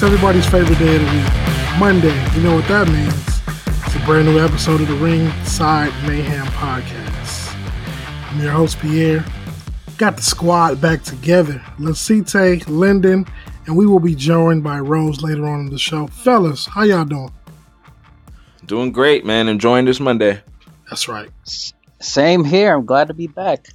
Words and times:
Yo, 0.00 0.06
it's 0.06 0.14
everybody's 0.14 0.46
favorite 0.46 0.78
day 0.78 0.96
of 0.96 1.02
the 1.02 1.10
week, 1.14 1.78
Monday. 1.78 2.34
You 2.34 2.42
know 2.42 2.54
what 2.54 2.66
that 2.68 2.88
means? 2.88 3.12
It's 3.84 3.94
a 3.96 4.06
brand 4.06 4.26
new 4.26 4.38
episode 4.38 4.80
of 4.80 4.88
the 4.88 4.94
Ringside 4.94 5.92
Mayhem 6.06 6.46
Podcast. 6.46 7.54
I'm 8.30 8.40
your 8.40 8.52
host, 8.52 8.78
Pierre. 8.78 9.22
Got 9.98 10.16
the 10.16 10.22
squad 10.22 10.80
back 10.80 11.02
together. 11.02 11.62
Lasite, 11.78 12.66
Lyndon, 12.66 13.26
and 13.66 13.76
we 13.76 13.86
will 13.86 14.00
be 14.00 14.14
joined 14.14 14.64
by 14.64 14.78
Rose 14.78 15.22
later 15.22 15.46
on 15.46 15.60
in 15.60 15.70
the 15.70 15.78
show. 15.78 16.06
Fellas, 16.06 16.64
how 16.64 16.84
y'all 16.84 17.04
doing? 17.04 17.32
Doing 18.64 18.92
great, 18.92 19.26
man. 19.26 19.48
Enjoying 19.48 19.84
this 19.84 20.00
Monday. 20.00 20.40
That's 20.88 21.08
right. 21.08 21.28
Same 22.00 22.44
here. 22.44 22.74
I'm 22.74 22.86
glad 22.86 23.08
to 23.08 23.14
be 23.14 23.26
back. 23.26 23.66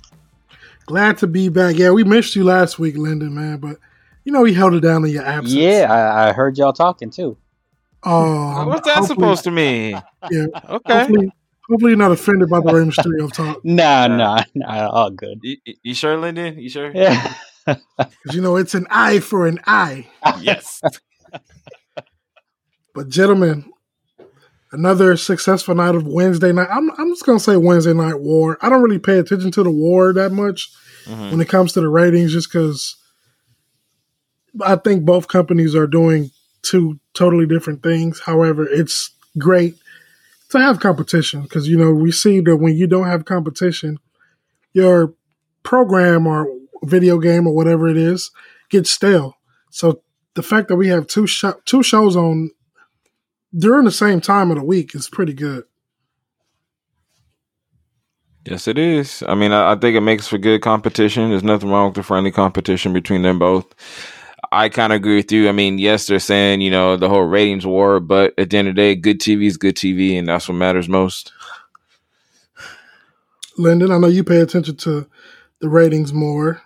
Glad 0.88 1.20
to 1.20 1.28
be 1.28 1.50
back. 1.50 1.76
Yeah, 1.78 1.92
we 1.92 2.04
missed 2.04 2.36
you 2.36 2.44
last 2.44 2.80
week, 2.80 2.98
Lyndon, 2.98 3.36
man, 3.36 3.58
but 3.58 3.78
you 4.26 4.32
know, 4.34 4.44
he 4.44 4.54
held 4.54 4.74
it 4.74 4.82
down 4.82 5.06
in 5.06 5.12
your 5.12 5.24
absence. 5.26 5.54
Yeah, 5.54 5.88
I, 5.90 6.30
I 6.30 6.34
heard 6.34 6.58
y'all 6.58 6.74
talking 6.74 7.10
too. 7.12 7.38
Oh, 8.04 8.68
What's 8.68 8.86
that 8.88 9.06
supposed 9.06 9.44
to 9.46 9.52
mean? 9.52 10.02
Yeah. 10.30 10.46
Okay. 10.70 11.00
Hopefully, 11.00 11.32
hopefully 11.70 11.92
you're 11.92 11.98
not 11.98 12.12
offended 12.12 12.50
by 12.50 12.60
the 12.60 12.74
Rey 12.74 12.84
Mysterio 12.84 13.32
talk. 13.32 13.62
Nah, 13.64 14.08
nah, 14.08 14.44
nah, 14.54 14.90
all 14.90 15.10
good. 15.10 15.40
You, 15.42 15.58
you 15.82 15.94
sure, 15.96 16.18
Lyndon? 16.18 16.60
You 16.60 16.70
sure? 16.70 16.92
Yeah. 16.94 17.34
'Cause, 17.66 18.36
you 18.36 18.42
know, 18.42 18.58
it's 18.58 18.76
an 18.76 18.86
eye 18.92 19.20
for 19.20 19.48
an 19.48 19.60
eye. 19.66 20.08
Yes. 20.40 20.82
But 22.94 23.10
gentlemen, 23.10 23.72
another 24.72 25.18
successful 25.18 25.76
night 25.76 25.96
of 25.96 26.06
Wednesday 26.08 26.52
night. 26.52 26.68
I'm 26.72 26.92
I'm 26.98 27.10
just 27.12 27.26
gonna 27.26 27.40
say 27.40 27.58
Wednesday 27.58 27.94
night 27.94 28.20
war. 28.20 28.58
I 28.62 28.70
don't 28.70 28.82
really 28.84 29.00
pay 29.00 29.18
attention 29.18 29.52
to 29.52 29.64
the 29.64 29.72
war 29.72 30.14
that 30.14 30.32
much 30.32 30.70
Mhm. 31.06 31.32
when 31.32 31.42
it 31.42 31.50
comes 31.50 31.74
to 31.74 31.82
the 31.82 31.90
ratings, 31.90 32.32
just 32.34 32.50
because 32.52 32.96
I 34.64 34.76
think 34.76 35.04
both 35.04 35.28
companies 35.28 35.76
are 35.76 35.88
doing 35.88 36.32
two 36.62 37.00
totally 37.14 37.46
different 37.46 37.84
things. 37.84 38.20
However, 38.20 38.68
it's 38.68 39.12
great 39.38 39.76
to 40.50 40.60
have 40.60 40.80
competition 40.80 41.42
because 41.44 41.68
you 41.68 41.78
know 41.78 41.92
we 41.92 42.12
see 42.12 42.40
that 42.42 42.58
when 42.58 42.76
you 42.76 42.88
don't 42.88 43.08
have 43.08 43.26
competition, 43.26 44.00
your 44.74 45.14
program 45.64 46.28
or 46.28 46.48
video 46.84 47.18
game 47.18 47.48
or 47.48 47.56
whatever 47.56 47.88
it 47.88 47.98
is 47.98 48.32
gets 48.70 48.90
stale. 48.90 49.36
So 49.70 50.02
the 50.36 50.44
fact 50.44 50.68
that 50.68 50.76
we 50.76 50.88
have 50.90 51.08
two 51.08 51.28
sho- 51.28 51.60
two 51.66 51.84
shows 51.84 52.16
on 52.16 52.52
during 53.58 53.86
the 53.86 53.92
same 53.92 54.22
time 54.22 54.52
of 54.52 54.58
the 54.58 54.64
week 54.64 54.96
is 54.96 55.10
pretty 55.10 55.34
good. 55.34 55.64
Yes, 58.46 58.68
it 58.68 58.78
is. 58.78 59.24
I 59.28 59.34
mean, 59.34 59.52
I, 59.52 59.72
I 59.72 59.76
think 59.76 59.96
it 59.96 60.02
makes 60.02 60.28
for 60.28 60.38
good 60.38 60.62
competition. 60.62 61.32
There's 61.32 61.44
nothing 61.44 61.70
wrong 61.70 61.88
with 61.88 61.96
the 61.96 62.04
friendly 62.04 62.32
competition 62.32 62.94
between 62.94 63.24
them 63.24 63.40
both. 63.40 63.66
I 64.56 64.70
kind 64.70 64.94
of 64.94 64.98
agree 64.98 65.18
with 65.18 65.34
you. 65.34 65.50
I 65.50 65.52
mean, 65.52 65.80
yes, 65.80 66.08
they're 66.08 66.18
saying, 66.18 66.62
you 66.62 66.72
know, 66.72 66.96
the 66.96 67.10
whole 67.10 67.24
ratings 67.26 67.66
war, 67.66 68.00
but 68.00 68.34
at 68.38 68.50
the 68.50 68.58
end 68.58 68.70
of 68.70 68.76
the 68.76 68.82
day, 68.82 68.96
good 68.96 69.20
TV 69.20 69.48
is 69.48 69.58
good 69.58 69.76
TV, 69.76 70.18
and 70.18 70.30
that's 70.30 70.48
what 70.48 70.56
matters 70.56 70.88
most. 70.88 71.34
Lyndon, 73.58 73.92
I 73.92 73.98
know 73.98 74.08
you 74.08 74.24
pay 74.24 74.40
attention 74.40 74.78
to 74.78 75.08
the 75.60 75.68
ratings 75.70 76.14
more. 76.14 76.62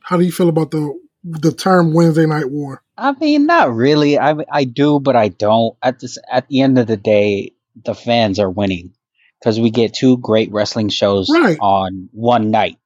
How 0.00 0.18
do 0.18 0.24
you 0.24 0.32
feel 0.32 0.50
about 0.50 0.70
the 0.70 0.98
the 1.24 1.52
term 1.52 1.94
Wednesday 1.94 2.26
Night 2.26 2.50
War? 2.50 2.82
I 2.98 3.12
mean, 3.12 3.46
not 3.46 3.72
really. 3.74 4.18
I 4.18 4.34
I 4.50 4.64
do, 4.64 5.00
but 5.00 5.16
I 5.16 5.28
don't. 5.28 5.76
At 5.82 6.00
this, 6.00 6.18
at 6.30 6.46
the 6.48 6.60
end 6.60 6.78
of 6.78 6.86
the 6.86 6.96
day, 6.98 7.52
the 7.84 7.94
fans 7.94 8.38
are 8.38 8.50
winning 8.50 8.92
because 9.40 9.58
we 9.58 9.70
get 9.70 9.94
two 9.94 10.18
great 10.18 10.52
wrestling 10.52 10.90
shows 10.90 11.30
Right. 11.30 11.58
on 11.58 12.10
one 12.12 12.50
night. 12.50 12.78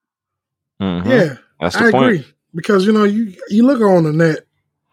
Mhm. 0.81 1.07
Yeah, 1.07 1.35
that's 1.61 1.77
the 1.77 1.87
I 1.87 1.91
point. 1.91 2.05
agree 2.13 2.34
because 2.55 2.87
you 2.87 2.93
know 2.93 3.05
you 3.05 3.35
you 3.49 3.67
look 3.67 3.81
on 3.81 4.05
the 4.05 4.13
net, 4.13 4.41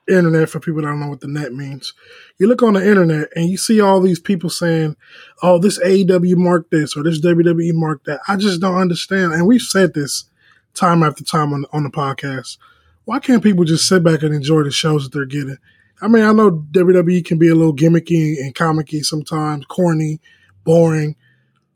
internet 0.07 0.49
for 0.49 0.59
people 0.59 0.81
that 0.81 0.88
don't 0.88 0.99
know 0.99 1.09
what 1.09 1.22
the 1.22 1.27
net 1.27 1.53
means. 1.53 1.94
You 2.39 2.47
look 2.47 2.63
on 2.63 2.73
the 2.73 2.88
internet 2.88 3.29
and 3.35 3.49
you 3.49 3.57
see 3.57 3.79
all 3.81 4.01
these 4.01 4.19
people 4.19 4.49
saying, 4.49 4.95
"Oh, 5.41 5.59
this 5.59 5.79
AEW 5.79 6.35
marked 6.38 6.72
this 6.72 6.95
or 6.95 7.03
this 7.03 7.22
WWE 7.22 7.73
marked 7.73 8.05
that." 8.05 8.22
I 8.27 8.35
just 8.35 8.61
don't 8.61 8.77
understand, 8.77 9.33
and 9.33 9.47
we've 9.47 9.61
said 9.61 9.94
this 9.94 10.25
time 10.73 11.03
after 11.03 11.23
time 11.23 11.53
on 11.53 11.66
on 11.72 11.83
the 11.83 11.89
podcast. 11.89 12.57
Why 13.05 13.19
can't 13.19 13.44
people 13.44 13.66
just 13.66 13.88
sit 13.88 14.03
back 14.03 14.23
and 14.23 14.33
enjoy 14.33 14.63
the 14.63 14.72
shows 14.72 15.03
that 15.03 15.13
they're 15.13 15.25
getting? 15.25 15.57
I 16.01 16.07
mean, 16.07 16.23
I 16.23 16.31
know 16.33 16.51
WWE 16.72 17.25
can 17.25 17.38
be 17.38 17.49
a 17.49 17.55
little 17.55 17.75
gimmicky 17.75 18.39
and 18.39 18.55
comicky 18.55 19.03
sometimes, 19.03 19.66
corny, 19.66 20.19
boring, 20.63 21.16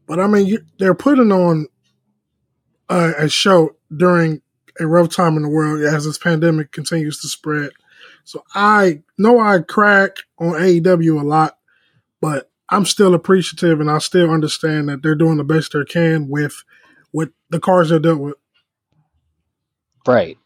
but 0.08 0.20
I 0.20 0.28
mean, 0.28 0.46
you, 0.46 0.66
they're 0.80 0.96
putting 0.96 1.32
on 1.32 1.68
a, 2.90 3.14
a 3.20 3.30
show 3.30 3.76
during 3.96 4.42
a 4.80 4.88
rough 4.88 5.10
time 5.10 5.38
in 5.38 5.44
the 5.44 5.50
world 5.50 5.82
as 5.82 6.06
this 6.06 6.18
pandemic 6.18 6.72
continues 6.72 7.20
to 7.22 7.28
spread. 7.28 7.72
So 8.24 8.44
I 8.54 9.04
know 9.18 9.40
I 9.40 9.60
crack 9.60 10.18
on 10.40 10.54
AEW 10.54 11.22
a 11.22 11.26
lot, 11.26 11.58
but 12.22 12.52
I'm 12.70 12.86
still 12.86 13.14
appreciative 13.14 13.80
and 13.80 13.90
I 13.90 14.00
still 14.00 14.32
understand 14.32 14.90
that 14.90 15.04
they're 15.04 15.16
doing 15.16 15.38
the 15.38 15.44
best 15.44 15.74
they 15.74 15.84
can 15.86 16.28
with 16.28 16.64
with 17.14 17.30
the 17.50 17.60
cards 17.60 17.90
they're 17.90 18.00
dealt 18.00 18.20
with. 18.20 18.36
Right. 20.08 20.38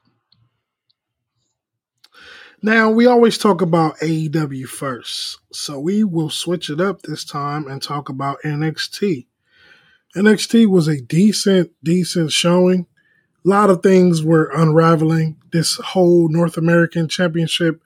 Now 2.62 2.90
we 2.90 3.06
always 3.06 3.38
talk 3.38 3.62
about 3.62 3.98
AEW 4.00 4.66
first, 4.68 5.40
so 5.54 5.80
we 5.80 6.04
will 6.04 6.30
switch 6.30 6.70
it 6.70 6.82
up 6.82 7.02
this 7.02 7.24
time 7.24 7.68
and 7.68 7.82
talk 7.82 8.10
about 8.10 8.40
NXT. 8.44 9.28
NXT 10.16 10.68
was 10.68 10.88
a 10.88 11.02
decent, 11.02 11.72
decent 11.82 12.34
showing. 12.34 12.88
A 13.46 13.50
lot 13.50 13.70
of 13.70 13.82
things 13.84 14.24
were 14.24 14.52
unraveling. 14.54 15.38
This 15.52 15.78
whole 15.78 16.30
North 16.30 16.58
American 16.58 17.08
Championship 17.08 17.82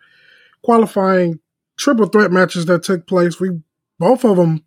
qualifying 0.64 1.40
triple 1.78 2.08
threat 2.08 2.32
matches 2.32 2.66
that 2.66 2.84
took 2.84 3.06
place, 3.08 3.40
we 3.40 3.62
both 4.00 4.26
of 4.26 4.38
them 4.38 4.64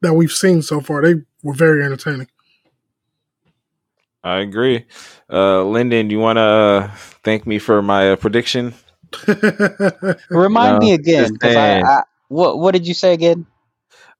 that 0.00 0.14
we've 0.14 0.32
seen 0.32 0.62
so 0.62 0.80
far, 0.80 1.02
they 1.02 1.22
were 1.42 1.54
very 1.54 1.84
entertaining. 1.84 2.28
I 4.24 4.38
agree. 4.38 4.86
Uh, 5.30 5.62
Lyndon, 5.64 6.10
you 6.10 6.18
want 6.18 6.36
to 6.38 6.42
uh, 6.42 6.90
thank 7.22 7.46
me 7.46 7.58
for 7.58 7.80
my 7.82 8.10
uh, 8.12 8.16
prediction? 8.16 8.74
Remind 10.30 10.78
No, 10.78 10.78
me 10.78 10.92
again, 10.92 11.38
I. 11.42 11.80
I 11.82 12.02
what 12.28 12.58
what 12.58 12.72
did 12.72 12.86
you 12.88 12.94
say 12.94 13.12
again? 13.12 13.46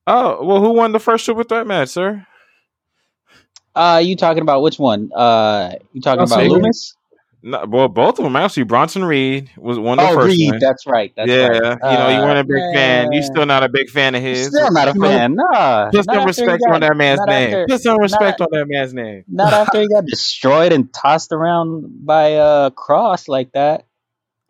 Oh, 0.06 0.44
well, 0.44 0.60
who 0.60 0.70
won 0.70 0.92
the 0.92 1.00
first 1.00 1.24
triple 1.24 1.42
threat 1.42 1.66
match, 1.66 1.88
sir? 1.88 2.26
Uh, 3.76 3.98
you 3.98 4.16
talking 4.16 4.42
about 4.42 4.62
which 4.62 4.78
one? 4.78 5.10
Uh, 5.14 5.72
you 5.92 6.00
talking 6.00 6.18
Bronson 6.26 6.40
about 6.46 6.54
Reed. 6.56 6.64
Lumis? 6.64 6.94
No, 7.42 7.64
well, 7.68 7.86
both 7.88 8.18
of 8.18 8.24
them 8.24 8.34
actually. 8.34 8.64
Bronson 8.64 9.04
Reed 9.04 9.50
was 9.56 9.78
one 9.78 10.00
of 10.00 10.06
the 10.06 10.10
Oh, 10.12 10.14
first 10.22 10.36
Reed. 10.36 10.50
one. 10.50 10.58
That's 10.58 10.84
right. 10.86 11.12
That's 11.14 11.28
yeah, 11.30 11.46
right. 11.46 11.78
you 11.92 11.98
know, 11.98 12.08
you 12.08 12.18
weren't 12.20 12.38
a 12.40 12.44
big 12.44 12.60
Uh, 12.62 12.72
fan. 12.74 13.12
You 13.12 13.20
yeah. 13.20 13.26
still 13.26 13.46
not 13.46 13.62
a 13.62 13.68
big 13.68 13.88
fan 13.90 14.14
of 14.16 14.22
his. 14.22 14.48
Still 14.48 14.72
not 14.72 14.88
a 14.88 14.94
fan. 14.94 15.34
Nah. 15.36 15.90
Put 15.90 16.04
some 16.06 16.24
respect 16.26 16.62
got- 16.66 16.74
on 16.74 16.80
that 16.80 16.96
man's 16.96 17.20
name. 17.26 17.48
after- 17.54 17.66
Put 17.68 17.80
some 17.82 17.98
respect 17.98 18.40
not- 18.40 18.48
on 18.52 18.58
that 18.58 18.66
man's 18.68 18.94
name. 18.94 19.24
Not 19.28 19.52
after 19.52 19.80
he 19.80 19.88
got 19.88 20.06
destroyed 20.06 20.72
and 20.72 20.92
tossed 20.92 21.30
around 21.32 22.04
by 22.04 22.34
uh 22.34 22.70
Kross 22.70 23.28
like 23.28 23.52
that. 23.52 23.84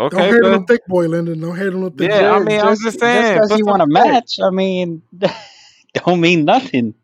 Okay, 0.00 0.16
Don't 0.16 0.24
Okay, 0.26 0.34
hate 0.36 0.44
on 0.44 0.52
but 0.52 0.66
the 0.66 0.74
thick 0.74 0.86
boy, 0.86 1.06
Lyndon. 1.08 1.40
Don't 1.40 1.56
hate 1.56 1.74
on 1.74 1.80
the 1.82 1.90
thick 1.90 2.10
Yeah, 2.10 2.30
boy. 2.30 2.36
I 2.36 2.38
mean, 2.44 2.60
I'm 2.60 2.76
just 2.82 3.00
saying, 3.00 3.22
Just 3.22 3.34
because 3.34 3.48
put 3.50 3.56
he 3.56 3.62
some 3.62 3.70
won 3.72 3.80
a 3.82 3.86
match, 3.86 4.36
I 4.42 4.50
mean, 4.50 5.02
don't 6.04 6.20
mean 6.20 6.44
nothing. 6.44 6.94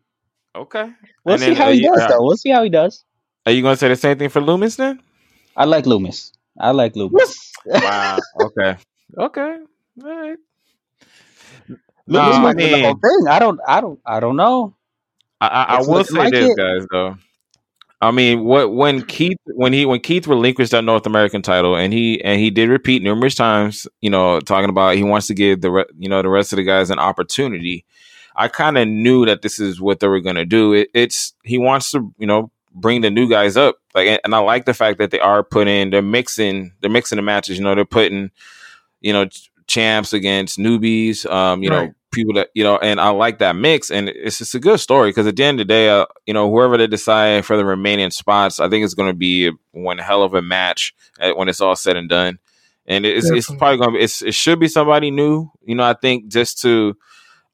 Okay. 0.55 0.91
We'll 1.25 1.35
And 1.35 1.41
see 1.41 1.53
then, 1.53 1.55
how 1.55 1.69
uh, 1.69 1.71
he 1.71 1.81
does, 1.81 1.97
yeah. 1.99 2.07
though. 2.07 2.21
We'll 2.23 2.37
see 2.37 2.51
how 2.51 2.63
he 2.63 2.69
does. 2.69 3.03
Are 3.45 3.51
you 3.51 3.61
going 3.61 3.73
to 3.73 3.77
say 3.77 3.89
the 3.89 3.95
same 3.95 4.17
thing 4.17 4.29
for 4.29 4.41
Lumis 4.41 4.77
then? 4.77 5.01
I 5.55 5.65
like 5.65 5.85
Lumis. 5.85 6.31
I 6.59 6.71
like 6.71 6.93
Lumis. 6.93 7.35
Wow. 7.65 8.17
okay. 8.41 8.77
Okay. 9.17 9.57
All 10.03 10.21
right. 10.21 10.37
No, 12.07 12.19
Lumis 12.19 12.33
I 12.33 12.43
went 12.43 12.61
for 12.61 12.67
the 12.67 12.79
whole 12.79 12.95
thing. 12.95 13.27
I 13.29 13.39
don't. 13.39 13.59
I 13.67 13.81
don't. 13.81 13.99
I 14.05 14.19
don't 14.19 14.35
know. 14.35 14.75
I, 15.41 15.47
I, 15.47 15.63
I 15.77 15.81
will 15.81 16.03
say 16.03 16.19
like 16.19 16.33
this, 16.33 16.49
it. 16.49 16.57
guys. 16.57 16.85
Though, 16.91 17.15
I 18.01 18.11
mean, 18.11 18.43
what 18.43 18.73
when 18.73 19.03
Keith 19.05 19.37
when 19.45 19.73
he 19.73 19.85
when 19.85 20.01
Keith 20.01 20.27
relinquished 20.27 20.71
that 20.71 20.83
North 20.83 21.05
American 21.05 21.41
title, 21.41 21.75
and 21.75 21.93
he 21.93 22.21
and 22.23 22.39
he 22.39 22.49
did 22.49 22.69
repeat 22.69 23.01
numerous 23.03 23.35
times, 23.35 23.87
you 24.01 24.09
know, 24.09 24.39
talking 24.41 24.69
about 24.69 24.95
he 24.95 25.03
wants 25.03 25.27
to 25.27 25.33
give 25.33 25.61
the 25.61 25.71
re- 25.71 25.85
you 25.97 26.09
know 26.09 26.21
the 26.21 26.29
rest 26.29 26.53
of 26.53 26.57
the 26.57 26.63
guys 26.63 26.89
an 26.89 26.99
opportunity. 26.99 27.85
I 28.35 28.47
kind 28.47 28.77
of 28.77 28.87
knew 28.87 29.25
that 29.25 29.41
this 29.41 29.59
is 29.59 29.79
what 29.81 29.99
they 29.99 30.07
were 30.07 30.19
going 30.21 30.35
to 30.35 30.45
do. 30.45 30.73
It, 30.73 30.89
it's 30.93 31.33
he 31.43 31.57
wants 31.57 31.91
to 31.91 32.13
you 32.17 32.27
know 32.27 32.51
bring 32.75 33.01
the 33.01 33.11
new 33.11 33.29
guys 33.29 33.55
up, 33.55 33.77
like, 33.93 34.19
and 34.23 34.33
I 34.33 34.39
like 34.39 34.65
the 34.65 34.73
fact 34.73 34.97
that 34.97 35.11
they 35.11 35.19
are 35.19 35.43
putting 35.43 35.89
they're 35.91 36.01
mixing 36.01 36.73
they're 36.81 36.89
mixing 36.89 37.17
the 37.17 37.21
matches. 37.21 37.57
You 37.57 37.63
know, 37.63 37.75
they're 37.75 37.85
putting 37.85 38.31
you 39.01 39.13
know 39.13 39.27
champs 39.67 40.13
against 40.13 40.57
newbies. 40.57 41.29
Um, 41.29 41.63
you 41.63 41.69
Right. 41.69 41.87
know 41.87 41.93
people 42.11 42.35
that 42.35 42.49
you 42.53 42.63
know, 42.63 42.77
and 42.77 43.01
I 43.01 43.09
like 43.09 43.39
that 43.39 43.55
mix, 43.55 43.89
and 43.91 44.07
it's 44.07 44.37
just 44.37 44.55
a 44.55 44.59
good 44.59 44.79
story 44.79 45.09
because 45.09 45.27
at 45.27 45.35
the 45.35 45.43
end 45.43 45.59
of 45.59 45.67
the 45.67 45.73
day, 45.73 45.89
uh, 45.89 46.05
you 46.25 46.33
know, 46.33 46.49
whoever 46.49 46.77
they 46.77 46.87
decide 46.87 47.43
for 47.45 47.57
the 47.57 47.65
remaining 47.65 48.11
spots, 48.11 48.59
I 48.59 48.69
think 48.69 48.85
it's 48.85 48.93
going 48.93 49.09
to 49.09 49.17
be 49.17 49.51
one 49.71 49.97
hell 49.97 50.23
of 50.23 50.33
a 50.33 50.41
match 50.41 50.93
uh, 51.19 51.31
when 51.33 51.49
it's 51.49 51.59
all 51.59 51.75
said 51.75 51.97
and 51.97 52.07
done. 52.07 52.39
And 52.85 53.05
it's 53.05 53.29
it's 53.29 53.47
probably 53.55 53.77
going 53.77 53.93
to 53.93 53.97
be 53.97 54.03
it's, 54.03 54.21
it 54.21 54.33
should 54.33 54.59
be 54.59 54.67
somebody 54.67 55.09
new, 55.09 55.49
you 55.65 55.73
know. 55.75 55.83
I 55.83 55.93
think 55.93 56.27
just 56.27 56.59
to 56.61 56.95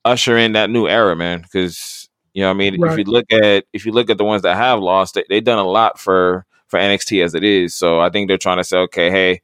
usher 0.10 0.38
in 0.38 0.54
that 0.54 0.70
new 0.70 0.88
era, 0.88 1.16
man, 1.16 1.42
because 1.42 2.10
you 2.34 2.44
know, 2.44 2.50
I 2.50 2.54
mean, 2.54 2.84
if 2.84 2.98
you 2.98 3.04
look 3.06 3.32
at 3.32 3.66
if 3.74 3.86
you 3.86 3.92
look 3.92 4.10
at 4.10 4.18
the 4.18 4.24
ones 4.24 4.44
that 4.44 4.56
have 4.56 4.80
lost, 4.80 5.16
they, 5.16 5.24
they've 5.30 5.44
done 5.44 5.60
a 5.60 5.68
lot 5.68 6.00
for 6.00 6.46
for 6.68 6.80
NXT 6.80 7.24
as 7.24 7.36
it 7.36 7.44
is. 7.44 7.76
So 7.76 8.00
I 8.00 8.10
think 8.10 8.28
they're 8.28 8.38
trying 8.38 8.58
to 8.58 8.64
say, 8.64 8.78
okay, 8.78 9.10
hey, 9.10 9.42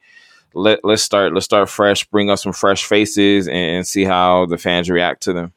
let 0.53 0.79
let's 0.83 1.03
start 1.03 1.33
let's 1.33 1.45
start 1.45 1.69
fresh, 1.69 2.05
bring 2.05 2.29
up 2.29 2.39
some 2.39 2.53
fresh 2.53 2.85
faces, 2.85 3.47
and, 3.47 3.57
and 3.57 3.87
see 3.87 4.03
how 4.03 4.45
the 4.45 4.57
fans 4.57 4.89
react 4.89 5.23
to 5.23 5.33
them. 5.33 5.53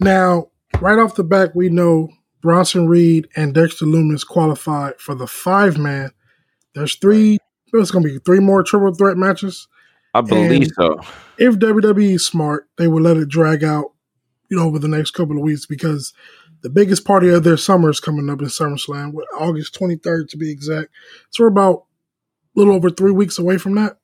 Now, 0.00 0.48
right 0.80 0.98
off 0.98 1.16
the 1.16 1.24
back, 1.24 1.54
we 1.54 1.68
know 1.68 2.08
Bronson 2.40 2.86
Reed 2.86 3.28
and 3.36 3.54
Dexter 3.54 3.86
Lumis 3.86 4.26
qualified 4.26 5.00
for 5.00 5.14
the 5.14 5.26
five 5.26 5.78
man. 5.78 6.10
There's 6.74 6.94
three. 6.94 7.38
There's 7.72 7.90
going 7.90 8.04
to 8.04 8.10
be 8.10 8.18
three 8.20 8.40
more 8.40 8.62
triple 8.62 8.94
threat 8.94 9.16
matches. 9.16 9.66
I 10.14 10.20
believe 10.20 10.62
And- 10.62 10.72
so. 10.74 11.00
If 11.36 11.56
WWE 11.56 12.14
is 12.14 12.26
smart, 12.26 12.68
they 12.78 12.88
will 12.88 13.02
let 13.02 13.16
it 13.16 13.28
drag 13.28 13.62
out, 13.62 13.92
you 14.48 14.56
know, 14.56 14.64
over 14.64 14.78
the 14.78 14.88
next 14.88 15.12
couple 15.12 15.36
of 15.36 15.42
weeks 15.42 15.66
because 15.66 16.12
the 16.62 16.70
biggest 16.70 17.04
party 17.04 17.28
of 17.28 17.44
their 17.44 17.56
summer 17.56 17.90
is 17.90 18.00
coming 18.00 18.28
up 18.30 18.40
in 18.40 18.46
SummerSlam, 18.46 19.12
with 19.12 19.26
August 19.38 19.78
23rd 19.78 20.28
to 20.30 20.36
be 20.36 20.50
exact. 20.50 20.90
So 21.30 21.44
we're 21.44 21.48
about 21.48 21.84
a 22.56 22.58
little 22.58 22.74
over 22.74 22.90
three 22.90 23.12
weeks 23.12 23.38
away 23.38 23.58
from 23.58 23.74
that. 23.76 23.98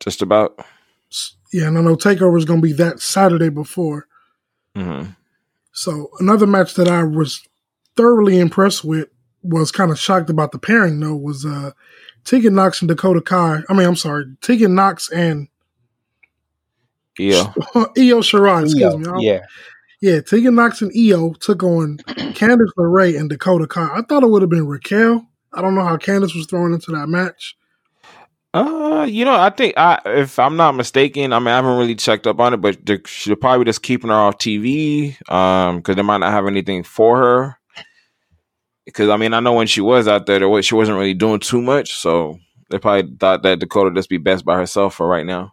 Just 0.00 0.22
about. 0.22 0.58
Yeah, 1.52 1.68
and 1.68 1.78
I 1.78 1.80
know 1.80 1.96
Takeover 1.96 2.38
is 2.38 2.44
going 2.44 2.60
to 2.60 2.66
be 2.66 2.72
that 2.74 3.00
Saturday 3.00 3.48
before. 3.48 4.06
Mm-hmm. 4.76 5.10
So 5.72 6.10
another 6.18 6.46
match 6.46 6.74
that 6.74 6.88
I 6.88 7.02
was 7.02 7.46
thoroughly 7.96 8.38
impressed 8.38 8.84
with 8.84 9.08
was 9.42 9.72
kind 9.72 9.90
of 9.90 9.98
shocked 9.98 10.30
about 10.30 10.52
the 10.52 10.58
pairing 10.58 11.00
though 11.00 11.16
was 11.16 11.46
uh 11.46 11.70
Tegan 12.24 12.54
Knox 12.54 12.82
and 12.82 12.88
Dakota 12.88 13.20
Kai. 13.20 13.60
I 13.68 13.72
mean, 13.72 13.86
I'm 13.86 13.96
sorry, 13.96 14.24
Tegan 14.40 14.74
Knox 14.74 15.10
and 15.10 15.48
Yeah. 17.18 17.52
Io 17.74 17.84
Shirai. 18.20 18.64
Excuse 18.64 18.96
me. 18.96 19.06
I- 19.10 19.18
yeah. 19.20 19.46
yeah. 20.00 20.20
Tegan 20.20 20.54
Knox 20.54 20.82
and 20.82 20.92
Io 20.96 21.32
took 21.34 21.62
on 21.62 21.98
Candice 22.08 22.68
LeRae 22.78 23.18
and 23.18 23.28
Dakota 23.28 23.66
Kai. 23.66 23.88
I 23.98 24.02
thought 24.02 24.22
it 24.22 24.28
would 24.30 24.42
have 24.42 24.50
been 24.50 24.66
Raquel. 24.66 25.26
I 25.52 25.62
don't 25.62 25.74
know 25.74 25.84
how 25.84 25.96
Candice 25.96 26.34
was 26.36 26.46
thrown 26.46 26.72
into 26.72 26.90
that 26.92 27.08
match. 27.08 27.56
Uh, 28.54 29.06
you 29.08 29.24
know, 29.24 29.34
I 29.34 29.50
think 29.50 29.74
I, 29.76 30.00
if 30.06 30.38
I'm 30.38 30.56
not 30.56 30.72
mistaken, 30.74 31.32
I 31.32 31.38
mean, 31.38 31.48
I 31.48 31.56
haven't 31.56 31.76
really 31.78 31.94
checked 31.94 32.26
up 32.26 32.40
on 32.40 32.54
it, 32.54 32.58
but 32.58 32.84
they 32.84 32.98
should 33.04 33.38
probably 33.40 33.66
just 33.66 33.82
keeping 33.82 34.08
her 34.08 34.16
off 34.16 34.38
TV, 34.38 35.16
um, 35.30 35.76
because 35.78 35.96
they 35.96 36.02
might 36.02 36.18
not 36.18 36.32
have 36.32 36.46
anything 36.46 36.82
for 36.82 37.18
her. 37.18 37.58
Because 38.86 39.10
I 39.10 39.18
mean, 39.18 39.34
I 39.34 39.40
know 39.40 39.52
when 39.52 39.66
she 39.66 39.82
was 39.82 40.08
out 40.08 40.24
there, 40.24 40.38
there 40.38 40.48
was, 40.48 40.64
she 40.64 40.74
wasn't 40.74 40.98
really 40.98 41.12
doing 41.12 41.40
too 41.40 41.60
much, 41.60 41.94
so 41.98 42.38
they 42.70 42.78
probably 42.78 43.14
thought 43.18 43.42
that 43.42 43.58
Dakota 43.58 43.94
just 43.94 44.08
be 44.08 44.16
best 44.16 44.46
by 44.46 44.56
herself 44.56 44.94
for 44.94 45.06
right 45.06 45.26
now. 45.26 45.52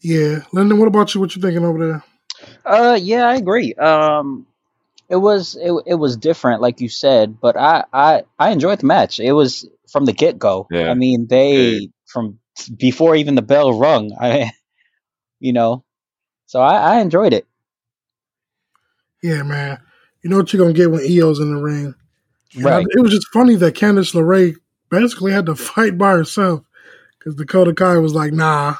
Yeah, 0.00 0.40
Lyndon. 0.52 0.78
What 0.78 0.88
about 0.88 1.14
you? 1.14 1.20
What 1.20 1.34
you 1.34 1.42
thinking 1.42 1.64
over 1.64 1.86
there? 1.86 2.04
Uh, 2.64 2.94
yeah, 3.00 3.26
I 3.28 3.34
agree. 3.36 3.74
Um, 3.74 4.46
it 5.08 5.16
was 5.16 5.56
it, 5.60 5.72
it 5.86 5.94
was 5.94 6.16
different, 6.16 6.60
like 6.60 6.80
you 6.80 6.88
said, 6.88 7.40
but 7.40 7.56
I 7.56 7.84
I 7.92 8.22
I 8.38 8.50
enjoyed 8.50 8.78
the 8.80 8.86
match. 8.86 9.18
It 9.18 9.32
was 9.32 9.68
from 9.90 10.04
the 10.04 10.12
get 10.12 10.38
go. 10.38 10.66
Yeah. 10.70 10.90
I 10.90 10.94
mean, 10.94 11.26
they 11.26 11.56
Yeah. 11.70 11.86
from 12.06 12.38
before 12.76 13.16
even 13.16 13.34
the 13.34 13.42
bell 13.42 13.72
rung. 13.78 14.12
I, 14.20 14.52
you 15.40 15.52
know, 15.52 15.84
so 16.46 16.60
I, 16.60 16.96
I 16.96 17.00
enjoyed 17.00 17.32
it. 17.32 17.46
Yeah, 19.22 19.42
man. 19.42 19.78
You 20.22 20.30
know 20.30 20.36
what 20.36 20.52
you're 20.52 20.60
gonna 20.62 20.74
get 20.74 20.90
when 20.90 21.00
Io's 21.00 21.40
in 21.40 21.54
the 21.54 21.60
ring. 21.60 21.94
And 22.54 22.66
I- 22.66 22.70
Right. 22.78 22.86
it 22.88 23.00
was 23.00 23.12
just 23.12 23.28
funny 23.32 23.56
that 23.56 23.74
Candice 23.74 24.14
LeRae 24.14 24.54
basically 24.90 25.32
had 25.32 25.46
to 25.46 25.54
fight 25.56 25.98
by 25.98 26.12
herself 26.12 26.62
because 27.18 27.34
Dakota 27.34 27.74
Kai 27.74 27.98
was 27.98 28.14
like, 28.14 28.32
"Nah, 28.32 28.76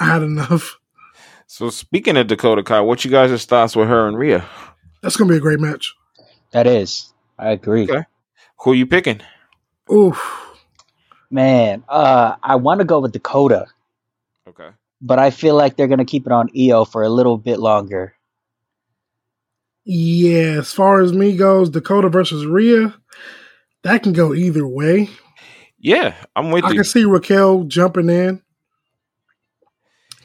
I 0.00 0.04
had 0.06 0.22
enough." 0.22 0.78
So 1.46 1.70
speaking 1.70 2.16
of 2.16 2.26
Dakota 2.26 2.62
Kai, 2.62 2.80
what 2.80 3.04
you 3.04 3.10
guys' 3.10 3.44
thoughts 3.44 3.76
with 3.76 3.88
her 3.88 4.08
and 4.08 4.18
Rhea? 4.18 4.44
That's 5.02 5.16
gonna 5.16 5.30
be 5.30 5.36
a 5.36 5.40
great 5.40 5.60
match. 5.60 5.94
That 6.52 6.66
is, 6.66 7.12
I 7.38 7.50
agree. 7.50 7.84
Okay. 7.84 8.04
Who 8.60 8.72
you 8.72 8.86
picking? 8.86 9.20
Oof. 9.92 10.18
Man, 11.30 11.84
uh, 11.88 12.36
I 12.42 12.56
want 12.56 12.78
to 12.80 12.84
go 12.84 13.00
with 13.00 13.12
Dakota, 13.12 13.66
Okay. 14.48 14.70
but 15.02 15.18
I 15.18 15.30
feel 15.30 15.54
like 15.56 15.76
they're 15.76 15.88
gonna 15.88 16.04
keep 16.04 16.26
it 16.26 16.32
on 16.32 16.48
Io 16.58 16.84
for 16.84 17.02
a 17.02 17.08
little 17.08 17.36
bit 17.38 17.58
longer. 17.58 18.14
Yeah, 19.84 20.58
as 20.60 20.72
far 20.72 21.02
as 21.02 21.12
me 21.12 21.36
goes, 21.36 21.68
Dakota 21.70 22.08
versus 22.08 22.46
Rhea, 22.46 22.94
that 23.82 24.02
can 24.02 24.12
go 24.14 24.32
either 24.32 24.66
way. 24.66 25.10
Yeah, 25.78 26.14
I'm 26.34 26.50
with 26.50 26.64
I 26.64 26.68
you. 26.70 26.74
can 26.76 26.84
see 26.84 27.04
Raquel 27.04 27.64
jumping 27.64 28.08
in, 28.08 28.40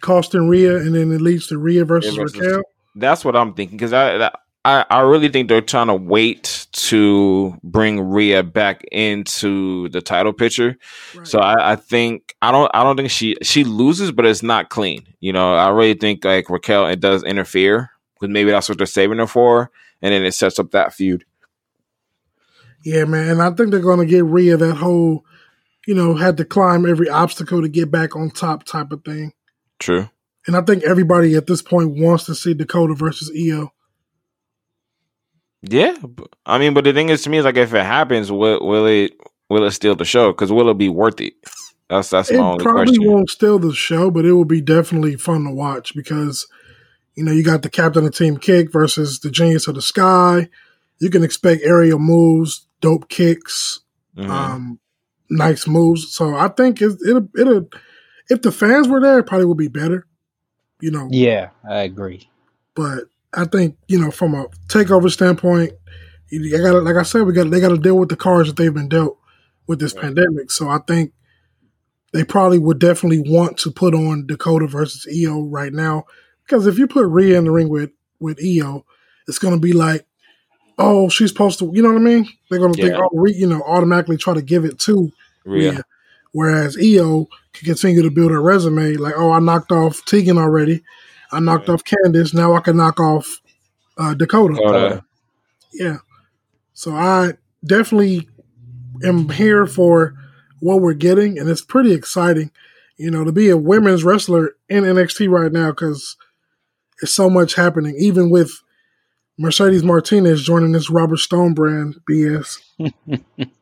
costing 0.01 0.47
Rhea, 0.47 0.77
and 0.77 0.95
then 0.95 1.11
it 1.11 1.21
leads 1.21 1.47
to 1.47 1.57
Rhea 1.57 1.85
versus, 1.85 2.15
versus- 2.15 2.39
Raquel. 2.39 2.63
That's 2.95 3.23
what 3.23 3.35
I'm 3.35 3.53
thinking 3.53 3.77
because 3.77 3.93
I, 3.93 4.31
I 4.65 4.85
I 4.89 4.99
really 5.01 5.29
think 5.29 5.47
they're 5.47 5.61
trying 5.61 5.87
to 5.87 5.95
wait 5.95 6.67
to 6.71 7.57
bring 7.63 8.01
Rhea 8.01 8.43
back 8.43 8.83
into 8.91 9.89
the 9.89 10.01
title 10.01 10.33
picture. 10.33 10.75
Right. 11.15 11.27
So 11.27 11.39
I, 11.39 11.73
I 11.73 11.75
think 11.75 12.35
I 12.41 12.51
don't 12.51 12.69
I 12.73 12.83
don't 12.83 12.97
think 12.97 13.09
she 13.09 13.37
she 13.41 13.63
loses, 13.63 14.11
but 14.11 14.25
it's 14.25 14.43
not 14.43 14.69
clean. 14.69 15.07
You 15.19 15.31
know, 15.31 15.53
I 15.53 15.69
really 15.69 15.93
think 15.93 16.25
like 16.25 16.49
Raquel 16.49 16.87
it 16.87 16.99
does 16.99 17.23
interfere 17.23 17.91
because 18.15 18.31
maybe 18.33 18.51
that's 18.51 18.67
what 18.67 18.77
they're 18.77 18.87
saving 18.87 19.19
her 19.19 19.27
for, 19.27 19.71
and 20.01 20.13
then 20.13 20.25
it 20.25 20.33
sets 20.33 20.59
up 20.59 20.71
that 20.71 20.93
feud. 20.93 21.23
Yeah, 22.83 23.05
man. 23.05 23.29
And 23.29 23.41
I 23.41 23.51
think 23.51 23.71
they're 23.71 23.79
going 23.79 23.99
to 23.99 24.05
get 24.05 24.23
Rhea 24.23 24.57
that 24.57 24.75
whole, 24.75 25.25
you 25.85 25.93
know, 25.93 26.15
had 26.15 26.37
to 26.37 26.45
climb 26.45 26.85
every 26.85 27.09
obstacle 27.09 27.61
to 27.61 27.69
get 27.69 27.91
back 27.91 28.15
on 28.15 28.29
top 28.29 28.63
type 28.63 28.91
of 28.91 29.03
thing. 29.03 29.33
True. 29.79 30.09
And 30.47 30.55
I 30.55 30.61
think 30.61 30.83
everybody 30.83 31.35
at 31.35 31.47
this 31.47 31.61
point 31.61 31.97
wants 31.97 32.25
to 32.25 32.35
see 32.35 32.53
Dakota 32.53 32.93
versus 32.95 33.31
Io. 33.35 33.71
Yeah, 35.61 35.95
I 36.45 36.57
mean, 36.57 36.73
but 36.73 36.85
the 36.85 36.93
thing 36.93 37.09
is, 37.09 37.21
to 37.23 37.29
me, 37.29 37.37
is 37.37 37.45
like 37.45 37.57
if 37.57 37.73
it 37.73 37.85
happens, 37.85 38.31
will 38.31 38.65
will 38.65 38.85
it 38.85 39.13
will 39.49 39.65
it 39.65 39.71
steal 39.71 39.95
the 39.95 40.05
show? 40.05 40.31
Because 40.31 40.51
will 40.51 40.69
it 40.69 40.77
be 40.77 40.87
worth 40.89 41.19
it? 41.19 41.33
That's 41.89 42.09
that's 42.09 42.31
It 42.31 42.37
my 42.37 42.43
only 42.51 42.63
probably 42.63 42.95
question. 42.95 43.11
won't 43.11 43.29
steal 43.29 43.59
the 43.59 43.73
show, 43.73 44.09
but 44.09 44.23
it 44.25 44.31
will 44.31 44.45
be 44.45 44.61
definitely 44.61 45.17
fun 45.17 45.43
to 45.43 45.51
watch 45.51 45.93
because, 45.95 46.47
you 47.15 47.23
know, 47.25 47.31
you 47.33 47.43
got 47.43 47.61
the 47.61 47.69
captain 47.69 48.05
of 48.05 48.11
the 48.11 48.17
Team 48.17 48.37
Kick 48.37 48.71
versus 48.71 49.19
the 49.19 49.29
Genius 49.29 49.67
of 49.67 49.75
the 49.75 49.81
Sky. 49.81 50.49
You 50.99 51.09
can 51.09 51.23
expect 51.25 51.63
aerial 51.63 51.99
moves, 51.99 52.67
dope 52.79 53.09
kicks, 53.09 53.81
Mhm. 54.17 54.29
um, 54.29 54.79
nice 55.29 55.67
moves. 55.67 56.13
So 56.13 56.35
I 56.35 56.47
think 56.49 56.81
it, 56.81 56.93
it'll, 57.07 57.27
it'll, 57.37 57.67
if 58.29 58.41
the 58.41 58.51
fans 58.51 58.87
were 58.87 59.01
there, 59.01 59.19
it 59.19 59.23
probably 59.25 59.45
would 59.45 59.57
be 59.57 59.67
better, 59.67 60.05
you 60.81 60.91
know. 60.91 61.07
Yeah, 61.11 61.49
I 61.67 61.79
agree. 61.79 62.29
But 62.75 63.05
I 63.33 63.45
think 63.45 63.77
you 63.87 63.99
know 63.99 64.11
from 64.11 64.33
a 64.35 64.47
takeover 64.67 65.09
standpoint, 65.11 65.73
you 66.29 66.51
got 66.57 66.83
like 66.83 66.95
I 66.95 67.03
said, 67.03 67.23
we 67.23 67.33
got 67.33 67.49
they 67.49 67.59
got 67.59 67.69
to 67.69 67.77
deal 67.77 67.97
with 67.97 68.09
the 68.09 68.15
cards 68.15 68.47
that 68.49 68.55
they've 68.57 68.73
been 68.73 68.89
dealt 68.89 69.17
with 69.67 69.79
this 69.79 69.93
Right. 69.93 70.03
pandemic. 70.03 70.51
So 70.51 70.69
I 70.69 70.79
think 70.87 71.13
they 72.13 72.23
probably 72.23 72.57
would 72.57 72.79
definitely 72.79 73.23
want 73.29 73.57
to 73.59 73.71
put 73.71 73.93
on 73.93 74.25
Dakota 74.25 74.67
versus 74.67 75.05
Io 75.13 75.43
right 75.43 75.73
now 75.73 76.05
because 76.43 76.65
if 76.65 76.79
you 76.79 76.87
put 76.87 77.05
Rhea 77.07 77.37
in 77.37 77.45
the 77.45 77.51
ring 77.51 77.69
with 77.69 77.91
with 78.19 78.39
Io, 78.43 78.85
it's 79.27 79.39
going 79.39 79.53
to 79.53 79.59
be 79.59 79.73
like, 79.73 80.05
oh, 80.77 81.07
she's 81.09 81.29
supposed 81.29 81.59
to, 81.59 81.71
you 81.73 81.81
know 81.81 81.89
what 81.89 82.01
I 82.01 82.03
mean? 82.03 82.27
They're 82.49 82.59
going 82.59 82.73
to 82.73 82.81
think, 82.81 82.93
Yeah. 82.93 83.03
oh, 83.03 83.09
Rhea, 83.13 83.35
you 83.35 83.47
know, 83.47 83.61
automatically 83.61 84.17
try 84.17 84.33
to 84.33 84.41
give 84.41 84.65
it 84.65 84.79
to 84.79 85.11
Rhea. 85.45 85.71
Rhea. 85.71 85.83
Whereas 86.31 86.77
Io 86.77 87.27
can 87.53 87.65
continue 87.65 88.01
to 88.03 88.11
build 88.11 88.31
her 88.31 88.41
resume, 88.41 88.93
like, 88.95 89.15
oh, 89.17 89.31
I 89.31 89.39
knocked 89.39 89.71
off 89.71 90.03
Tegan 90.05 90.37
already. 90.37 90.83
I 91.31 91.39
knocked 91.39 91.67
Yeah. 91.67 91.73
off 91.75 91.83
Candice. 91.83 92.33
Now 92.33 92.53
I 92.53 92.59
can 92.61 92.77
knock 92.77 92.99
off 92.99 93.41
uh, 93.97 94.13
Dakota. 94.13 94.53
Dakota. 94.55 95.03
Yeah. 95.73 95.97
So 96.73 96.93
I 96.93 97.33
definitely 97.65 98.29
am 99.03 99.29
here 99.29 99.65
for 99.65 100.15
what 100.59 100.81
we're 100.81 100.93
getting, 100.93 101.37
and 101.39 101.49
it's 101.49 101.61
pretty 101.61 101.93
exciting, 101.93 102.51
you 102.97 103.09
know, 103.11 103.23
to 103.23 103.31
be 103.31 103.49
a 103.49 103.57
women's 103.57 104.03
wrestler 104.03 104.55
in 104.69 104.83
NXT 104.83 105.29
right 105.29 105.51
now 105.51 105.71
because 105.71 106.15
it's 107.01 107.13
so 107.13 107.29
much 107.29 107.55
happening, 107.55 107.95
even 107.97 108.29
with 108.29 108.51
Mercedes 109.37 109.83
Martinez 109.83 110.43
joining 110.43 110.73
this 110.73 110.89
Robert 110.89 111.17
Stone 111.17 111.53
brand 111.53 111.95
BS. 112.09 112.57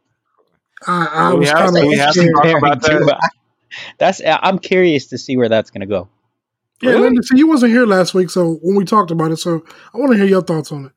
I, 0.87 1.05
I 1.05 1.33
We 1.33 1.39
was 1.39 1.49
have- 1.49 1.57
kind 1.59 1.77
of 1.77 1.83
we 1.85 1.97
have 1.97 2.13
to 2.13 2.19
scared. 2.21 2.33
talk 2.35 2.57
about 2.57 2.81
that. 2.81 3.29
That's 3.99 4.21
I'm 4.25 4.59
curious 4.59 5.07
to 5.07 5.17
see 5.17 5.35
where 5.37 5.49
that's 5.49 5.69
gonna 5.71 5.85
go. 5.85 6.07
Yeah, 6.81 6.91
Really? 6.91 7.01
Linda, 7.03 7.23
see, 7.23 7.37
you 7.37 7.47
wasn't 7.47 7.73
here 7.73 7.85
last 7.85 8.13
week, 8.13 8.29
so 8.29 8.53
when 8.61 8.75
we 8.75 8.85
talked 8.85 9.11
about 9.11 9.31
it, 9.31 9.37
so 9.37 9.63
I 9.93 9.97
want 9.97 10.11
to 10.13 10.17
hear 10.17 10.25
your 10.25 10.41
thoughts 10.41 10.71
on 10.71 10.85
it. 10.85 10.91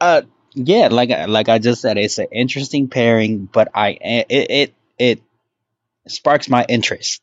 Uh, 0.00 0.22
yeah, 0.54 0.88
like 0.90 1.10
I- 1.10 1.26
like 1.26 1.48
I 1.48 1.58
just 1.58 1.80
said, 1.82 1.96
it's 1.98 2.18
an 2.18 2.26
interesting 2.32 2.88
pairing, 2.88 3.46
but 3.50 3.68
I 3.74 3.90
it 4.00 4.26
it, 4.50 4.74
it 4.98 5.22
sparks 6.08 6.48
my 6.48 6.64
interest 6.68 7.22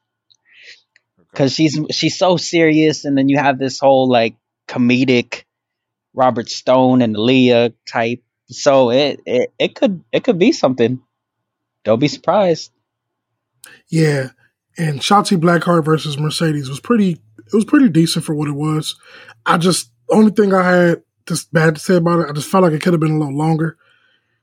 because 1.31 1.53
she's 1.53 1.77
she's 1.91 2.17
so 2.17 2.37
serious, 2.37 3.03
and 3.05 3.17
then 3.17 3.27
you 3.29 3.37
have 3.37 3.59
this 3.59 3.79
whole 3.79 4.07
like 4.09 4.35
comedic 4.67 5.43
Robert 6.13 6.49
Stone 6.49 7.01
and 7.01 7.15
Leah 7.17 7.73
type. 7.87 8.23
So 8.49 8.91
it 8.91 9.19
it, 9.25 9.53
it 9.59 9.75
could 9.75 10.03
it 10.11 10.23
could 10.23 10.39
be 10.39 10.53
something. 10.53 11.01
Don't 11.87 11.99
be 11.99 12.09
surprised. 12.09 12.73
Yeah, 13.87 14.31
and 14.77 14.99
Shotzi 14.99 15.39
Blackheart 15.39 15.85
versus 15.85 16.19
Mercedes 16.19 16.67
was 16.67 16.81
pretty. 16.81 17.11
It 17.37 17.53
was 17.53 17.63
pretty 17.63 17.87
decent 17.87 18.25
for 18.25 18.35
what 18.35 18.49
it 18.49 18.55
was. 18.55 18.97
I 19.45 19.57
just 19.57 19.89
only 20.09 20.31
thing 20.31 20.53
I 20.53 20.69
had 20.69 21.03
just 21.25 21.53
bad 21.53 21.75
to 21.75 21.81
say 21.81 21.95
about 21.95 22.19
it. 22.19 22.29
I 22.29 22.33
just 22.33 22.49
felt 22.49 22.65
like 22.65 22.73
it 22.73 22.81
could 22.81 22.91
have 22.91 22.99
been 22.99 23.15
a 23.15 23.17
little 23.17 23.37
longer. 23.37 23.77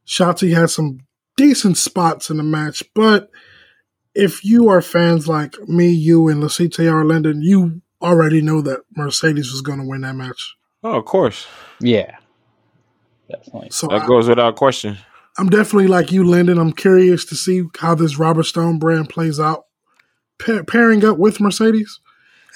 Shotzi 0.07 0.55
had 0.55 0.71
some 0.71 1.01
decent 1.37 1.77
spots 1.77 2.31
in 2.31 2.39
the 2.39 2.43
match, 2.43 2.83
but 2.95 3.29
if 4.15 4.43
you 4.43 4.71
are 4.71 4.81
fans 4.81 5.29
like 5.29 5.59
me, 5.69 5.91
you, 5.91 6.29
and 6.29 6.43
LaCTR 6.43 7.05
Lyndon, 7.05 7.43
you 7.43 7.83
already 8.01 8.41
know 8.41 8.63
that 8.63 8.81
Mercedes 8.97 9.53
was 9.53 9.61
going 9.61 9.81
to 9.81 9.87
win 9.87 10.01
that 10.01 10.15
match. 10.15 10.57
Oh, 10.83 10.97
of 10.99 11.05
course. 11.05 11.47
Yeah. 11.79 12.17
Definitely. 13.31 13.69
So 13.71 13.89
That 13.89 14.03
I, 14.03 14.07
goes 14.07 14.31
without 14.31 14.57
question. 14.57 14.97
I'm 15.39 15.49
definitely 15.51 15.89
like 15.89 16.13
you, 16.13 16.25
Lyndon. 16.25 16.59
I'm 16.59 16.73
curious 16.73 17.25
to 17.27 17.35
see 17.35 17.65
how 17.79 17.95
this 17.95 18.19
Robert 18.19 18.45
Stone 18.45 18.79
brand 18.79 19.09
plays 19.09 19.41
out, 19.41 19.65
pa- 20.39 20.63
pairing 20.67 21.05
up 21.05 21.19
with 21.19 21.41
Mercedes. 21.41 22.01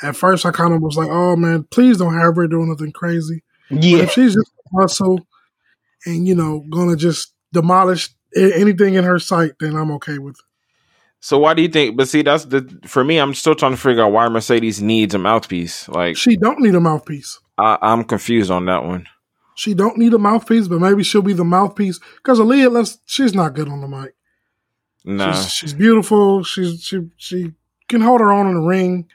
At 0.02 0.14
first, 0.16 0.46
I 0.46 0.52
kind 0.52 0.72
of 0.72 0.80
was 0.80 0.96
like, 0.96 1.08
"Oh 1.10 1.34
man, 1.34 1.64
please 1.70 1.98
don't 1.98 2.14
have 2.14 2.36
her 2.36 2.46
doing 2.46 2.68
nothing 2.68 2.92
crazy." 2.92 3.42
But 3.70 3.82
Yeah. 3.82 3.98
if 3.98 4.12
she's 4.12 4.34
just 4.34 4.52
muscle 4.72 5.26
and 6.06 6.26
you 6.28 6.34
know 6.36 6.64
gonna 6.70 6.94
just 6.96 7.34
demolish 7.52 8.10
anything 8.36 8.94
in 8.94 9.02
her 9.04 9.18
sight, 9.18 9.52
then 9.58 9.74
I'm 9.74 9.90
okay 9.92 10.18
with 10.18 10.36
it. 10.36 10.44
So 11.20 11.36
why 11.38 11.54
do 11.54 11.62
you 11.62 11.68
think? 11.68 11.96
But 11.96 12.06
see, 12.08 12.22
that's 12.22 12.44
the 12.44 12.78
for 12.86 13.02
me. 13.02 13.18
I'm 13.18 13.34
still 13.34 13.56
trying 13.56 13.72
to 13.72 13.76
figure 13.76 14.04
out 14.04 14.12
why 14.12 14.28
Mercedes 14.28 14.80
needs 14.80 15.14
a 15.14 15.18
mouthpiece. 15.18 15.88
Like 15.88 16.16
She 16.16 16.36
don't 16.36 16.60
need 16.60 16.76
a 16.76 16.80
mouthpiece. 16.80 17.40
I, 17.58 17.76
I'm 17.82 18.04
confused 18.04 18.52
on 18.52 18.66
that 18.66 18.84
one. 18.84 19.08
She 19.58 19.74
don't 19.74 19.98
need 19.98 20.14
a 20.14 20.18
mouthpiece, 20.18 20.68
but 20.68 20.78
maybe 20.80 21.02
she'll 21.02 21.20
be 21.20 21.32
the 21.32 21.42
mouthpiece 21.44 21.98
because 22.18 22.38
Aliyah, 22.38 22.70
let's, 22.70 23.00
she's 23.06 23.34
not 23.34 23.54
good 23.54 23.68
on 23.68 23.80
the 23.80 23.88
mic. 23.88 24.14
Nah, 25.04 25.32
She's, 25.32 25.50
she's 25.50 25.74
beautiful. 25.74 26.44
She's 26.44 26.80
she 26.80 27.08
she 27.16 27.54
can 27.88 28.00
hold 28.00 28.20
her 28.20 28.30
own 28.30 28.46
in 28.46 28.54
the 28.54 28.60
ring, 28.60 29.08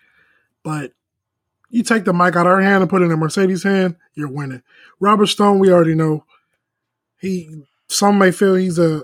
but 0.61 0.91
you 1.69 1.81
take 1.81 2.03
the 2.03 2.11
mic 2.11 2.35
out 2.35 2.45
of 2.45 2.51
her 2.51 2.61
hand 2.61 2.81
and 2.81 2.89
put 2.89 3.01
it 3.01 3.09
in 3.09 3.19
Mercedes' 3.19 3.63
hand, 3.63 3.95
you're 4.15 4.29
winning. 4.29 4.63
Robert 4.99 5.27
Stone, 5.27 5.59
we 5.59 5.71
already 5.71 5.95
know. 5.95 6.25
He 7.21 7.63
some 7.87 8.17
may 8.17 8.31
feel 8.31 8.55
he's 8.55 8.77
a 8.77 9.03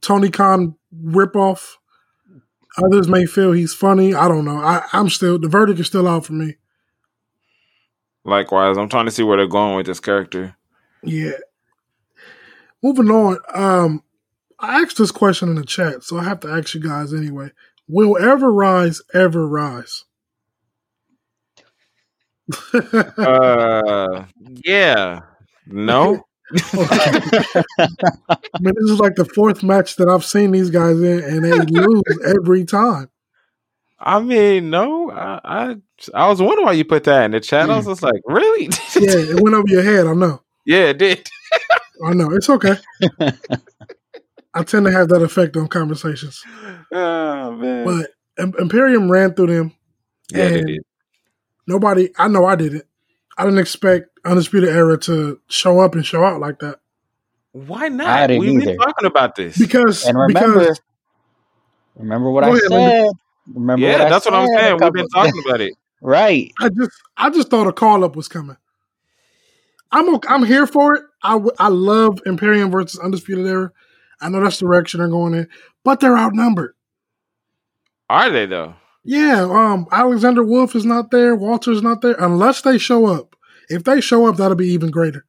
Tony 0.00 0.30
Khan 0.30 0.76
ripoff. 0.96 1.74
Others 2.84 3.08
may 3.08 3.26
feel 3.26 3.50
he's 3.50 3.74
funny. 3.74 4.14
I 4.14 4.28
don't 4.28 4.44
know. 4.44 4.58
I, 4.58 4.84
I'm 4.92 5.08
still 5.08 5.40
the 5.40 5.48
verdict 5.48 5.80
is 5.80 5.88
still 5.88 6.06
out 6.06 6.24
for 6.24 6.34
me. 6.34 6.54
likewise. 8.24 8.78
I'm 8.78 8.88
trying 8.88 9.06
to 9.06 9.10
see 9.10 9.24
where 9.24 9.38
they're 9.38 9.48
going 9.48 9.74
with 9.76 9.86
this 9.86 9.98
character. 9.98 10.54
Yeah. 11.02 11.32
Moving 12.82 13.10
on. 13.10 13.38
Um, 13.52 14.02
I 14.58 14.80
asked 14.82 14.98
this 14.98 15.10
question 15.10 15.48
in 15.48 15.54
the 15.56 15.64
chat, 15.64 16.02
so 16.02 16.18
I 16.18 16.24
have 16.24 16.40
to 16.40 16.48
ask 16.48 16.74
you 16.74 16.80
guys 16.80 17.12
anyway. 17.12 17.50
Will 17.88 18.18
Ever 18.18 18.52
Rise 18.52 19.00
ever 19.14 19.46
rise? 19.46 20.04
Uh, 23.18 24.24
yeah, 24.64 25.20
no. 25.66 26.24
I 26.72 27.62
mean, 28.60 28.74
this 28.74 28.90
is 28.90 28.98
like 28.98 29.16
the 29.16 29.30
fourth 29.34 29.62
match 29.62 29.96
that 29.96 30.08
I've 30.08 30.24
seen 30.24 30.52
these 30.52 30.70
guys 30.70 30.98
in, 30.98 31.22
and 31.22 31.44
they 31.44 31.52
lose 31.80 32.02
every 32.24 32.64
time. 32.64 33.10
I 34.00 34.20
mean, 34.20 34.70
no. 34.70 35.10
I, 35.10 35.40
I 35.44 35.76
I 36.14 36.28
was 36.28 36.40
wondering 36.40 36.66
why 36.66 36.72
you 36.72 36.84
put 36.84 37.04
that 37.04 37.24
in 37.24 37.32
the 37.32 37.40
chat. 37.40 37.68
I 37.68 37.76
was 37.76 37.86
just 37.86 38.02
like, 38.02 38.22
really? 38.24 38.64
Yeah, 38.96 39.34
it 39.36 39.42
went 39.42 39.56
over 39.56 39.68
your 39.68 39.82
head. 39.82 40.06
I 40.06 40.14
know. 40.14 40.40
Yeah, 40.68 40.90
it 40.90 40.98
did. 40.98 41.28
I 42.06 42.12
know. 42.12 42.30
It's 42.30 42.48
okay. 42.48 42.76
I 44.54 44.62
tend 44.64 44.86
to 44.86 44.92
have 44.92 45.08
that 45.08 45.22
effect 45.22 45.56
on 45.56 45.66
conversations. 45.68 46.42
Oh 46.92 47.52
man. 47.52 47.84
But 47.84 48.10
Im- 48.42 48.54
Imperium 48.58 49.10
ran 49.10 49.34
through 49.34 49.48
them. 49.48 49.74
yeah, 50.32 50.48
they 50.48 50.58
and- 50.58 50.66
did. 50.68 50.80
Nobody, 51.66 52.08
I 52.16 52.28
know 52.28 52.46
I 52.46 52.56
didn't. 52.56 52.84
I 53.36 53.44
didn't 53.44 53.58
expect 53.58 54.08
Undisputed 54.24 54.70
Era 54.70 54.96
to 55.00 55.38
show 55.48 55.80
up 55.80 55.94
and 55.94 56.04
show 56.04 56.24
out 56.24 56.40
like 56.40 56.58
that. 56.60 56.80
Why 57.52 57.86
I 57.86 57.88
not? 57.90 58.26
didn't 58.28 58.40
We've 58.40 58.64
been 58.64 58.76
talking 58.78 59.06
about 59.06 59.36
this. 59.36 59.58
Because, 59.58 60.04
And 60.06 60.18
remember, 60.18 60.60
because 60.60 60.80
remember 61.96 62.30
what 62.30 62.44
I 62.44 62.48
ahead, 62.48 62.62
said. 62.68 63.06
Remember 63.54 63.86
yeah, 63.86 63.92
what 63.98 64.00
I 64.06 64.08
that's 64.10 64.24
what 64.24 64.34
I'm 64.34 64.48
saying. 64.56 64.78
We've 64.80 64.92
been 64.92 65.08
talking 65.08 65.42
about 65.46 65.60
it. 65.60 65.74
right. 66.00 66.50
I 66.58 66.68
just, 66.70 66.90
I 67.16 67.30
just 67.30 67.48
thought 67.50 67.66
a 67.66 67.72
call 67.72 68.02
up 68.04 68.16
was 68.16 68.28
coming. 68.28 68.56
I'm, 69.90 70.14
okay, 70.16 70.28
I'm 70.28 70.44
here 70.44 70.66
for 70.66 70.94
it. 70.94 71.04
I, 71.22 71.32
w- 71.32 71.54
I 71.58 71.68
love 71.68 72.20
Imperium 72.26 72.70
versus 72.70 73.00
Undisputed 73.00 73.46
Era. 73.46 73.70
I 74.20 74.28
know 74.28 74.42
that's 74.42 74.58
the 74.58 74.66
direction 74.66 75.00
they're 75.00 75.08
going 75.08 75.34
in, 75.34 75.48
but 75.84 76.00
they're 76.00 76.18
outnumbered. 76.18 76.74
Are 78.10 78.30
they 78.30 78.46
though? 78.46 78.74
Yeah, 79.04 79.42
um, 79.42 79.86
Alexander 79.90 80.42
Wolf 80.42 80.74
is 80.74 80.84
not 80.84 81.10
there. 81.10 81.34
Walter's 81.34 81.82
not 81.82 82.02
there 82.02 82.16
unless 82.18 82.62
they 82.62 82.78
show 82.78 83.06
up. 83.06 83.36
If 83.68 83.84
they 83.84 84.00
show 84.00 84.26
up, 84.26 84.36
that'll 84.36 84.56
be 84.56 84.68
even 84.68 84.90
greater. 84.90 85.24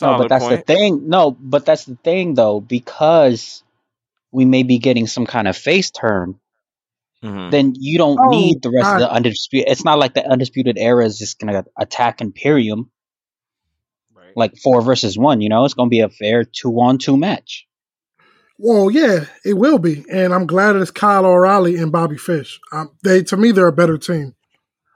No, 0.00 0.18
but 0.18 0.28
that's 0.28 0.44
point. 0.44 0.66
the 0.66 0.74
thing. 0.74 1.08
No, 1.08 1.30
but 1.30 1.64
that's 1.64 1.84
the 1.84 1.96
thing 1.96 2.34
though, 2.34 2.60
because 2.60 3.62
we 4.30 4.44
may 4.44 4.62
be 4.62 4.78
getting 4.78 5.06
some 5.06 5.26
kind 5.26 5.48
of 5.48 5.56
face 5.56 5.90
turn, 5.90 6.38
Mhm. 7.26 7.50
then 7.50 7.72
you 7.76 7.98
don't 7.98 8.18
Oh, 8.20 8.30
need 8.30 8.62
the 8.62 8.70
rest 8.70 8.88
of 8.94 9.00
the 9.00 9.10
undisputed. 9.10 9.70
It's 9.70 9.84
not 9.84 9.98
like 9.98 10.14
the 10.14 10.26
undisputed 10.26 10.78
era 10.78 11.04
is 11.04 11.18
just 11.18 11.38
gonna 11.38 11.64
attack 11.78 12.20
Imperium 12.20 12.90
Right. 14.14 14.32
like 14.36 14.56
four 14.62 14.80
versus 14.82 15.18
one. 15.18 15.40
You 15.40 15.48
know, 15.48 15.64
it's 15.64 15.74
gonna 15.74 15.90
be 15.90 16.00
a 16.00 16.08
fair 16.08 16.44
two 16.44 16.72
on 16.80 16.98
two 16.98 17.16
match. 17.16 17.66
Well, 18.58 18.90
yeah, 18.90 19.26
it 19.44 19.54
will 19.54 19.78
be, 19.78 20.04
and 20.10 20.32
I'm 20.32 20.46
glad 20.46 20.76
it's 20.76 20.90
Kyle 20.90 21.26
O'Reilly 21.26 21.76
and 21.76 21.92
Bobby 21.92 22.16
Fish. 22.16 22.58
Um, 22.72 22.90
they, 23.04 23.22
to 23.24 23.36
me, 23.36 23.52
they're 23.52 23.66
a 23.66 23.72
better 23.72 23.98
team. 23.98 24.34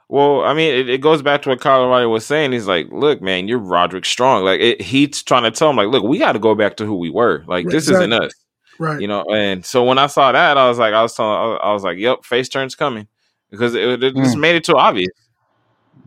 Well, 0.09 0.41
I 0.43 0.55
mean, 0.55 0.75
it, 0.75 0.89
it 0.89 1.01
goes 1.03 1.21
back 1.23 1.43
to 1.43 1.51
what 1.51 1.61
Kyle 1.61 1.83
O'Reilly 1.83 2.07
was 2.07 2.25
saying. 2.27 2.53
He's 2.53 2.67
like, 2.67 2.89
"Look, 2.91 3.21
man, 3.21 3.47
you're 3.49 3.59
Roderick 3.59 4.07
Strong." 4.07 4.45
Like 4.45 4.61
it, 4.61 4.81
he's 4.81 5.23
trying 5.23 5.43
to 5.45 5.51
tell 5.51 5.71
him, 5.71 5.77
like, 5.77 5.89
"Look, 5.89 6.03
we 6.05 6.19
got 6.19 6.33
to 6.33 6.39
go 6.39 6.55
back 6.55 6.77
to 6.79 6.87
who 6.87 6.97
we 6.97 7.11
were. 7.11 7.45
Like 7.47 7.69
this 7.69 7.89
isn't 7.89 8.13
us." 8.13 8.33
Right. 8.81 9.01
you 9.01 9.07
know 9.09 9.25
and 9.31 9.65
so 9.65 9.85
when 9.85 9.99
i 9.99 10.07
saw 10.07 10.33
that 10.33 10.57
i 10.57 10.67
was 10.67 10.79
like 10.79 10.95
i 10.95 11.03
was 11.03 11.15
telling 11.15 11.59
i 11.63 11.73
was 11.73 11.85
like 11.85 11.99
yep 11.99 12.25
face 12.25 12.49
turn's 12.49 12.75
coming 12.75 13.07
because 13.51 13.75
it, 13.75 14.03
it 14.03 14.17
just 14.17 14.37
Mm. 14.37 14.41
made 14.41 14.57
it 14.57 14.65
too 14.65 14.75
obvious 14.77 15.11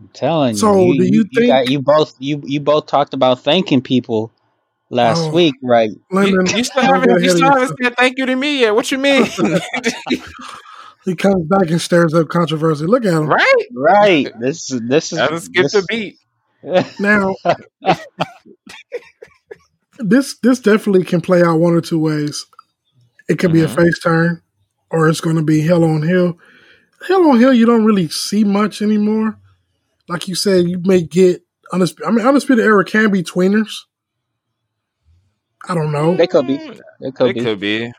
I'm 0.00 0.08
telling 0.12 0.56
So, 0.56 0.74
you. 0.90 0.94
So 0.94 0.98
do 0.98 1.04
you 1.14 1.24
think- 1.34 1.46
got, 1.46 1.70
you 1.70 1.80
both 1.80 2.14
you 2.18 2.42
you 2.44 2.58
both 2.60 2.86
talked 2.86 3.14
about 3.14 3.40
thanking 3.44 3.80
people 3.80 4.32
last 4.90 5.20
Oh. 5.26 5.30
week, 5.30 5.54
right? 5.62 5.88
you, 5.90 6.00
Lyndon, 6.10 6.46
you 6.56 6.64
still 6.64 6.82
haven't, 6.82 7.22
you 7.22 7.30
still 7.30 7.48
haven't 7.52 7.76
said 7.80 7.94
thank 7.96 8.18
you 8.18 8.26
to 8.26 8.34
me 8.36 8.60
yet 8.60 8.74
what 8.74 8.90
you 8.90 8.98
mean 8.98 9.24
He 11.04 11.14
comes 11.14 11.46
back 11.46 11.68
and 11.70 11.80
stirs 11.80 12.12
up 12.14 12.28
controversy. 12.28 12.86
Look 12.86 13.04
at 13.04 13.12
him. 13.12 13.26
right 13.28 13.66
Right. 13.72 14.28
This 14.40 14.70
is 14.72 14.80
this 14.88 15.12
is 15.12 15.18
i 15.20 15.36
skip 15.38 15.62
this, 15.62 15.72
the 15.72 15.84
beat 15.88 16.18
Now, 16.98 17.36
this 19.98 20.38
this 20.42 20.60
definitely 20.60 21.04
can 21.04 21.20
play 21.20 21.42
out 21.42 21.58
one 21.60 21.72
or 21.74 21.80
two 21.80 21.98
ways. 21.98 22.46
It 23.28 23.38
could 23.38 23.52
be 23.52 23.62
a 23.62 23.66
Mhm. 23.68 23.76
face 23.76 23.98
turn, 24.00 24.42
or 24.90 25.08
it's 25.08 25.20
going 25.20 25.36
to 25.36 25.42
be 25.42 25.60
heel 25.60 25.82
on 25.84 26.02
heel. 26.02 26.38
Heel 27.06 27.28
on 27.28 27.38
heel, 27.38 27.52
you 27.52 27.66
don't 27.66 27.84
really 27.84 28.08
see 28.08 28.44
much 28.44 28.82
anymore. 28.82 29.36
Like 30.08 30.28
you 30.28 30.34
said, 30.34 30.68
you 30.68 30.78
may 30.84 31.02
get 31.02 31.42
undisputed. 31.72 32.06
I 32.06 32.10
mean, 32.10 32.26
undisputed 32.26 32.64
era 32.64 32.84
can 32.84 33.10
be 33.10 33.22
tweeners. 33.22 33.72
I 35.68 35.74
don't 35.74 35.92
know. 35.92 36.14
They 36.16 36.26
could 36.26 36.46
be. 36.46 36.58
They 37.00 37.10
could 37.10 37.30
it 37.30 37.34
be. 37.36 37.40
could 37.40 37.60
be 37.60 37.84
In 37.84 37.92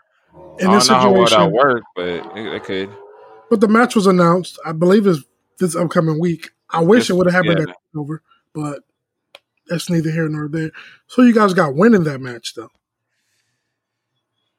i 0.59 0.63
don't 0.65 0.73
this 0.75 0.89
know 0.89 0.95
how 0.95 1.11
well 1.11 1.21
that 1.23 1.29
situation, 1.29 1.51
work 1.53 1.83
but 1.95 2.07
it, 2.07 2.25
it 2.37 2.63
could 2.63 2.89
but 3.49 3.61
the 3.61 3.67
match 3.67 3.95
was 3.95 4.07
announced. 4.07 4.59
I 4.65 4.71
believe 4.71 5.05
is 5.07 5.23
this 5.59 5.75
upcoming 5.75 6.19
week. 6.19 6.49
I 6.69 6.81
wish 6.81 7.03
This- 7.03 7.09
it 7.11 7.13
would 7.13 7.27
have 7.31 7.33
happened 7.45 7.65
yeah. 7.67 7.73
at 7.73 7.77
over, 7.99 8.21
but 8.53 8.83
that's 9.67 9.89
neither 9.89 10.11
here 10.11 10.27
nor 10.29 10.47
there. 10.47 10.71
So 11.07 11.21
you 11.23 11.33
guys 11.33 11.53
got 11.53 11.75
winning 11.75 12.03
that 12.05 12.21
match 12.21 12.53
though. 12.55 12.69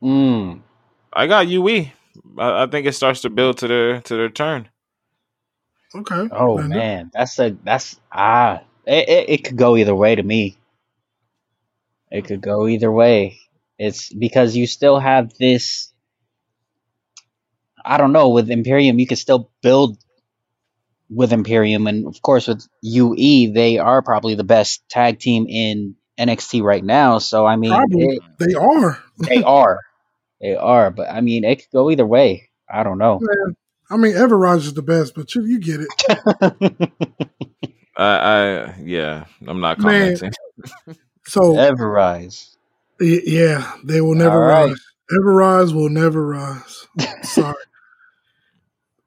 Mm. 0.03 0.61
i 1.13 1.27
got 1.27 1.49
ue 1.49 1.69
I, 2.39 2.65
I 2.65 2.67
think 2.67 2.87
it 2.87 2.93
starts 2.95 3.23
to 3.23 3.31
build 3.31 3.59
to 3.59 3.69
their 3.69 4.01
to 4.03 4.17
their 4.17 4.29
turn 4.31 4.69
Okay. 5.95 6.29
Oh 6.31 6.57
Linda? 6.57 6.77
man, 6.77 7.11
that's 7.13 7.39
a 7.39 7.57
that's 7.65 7.99
ah. 8.13 8.63
It, 8.87 9.09
it 9.09 9.29
it 9.31 9.45
could 9.45 9.57
go 9.57 9.77
either 9.77 9.95
way 9.95 10.15
to 10.15 10.23
me. 10.23 10.57
It 12.11 12.27
could 12.27 12.41
go 12.41 12.67
either 12.69 12.91
way. 12.93 13.39
It's 13.79 14.13
because 14.13 14.57
you 14.57 14.67
still 14.67 14.99
have 14.99 15.33
this. 15.39 15.93
I 17.85 17.97
don't 17.99 18.13
know. 18.13 18.31
With 18.31 18.51
Imperium, 18.51 18.99
you 18.99 19.07
can 19.07 19.17
still 19.17 19.51
build 19.63 19.99
with 21.09 21.33
Imperium, 21.33 21.87
and 21.87 22.07
of 22.07 22.21
course 22.23 22.49
with 22.49 22.67
UE, 22.83 23.53
they 23.53 23.79
are 23.79 24.03
probably 24.03 24.35
the 24.35 24.45
best 24.45 24.89
tag 24.89 25.19
team 25.21 25.47
in 25.49 25.97
NXT 26.19 26.63
right 26.63 26.85
now. 26.85 27.19
So 27.19 27.47
I 27.47 27.57
mean, 27.57 27.87
it, 27.91 28.23
They 28.39 28.55
are. 28.55 28.99
they 29.19 29.43
are, 29.43 29.79
they 30.41 30.55
are. 30.57 30.91
But 30.91 31.11
I 31.11 31.21
mean, 31.21 31.45
it 31.45 31.57
could 31.57 31.71
go 31.73 31.91
either 31.91 32.07
way. 32.07 32.49
I 32.69 32.83
don't 32.83 32.99
know. 32.99 33.21
Man, 33.21 33.57
I 33.91 33.97
mean, 33.97 34.15
Everrise 34.15 34.59
is 34.59 34.75
the 34.75 34.83
best, 34.83 35.15
but 35.15 35.35
you, 35.35 35.45
you 35.45 35.59
get 35.61 35.81
it. 35.81 36.91
I, 37.99 38.05
I 38.05 38.75
yeah 38.85 39.25
i'm 39.47 39.61
not 39.61 39.79
Man. 39.79 40.19
commenting 40.19 40.33
So, 41.25 41.55
Everrise. 41.55 42.57
y- 43.01 43.21
yeah, 43.25 43.73
they 43.83 44.01
will 44.01 44.15
never 44.15 44.35
All 44.43 44.49
right. 44.49 44.69
rise. 44.69 44.81
Everrise 45.11 45.75
will 45.75 45.89
never 45.89 46.25
rise. 46.27 46.87
Sorry. 47.23 47.57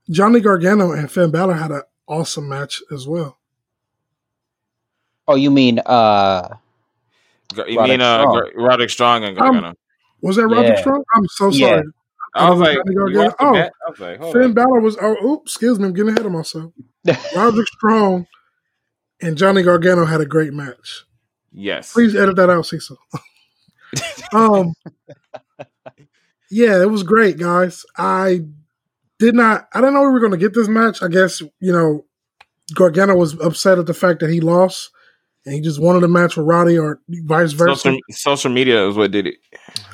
Johnny 0.09 0.39
Gargano 0.41 0.91
and 0.91 1.09
Finn 1.09 1.31
Balor 1.31 1.53
had 1.53 1.71
an 1.71 1.83
awesome 2.07 2.49
match 2.49 2.81
as 2.91 3.07
well. 3.07 3.37
Oh, 5.29 5.35
you 5.35 5.49
mean 5.51 5.79
uh? 5.79 6.57
you 7.67 7.77
Roderick 7.77 7.89
mean 7.89 8.01
uh 8.01 8.17
Strong. 8.21 8.33
Gar- 8.33 8.51
roderick 8.55 8.89
strong 8.89 9.23
and 9.23 9.37
Gargano. 9.37 9.73
Was 10.21 10.35
that 10.37 10.47
Roderick 10.47 10.75
Yeah. 10.75 10.81
Strong? 10.81 11.03
I'm 11.15 11.27
so 11.27 11.49
Yeah. 11.49 11.67
sorry. 11.67 11.83
I 12.35 12.49
was 12.51 12.59
like, 12.59 12.75
Johnny 12.77 12.91
you 12.91 12.95
Gargano. 12.97 13.23
watched 13.25 13.37
the 13.39 13.45
Oh, 13.45 13.51
match? 13.53 13.71
I 13.85 13.89
was 13.89 13.99
like, 13.99 14.33
Finn 14.33 14.43
on. 14.43 14.53
Balor 14.53 14.79
was. 14.81 14.97
Oh, 15.01 15.25
oops, 15.25 15.51
excuse 15.53 15.79
me, 15.79 15.85
I'm 15.87 15.93
getting 15.93 16.11
ahead 16.11 16.25
of 16.25 16.31
myself. 16.31 16.71
Roderick 17.35 17.67
Strong 17.67 18.27
and 19.21 19.37
Johnny 19.37 19.63
Gargano 19.63 20.05
had 20.05 20.21
a 20.21 20.25
great 20.25 20.53
match. 20.53 21.05
Yes. 21.51 21.91
Please 21.93 22.15
edit 22.15 22.35
that 22.35 22.49
out, 22.51 22.65
Cecil. 22.67 22.97
um, 24.33 24.73
yeah, 26.51 26.81
it 26.81 26.89
was 26.89 27.03
great, 27.03 27.37
guys. 27.37 27.85
I 27.97 28.41
did 29.17 29.35
not. 29.35 29.67
I 29.73 29.79
didn't 29.79 29.95
know 29.95 30.01
we 30.03 30.09
were 30.09 30.19
going 30.19 30.31
to 30.31 30.37
get 30.37 30.53
this 30.53 30.67
match. 30.67 31.01
I 31.01 31.07
guess 31.07 31.41
you 31.41 31.71
know, 31.73 32.05
Gargano 32.75 33.15
was 33.15 33.39
upset 33.41 33.79
at 33.79 33.85
the 33.87 33.93
fact 33.93 34.19
that 34.19 34.29
he 34.29 34.39
lost, 34.41 34.91
and 35.45 35.55
he 35.55 35.61
just 35.61 35.81
wanted 35.81 36.03
a 36.03 36.07
match 36.07 36.37
with 36.37 36.45
Roddy 36.45 36.77
or 36.77 36.99
vice 37.07 37.53
versa. 37.53 37.75
Social, 37.75 37.99
social 38.11 38.51
media 38.51 38.87
is 38.87 38.95
what 38.95 39.11
did 39.11 39.27
it. 39.27 39.35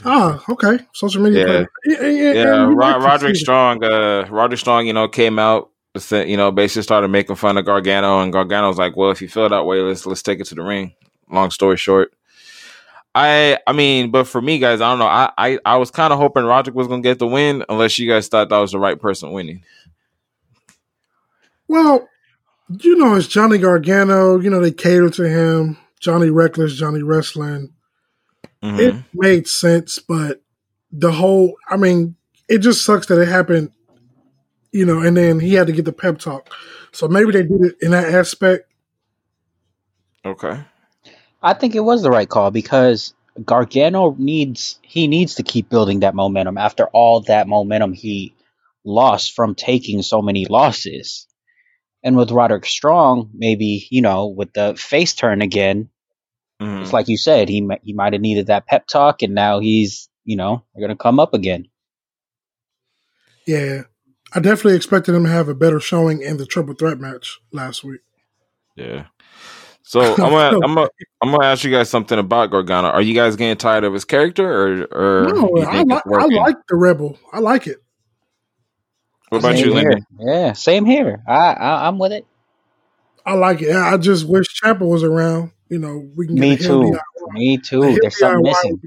Ah, 0.03 0.43
okay. 0.49 0.79
Social 0.93 1.21
media. 1.21 1.47
Yeah. 1.47 1.65
Yeah, 1.85 2.07
yeah, 2.07 2.33
Yeah, 2.33 2.61
and 2.61 2.69
we 2.69 2.75
Ro- 2.75 2.87
like 2.87 2.95
to 2.99 3.05
Roderick. 3.05 3.35
Strong. 3.35 3.83
Uh, 3.83 4.25
Roderick 4.29 4.59
Strong, 4.59 4.87
you 4.87 4.93
know, 4.93 5.07
came 5.07 5.39
out. 5.39 5.69
You 6.11 6.35
know, 6.35 6.51
basically 6.51 6.81
started 6.83 7.07
making 7.07 7.37
fun 7.37 7.57
of 7.57 7.63
Gargano, 7.65 8.19
and 8.19 8.33
Gargano 8.33 8.67
was 8.67 8.77
like, 8.77 8.97
"Well, 8.97 9.11
if 9.11 9.21
you 9.21 9.29
feel 9.29 9.47
that 9.47 9.65
way, 9.65 9.79
let's 9.79 10.05
let's 10.05 10.21
take 10.21 10.41
it 10.41 10.45
to 10.47 10.55
the 10.55 10.61
ring." 10.61 10.93
Long 11.31 11.51
story 11.51 11.77
short, 11.77 12.11
I 13.15 13.57
I 13.65 13.71
mean, 13.71 14.11
but 14.11 14.25
for 14.25 14.41
me, 14.41 14.59
guys, 14.59 14.81
I 14.81 14.89
don't 14.89 14.99
know. 14.99 15.05
I 15.05 15.31
I, 15.37 15.59
I 15.65 15.77
was 15.77 15.91
kind 15.91 16.11
of 16.11 16.19
hoping 16.19 16.43
Roderick 16.43 16.75
was 16.75 16.87
gonna 16.89 17.01
get 17.01 17.17
the 17.19 17.27
win, 17.27 17.63
unless 17.69 17.97
you 17.97 18.09
guys 18.09 18.27
thought 18.27 18.49
that 18.49 18.57
was 18.57 18.73
the 18.73 18.79
right 18.79 18.99
person 18.99 19.31
winning. 19.31 19.63
Well, 21.69 22.07
you 22.69 22.97
know, 22.97 23.15
it's 23.15 23.27
Johnny 23.27 23.57
Gargano. 23.57 24.39
You 24.39 24.49
know, 24.49 24.61
they 24.61 24.71
cater 24.71 25.09
to 25.09 25.29
him. 25.29 25.77
Johnny 25.99 26.29
Reckless, 26.29 26.75
Johnny 26.75 27.01
Wrestling. 27.03 27.73
Mhm. 28.63 28.79
It 28.79 28.95
made 29.13 29.47
sense, 29.47 29.99
but 29.99 30.41
the 30.91 31.11
whole, 31.11 31.55
I 31.69 31.77
mean, 31.77 32.15
it 32.47 32.59
just 32.59 32.85
sucks 32.85 33.07
that 33.07 33.21
it 33.21 33.27
happened, 33.27 33.71
you 34.71 34.85
know, 34.85 35.01
and 35.01 35.15
then 35.17 35.39
he 35.39 35.53
had 35.53 35.67
to 35.67 35.73
get 35.73 35.85
the 35.85 35.93
pep 35.93 36.19
talk. 36.19 36.49
So 36.91 37.07
maybe 37.07 37.31
they 37.31 37.43
did 37.43 37.61
it 37.61 37.75
in 37.81 37.91
that 37.91 38.13
aspect. 38.13 38.71
Okay. 40.25 40.59
I 41.43 41.53
think 41.53 41.75
it 41.75 41.81
was 41.81 42.01
the 42.01 42.09
right 42.09 42.27
call 42.27 42.49
because 42.49 43.13
Gargano 43.43 44.15
needs 44.17 44.79
he 44.81 45.07
needs 45.07 45.35
to 45.35 45.43
keep 45.43 45.69
building 45.69 45.99
that 45.99 46.15
momentum 46.15 46.57
after 46.57 46.87
all 46.87 47.21
that 47.21 47.47
momentum 47.47 47.93
he 47.93 48.33
lost 48.83 49.33
from 49.33 49.53
taking 49.53 50.01
so 50.01 50.21
many 50.21 50.45
losses. 50.45 51.27
And 52.05 52.15
with 52.15 52.31
Roderick 52.31 52.65
Strong, 52.65 53.31
maybe 53.33 53.87
you 53.91 54.01
know, 54.01 54.27
with 54.27 54.53
the 54.53 54.75
face 54.77 55.13
turn 55.13 55.41
again, 55.41 55.89
Mhm. 56.61 56.83
it's 56.83 56.93
like 56.93 57.09
you 57.09 57.17
said, 57.17 57.49
he 57.49 57.67
he 57.83 57.91
might 57.93 58.13
have 58.13 58.21
needed 58.21 58.47
that 58.47 58.67
pep 58.67 58.87
talk, 58.87 59.21
and 59.23 59.33
now 59.35 59.59
he's 59.59 60.07
you 60.23 60.37
know 60.37 60.63
gonna 60.79 60.95
come 60.95 61.19
up 61.19 61.33
again. 61.33 61.67
Yeah. 63.45 63.83
I 64.33 64.39
definitely 64.39 64.75
expected 64.75 65.15
him 65.15 65.23
to 65.23 65.29
have 65.29 65.47
a 65.47 65.53
better 65.53 65.79
showing 65.79 66.21
in 66.21 66.37
the 66.37 66.45
triple 66.45 66.73
threat 66.73 66.99
match 66.99 67.39
last 67.51 67.83
week. 67.83 68.01
Yeah. 68.75 69.05
So 69.83 70.01
I'm 70.13 70.17
gonna 70.31 70.59
I'm 70.63 70.75
gonna 70.75 70.89
I'm 71.21 71.31
gonna 71.31 71.45
ask 71.45 71.63
you 71.63 71.71
guys 71.71 71.89
something 71.89 72.17
about 72.19 72.51
Gargano. 72.51 72.89
Are 72.89 73.01
you 73.01 73.13
guys 73.13 73.35
getting 73.35 73.55
tired 73.57 73.83
of 73.83 73.93
his 73.93 74.05
character, 74.05 74.45
or 74.49 74.83
or 74.91 75.23
No, 75.33 75.57
I, 75.63 75.83
li- 75.83 76.01
I 76.07 76.25
like 76.25 76.57
the 76.67 76.75
Rebel. 76.75 77.17
I 77.31 77.39
like 77.39 77.67
it. 77.67 77.77
What 79.35 79.39
about 79.51 79.57
Same 79.57 79.65
you, 79.65 79.73
here. 79.73 79.89
Lyndon? 79.89 80.05
Yeah, 80.19 80.53
same 80.53 80.85
here. 80.85 81.21
I, 81.27 81.53
I 81.53 81.87
I'm 81.87 81.99
with 81.99 82.13
it. 82.13 82.25
I 83.25 83.33
like 83.33 83.61
it. 83.61 83.75
I 83.75 83.97
just 83.97 84.27
wish 84.27 84.47
Ciampa 84.61 84.87
was 84.87 85.03
around. 85.03 85.51
You 85.67 85.79
know, 85.79 86.09
we 86.15 86.27
can 86.27 86.35
get 86.35 86.41
Me 86.41 86.53
a 86.53 86.55
hill 86.55 86.83
too. 86.83 86.91
DIY. 86.91 87.33
Me 87.33 87.57
too. 87.57 87.97
There's 88.01 88.17
something 88.17 88.39
DIY 88.39 88.43
missing. 88.43 88.81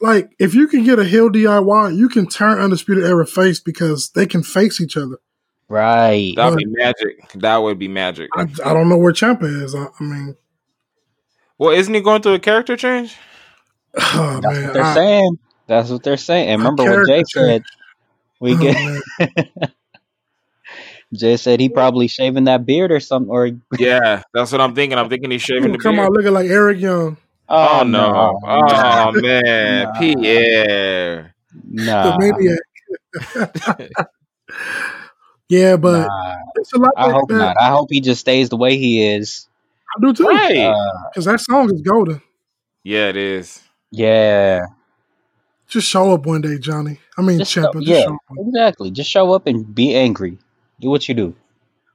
Like, 0.00 0.30
if 0.38 0.54
you 0.54 0.66
can 0.66 0.82
get 0.84 0.98
a 0.98 1.04
heel 1.04 1.30
DIY, 1.30 1.96
you 1.96 2.08
can 2.08 2.26
turn 2.26 2.58
Undisputed 2.58 3.04
Era 3.04 3.26
face 3.26 3.60
because 3.60 4.10
they 4.10 4.26
can 4.26 4.42
face 4.42 4.80
each 4.80 4.96
other. 4.96 5.18
Right. 5.68 6.34
That 6.36 6.50
would 6.50 6.58
be 6.58 6.66
magic. 6.66 7.32
That 7.34 7.56
would 7.58 7.78
be 7.78 7.88
magic. 7.88 8.28
I, 8.34 8.42
I 8.64 8.72
don't 8.74 8.88
know 8.88 8.98
where 8.98 9.12
Ciampa 9.12 9.44
is. 9.44 9.74
I, 9.74 9.86
I 10.00 10.02
mean, 10.02 10.36
Well, 11.58 11.70
isn't 11.70 11.92
he 11.92 12.00
going 12.00 12.22
through 12.22 12.34
a 12.34 12.38
character 12.38 12.76
change? 12.76 13.16
oh, 13.98 14.40
That's 14.42 14.54
man. 14.56 14.64
what 14.64 14.72
they're 14.74 14.82
I- 14.82 14.94
saying. 14.94 15.38
That's 15.68 15.90
what 15.90 16.02
they're 16.02 16.16
saying. 16.16 16.48
And 16.48 16.60
remember 16.62 16.84
what 16.84 17.08
Jay 17.08 17.24
character 17.24 17.40
said? 17.40 17.62
We 18.38 18.54
oh, 18.54 18.58
get 18.58 19.02
man. 19.18 19.50
Jay 21.14 21.36
said 21.36 21.60
he 21.60 21.68
probably 21.68 22.08
shaving 22.08 22.44
that 22.44 22.66
beard 22.66 22.90
or 22.90 23.00
something. 23.00 23.30
Or 23.30 23.50
Yeah, 23.78 24.22
that's 24.34 24.50
what 24.52 24.60
I'm 24.60 24.74
thinking. 24.74 24.98
I'm 24.98 25.08
thinking 25.08 25.30
he's 25.30 25.42
shaving 25.42 25.62
gonna 25.62 25.72
the 25.74 25.82
come 25.82 25.96
beard. 25.96 26.06
out 26.06 26.12
looking 26.12 26.32
like 26.32 26.48
Eric 26.48 26.80
Young, 26.80 27.16
Oh, 27.48 27.84
no! 27.86 28.12
no, 28.12 28.38
Oh 28.44 29.12
man, 29.20 29.84
Nah. 29.92 29.98
Pierre. 30.00 31.34
nah, 31.70 32.16
the 32.18 32.58
maniac. 33.38 33.96
yeah, 35.48 35.76
but 35.76 36.06
nah. 36.08 36.34
a 36.74 36.78
lot 36.78 36.90
I 36.96 37.04
like 37.06 37.12
hope 37.14 37.28
that. 37.28 37.34
not. 37.36 37.56
I 37.60 37.68
hope 37.68 37.88
he 37.90 38.00
just 38.00 38.20
stays 38.20 38.48
the 38.48 38.56
way 38.56 38.76
he 38.76 39.06
is. 39.06 39.46
I 39.96 40.00
do 40.00 40.12
too, 40.12 40.24
Right? 40.26 40.56
Uh, 40.58 40.74
because 41.10 41.24
that 41.26 41.40
song 41.40 41.72
is 41.72 41.80
golden. 41.82 42.20
yeah, 42.82 43.08
it 43.08 43.16
is. 43.16 43.62
yeah, 43.92 44.66
Just 45.68 45.88
show 45.88 46.12
up 46.12 46.26
one 46.26 46.40
day, 46.40 46.58
Johnny. 46.58 46.98
I 47.16 47.22
mean, 47.22 47.38
just 47.38 47.52
show, 47.52 47.62
Ciampa. 47.62 47.74
Just 47.82 47.86
yeah, 47.88 48.02
show 48.04 48.14
up. 48.14 48.20
exactly. 48.38 48.90
Just 48.90 49.10
show 49.10 49.32
up 49.32 49.46
and 49.46 49.72
be 49.74 49.94
angry. 49.94 50.38
Do 50.80 50.90
what 50.90 51.08
you 51.08 51.14
do. 51.14 51.34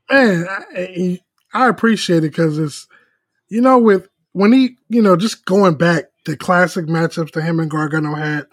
man, 0.10 0.48
I, 0.50 1.20
I 1.54 1.68
appreciate 1.68 2.20
it 2.20 2.32
because 2.32 2.58
it's 2.58 2.88
you 3.50 3.62
know 3.62 3.78
with 3.78 4.08
when 4.34 4.52
he 4.52 4.78
you 4.90 5.02
know 5.02 5.16
just 5.16 5.46
going 5.46 5.76
back 5.76 6.06
the 6.26 6.38
classic 6.38 6.86
matchups 6.86 7.32
that 7.34 7.42
him 7.42 7.60
and 7.60 7.70
Gargano 7.72 8.16
had, 8.16 8.46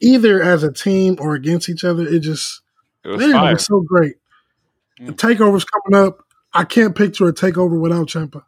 either 0.00 0.42
as 0.42 0.62
a 0.62 0.72
team 0.72 1.16
or 1.20 1.34
against 1.34 1.68
each 1.68 1.84
other. 1.84 2.06
It 2.06 2.20
just 2.20 2.62
It 3.04 3.08
was 3.08 3.20
man, 3.20 3.46
it 3.46 3.52
was 3.52 3.64
so 3.64 3.80
great. 3.80 4.14
The 5.00 5.12
takeover's 5.12 5.64
coming 5.64 6.06
up. 6.06 6.24
I 6.52 6.64
can't 6.64 6.94
picture 6.94 7.28
a 7.28 7.32
takeover 7.32 7.80
without 7.80 8.08
Ciampa. 8.08 8.42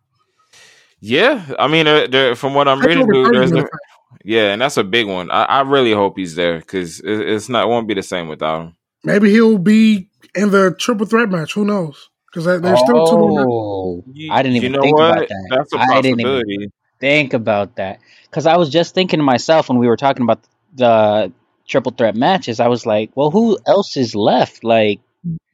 Yeah, 1.00 1.44
I 1.58 1.68
mean, 1.68 1.86
uh, 1.86 2.08
there, 2.08 2.34
from 2.34 2.54
what 2.54 2.68
I'm 2.68 2.80
reading, 2.80 3.06
dude, 3.06 3.34
there's 3.34 3.52
matter 3.52 3.66
a, 3.66 4.18
yeah, 4.24 4.52
and 4.52 4.60
that's 4.60 4.76
a 4.76 4.84
big 4.84 5.06
one. 5.06 5.30
I, 5.30 5.44
I 5.44 5.60
really 5.62 5.92
hope 5.92 6.18
he's 6.18 6.34
there 6.34 6.58
because 6.58 7.00
it, 7.00 7.20
it's 7.20 7.48
not 7.48 7.64
it 7.64 7.68
won't 7.68 7.88
be 7.88 7.94
the 7.94 8.02
same 8.02 8.28
without 8.28 8.62
him. 8.62 8.76
Maybe 9.04 9.30
he'll 9.30 9.58
be 9.58 10.08
in 10.34 10.50
the 10.50 10.74
triple 10.78 11.06
threat 11.06 11.30
match. 11.30 11.54
Who 11.54 11.64
knows? 11.64 12.10
Because 12.26 12.44
there's 12.44 12.78
still 12.78 13.06
two 13.06 13.18
more. 13.18 13.46
Oh, 13.48 14.04
I 14.30 14.42
didn't 14.42 14.56
you 14.56 14.62
even 14.62 14.72
know 14.72 14.82
think 14.82 14.96
what? 14.96 15.16
about 15.16 15.28
that. 15.28 15.46
That's 15.50 15.72
a 15.72 15.78
I 15.78 16.00
didn't 16.00 16.20
even 16.20 16.72
think 17.00 17.32
about 17.32 17.76
that 17.76 17.98
because 18.24 18.46
I 18.46 18.56
was 18.56 18.70
just 18.70 18.94
thinking 18.94 19.18
to 19.18 19.24
myself 19.24 19.68
when 19.68 19.78
we 19.78 19.88
were 19.88 19.96
talking 19.96 20.22
about 20.22 20.44
the 20.74 21.32
triple 21.66 21.92
threat 21.92 22.14
matches. 22.14 22.60
I 22.60 22.68
was 22.68 22.86
like, 22.86 23.10
well, 23.14 23.30
who 23.30 23.58
else 23.66 23.96
is 23.96 24.14
left? 24.14 24.62
Like, 24.62 25.00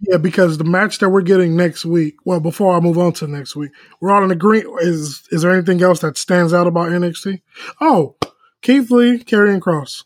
Yeah, 0.01 0.19
because 0.19 0.59
the 0.59 0.65
match 0.65 0.99
that 0.99 1.09
we're 1.09 1.23
getting 1.23 1.57
next 1.57 1.85
week. 1.87 2.17
Well, 2.25 2.41
before 2.41 2.77
I 2.77 2.81
move 2.81 2.99
on 2.99 3.13
to 3.15 3.27
next 3.27 3.57
week, 3.57 3.71
we're 4.01 4.11
all 4.11 4.25
in 4.25 4.31
agreement. 4.31 4.83
Is 4.83 5.23
is 5.31 5.43
there 5.43 5.53
anything 5.53 5.83
else 5.83 6.01
that 6.01 6.19
stands 6.19 6.53
out 6.53 6.67
about 6.67 6.91
NXT? 6.91 7.41
Oh, 7.81 8.17
Keith 8.61 8.91
Lee, 8.91 9.19
Karrion 9.19 9.61
Kross. 9.61 10.05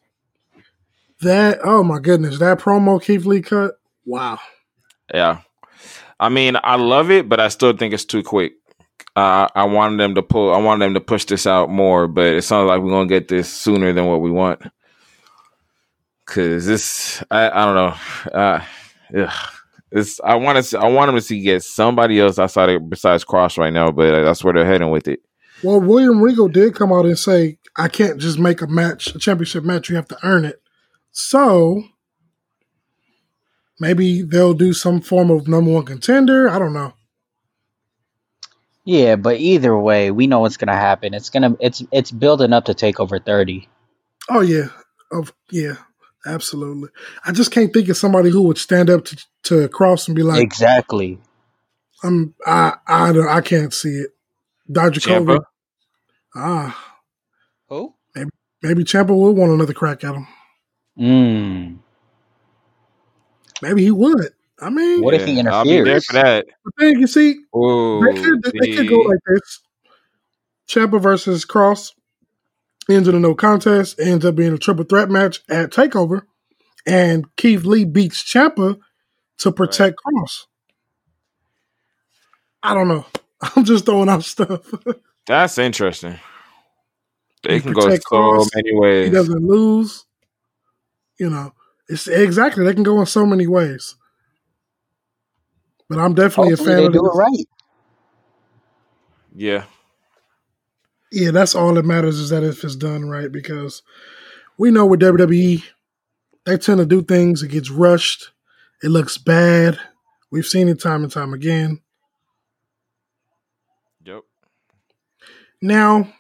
That 1.23 1.59
oh 1.63 1.83
my 1.83 1.99
goodness, 1.99 2.39
that 2.39 2.59
promo 2.59 3.03
Keith 3.03 3.27
Lee 3.27 3.43
cut. 3.43 3.75
Wow. 4.05 4.39
Yeah, 5.13 5.41
I 6.19 6.29
mean, 6.29 6.57
I 6.63 6.77
love 6.77 7.11
it, 7.11 7.29
but 7.29 7.41
I 7.41 7.49
still 7.49 7.77
think 7.77 7.93
it's 7.95 8.05
too 8.05 8.23
quick. 8.23 8.53
Uh, 9.17 9.49
I 9.55 9.65
wanted 9.65 9.99
them 9.99 10.15
to 10.15 10.23
pull. 10.23 10.55
I 10.55 10.59
wanted 10.59 10.85
them 10.85 10.95
to 10.95 11.01
push 11.01 11.25
this 11.25 11.47
out 11.47 11.69
more, 11.69 12.07
but 12.07 12.27
it 12.27 12.43
sounds 12.43 12.69
like 12.69 12.81
we're 12.81 12.91
gonna 12.91 13.09
get 13.09 13.29
this 13.29 13.53
sooner 13.53 13.93
than 13.93 14.07
what 14.07 14.21
we 14.21 14.31
want. 14.31 14.63
Cause 16.27 16.65
this, 16.65 17.25
I, 17.31 17.51
I 17.51 17.65
don't 17.65 17.75
know. 17.75 18.39
Uh, 18.39 18.65
ugh. 19.19 19.51
It's 19.93 20.21
I 20.23 20.37
want 20.37 20.65
to 20.65 20.79
I 20.79 20.87
want 20.87 21.09
them 21.09 21.17
to 21.17 21.21
see 21.21 21.41
get 21.41 21.65
somebody 21.65 22.21
else 22.21 22.39
outside 22.39 22.69
of 22.69 22.89
besides 22.89 23.25
Kross 23.25 23.59
right 23.59 23.73
now, 23.73 23.91
but 23.91 24.23
that's 24.23 24.45
where 24.45 24.55
they're 24.55 24.67
heading 24.67 24.91
with 24.91 25.09
it. 25.09 25.21
Well, 25.65 25.81
William 25.81 26.23
Regal 26.23 26.49
did 26.49 26.75
come 26.75 26.93
out 26.93 27.07
and 27.07 27.19
say, 27.19 27.59
"I 27.77 27.89
can't 27.89 28.19
just 28.21 28.39
make 28.39 28.63
a 28.63 28.69
match, 28.69 29.09
a 29.15 29.19
championship 29.19 29.65
match. 29.65 29.91
You 29.91 29.97
have 29.97 30.09
to 30.09 30.19
earn 30.23 30.45
it." 30.45 30.63
So 31.13 31.85
maybe 33.79 34.23
they'll 34.23 34.55
do 34.55 34.73
some 34.73 35.01
form 35.01 35.31
of 35.31 35.49
number 35.49 35.71
one 35.73 35.85
contender. 35.85 36.49
I 36.49 36.59
don't 36.59 36.73
know. 36.73 36.93
yeah, 38.85 39.17
but 39.17 39.39
either 39.39 39.77
way, 39.77 40.11
we 40.11 40.27
know 40.27 40.41
what's 40.41 40.57
gonna 40.57 40.73
happen. 40.77 41.15
It's 41.15 41.31
gonna 41.31 41.57
it's 41.61 41.83
it's 41.93 42.11
building 42.11 42.53
up 42.53 42.67
to 42.67 42.75
take 42.75 43.01
over 43.01 43.19
thirty. 43.19 43.69
Oh 44.29 44.41
yeah, 44.41 44.69
of 45.13 45.33
yeah, 45.51 45.77
absolutely. 46.27 46.89
I 47.25 47.33
just 47.33 47.51
can't 47.51 47.73
think 47.73 47.89
of 47.89 47.97
somebody 47.97 48.31
who 48.31 48.43
would 48.43 48.59
stand 48.59 48.91
up 48.91 49.05
to 49.07 49.17
to 49.45 49.69
Kross 49.69 50.07
and 50.07 50.17
be 50.17 50.23
like, 50.23 50.43
exactly. 50.43 51.19
"I'm 52.03 52.35
I 52.47 52.75
I 52.87 53.13
don't, 53.13 53.29
I 53.29 53.41
can't 53.41 53.75
see 53.75 53.91
it." 53.97 54.11
Dodger 54.71 55.01
Kobe. 55.01 55.39
Ah, 56.35 57.01
Who? 57.69 57.95
maybe 58.63 58.85
Ciampa 58.85 59.09
will 59.09 59.35
want 59.35 59.51
another 59.51 59.73
crack 59.73 60.05
at 60.05 60.15
him. 60.15 60.29
Mm. 60.99 61.79
Maybe 63.63 63.83
he 63.83 63.91
would. 63.91 64.33
I 64.61 64.71
mean, 64.71 65.03
What 65.03 65.15
if 65.15 65.25
he 65.27 65.39
interferes? 65.39 65.55
I'll 65.55 65.65
be 65.65 65.81
there 65.83 66.01
for 66.01 66.13
that. 66.15 66.47
the 66.65 66.73
thing 66.79 67.01
you 67.01 67.07
see, 67.07 67.39
Ooh, 67.57 68.01
they 68.05 68.23
could 68.23 68.43
they 68.61 68.77
could 68.77 68.89
go 68.89 68.99
like 68.99 69.19
this: 69.27 69.61
Ciampa 70.69 71.01
versus 71.01 71.47
Kross 71.47 71.93
ends 72.89 73.09
in 73.09 73.15
a 73.15 73.21
no 73.21 73.35
contest, 73.35 73.99
ends 74.01 74.25
up 74.25 74.35
being 74.35 74.53
a 74.53 74.59
triple 74.59 74.85
threat 74.85 75.09
match 75.09 75.41
at 75.49 75.71
Takeover, 75.71 76.23
and 76.87 77.25
Keith 77.37 77.65
Lee 77.65 77.85
beats 77.85 78.23
Ciampa 78.23 78.79
to 79.39 79.53
protect 79.53 79.99
Kross. 80.05 80.47
I 82.63 82.75
don't 82.75 82.89
know. 82.89 83.07
I'm 83.57 83.65
just 83.65 83.87
throwing 83.87 84.09
out 84.09 84.25
stuff. 84.25 84.61
That's 85.27 85.57
interesting. 85.59 86.19
They 87.43 87.57
You 87.57 87.63
can 87.63 87.73
go 87.73 87.83
protect 87.83 88.05
so 88.05 88.17
Kross, 88.17 88.49
many 88.55 89.05
he 89.05 89.11
doesn't 89.11 89.47
lose. 89.47 90.05
You 91.21 91.29
know, 91.29 91.53
it's 91.87 92.09
exactly 92.09 92.65
they 92.65 92.73
can 92.73 92.83
go 92.83 92.99
in 92.99 93.05
so 93.07 93.27
many 93.27 93.47
ways. 93.47 93.95
But 95.87 95.99
I'm 95.99 96.15
definitely 96.15 96.53
Hopefully 96.53 96.73
a 96.73 96.77
they 96.77 96.83
fan 96.83 96.87
of 96.87 96.93
do 96.95 97.03
this. 97.03 97.13
it 97.13 97.17
right. 97.17 97.47
Yeah. 99.35 99.65
Yeah, 101.13 101.31
that's 101.31 101.55
all 101.55 101.75
that 101.75 101.85
matters 101.85 102.19
is 102.19 102.31
that 102.31 102.43
if 102.43 102.65
it's 102.65 102.75
done 102.75 103.09
right 103.11 103.31
because 103.31 103.83
we 104.57 104.71
know 104.71 104.87
with 104.87 105.01
WWE, 105.01 105.63
they 106.47 106.57
tend 106.57 106.79
to 106.79 106.87
do 106.87 107.03
things, 107.03 107.43
it 107.43 107.49
gets 107.49 107.69
rushed, 107.71 108.31
it 108.83 108.89
looks 108.89 109.19
bad. 109.19 109.79
We've 110.31 110.47
seen 110.47 110.69
it 110.69 110.81
time 110.81 111.03
and 111.03 111.13
time 111.13 111.35
again. 111.35 111.81
Yep. 114.05 114.23
Now, 115.61 116.15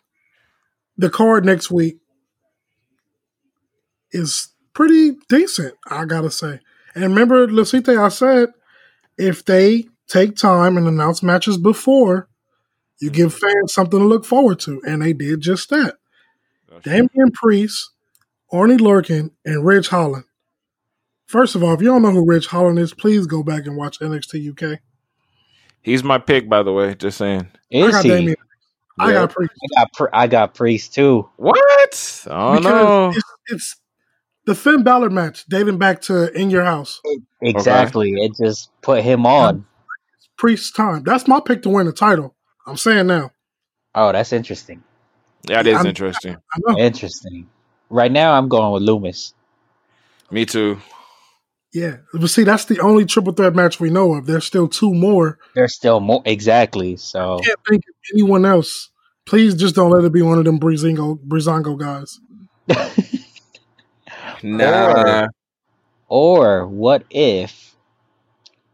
the 0.98 1.08
card 1.08 1.46
next 1.46 1.70
week 1.70 2.00
is 4.12 4.49
pretty 4.74 5.12
decent, 5.28 5.74
I 5.88 6.04
gotta 6.04 6.30
say. 6.30 6.60
And 6.94 7.04
remember, 7.04 7.46
Lucite, 7.46 7.98
I 7.98 8.08
said 8.08 8.50
if 9.16 9.44
they 9.44 9.86
take 10.08 10.36
time 10.36 10.76
and 10.76 10.88
announce 10.88 11.22
matches 11.22 11.56
before, 11.56 12.28
you 13.00 13.08
mm-hmm. 13.10 13.16
give 13.16 13.34
fans 13.34 13.72
something 13.72 13.98
to 13.98 14.04
look 14.04 14.24
forward 14.24 14.58
to. 14.60 14.82
And 14.86 15.02
they 15.02 15.12
did 15.12 15.40
just 15.40 15.70
that. 15.70 15.96
That's 16.68 16.84
Damian 16.84 17.32
Priest, 17.32 17.90
Oney 18.52 18.76
Lorcan, 18.76 19.30
and 19.44 19.64
Ridge 19.64 19.88
Holland. 19.88 20.24
First 21.26 21.54
of 21.54 21.62
all, 21.62 21.74
if 21.74 21.80
you 21.80 21.86
don't 21.86 22.02
know 22.02 22.10
who 22.10 22.26
Ridge 22.26 22.46
Holland 22.46 22.78
is, 22.78 22.92
please 22.92 23.26
go 23.26 23.42
back 23.42 23.66
and 23.66 23.76
watch 23.76 24.00
NXT 24.00 24.50
UK. 24.50 24.80
He's 25.82 26.02
my 26.02 26.18
pick, 26.18 26.48
by 26.48 26.62
the 26.62 26.72
way. 26.72 26.94
Just 26.94 27.18
saying. 27.18 27.48
I 27.72 27.90
got 27.90 28.04
he? 28.04 28.10
Damian. 28.10 28.36
I 28.98 29.12
Yeah. 29.12 29.20
got 29.20 29.32
Priest. 29.32 29.52
I 29.62 29.80
got, 29.80 29.92
Pri- 29.92 30.08
I 30.12 30.26
got 30.26 30.54
Priest 30.54 30.94
too. 30.94 31.28
What? 31.36 32.26
Oh 32.28 32.56
because 32.56 32.64
no. 32.64 33.08
it's, 33.10 33.22
it's 33.46 33.76
the 34.46 34.54
Finn 34.54 34.82
Balor 34.82 35.10
match 35.10 35.44
dating 35.46 35.78
back 35.78 36.00
to 36.02 36.32
In 36.32 36.50
Your 36.50 36.64
House. 36.64 37.00
Exactly. 37.42 38.12
It 38.14 38.32
just 38.42 38.70
put 38.82 39.02
him 39.02 39.26
on. 39.26 39.66
Priest's 40.38 40.70
time. 40.72 41.02
That's 41.04 41.28
my 41.28 41.40
pick 41.40 41.62
to 41.62 41.68
win 41.68 41.86
the 41.86 41.92
title. 41.92 42.34
I'm 42.66 42.76
saying 42.76 43.06
now. 43.06 43.30
Oh, 43.94 44.12
that's 44.12 44.32
interesting. 44.32 44.82
That 45.44 45.66
is 45.66 45.76
I'm- 45.76 45.86
interesting. 45.86 46.36
I 46.36 46.58
know. 46.66 46.78
Interesting. 46.78 47.48
Right 47.88 48.12
now, 48.12 48.32
I'm 48.34 48.48
going 48.48 48.72
with 48.72 48.82
Lumis. 48.88 49.32
Me 50.30 50.46
too. 50.46 50.80
Yeah. 51.72 51.96
But 52.12 52.28
see, 52.30 52.44
that's 52.44 52.64
the 52.66 52.78
only 52.80 53.04
triple 53.04 53.32
threat 53.32 53.54
match 53.54 53.80
we 53.80 53.90
know 53.90 54.14
of. 54.14 54.26
There's 54.26 54.44
still 54.44 54.68
two 54.68 54.94
more. 54.94 55.38
There's 55.54 55.74
still 55.74 56.00
more. 56.00 56.22
Exactly. 56.24 56.96
So 56.96 57.38
I 57.38 57.42
can't 57.42 57.58
think 57.68 57.82
of 57.88 57.94
anyone 58.14 58.44
else. 58.44 58.90
Please 59.26 59.54
just 59.54 59.74
don't 59.74 59.90
let 59.90 60.04
it 60.04 60.12
be 60.12 60.22
one 60.22 60.38
of 60.38 60.44
them 60.44 60.58
Breezango, 60.58 61.18
Breezango 61.18 61.76
guys. 61.78 62.20
Nah. 64.42 65.26
Or 66.08 66.66
what 66.66 67.04
if 67.10 67.76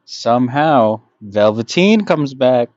somehow 0.04 1.00
Velveteen 1.20 2.04
comes 2.04 2.34
back? 2.34 2.68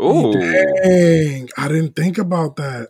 Ooh. 0.00 0.32
Dang. 0.32 1.48
I 1.56 1.68
didn't 1.68 1.96
think 1.96 2.18
about 2.18 2.56
that. 2.56 2.88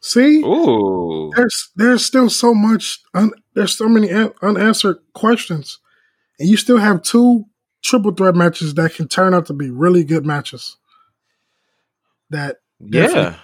See? 0.00 0.40
Ooh. 0.44 1.32
there's 1.34 1.70
there's 1.74 2.04
still 2.04 2.30
so 2.30 2.54
much 2.54 3.00
un, 3.14 3.32
there's 3.54 3.76
so 3.76 3.88
many 3.88 4.12
un, 4.12 4.32
unanswered 4.42 4.98
questions 5.14 5.80
and 6.38 6.48
you 6.48 6.56
still 6.56 6.78
have 6.78 7.02
two 7.02 7.44
triple 7.82 8.12
threat 8.12 8.36
matches 8.36 8.74
that 8.74 8.94
can 8.94 9.08
turn 9.08 9.34
out 9.34 9.46
to 9.46 9.52
be 9.52 9.70
really 9.70 10.04
good 10.04 10.24
matches 10.24 10.76
that 12.30 12.58
Yeah. 12.78 13.36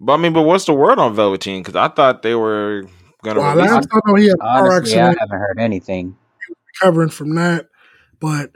But 0.00 0.14
I 0.14 0.16
mean, 0.16 0.32
but 0.32 0.42
what's 0.42 0.64
the 0.64 0.74
word 0.74 0.98
on 0.98 1.14
Velveteen? 1.14 1.62
Because 1.62 1.76
I 1.76 1.88
thought 1.88 2.22
they 2.22 2.34
were 2.34 2.88
gonna 3.24 3.40
well, 3.40 3.56
release 3.56 3.70
last 3.72 3.86
it. 3.86 3.90
I 3.94 4.00
know 4.06 4.14
he 4.16 4.26
had 4.28 4.34
a 4.36 4.38
car 4.38 4.72
Honestly, 4.72 5.00
I 5.00 5.06
haven't 5.06 5.30
heard 5.30 5.58
anything. 5.58 6.16
recovering 6.80 7.08
from 7.10 7.34
that 7.36 7.68
but 8.20 8.52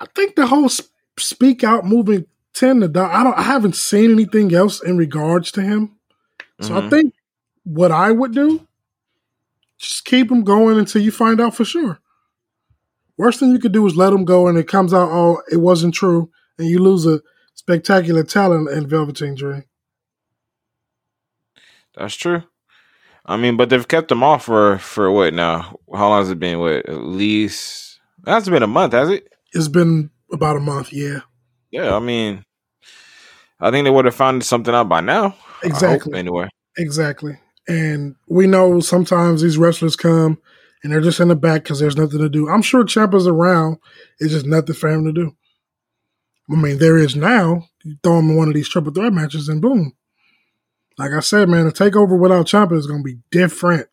I 0.00 0.06
think 0.14 0.36
the 0.36 0.46
whole 0.46 0.68
sp- 0.70 0.90
speak 1.18 1.64
out 1.64 1.84
movement 1.84 2.28
tend 2.54 2.82
to 2.82 2.88
die 2.88 3.12
I 3.12 3.24
don't 3.24 3.36
I 3.38 3.42
haven't 3.42 3.74
seen 3.76 4.12
anything 4.12 4.54
else 4.54 4.82
in 4.82 4.96
regards 4.96 5.50
to 5.52 5.62
him 5.62 5.96
so 6.60 6.76
I 6.76 6.80
Mhm. 6.82 6.90
think 6.90 7.14
what 7.64 7.90
I 7.92 8.10
would 8.12 8.32
do 8.32 8.66
just 9.78 10.04
keep 10.04 10.30
him 10.30 10.42
going 10.44 10.78
until 10.78 11.02
you 11.02 11.12
find 11.12 11.40
out 11.40 11.54
for 11.54 11.64
sure. 11.64 11.98
Worst 13.16 13.38
thing 13.40 13.50
you 13.52 13.60
could 13.60 13.72
do 13.72 13.86
is 13.86 13.96
let 13.96 14.12
him 14.12 14.24
go 14.24 14.48
and 14.48 14.58
it 14.58 14.66
comes 14.66 14.92
out, 14.92 15.08
oh, 15.10 15.40
it 15.52 15.58
wasn't 15.58 15.94
true, 15.94 16.30
and 16.58 16.66
you 16.68 16.80
lose 16.80 17.06
a 17.06 17.20
spectacular 17.54 18.24
talent 18.24 18.68
in 18.70 18.88
Velveteen 18.88 19.36
Dream. 19.36 19.64
That's 21.96 22.14
true. 22.14 22.42
I 23.28 23.36
mean, 23.36 23.56
but 23.58 23.68
they've 23.68 23.86
kept 23.86 24.10
him 24.10 24.22
off 24.22 24.46
for 24.46 24.78
for 24.78 25.12
what 25.12 25.34
now? 25.34 25.78
How 25.94 26.08
long 26.08 26.20
has 26.20 26.30
it 26.30 26.40
been? 26.40 26.58
What 26.58 26.88
at 26.88 27.02
least 27.02 28.00
it 28.26 28.30
hasn't 28.30 28.54
been 28.54 28.62
a 28.62 28.66
month, 28.66 28.94
has 28.94 29.10
it? 29.10 29.28
It's 29.52 29.68
been 29.68 30.10
about 30.32 30.56
a 30.56 30.60
month, 30.60 30.92
yeah. 30.92 31.20
Yeah, 31.70 31.94
I 31.94 31.98
mean, 31.98 32.44
I 33.60 33.70
think 33.70 33.84
they 33.84 33.90
would 33.90 34.06
have 34.06 34.14
found 34.14 34.44
something 34.44 34.74
out 34.74 34.88
by 34.88 35.00
now. 35.00 35.36
Exactly. 35.62 36.18
anyway, 36.18 36.48
Exactly. 36.78 37.38
And 37.68 38.16
we 38.26 38.46
know 38.46 38.80
sometimes 38.80 39.42
these 39.42 39.58
wrestlers 39.58 39.96
come 39.96 40.38
and 40.82 40.92
they're 40.92 41.02
just 41.02 41.20
in 41.20 41.28
the 41.28 41.36
back 41.36 41.64
because 41.64 41.80
there's 41.80 41.96
nothing 41.96 42.20
to 42.20 42.28
do. 42.28 42.48
I'm 42.48 42.62
sure 42.62 42.84
Ciampa's 42.84 43.26
around. 43.26 43.76
It's 44.20 44.32
just 44.32 44.46
nothing 44.46 44.74
for 44.74 44.88
him 44.88 45.04
to 45.04 45.12
do. 45.12 45.36
I 46.50 46.54
mean, 46.54 46.78
there 46.78 46.96
is 46.96 47.14
now. 47.14 47.64
You 47.84 47.96
throw 48.02 48.20
him 48.20 48.30
in 48.30 48.36
one 48.36 48.48
of 48.48 48.54
these 48.54 48.68
triple 48.68 48.92
threat 48.92 49.12
matches 49.12 49.48
and 49.50 49.60
boom. 49.60 49.92
Like 50.98 51.12
I 51.12 51.20
said, 51.20 51.48
man, 51.48 51.66
a 51.66 51.70
takeover 51.70 52.18
without 52.18 52.46
Ciampa 52.46 52.76
is 52.76 52.86
going 52.86 53.00
to 53.00 53.04
be 53.04 53.18
different. 53.30 53.86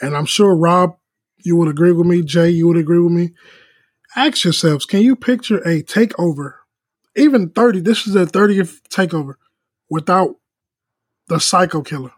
And 0.00 0.16
I'm 0.16 0.24
sure 0.26 0.56
Rob, 0.56 0.96
you 1.38 1.56
would 1.56 1.68
agree 1.68 1.92
with 1.92 2.06
me. 2.06 2.22
Jay, 2.22 2.48
you 2.50 2.66
would 2.66 2.78
agree 2.78 2.98
with 3.00 3.12
me. 3.12 3.34
Ask 4.16 4.44
yourselves, 4.44 4.86
can 4.86 5.02
you 5.02 5.16
picture 5.16 5.58
a 5.58 5.82
takeover, 5.82 6.54
even 7.16 7.50
30, 7.50 7.80
this 7.80 8.06
is 8.06 8.14
their 8.14 8.26
30th 8.26 8.80
takeover, 8.88 9.34
without 9.90 10.36
the 11.28 11.38
psycho 11.40 11.82
killer? 11.82 12.12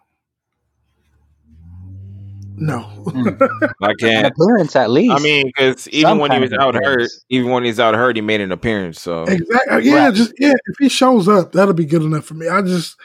No. 2.58 2.80
Hmm. 2.80 3.28
I 3.82 3.92
can't. 3.98 4.26
appearance 4.26 4.76
at 4.76 4.90
least. 4.90 5.12
I 5.12 5.18
mean, 5.18 5.46
because 5.46 5.88
even 5.88 6.10
Some 6.10 6.18
when 6.18 6.30
he 6.32 6.38
was 6.38 6.52
of 6.52 6.60
out 6.60 6.74
hurt, 6.74 7.10
even 7.28 7.50
when 7.50 7.64
he's 7.64 7.78
out 7.80 7.94
hurt, 7.94 8.16
he 8.16 8.22
made 8.22 8.40
an 8.40 8.52
appearance. 8.52 9.00
So 9.00 9.24
Exactly. 9.24 9.84
Yeah, 9.84 10.06
Right. 10.06 10.14
just 10.14 10.32
yeah. 10.38 10.54
If 10.66 10.76
he 10.78 10.88
shows 10.88 11.28
up, 11.28 11.52
that'll 11.52 11.74
be 11.74 11.84
good 11.84 12.02
enough 12.02 12.24
for 12.24 12.34
me. 12.34 12.48
I 12.48 12.62
just 12.62 12.96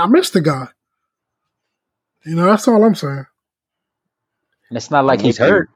I 0.00 0.06
miss 0.06 0.30
the 0.30 0.40
guy. 0.40 0.68
You 2.24 2.36
know, 2.36 2.46
that's 2.46 2.68
all 2.68 2.84
I'm 2.84 2.94
saying. 2.94 3.26
And 4.68 4.76
it's 4.76 4.90
not 4.90 5.04
like 5.04 5.20
he's 5.20 5.38
hurt. 5.38 5.70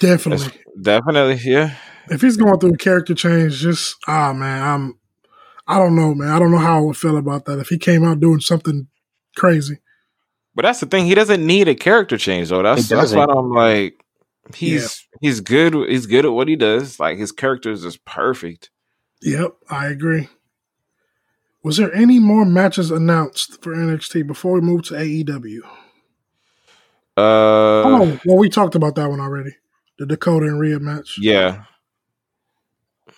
Definitely. 0.00 0.52
definitely, 0.80 1.40
yeah. 1.44 1.76
If 2.08 2.20
he's 2.22 2.36
going 2.36 2.58
through 2.58 2.74
a 2.74 2.78
character 2.78 3.14
change, 3.14 3.58
just 3.58 3.96
ah 4.06 4.32
man, 4.32 4.62
I'm 4.62 4.98
I 5.66 5.78
don't 5.78 5.96
know, 5.96 6.14
man. 6.14 6.28
I 6.28 6.38
don't 6.38 6.52
know 6.52 6.58
how 6.58 6.78
I 6.78 6.80
would 6.80 6.96
feel 6.96 7.16
about 7.16 7.44
that 7.46 7.58
if 7.58 7.68
he 7.68 7.78
came 7.78 8.04
out 8.04 8.20
doing 8.20 8.40
something 8.40 8.86
crazy. 9.36 9.78
But 10.54 10.62
that's 10.62 10.80
the 10.80 10.86
thing; 10.86 11.06
he 11.06 11.14
doesn't 11.14 11.44
need 11.44 11.68
a 11.68 11.74
character 11.74 12.16
change, 12.16 12.48
though. 12.48 12.62
That's 12.62 12.88
that's 12.88 13.12
why. 13.12 13.26
I'm 13.28 13.52
like, 13.52 14.02
he's 14.54 15.06
he's 15.20 15.40
good. 15.40 15.74
He's 15.88 16.06
good 16.06 16.24
at 16.24 16.32
what 16.32 16.48
he 16.48 16.56
does. 16.56 17.00
Like 17.00 17.18
his 17.18 17.32
character 17.32 17.70
is 17.72 17.82
just 17.82 18.04
perfect. 18.04 18.70
Yep, 19.22 19.56
I 19.68 19.88
agree. 19.88 20.28
Was 21.66 21.78
there 21.78 21.92
any 21.92 22.20
more 22.20 22.44
matches 22.44 22.92
announced 22.92 23.60
for 23.60 23.74
NXT 23.74 24.24
before 24.24 24.52
we 24.52 24.60
move 24.60 24.84
to 24.84 24.94
AEW? 24.94 25.62
Uh, 27.16 27.18
oh, 27.18 28.20
well, 28.24 28.36
we 28.38 28.48
talked 28.48 28.76
about 28.76 28.94
that 28.94 29.10
one 29.10 29.18
already. 29.18 29.50
The 29.98 30.06
Dakota 30.06 30.46
and 30.46 30.60
Rhea 30.60 30.78
match. 30.78 31.18
yeah. 31.20 31.64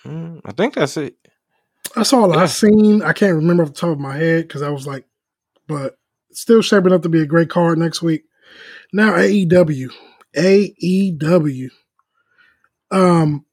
Mm, 0.03 0.41
I 0.45 0.51
think 0.53 0.73
that's 0.73 0.97
it. 0.97 1.15
That's 1.95 2.11
all 2.11 2.33
Yeah. 2.33 2.41
I've 2.41 2.49
seen. 2.49 3.03
I 3.03 3.13
can't 3.13 3.35
remember 3.35 3.61
off 3.61 3.69
the 3.69 3.75
top 3.75 3.91
of 3.91 3.99
my 3.99 4.17
head 4.17 4.47
because 4.47 4.63
I 4.63 4.69
was 4.69 4.87
like, 4.87 5.05
but 5.67 5.99
still 6.31 6.63
shaping 6.63 6.91
up 6.91 7.03
to 7.03 7.09
be 7.09 7.21
a 7.21 7.27
great 7.27 7.51
card 7.51 7.77
next 7.77 8.01
week. 8.01 8.23
Now 8.91 9.11
AEW, 9.13 9.91
AEW. 10.35 11.69
Um, 12.89 13.45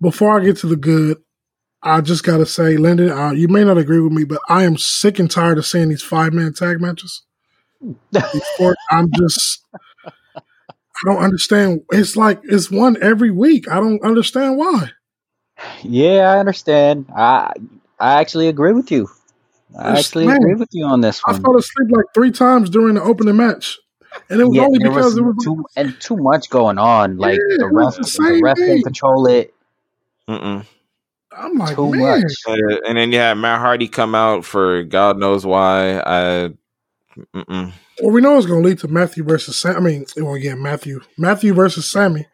before 0.00 0.38
I 0.38 0.44
get 0.44 0.58
to 0.58 0.68
the 0.68 0.76
good, 0.76 1.18
I 1.88 2.00
just 2.00 2.24
gotta 2.24 2.46
say, 2.46 2.76
Lyndon, 2.76 3.10
uh, 3.10 3.30
you 3.32 3.48
may 3.48 3.64
not 3.64 3.78
agree 3.78 4.00
with 4.00 4.12
me, 4.12 4.24
but 4.24 4.40
I 4.48 4.64
am 4.64 4.76
sick 4.78 5.18
and 5.18 5.30
tired 5.30 5.58
of 5.58 5.66
seeing 5.66 5.88
these 5.88 6.02
five 6.02 6.32
man 6.32 6.52
tag 6.52 6.80
matches. 6.80 7.22
These 8.32 8.50
four- 8.56 8.76
I'm 8.90 9.08
just, 9.12 9.64
I 10.96 11.12
don't 11.12 11.22
understand. 11.22 11.82
It's 11.90 12.16
like 12.16 12.40
it's 12.44 12.70
one 12.70 12.96
every 13.02 13.30
week. 13.30 13.68
I 13.70 13.76
don't 13.76 14.02
understand 14.04 14.56
why. 14.56 14.90
Yeah, 15.82 16.30
I 16.32 16.38
understand. 16.38 17.06
I 17.14 17.52
I 17.98 18.20
actually 18.20 18.48
agree 18.48 18.72
with 18.72 18.90
you. 18.90 19.08
I 19.78 19.98
Yes, 19.98 20.00
actually 20.00 20.28
man. 20.28 20.36
agree 20.36 20.54
with 20.54 20.68
you 20.72 20.86
on 20.86 21.00
this 21.00 21.26
One. 21.26 21.36
I 21.36 21.48
fell 21.48 21.56
asleep 21.56 21.88
like 21.90 22.06
three 22.14 22.30
times 22.30 22.70
during 22.70 22.94
the 22.94 23.02
opening 23.02 23.36
match. 23.36 23.78
and 24.30 24.40
it 24.40 24.44
was 24.46 24.58
Yeah, 24.58 24.66
only 24.66 24.80
because 24.80 25.16
was 25.18 25.18
it 25.18 25.22
was 25.22 25.36
too 25.42 25.64
and 25.76 25.98
too 26.00 26.16
much 26.16 26.50
going 26.50 26.78
on. 26.78 27.16
Like 27.18 27.42
Yeah, 27.42 27.58
the 27.58 27.68
it 27.68 27.72
was 27.72 27.94
ref, 27.94 27.96
the 27.96 28.04
the 28.12 28.22
same 28.22 28.42
ref 28.42 28.64
thing. 28.64 28.64
didn't 28.64 28.82
control 28.84 29.26
it 29.26 29.54
Mm-mm. 30.28 30.66
I'm 31.38 31.54
like, 31.54 31.76
too 31.76 31.90
man, 31.92 32.20
much. 32.22 32.32
Uh, 32.46 32.78
and 32.86 32.98
then 32.98 33.12
you 33.12 33.18
had 33.18 33.34
Matt 33.34 33.60
Hardy 33.60 33.88
come 33.88 34.14
out 34.14 34.44
for 34.44 34.82
God 34.84 35.18
knows 35.18 35.46
why. 35.46 36.00
I, 36.00 36.50
mm-mm. 37.34 37.72
well, 38.00 38.12
we 38.12 38.20
know 38.20 38.36
it's 38.36 38.46
going 38.46 38.62
to 38.62 38.68
lead 38.68 38.78
to 38.80 38.88
Matthew 38.88 39.24
versus 39.24 39.56
Sam. 39.56 39.76
I 39.76 39.80
mean, 39.80 40.06
well, 40.16 40.36
yeah, 40.36 40.54
Matthew, 40.54 41.00
Matthew 41.16 41.54
versus 41.54 41.90
Sammy. 41.90 42.26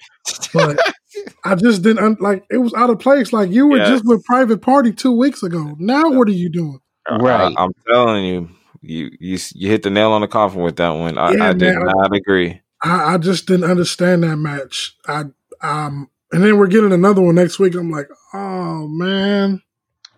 But 0.53 0.79
I 1.45 1.55
just 1.55 1.83
didn't 1.83 2.05
un- 2.05 2.17
like 2.21 2.45
it 2.51 2.59
was 2.59 2.75
out 2.75 2.90
of 2.90 2.99
place. 2.99 3.33
Like 3.33 3.51
you 3.51 3.67
were 3.69 3.79
Yes. 3.79 3.88
just 3.88 4.05
with 4.07 4.25
Private 4.25 4.62
Party 4.62 4.93
two 4.93 5.12
weeks 5.12 5.43
ago. 5.43 5.75
Now 5.79 6.11
what 6.11 6.29
are 6.29 6.33
you 6.33 6.49
doing? 6.51 6.81
Right. 7.11 7.55
I, 7.57 7.64
am 7.64 7.71
telling 7.87 8.25
you, 8.25 8.49
you 8.81 9.11
you 9.21 9.38
you 9.55 9.69
hit 9.69 9.83
the 9.83 9.90
nail 9.90 10.12
on 10.12 10.23
the 10.23 10.29
coffin 10.29 10.62
with 10.62 10.77
that 10.77 10.90
one. 10.90 11.19
I, 11.19 11.33
Yeah, 11.33 11.49
I 11.49 11.53
did 11.53 11.75
man. 11.75 11.85
not 11.85 12.14
agree. 12.17 12.61
I, 12.83 13.14
I 13.14 13.19
just 13.19 13.47
didn't 13.47 13.71
understand 13.71 14.23
that 14.25 14.37
match. 14.37 14.97
I 15.07 15.25
um, 15.62 16.09
and 16.35 16.42
then 16.42 16.59
we're 16.59 16.66
getting 16.66 16.92
another 16.92 17.23
one 17.23 17.37
next 17.37 17.59
week. 17.61 17.75
I'm 17.77 17.90
like, 17.90 18.09
oh 18.35 18.88
man, 18.88 19.62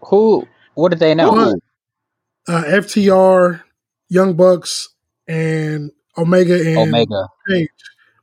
Who? 0.06 0.48
What 0.74 0.88
did 0.88 0.98
they 0.98 1.14
know? 1.14 1.30
What? 1.32 1.58
uh, 2.48 2.62
FTR, 2.64 3.62
Young 4.08 4.34
Bucks, 4.34 4.88
and 5.28 5.90
Omega 6.16 6.54
and 6.66 6.78
Omega 6.78 7.28
Page 7.48 7.68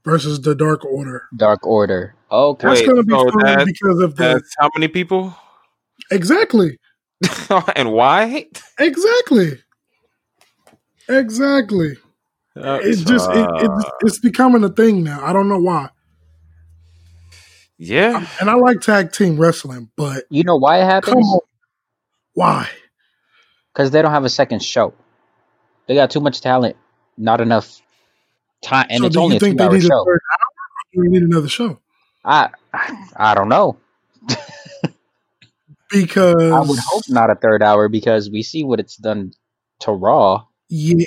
versus 0.03 0.41
the 0.41 0.55
Dark 0.55 0.83
Order. 0.85 1.23
Dark 1.35 1.65
Order. 1.67 2.15
Okay. 2.31 2.67
That's 2.67 2.81
going 2.81 2.95
to 2.97 3.03
be 3.03 3.13
so 3.13 3.29
fun 3.29 3.39
that's- 3.43 3.65
because 3.67 3.99
of 3.99 4.15
the 4.15 4.41
how 4.57 4.69
many 4.75 4.87
people 4.87 5.35
exactly, 6.11 6.79
and 7.75 7.91
why? 7.91 8.47
exactly, 8.79 9.59
exactly. 11.07 11.93
It's 12.55 13.01
just 13.03 13.29
it, 13.31 13.37
it, 13.37 13.69
Uh, 13.71 13.89
it's 14.01 14.19
becoming 14.19 14.63
a 14.63 14.69
thing 14.69 15.03
now. 15.03 15.23
I 15.25 15.33
don't 15.33 15.49
know 15.49 15.59
why. 15.59 15.89
Yeah. 17.77 18.27
And 18.39 18.49
I 18.49 18.55
like 18.55 18.81
tag 18.81 19.11
team 19.11 19.37
wrestling, 19.37 19.89
but 19.95 20.25
You 20.29 20.43
know 20.43 20.57
why 20.57 20.79
it 20.79 21.03
come 21.03 21.19
on, 21.19 21.39
why? 22.33 22.69
Because 23.73 23.91
they 23.91 24.01
don't 24.01 24.11
have 24.11 24.25
a 24.25 24.29
second 24.29 24.63
show. 24.63 24.93
They 25.87 25.95
got 25.95 26.11
too 26.11 26.21
much 26.21 26.41
talent, 26.41 26.77
not 27.17 27.41
enough 27.41 27.81
time, 28.61 28.87
and 28.89 28.99
so 28.99 29.05
it's 29.05 29.15
do 29.15 29.21
only 29.21 29.35
you 29.35 29.37
a 29.37 29.39
think 29.39 29.57
they 29.57 29.65
two-hour 29.65 29.73
need 29.73 29.83
a 29.83 29.87
show. 29.87 30.05
third 30.05 30.21
hour? 30.31 30.39
Or 30.49 30.83
do 30.93 31.01
we 31.01 31.07
need 31.09 31.23
another 31.23 31.49
show? 31.49 31.79
I, 32.25 32.49
I 33.15 33.35
don't 33.35 33.49
know. 33.49 33.77
Because 35.91 36.35
I 36.51 36.61
would 36.61 36.79
hope 36.79 37.03
not 37.09 37.29
a 37.29 37.35
third 37.35 37.61
hour 37.63 37.89
because 37.89 38.29
we 38.29 38.43
see 38.43 38.63
what 38.63 38.79
it's 38.79 38.95
done 38.97 39.33
to 39.81 39.91
Raw. 39.91 40.45
Yeah, 40.69 41.05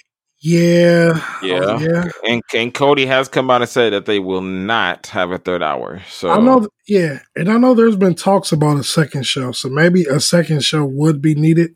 yeah, 0.48 1.20
Yeah. 1.42 1.60
oh, 1.64 1.78
yeah. 1.80 2.04
And 2.28 2.42
and 2.54 2.72
Cody 2.72 3.04
has 3.06 3.26
come 3.28 3.50
out 3.50 3.62
and 3.62 3.68
said 3.70 3.92
that 3.92 4.06
they 4.06 4.20
will 4.20 4.42
not 4.42 5.08
have 5.08 5.32
a 5.32 5.38
third 5.38 5.62
hour. 5.62 6.02
So 6.08 6.30
I 6.30 6.38
know. 6.38 6.68
Yeah, 6.86 7.20
and 7.34 7.50
I 7.50 7.56
know 7.58 7.74
there's 7.74 7.96
been 7.96 8.14
talks 8.14 8.52
about 8.52 8.78
a 8.78 8.84
second 8.84 9.24
show, 9.26 9.50
so 9.52 9.68
maybe 9.68 10.04
a 10.04 10.20
second 10.20 10.62
show 10.62 10.84
would 10.84 11.20
be 11.20 11.34
needed, 11.34 11.74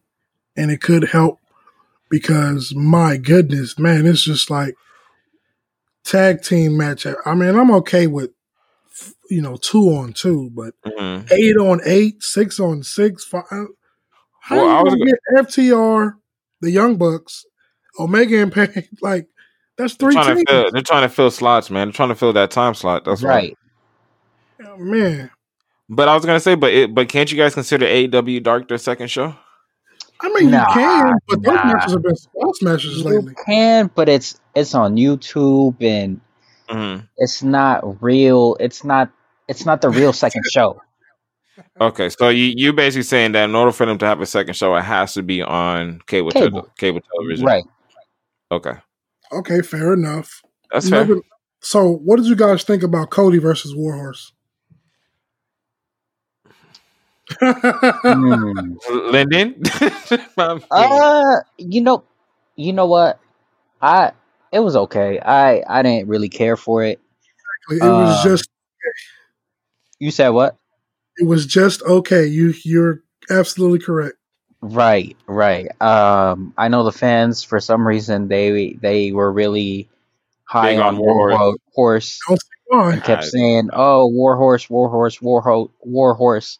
and 0.56 0.70
it 0.70 0.80
could 0.80 1.08
help 1.08 1.38
because 2.10 2.72
my 2.74 3.16
goodness, 3.16 3.76
man, 3.78 4.06
it's 4.06 4.22
just 4.22 4.50
like 4.50 4.74
tag 6.04 6.42
team 6.42 6.76
match. 6.76 7.06
I 7.26 7.34
mean, 7.34 7.56
I'm 7.56 7.72
okay 7.72 8.06
with 8.06 8.30
you 9.28 9.42
know 9.42 9.56
two 9.56 9.88
on 9.96 10.12
two, 10.12 10.50
but 10.54 10.74
Mhm. 10.86 11.30
eight 11.32 11.56
on 11.56 11.80
eight, 11.84 12.22
six 12.22 12.60
on 12.60 12.84
six, 12.84 13.24
five. 13.24 13.42
How 14.42 14.56
Well, 14.56 14.78
you 14.78 14.84
was 14.84 14.94
gonna 14.94 15.06
get 15.06 15.46
FTR, 15.48 16.14
the 16.60 16.70
Young 16.70 16.96
Bucks, 16.96 17.44
Omega 18.00 18.42
and 18.42 18.52
Page? 18.52 18.88
Like 19.02 19.28
that's 19.76 19.94
They're 19.98 20.08
three 20.08 20.14
trying, 20.14 20.26
to 20.36 20.36
teams, 20.36 20.48
fill, 20.48 20.70
they're 20.72 20.82
trying 20.82 21.02
to 21.02 21.08
fill 21.08 21.30
slots, 21.30 21.70
man. 21.70 21.88
They're 21.88 21.92
trying 21.92 22.08
to 22.10 22.14
fill 22.14 22.32
that 22.34 22.50
time 22.50 22.74
slot. 22.74 23.04
That's 23.04 23.22
Right. 23.22 23.56
right. 24.60 24.78
man. 24.78 25.30
But 25.88 26.08
I 26.08 26.14
was 26.14 26.24
gonna 26.24 26.40
say, 26.40 26.54
but 26.54 26.72
it, 26.72 26.94
but 26.94 27.08
can't 27.08 27.30
you 27.30 27.36
guys 27.38 27.54
consider 27.54 27.86
AEW 27.86 28.42
Dark 28.42 28.68
their 28.68 28.78
second 28.78 29.08
show? 29.08 29.34
I 30.22 30.28
mean, 30.34 30.50
Nah, 30.50 30.60
you 30.60 30.74
can, 30.74 31.14
but 31.28 31.42
those 31.42 31.54
nah. 31.56 31.64
matches 31.64 31.92
have 31.94 32.02
been 32.02 32.16
squash 32.16 32.62
matches 32.62 32.96
You 32.98 33.04
lately. 33.04 33.34
can, 33.46 33.90
but 33.94 34.08
it's 34.08 34.38
it's 34.54 34.74
on 34.74 34.96
YouTube 34.96 35.76
and 35.82 36.20
hmm 36.68 37.04
it's 37.16 37.42
not 37.42 38.02
real. 38.02 38.56
It's 38.60 38.84
not 38.84 39.10
it's 39.48 39.66
not 39.66 39.80
the 39.80 39.90
real 39.90 40.12
second 40.12 40.42
show. 40.52 40.80
Okay, 41.80 42.08
so 42.10 42.28
you 42.28 42.52
you 42.56 42.72
basically 42.72 43.02
saying 43.02 43.32
that 43.32 43.44
in 43.44 43.54
order 43.54 43.72
for 43.72 43.86
them 43.86 43.98
to 43.98 44.06
have 44.06 44.20
a 44.20 44.26
second 44.26 44.54
show, 44.54 44.74
it 44.76 44.82
has 44.82 45.14
to 45.14 45.22
be 45.22 45.42
on 45.42 46.00
cable 46.06 46.30
Cable. 46.30 46.62
cable, 46.62 46.68
cable 46.76 47.00
television. 47.12 47.46
Right. 47.46 47.64
Okay, 48.50 48.74
Okay, 49.32 49.62
fair 49.62 49.92
enough. 49.94 50.42
that's 50.72 50.88
fair. 50.88 51.02
Another- 51.02 51.22
So, 51.62 51.90
what 51.92 52.16
did 52.16 52.26
you 52.26 52.36
guys 52.36 52.64
think 52.64 52.82
about 52.82 53.10
Cody 53.10 53.38
versus 53.38 53.74
Warhorse? 53.74 54.32
Hmm. 57.40 58.74
Lyndon. 59.10 59.62
Uh, 60.70 61.36
you 61.58 61.80
know, 61.80 62.04
you 62.56 62.72
know 62.72 62.86
what? 62.86 63.18
I 63.82 64.12
it 64.52 64.60
was 64.60 64.76
okay. 64.76 65.18
I 65.20 65.62
I 65.68 65.82
didn't 65.82 66.08
really 66.08 66.28
care 66.28 66.56
for 66.56 66.84
it. 66.84 67.00
it 67.70 67.82
was 67.82 68.22
Um, 68.22 68.30
just, 68.30 68.48
You 69.98 70.10
said 70.10 70.30
what? 70.30 70.56
it 71.16 71.26
was 71.26 71.46
just 71.46 71.82
okay. 71.82 72.26
You, 72.26 72.54
you're 72.64 73.02
absolutely 73.30 73.78
correct. 73.80 74.16
Right, 74.62 75.16
right. 75.26 75.68
Um, 75.80 76.52
I 76.56 76.68
know 76.68 76.84
the 76.84 76.92
fans 76.92 77.42
for 77.42 77.60
some 77.60 77.86
reason 77.86 78.28
they 78.28 78.74
they 78.80 79.10
were 79.12 79.32
really 79.32 79.88
high 80.44 80.72
Big 80.72 80.80
on 80.80 80.96
on 80.96 80.98
Warhorse. 80.98 81.32
Warhorse 81.38 81.58
Horse 81.74 82.18
Don't 82.28 82.40
see 82.40 82.48
why. 82.66 82.92
and 82.92 83.02
kept 83.04 83.22
I- 83.22 83.26
saying, 83.26 83.70
"Oh, 83.72 84.06
Warhorse, 84.08 84.68
Warhorse, 84.68 85.20
Warhorse, 85.22 85.70
Warhorse," 85.80 86.58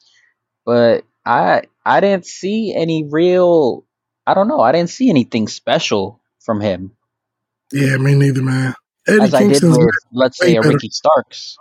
but 0.65 1.05
I 1.27 1.65
I 1.85 2.01
didn't 2.01 2.25
see 2.27 2.75
any 2.75 3.05
real. 3.11 3.85
I 4.27 4.33
don't 4.35 4.49
know. 4.49 4.61
I 4.61 4.73
didn't 4.73 4.91
see 4.91 5.11
anything 5.11 5.49
special 5.49 6.21
from 6.41 6.61
him 6.61 6.93
Yeah, 7.73 7.97
me 7.99 8.15
neither, 8.15 8.43
man. 8.43 8.75
Eddie 9.07 9.21
as 9.23 9.35
I 9.35 9.39
did 9.41 9.49
Kingston's 9.49 9.79
with, 9.79 9.89
let's 10.13 10.41
way 10.41 10.53
say, 10.53 10.57
a. 10.57 10.63
Ricky 10.63 10.89
Starks. 10.91 11.57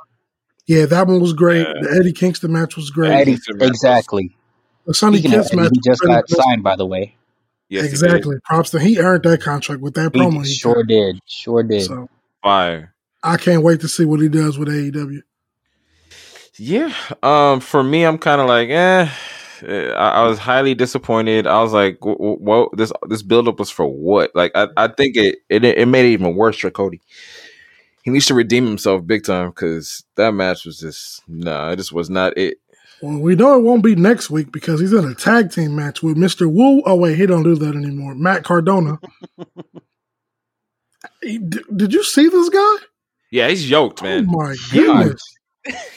yeah, 0.67 0.86
that 0.86 1.08
one 1.08 1.19
was 1.19 1.34
great. 1.34 1.67
Yeah. 1.67 1.73
The 1.82 1.97
Eddie 1.99 2.13
Kingston 2.13 2.52
match 2.54 2.75
was 2.78 2.91
great. 2.91 3.12
Eddie, 3.12 3.32
Kingston 3.32 3.58
was- 3.60 3.69
exactly. 3.69 4.36
The 4.89 4.93
Sonny 4.95 5.19
Speaking 5.19 5.39
of 5.39 5.45
Kiss 5.45 5.54
match, 5.54 5.71
he 5.73 5.80
just 5.89 6.02
got 6.02 6.28
better. 6.28 6.41
signed, 6.43 6.63
by 6.63 6.75
the 6.75 6.86
way. 6.86 7.15
yes, 7.69 7.84
he 7.86 7.89
exactly. 7.89 8.38
Props 8.43 8.71
to 8.71 8.80
he 8.80 8.99
earned 8.99 9.23
that 9.23 9.41
contract 9.41 9.82
with 9.82 9.93
that 9.93 10.13
He 10.13 10.19
promo. 10.19 10.45
He 10.45 10.54
sure 10.54 10.75
cut. 10.75 10.88
did. 10.88 11.19
Sure 11.25 11.63
did. 11.63 11.84
So 11.84 12.10
Fire. 12.43 12.93
I 13.23 13.38
can't 13.38 13.63
wait 13.63 13.82
to 13.82 13.88
see 13.88 14.06
what 14.06 14.19
he 14.21 14.30
does 14.30 14.58
with 14.58 14.67
AEW. 14.69 15.21
Yeah. 16.58 16.93
Um. 17.23 17.60
For 17.62 17.84
me, 17.84 18.04
I'm 18.04 18.17
kind 18.17 18.41
of 18.41 18.47
like, 18.47 18.69
eh. 18.69 19.10
I, 19.62 19.91
I 19.93 20.23
was 20.28 20.39
highly 20.39 20.73
disappointed. 20.73 21.45
I 21.45 21.62
was 21.62 21.73
like, 21.73 21.97
"Wh- 22.02 22.15
wh- 22.17 22.41
"What? 22.41 22.78
This 22.78 22.91
this 23.10 23.21
buildup 23.23 23.60
was 23.60 23.69
for 23.69 23.86
what?" 23.88 24.32
Like, 24.34 24.52
I, 24.56 24.67
I 24.78 24.88
think 24.88 25.15
it, 25.17 25.39
it 25.49 25.63
it 25.65 25.88
made 25.88 26.06
it 26.06 26.13
even 26.13 26.36
worse 26.36 26.58
for 26.58 26.71
Cody. 26.71 27.02
He 28.04 28.12
needs 28.12 28.25
to 28.28 28.34
redeem 28.34 28.65
himself 28.65 29.06
big 29.06 29.25
time 29.25 29.49
because 29.49 30.04
that 30.15 30.34
match 30.34 30.65
was 30.65 30.80
just 30.80 31.23
nah. 31.28 31.71
It 31.71 31.75
just 31.75 31.91
was 31.91 32.10
not 32.10 32.38
it. 32.38 32.58
Well, 33.01 33.17
we 33.19 33.35
know 33.35 33.57
it 33.57 33.63
won't 33.63 33.83
be 33.83 33.95
next 33.95 34.29
week 34.29 34.51
because 34.51 34.79
he's 34.81 34.91
in 34.93 35.05
a 35.05 35.15
tag 35.15 35.51
team 35.51 35.75
match 35.75 36.03
with 36.03 36.17
Mr. 36.17 36.51
Wu. 36.51 36.81
Oh 36.85 36.95
wait, 36.95 37.17
he 37.17 37.25
don't 37.25 37.43
do 37.43 37.55
that 37.55 37.75
anymore. 37.75 38.13
Matt 38.15 38.43
Cardona. 38.43 38.99
He- 41.21 41.38
d- 41.38 41.63
did 41.75 41.93
you 41.93 42.03
see 42.03 42.27
this 42.27 42.49
guy? 42.49 42.75
Yeah, 43.31 43.47
he's 43.49 43.69
yoked, 43.69 44.01
man. 44.03 44.27
Oh 44.29 44.31
my 44.38 44.55
goodness! 44.71 45.21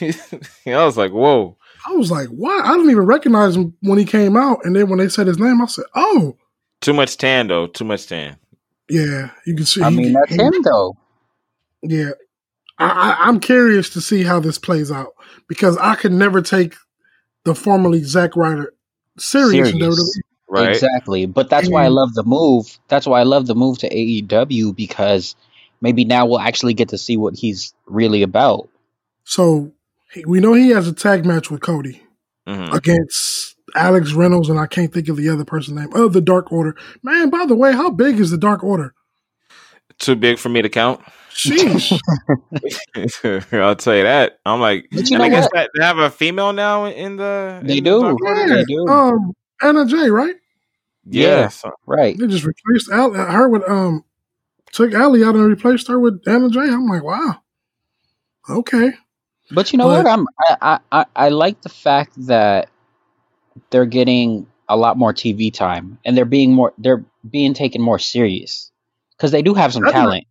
I 0.67 0.85
was 0.85 0.97
like, 0.97 1.11
whoa. 1.11 1.57
I 1.87 1.91
was 1.93 2.11
like, 2.11 2.27
why? 2.29 2.61
I 2.63 2.73
didn't 2.77 2.91
even 2.91 3.05
recognize 3.05 3.55
him 3.55 3.73
when 3.81 3.97
he 3.99 4.05
came 4.05 4.37
out, 4.37 4.59
and 4.63 4.75
then 4.75 4.87
when 4.89 4.99
they 4.99 5.09
said 5.09 5.27
his 5.27 5.39
name, 5.39 5.61
I 5.61 5.65
said, 5.65 5.85
oh 5.95 6.37
Too 6.81 6.93
much 6.93 7.17
tan 7.17 7.47
though. 7.47 7.67
Too 7.67 7.83
much 7.85 8.07
tan. 8.07 8.37
yeah. 8.89 9.31
You 9.45 9.55
can 9.55 9.65
see. 9.65 9.81
I 9.81 9.89
he- 9.89 9.97
mean, 9.97 10.13
that's 10.13 10.31
he- 10.33 10.41
him 10.41 10.53
though. 10.63 10.95
Yeah, 11.81 12.11
I, 12.77 12.85
I, 12.87 13.15
I'm 13.27 13.39
curious 13.41 13.89
to 13.91 14.01
see 14.01 14.23
how 14.23 14.39
this 14.39 14.57
plays 14.57 14.89
out 14.91 15.13
because 15.49 15.75
I 15.77 15.95
could 15.95 16.13
never 16.13 16.41
take 16.41 16.75
the 17.45 17.55
formerly 17.55 18.03
Zack 18.03 18.35
Ryder 18.35 18.73
serious. 19.17 19.69
in 19.71 19.79
Serious. 19.79 19.99
WWE. 19.99 20.21
Right. 20.49 20.69
Exactly. 20.69 21.25
But 21.25 21.49
that's 21.49 21.67
why 21.69 21.83
I 21.83 21.87
love 21.87 22.13
the 22.13 22.23
move. 22.23 22.77
That's 22.87 23.07
why 23.07 23.19
I 23.19 23.23
love 23.23 23.47
the 23.47 23.55
move 23.55 23.79
to 23.79 23.89
AEW 23.89 24.75
because 24.75 25.35
maybe 25.81 26.05
now 26.05 26.25
we'll 26.27 26.39
actually 26.39 26.75
get 26.75 26.89
to 26.89 26.97
see 26.97 27.17
what 27.17 27.35
he's 27.35 27.73
really 27.87 28.21
about. 28.21 28.69
So 29.23 29.71
we 30.27 30.39
know 30.39 30.53
he 30.53 30.69
has 30.69 30.87
a 30.87 30.93
tag 30.93 31.25
match 31.25 31.49
with 31.49 31.61
Cody 31.61 32.03
Mhm. 32.47 32.71
against 32.73 33.55
Alex 33.75 34.13
Reynolds, 34.13 34.47
and 34.49 34.59
I 34.59 34.67
can't 34.67 34.93
think 34.93 35.09
of 35.09 35.17
the 35.17 35.29
other 35.29 35.45
person's 35.45 35.79
name. 35.79 35.89
Oh, 35.95 36.07
the 36.07 36.21
Dark 36.21 36.51
Order. 36.51 36.75
Man, 37.01 37.31
by 37.31 37.45
the 37.47 37.55
way, 37.55 37.71
how 37.73 37.89
big 37.89 38.19
is 38.19 38.29
the 38.29 38.37
Dark 38.37 38.63
Order? 38.63 38.93
Too 39.97 40.15
big 40.15 40.37
for 40.37 40.49
me 40.49 40.61
to 40.61 40.69
count. 40.69 41.01
Sheesh. 41.33 41.99
I'll 43.53 43.75
tell 43.75 43.95
you 43.95 44.03
that. 44.03 44.39
I'm 44.45 44.59
like, 44.61 44.85
But 44.91 45.09
you 45.09 45.15
and 45.15 45.23
I 45.23 45.27
know 45.29 45.35
guess 45.35 45.43
what? 45.45 45.53
that 45.53 45.69
they 45.77 45.83
have 45.83 45.97
a 45.97 46.09
female 46.09 46.53
now 46.53 46.85
in 46.85 47.17
the. 47.17 47.61
They 47.63 47.77
in 47.79 47.83
do. 47.83 48.01
Dark 48.01 48.17
Order? 48.23 48.47
yeah. 48.47 48.55
They 48.55 48.63
do. 48.65 48.87
Um, 48.87 49.33
Anna 49.61 49.85
Jay, 49.85 50.09
right? 50.09 50.35
Yeah. 51.05 51.27
Yeah. 51.27 51.47
so- 51.49 51.71
Right. 51.85 52.17
They 52.17 52.27
just 52.27 52.45
replaced 52.45 52.89
Al- 52.91 53.13
her 53.13 53.49
with 53.49 53.67
um 53.69 54.03
took 54.71 54.93
Allie 54.93 55.23
out 55.23 55.35
and 55.35 55.45
replaced 55.45 55.87
her 55.87 55.99
with 55.99 56.21
Anna 56.27 56.49
Jay. 56.49 56.61
I'm 56.61 56.87
like, 56.87 57.03
wow, 57.03 57.35
okay. 58.49 58.93
But 59.51 59.71
you 59.73 59.77
know 59.77 59.87
But- 59.87 60.05
what? 60.05 60.11
I'm 60.11 60.27
I, 60.49 60.57
I 60.61 60.79
I 61.01 61.05
I 61.15 61.29
like 61.29 61.61
the 61.61 61.69
fact 61.69 62.13
that 62.27 62.69
they're 63.69 63.85
getting 63.85 64.47
a 64.69 64.77
lot 64.77 64.97
more 64.97 65.13
TV 65.13 65.53
time 65.53 65.99
and 66.05 66.15
they're 66.17 66.25
being 66.25 66.53
more 66.53 66.73
they're 66.77 67.03
being 67.29 67.53
taken 67.53 67.81
more 67.81 67.99
serious 67.99 68.71
because 69.17 69.31
they 69.31 69.41
do 69.41 69.53
have 69.53 69.73
some 69.73 69.83
talent. 69.83 70.25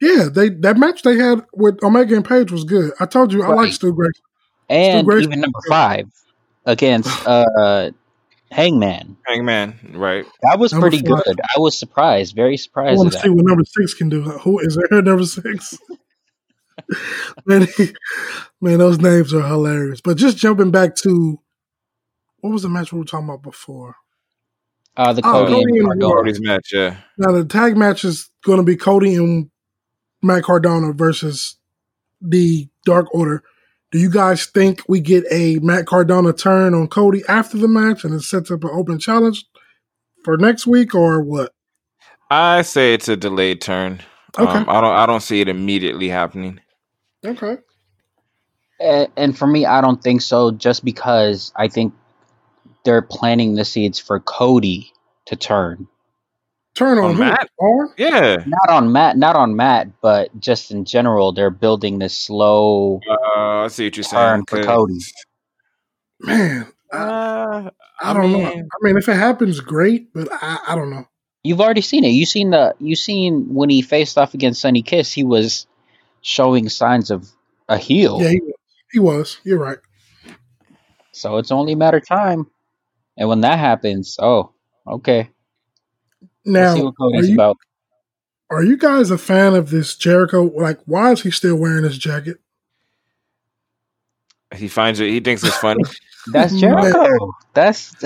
Yeah, 0.00 0.28
they 0.32 0.48
that 0.50 0.78
match 0.78 1.02
they 1.02 1.16
had 1.18 1.44
with 1.52 1.82
Omega 1.84 2.14
and 2.16 2.24
Page 2.24 2.50
was 2.50 2.64
good. 2.64 2.92
I 3.00 3.06
told 3.06 3.32
you 3.32 3.42
I 3.42 3.48
like 3.48 3.56
Right. 3.56 3.72
Stu 3.72 3.92
Grayson. 3.92 4.22
And 4.68 5.06
Grayson- 5.06 5.30
even 5.32 5.40
number 5.42 5.58
five 5.68 6.06
against 6.66 7.08
uh 7.26 7.90
Hangman. 8.50 9.16
Hangman, 9.26 9.78
right? 9.94 10.24
That 10.42 10.58
was 10.58 10.72
Number 10.72 10.88
pretty 10.90 11.06
five. 11.06 11.22
good. 11.24 11.40
I 11.40 11.60
was 11.60 11.78
surprised, 11.78 12.34
very 12.34 12.56
surprised. 12.56 12.88
I 12.88 12.92
surprised 12.94 12.98
want 12.98 13.12
to 13.12 13.18
see 13.20 13.28
what 13.28 13.44
number 13.46 13.62
six 13.64 13.94
can 13.94 14.08
do. 14.08 14.22
Who 14.22 14.58
is 14.58 14.76
there? 14.90 15.02
Number 15.02 15.24
six. 15.24 15.78
man, 17.46 17.68
he- 17.76 17.94
man, 18.60 18.78
those 18.78 18.98
names 18.98 19.32
are 19.34 19.46
hilarious. 19.46 20.00
But 20.00 20.16
just 20.16 20.36
jumping 20.36 20.70
back 20.70 20.96
to 20.96 21.38
what 22.40 22.50
was 22.52 22.62
the 22.62 22.68
match 22.68 22.92
we 22.92 22.98
were 22.98 23.04
talking 23.04 23.28
about 23.28 23.42
before? 23.42 23.96
Uh, 24.96 25.12
the 25.12 25.22
Oh, 25.24 25.46
Cody 25.46 25.52
Cody 25.52 25.78
and 25.78 25.92
and 25.92 26.02
Cody's 26.02 26.40
match, 26.40 26.70
yeah. 26.72 26.96
Now 27.18 27.32
the 27.32 27.44
tag 27.44 27.76
match 27.76 28.04
is 28.04 28.28
going 28.44 28.58
to 28.58 28.64
be 28.64 28.76
Cody 28.76 29.14
and 29.14 29.50
Matt 30.22 30.44
Cardona 30.44 30.92
versus 30.92 31.56
the 32.20 32.68
Dark 32.84 33.12
Order. 33.14 33.42
Do 33.90 33.98
you 33.98 34.10
guys 34.10 34.46
think 34.46 34.82
we 34.88 35.00
get 35.00 35.24
a 35.30 35.58
Matt 35.60 35.86
Cardona 35.86 36.32
turn 36.32 36.74
on 36.74 36.88
Cody 36.88 37.22
after 37.28 37.58
the 37.58 37.68
match 37.68 38.04
and 38.04 38.14
it 38.14 38.22
sets 38.22 38.50
up 38.50 38.62
an 38.62 38.70
open 38.72 38.98
challenge 38.98 39.46
for 40.24 40.36
next 40.36 40.66
week 40.66 40.94
or 40.94 41.20
what? 41.22 41.52
I 42.30 42.62
say 42.62 42.94
it's 42.94 43.08
a 43.08 43.16
delayed 43.16 43.60
turn. 43.60 44.00
Okay. 44.38 44.50
Um, 44.50 44.68
I 44.68 44.80
don't. 44.80 44.94
I 44.94 45.06
don't 45.06 45.22
see 45.22 45.40
it 45.40 45.48
immediately 45.48 46.08
happening. 46.08 46.60
Okay. 47.24 47.56
And, 48.78 49.08
and 49.16 49.36
for 49.36 49.46
me, 49.46 49.66
I 49.66 49.80
don't 49.80 50.00
think 50.00 50.22
so. 50.22 50.52
Just 50.52 50.84
because 50.84 51.52
I 51.56 51.66
think 51.66 51.92
they're 52.84 53.02
planting 53.02 53.56
the 53.56 53.64
seeds 53.64 53.98
for 53.98 54.20
Cody 54.20 54.92
to 55.26 55.34
turn, 55.34 55.88
Turn 56.80 56.96
on, 56.98 57.10
On? 57.10 57.18
Matt? 57.18 57.50
Or? 57.58 57.92
Yeah. 57.98 58.42
not 58.46 58.70
on 58.70 58.90
Matt, 58.90 59.18
not 59.18 59.36
on 59.36 59.54
Matt, 59.54 60.00
but 60.00 60.30
just 60.40 60.70
in 60.70 60.86
general, 60.86 61.32
they're 61.32 61.50
building 61.50 61.98
this 61.98 62.16
slow 62.16 63.00
Uh, 63.06 63.64
I 63.64 63.68
see 63.68 63.84
what 63.84 63.96
you're 63.98 64.04
turn 64.04 64.10
saying. 64.38 64.44
for 64.48 64.56
'cause- 64.56 64.66
Cody. 64.66 64.98
Man, 66.20 66.66
I, 66.90 66.96
Uh, 66.96 67.70
I 68.00 68.12
don't 68.14 68.32
know. 68.32 68.38
mean, 68.38 68.46
I 68.48 68.76
mean, 68.80 68.96
if 68.96 69.10
it 69.10 69.14
happens, 69.16 69.60
great, 69.60 70.10
but 70.14 70.28
I, 70.32 70.58
I 70.68 70.74
don't 70.74 70.88
know. 70.88 71.06
You've 71.42 71.60
already 71.60 71.82
seen 71.82 72.04
it. 72.04 72.08
You 72.12 72.24
seen 72.24 72.50
the 72.50 72.74
you 72.78 72.96
seen 72.96 73.52
when 73.54 73.68
he 73.68 73.82
faced 73.82 74.16
off 74.16 74.32
against 74.32 74.62
Sonny 74.62 74.80
Kiss, 74.82 75.12
he 75.12 75.22
was 75.22 75.66
showing 76.22 76.70
signs 76.70 77.10
of 77.10 77.28
a 77.68 77.76
heel. 77.76 78.22
Yeah, 78.22 78.30
he, 78.30 78.40
he 78.92 78.98
was. 78.98 79.38
You're 79.44 79.58
right. 79.58 79.78
So 81.12 81.36
it's 81.36 81.50
only 81.50 81.74
a 81.74 81.76
matter 81.76 81.98
of 81.98 82.06
time. 82.08 82.46
And 83.18 83.28
when 83.28 83.42
that 83.42 83.58
happens, 83.58 84.16
oh, 84.18 84.52
okay. 84.86 85.28
Let's 86.56 86.74
Now, 86.74 86.74
see 86.74 86.82
what 86.82 86.90
are 86.90 86.92
Cody's 87.12 87.28
you, 87.28 87.34
about. 87.34 87.56
are 88.50 88.62
you 88.64 88.76
guys 88.76 89.10
a 89.10 89.18
fan 89.18 89.54
of 89.54 89.70
this 89.70 89.94
Jericho? 89.96 90.44
Like, 90.44 90.78
why 90.86 91.12
is 91.12 91.22
he 91.22 91.30
still 91.30 91.56
wearing 91.56 91.84
his 91.84 91.98
jacket? 91.98 92.38
He 94.54 94.68
finds 94.68 94.98
it. 95.00 95.08
He 95.10 95.20
thinks 95.20 95.44
it's 95.44 95.56
funny. 95.56 95.82
That's 96.32 96.52
Man. 96.52 96.60
Jericho. 96.60 97.32
That's 97.54 97.94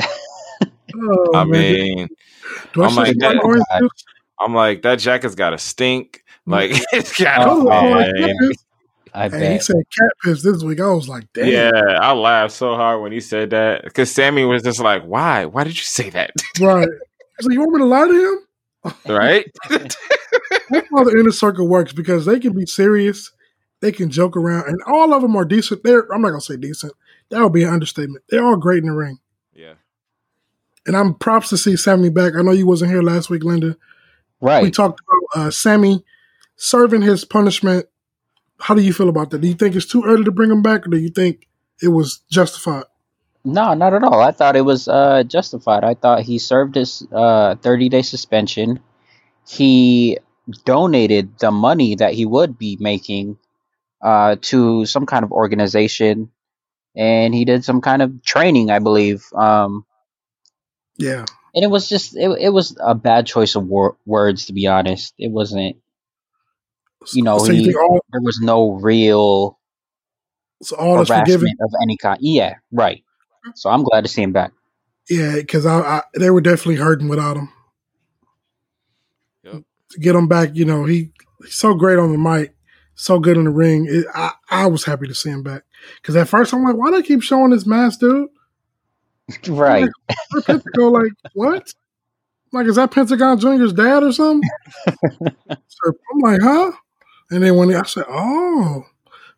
Oh, 0.96 1.32
I 1.34 1.44
man. 1.44 1.50
mean, 1.74 2.08
Do 2.72 2.82
I 2.82 2.86
I'm 2.86 2.94
like 2.94 3.16
that. 3.18 3.90
I'm 4.38 4.54
like 4.54 4.82
that 4.82 4.96
jacket's 5.00 5.34
got 5.34 5.50
to 5.50 5.58
stink. 5.58 6.22
Like 6.46 6.70
it's 6.92 7.18
got 7.20 7.48
Oh, 7.48 7.64
to. 7.64 7.70
Oh, 7.70 7.82
man. 7.82 7.90
like 7.92 8.14
cat. 8.16 8.56
I 9.16 9.28
Hey, 9.28 9.52
he 9.54 9.58
said 9.60 9.76
cat 9.96 10.10
piss 10.22 10.42
this 10.42 10.62
week. 10.62 10.80
I 10.80 10.88
was 10.88 11.08
like, 11.08 11.24
damn. 11.32 11.46
Yeah, 11.48 11.70
I 12.00 12.12
laughed 12.12 12.54
so 12.54 12.74
hard 12.76 13.00
when 13.00 13.12
he 13.12 13.20
said 13.20 13.50
that 13.50 13.84
because 13.84 14.10
Sammy 14.10 14.44
was 14.44 14.62
just 14.62 14.80
like, 14.80 15.04
"Why? 15.04 15.44
Why 15.46 15.64
did 15.64 15.76
you 15.76 15.84
say 15.84 16.10
that?" 16.10 16.32
Right. 16.60 16.88
So 17.40 17.50
you 17.50 17.60
want 17.60 17.72
me 17.72 17.78
to 17.78 17.84
lie 17.84 18.06
to 18.06 18.32
him? 18.32 18.38
right? 19.16 19.46
That's 19.70 19.96
how 20.90 21.04
the 21.04 21.16
inner 21.18 21.32
circle 21.32 21.68
works 21.68 21.92
because 21.92 22.26
they 22.26 22.38
can 22.38 22.52
be 22.54 22.66
serious, 22.66 23.30
they 23.80 23.92
can 23.92 24.10
joke 24.10 24.36
around, 24.36 24.68
and 24.68 24.80
all 24.86 25.12
of 25.12 25.22
them 25.22 25.36
are 25.36 25.44
decent. 25.44 25.82
They're 25.82 26.12
I'm 26.12 26.22
not 26.22 26.30
gonna 26.30 26.40
say 26.40 26.56
decent. 26.56 26.92
That 27.30 27.42
would 27.42 27.52
be 27.52 27.64
an 27.64 27.72
understatement. 27.72 28.24
They're 28.28 28.44
all 28.44 28.56
great 28.56 28.82
in 28.82 28.88
the 28.88 28.94
ring. 28.94 29.18
yeah. 29.54 29.74
And 30.86 30.96
I'm 30.96 31.14
props 31.14 31.48
to 31.48 31.56
see 31.56 31.76
Sammy 31.76 32.10
back. 32.10 32.34
I 32.36 32.42
know 32.42 32.52
you 32.52 32.66
wasn't 32.66 32.90
here 32.90 33.02
last 33.02 33.30
week, 33.30 33.42
Linda. 33.42 33.76
Right. 34.40 34.62
We 34.62 34.70
talked 34.70 35.00
about 35.00 35.46
uh, 35.46 35.50
Sammy 35.50 36.04
serving 36.56 37.00
his 37.00 37.24
punishment. 37.24 37.86
How 38.60 38.74
do 38.74 38.82
you 38.82 38.92
feel 38.92 39.08
about 39.08 39.30
that? 39.30 39.40
Do 39.40 39.48
you 39.48 39.54
think 39.54 39.74
it's 39.74 39.86
too 39.86 40.04
early 40.04 40.24
to 40.24 40.30
bring 40.30 40.50
him 40.50 40.60
back, 40.60 40.86
or 40.86 40.90
do 40.90 40.98
you 40.98 41.08
think 41.08 41.48
it 41.82 41.88
was 41.88 42.20
justified? 42.30 42.84
No, 43.44 43.74
not 43.74 43.92
at 43.94 44.02
all. 44.02 44.20
I 44.20 44.30
thought 44.32 44.56
it 44.56 44.62
was 44.64 44.88
uh, 44.88 45.22
justified. 45.24 45.84
I 45.84 45.94
thought 45.94 46.22
he 46.22 46.38
served 46.38 46.74
his 46.76 47.06
uh, 47.12 47.56
30 47.56 47.88
day 47.90 48.02
suspension. 48.02 48.80
He 49.46 50.18
donated 50.64 51.38
the 51.38 51.50
money 51.50 51.96
that 51.96 52.14
he 52.14 52.24
would 52.24 52.58
be 52.58 52.76
making 52.80 53.38
uh, 54.02 54.36
to 54.42 54.86
some 54.86 55.06
kind 55.06 55.24
of 55.24 55.32
organization, 55.32 56.30
and 56.96 57.34
he 57.34 57.44
did 57.44 57.64
some 57.64 57.80
kind 57.82 58.02
of 58.02 58.22
training, 58.24 58.70
I 58.70 58.78
believe. 58.78 59.24
Um, 59.34 59.84
Yeah, 60.96 61.26
and 61.54 61.64
it 61.64 61.70
was 61.70 61.88
just 61.88 62.16
it, 62.16 62.30
it 62.40 62.50
was 62.50 62.76
a 62.80 62.94
bad 62.94 63.26
choice 63.26 63.56
of 63.56 63.66
wor- 63.66 63.96
words, 64.06 64.46
to 64.46 64.54
be 64.54 64.66
honest. 64.66 65.14
It 65.18 65.30
wasn't. 65.30 65.76
You 67.12 67.22
know, 67.22 67.38
so 67.38 67.52
he- 67.52 67.64
think 67.64 67.76
all, 67.76 68.00
There 68.10 68.22
was 68.22 68.40
no 68.42 68.72
real 68.72 69.58
so 70.62 70.76
all 70.76 71.00
is 71.02 71.08
forgiven? 71.08 71.48
of 71.60 71.70
any 71.82 71.98
kind. 71.98 72.18
Yeah, 72.22 72.54
right. 72.72 73.03
So 73.54 73.70
I'm 73.70 73.82
glad 73.82 74.04
to 74.04 74.08
see 74.08 74.22
him 74.22 74.32
back. 74.32 74.52
Yeah, 75.08 75.36
because 75.36 75.66
I, 75.66 75.78
I 75.80 76.02
they 76.18 76.30
were 76.30 76.40
definitely 76.40 76.76
hurting 76.76 77.08
without 77.08 77.36
him. 77.36 77.48
Yep. 79.42 79.62
To 79.90 80.00
get 80.00 80.14
him 80.14 80.28
back, 80.28 80.50
you 80.54 80.64
know, 80.64 80.84
he 80.84 81.10
he's 81.42 81.54
so 81.54 81.74
great 81.74 81.98
on 81.98 82.12
the 82.12 82.18
mic, 82.18 82.54
so 82.94 83.18
good 83.18 83.36
in 83.36 83.44
the 83.44 83.50
ring. 83.50 83.86
It, 83.88 84.06
I 84.14 84.32
I 84.50 84.66
was 84.66 84.84
happy 84.84 85.06
to 85.06 85.14
see 85.14 85.30
him 85.30 85.42
back 85.42 85.62
because 85.96 86.16
at 86.16 86.28
first 86.28 86.54
I'm 86.54 86.64
like, 86.64 86.76
why 86.76 86.90
do 86.90 86.96
they 86.96 87.02
keep 87.02 87.22
showing 87.22 87.50
this 87.50 87.66
mask, 87.66 88.00
dude? 88.00 88.28
Right. 89.48 89.88
Where 90.32 90.42
Pentagon, 90.42 90.92
like 90.92 91.12
what? 91.32 91.72
Like 92.52 92.66
is 92.66 92.76
that 92.76 92.90
Pentagon 92.90 93.38
Junior's 93.40 93.72
dad 93.72 94.02
or 94.02 94.12
something? 94.12 94.48
so 94.86 95.92
I'm 96.12 96.18
like, 96.20 96.40
huh? 96.42 96.72
And 97.30 97.42
then 97.42 97.56
when 97.56 97.74
I 97.74 97.82
said, 97.84 98.04
oh, 98.06 98.84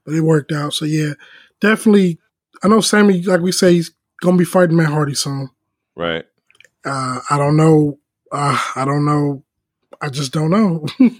but 0.04 0.14
it 0.14 0.20
worked 0.22 0.52
out. 0.52 0.72
So 0.74 0.84
yeah, 0.84 1.12
definitely. 1.60 2.18
I 2.62 2.68
know 2.68 2.80
Sammy, 2.80 3.22
like 3.22 3.40
we 3.40 3.52
say, 3.52 3.74
he's 3.74 3.92
gonna 4.20 4.36
be 4.36 4.44
fighting 4.44 4.76
Matt 4.76 4.90
Hardy 4.90 5.14
soon. 5.14 5.50
Right. 5.94 6.24
Uh, 6.84 7.20
I 7.30 7.38
don't 7.38 7.56
know. 7.56 7.98
Uh, 8.30 8.58
I 8.74 8.84
don't 8.84 9.04
know. 9.04 9.42
I 10.00 10.08
just 10.08 10.32
don't 10.32 10.50
know. 10.50 10.86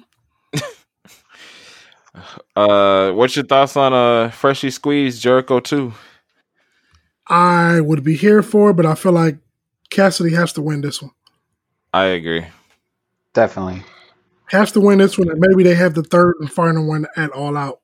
Uh, 2.55 3.13
what's 3.13 3.37
your 3.37 3.45
thoughts 3.45 3.77
on 3.77 3.93
uh 3.93 4.31
freshly 4.31 4.71
squeezed 4.71 5.21
Jericho 5.23 5.61
too? 5.61 5.93
I 7.27 7.81
would 7.81 8.03
be 8.03 8.17
here 8.17 8.43
for 8.43 8.71
it, 8.71 8.75
but 8.75 8.87
I 8.87 8.95
feel 8.95 9.13
like 9.13 9.37
Cassidy 9.91 10.35
has 10.35 10.53
to 10.55 10.63
win 10.63 10.81
this 10.81 11.03
one. 11.03 11.11
I 11.93 12.05
agree. 12.07 12.47
Definitely. 13.35 13.83
Has 14.47 14.73
to 14.73 14.81
win 14.81 14.99
this 14.99 15.19
one, 15.19 15.29
and 15.29 15.41
maybe 15.41 15.65
they 15.65 15.75
have 15.75 15.95
the 15.95 16.03
third 16.03 16.37
and 16.41 16.51
final 16.51 16.87
one 16.87 17.07
at 17.17 17.31
All 17.31 17.57
Out. 17.57 17.81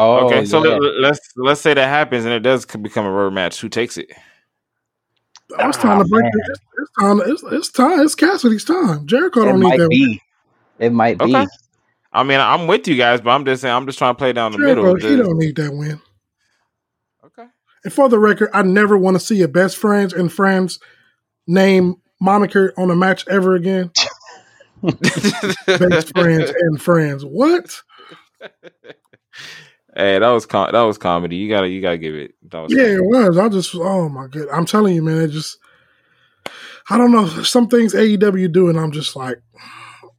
Oh, 0.00 0.26
okay, 0.26 0.44
so 0.46 0.64
yeah. 0.64 0.76
let, 0.76 0.94
let's 1.00 1.20
let's 1.36 1.60
say 1.60 1.74
that 1.74 1.88
happens 1.88 2.24
and 2.24 2.32
it 2.34 2.40
does 2.40 2.64
become 2.64 3.04
a 3.06 3.10
road 3.10 3.32
match. 3.32 3.60
Who 3.60 3.68
takes 3.68 3.96
it? 3.98 4.10
I 5.58 5.66
was 5.66 5.76
time 5.76 5.98
Ah, 5.98 6.02
to 6.02 6.08
break 6.08 6.24
it. 6.24 6.32
It's, 6.50 6.60
it's 6.78 6.90
time. 7.00 7.20
It's, 7.26 7.42
it's 7.42 7.68
time. 7.70 8.00
It's 8.00 8.14
Cassidy's 8.14 8.64
time. 8.64 9.06
Jericho 9.06 9.42
it 9.42 9.44
don't 9.46 9.60
need 9.60 9.62
might 9.62 9.78
that. 9.78 9.88
win. 9.88 9.98
be. 9.98 10.22
It 10.78 10.92
might 10.92 11.18
be. 11.18 11.24
Okay. 11.36 11.46
I 12.12 12.22
mean, 12.24 12.40
I'm 12.40 12.66
with 12.66 12.88
you 12.88 12.96
guys, 12.96 13.20
but 13.20 13.30
I'm 13.30 13.44
just 13.44 13.62
saying 13.62 13.74
I'm 13.74 13.86
just 13.86 13.98
trying 13.98 14.14
to 14.14 14.18
play 14.18 14.32
down 14.32 14.52
the 14.52 14.58
Jericho, 14.58 14.94
middle. 14.94 15.10
he 15.10 15.16
don't 15.16 15.38
need 15.38 15.56
that 15.56 15.72
win. 15.72 16.00
okay. 17.24 17.46
And 17.84 17.92
for 17.92 18.08
the 18.08 18.18
record, 18.18 18.50
I 18.54 18.62
never 18.62 18.96
want 18.96 19.16
to 19.16 19.20
see 19.20 19.42
a 19.42 19.48
best 19.48 19.76
friends 19.76 20.12
and 20.12 20.32
friends 20.32 20.78
name 21.46 21.96
moniker 22.20 22.72
on 22.76 22.90
a 22.90 22.96
match 22.96 23.26
ever 23.28 23.54
again. 23.54 23.90
Best 25.66 26.10
friends 26.16 26.50
and 26.50 26.80
friends. 26.80 27.24
What? 27.24 27.82
hey, 29.96 30.18
that 30.18 30.28
was 30.30 30.46
com- 30.46 30.72
that 30.72 30.82
was 30.82 30.98
comedy. 30.98 31.36
You 31.36 31.48
gotta 31.48 31.68
you 31.68 31.80
gotta 31.80 31.98
give 31.98 32.14
it. 32.14 32.34
That 32.50 32.60
was 32.60 32.72
Yeah, 32.74 32.94
it 32.96 33.04
was. 33.04 33.38
I 33.38 33.48
just, 33.48 33.74
oh 33.74 34.08
my 34.08 34.26
god, 34.26 34.48
I'm 34.52 34.66
telling 34.66 34.94
you, 34.94 35.02
man. 35.02 35.20
It 35.22 35.28
just, 35.28 35.58
I 36.88 36.98
don't 36.98 37.12
know. 37.12 37.26
Some 37.42 37.68
things 37.68 37.94
AEW 37.94 38.52
do, 38.52 38.68
and 38.68 38.78
I'm 38.78 38.92
just 38.92 39.16
like, 39.16 39.38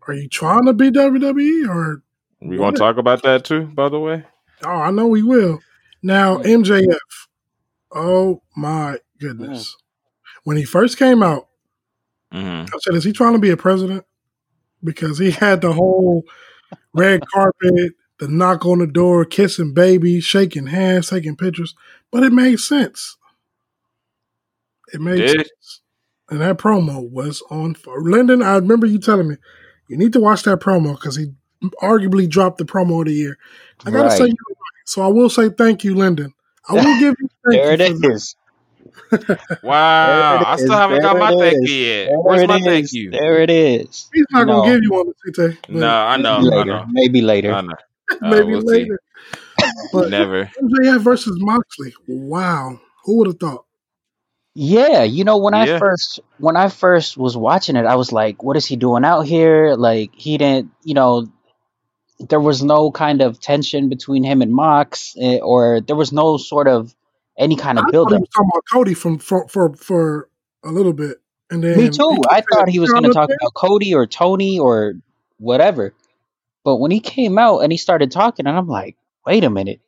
are 0.07 0.13
you 0.13 0.27
trying 0.27 0.65
to 0.65 0.73
be 0.73 0.89
WWE 0.91 1.67
or? 1.69 2.03
we 2.41 2.57
gonna 2.57 2.75
talk 2.77 2.97
about 2.97 3.23
that 3.23 3.45
too. 3.45 3.65
By 3.65 3.89
the 3.89 3.99
way, 3.99 4.25
Oh, 4.65 4.69
I 4.69 4.91
know 4.91 5.07
we 5.07 5.23
will. 5.23 5.59
Now 6.03 6.37
MJF. 6.37 6.97
Oh 7.93 8.41
my 8.55 8.97
goodness. 9.19 9.75
When 10.43 10.57
he 10.57 10.63
first 10.63 10.97
came 10.97 11.21
out, 11.21 11.47
hmm 12.31 12.65
I 12.73 12.77
said, 12.79 12.95
is 12.95 13.03
he 13.03 13.11
trying 13.13 13.33
to 13.33 13.39
be 13.39 13.49
a 13.51 13.57
president? 13.57 14.05
because 14.83 15.17
he 15.17 15.31
had 15.31 15.61
the 15.61 15.71
whole 15.73 16.23
red 16.93 17.21
carpet, 17.27 17.93
the 18.21 18.27
knock 18.27 18.67
on 18.67 18.77
the 18.77 18.85
door, 18.85 19.25
kissing 19.25 19.73
babies, 19.73 20.23
shaking 20.23 20.67
hands, 20.67 21.09
taking 21.09 21.35
pictures, 21.35 21.73
but 22.11 22.21
it 22.21 22.31
made 22.31 22.59
sense. 22.59 23.17
It 24.93 25.01
made 25.01 25.27
Did? 25.27 25.37
sense. 25.37 25.81
And 26.29 26.39
that 26.39 26.59
promo 26.59 27.09
was 27.09 27.41
on 27.49 27.73
for 27.73 27.99
Lyndon. 28.03 28.43
I 28.43 28.55
remember 28.57 28.85
you 28.85 28.99
telling 28.99 29.27
me 29.27 29.37
you 29.87 29.97
need 29.97 30.13
to 30.13 30.19
watch 30.19 30.43
that 30.43 30.59
promo 30.59 30.93
because 30.93 31.15
he 31.15 31.33
arguably 31.81 32.29
dropped 32.29 32.59
the 32.59 32.63
promo 32.63 32.99
of 33.01 33.07
the 33.07 33.13
year. 33.13 33.37
I 33.87 33.91
gotta 33.91 34.09
Right. 34.09 34.17
say, 34.19 34.25
you're 34.25 34.35
so 34.85 35.01
I 35.01 35.07
will 35.07 35.29
say 35.29 35.49
thank 35.49 35.83
you, 35.83 35.95
Lyndon. 35.95 36.31
I 36.69 36.73
will 36.73 36.99
give 36.99 37.15
you 37.19 37.27
thank 37.49 37.63
There 37.63 37.71
you 37.71 37.77
it 37.77 37.81
for 37.81 38.07
that. 38.07 38.15
is. 38.15 38.35
Wow, 39.63 40.41
it 40.41 40.47
I 40.47 40.53
is. 40.53 40.61
still 40.61 40.77
haven't 40.77 41.01
got 41.01 41.17
my 41.17 41.31
thank 41.39 41.67
you 41.67 41.73
yet. 41.73 42.07
There 42.09 42.19
Where's 42.21 42.43
it 42.43 42.47
my 42.47 42.59
thank 42.59 42.93
you? 42.93 43.11
There 43.11 43.41
it 43.41 43.49
is. 43.49 44.09
He's 44.13 44.25
not 44.31 44.45
No. 44.45 44.61
gonna 44.61 44.73
give 44.73 44.83
you 44.83 44.91
one, 44.91 45.05
Tite. 45.35 45.57
but 45.67 45.73
No, 45.73 45.87
I 45.87 46.17
know, 46.17 46.37
Maybe 46.37 46.45
I 46.45 46.57
later. 46.57 46.71
know, 46.71 46.85
Maybe 46.91 47.21
later. 47.21 47.53
I 47.53 47.61
know. 47.61 47.75
Uh, 48.21 48.29
Maybe 48.29 48.51
we'll 48.51 48.61
see. 48.61 48.67
later. 48.67 48.99
But 49.93 50.09
Never. 50.09 50.45
MJF 50.61 50.99
versus 51.01 51.35
Moxley. 51.39 51.93
Wow. 52.07 52.79
Who 53.05 53.17
would 53.17 53.27
have 53.27 53.39
thought? 53.39 53.65
Yeah, 54.53 55.03
you 55.03 55.23
know 55.23 55.37
when 55.37 55.53
I 55.53 55.79
first 55.79 56.19
when 56.37 56.57
I 56.57 56.67
first 56.67 57.15
was 57.17 57.37
watching 57.37 57.75
it, 57.77 57.85
I 57.85 57.95
was 57.95 58.11
like, 58.11 58.43
"What 58.43 58.57
is 58.57 58.65
he 58.65 58.75
doing 58.75 59.05
out 59.05 59.21
here?" 59.21 59.75
Like 59.75 60.11
he 60.13 60.37
didn't, 60.37 60.71
you 60.83 60.93
know, 60.93 61.27
there 62.19 62.39
was 62.39 62.61
no 62.61 62.91
kind 62.91 63.21
of 63.21 63.39
tension 63.39 63.87
between 63.87 64.23
him 64.25 64.41
and 64.41 64.51
Mox, 64.53 65.15
eh, 65.19 65.39
or 65.41 65.79
there 65.79 65.95
was 65.95 66.11
no 66.11 66.35
sort 66.37 66.67
of 66.67 66.93
any 67.37 67.55
kind 67.55 67.79
I 67.79 67.81
of 67.81 67.85
thought 67.85 67.91
build 67.91 68.09
he 68.09 68.15
up. 68.15 68.21
was 68.21 68.29
talking 68.29 68.49
about 68.53 68.63
Cody 68.71 68.93
from 68.93 69.19
for 69.19 69.47
for, 69.47 69.73
for 69.75 70.29
a 70.65 70.71
little 70.71 70.93
bit. 70.93 71.17
And 71.49 71.63
then 71.63 71.77
Me 71.77 71.89
too. 71.89 72.21
I 72.29 72.41
thought 72.41 72.67
he 72.67 72.79
was 72.79 72.91
going 72.91 73.03
to 73.03 73.13
talk 73.13 73.29
there?" 73.29 73.37
about 73.41 73.53
Cody 73.53 73.93
or 73.95 74.05
Tony 74.05 74.59
or 74.59 74.95
whatever. 75.37 75.93
But 76.63 76.77
when 76.77 76.91
he 76.91 76.99
came 76.99 77.37
out 77.37 77.59
and 77.59 77.71
he 77.71 77.77
started 77.77 78.11
talking, 78.11 78.47
and 78.47 78.57
I'm 78.57 78.67
like, 78.67 78.97
wait 79.25 79.43
a 79.43 79.49
minute. 79.49 79.81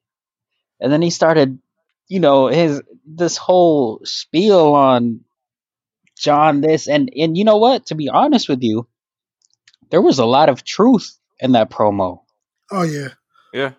And 0.79 0.91
then 0.91 1.01
he 1.01 1.09
started, 1.11 1.59
you 2.07 2.19
know, 2.19 2.47
his 2.47 2.81
this 3.05 3.37
whole 3.37 4.01
spiel 4.03 4.73
on 4.73 5.21
John 6.17 6.61
this 6.61 6.87
and 6.87 7.11
and 7.15 7.37
you 7.37 7.43
know 7.45 7.57
what? 7.57 7.87
To 7.87 7.95
be 7.95 8.09
honest 8.09 8.49
with 8.49 8.63
you, 8.63 8.87
there 9.91 10.01
was 10.01 10.19
a 10.19 10.25
lot 10.25 10.49
of 10.49 10.63
truth 10.63 11.17
in 11.39 11.53
that 11.53 11.69
promo. 11.69 12.21
Oh 12.71 12.83
yeah. 12.83 13.13
Yeah. 13.53 13.73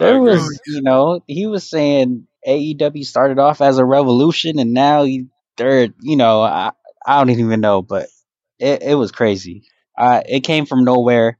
I 0.00 0.08
There 0.08 0.18
agree. 0.18 0.40
was, 0.40 0.60
you 0.66 0.82
know, 0.82 1.22
he 1.28 1.46
was 1.46 1.68
saying 1.68 2.28
AEW 2.46 3.04
started 3.04 3.38
off 3.38 3.62
as 3.62 3.78
a 3.78 3.86
revolution 3.86 4.58
and 4.60 4.74
now 4.74 5.04
he, 5.04 5.28
they're, 5.56 5.88
you 6.00 6.16
know, 6.16 6.42
I, 6.42 6.72
I 7.06 7.18
don't 7.18 7.30
even 7.38 7.60
know, 7.60 7.82
but 7.82 8.08
it, 8.60 8.82
it 8.82 8.96
was 8.96 9.12
crazy. 9.12 9.64
Uh, 9.98 10.22
it 10.28 10.40
came 10.42 10.66
from 10.66 10.84
nowhere. 10.84 11.38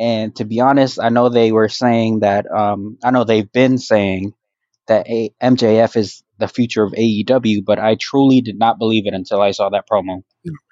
And 0.00 0.34
to 0.36 0.44
be 0.46 0.60
honest, 0.60 0.98
I 0.98 1.10
know 1.10 1.28
they 1.28 1.52
were 1.52 1.68
saying 1.68 2.20
that, 2.20 2.50
um, 2.50 2.96
I 3.04 3.10
know 3.10 3.24
they've 3.24 3.50
been 3.52 3.76
saying 3.76 4.32
that 4.88 5.06
a- 5.08 5.32
MJF 5.42 5.94
is 5.96 6.22
the 6.38 6.48
future 6.48 6.82
of 6.82 6.92
AEW, 6.94 7.62
but 7.64 7.78
I 7.78 7.96
truly 8.00 8.40
did 8.40 8.58
not 8.58 8.78
believe 8.78 9.06
it 9.06 9.12
until 9.12 9.42
I 9.42 9.50
saw 9.50 9.68
that 9.68 9.84
promo. 9.88 10.22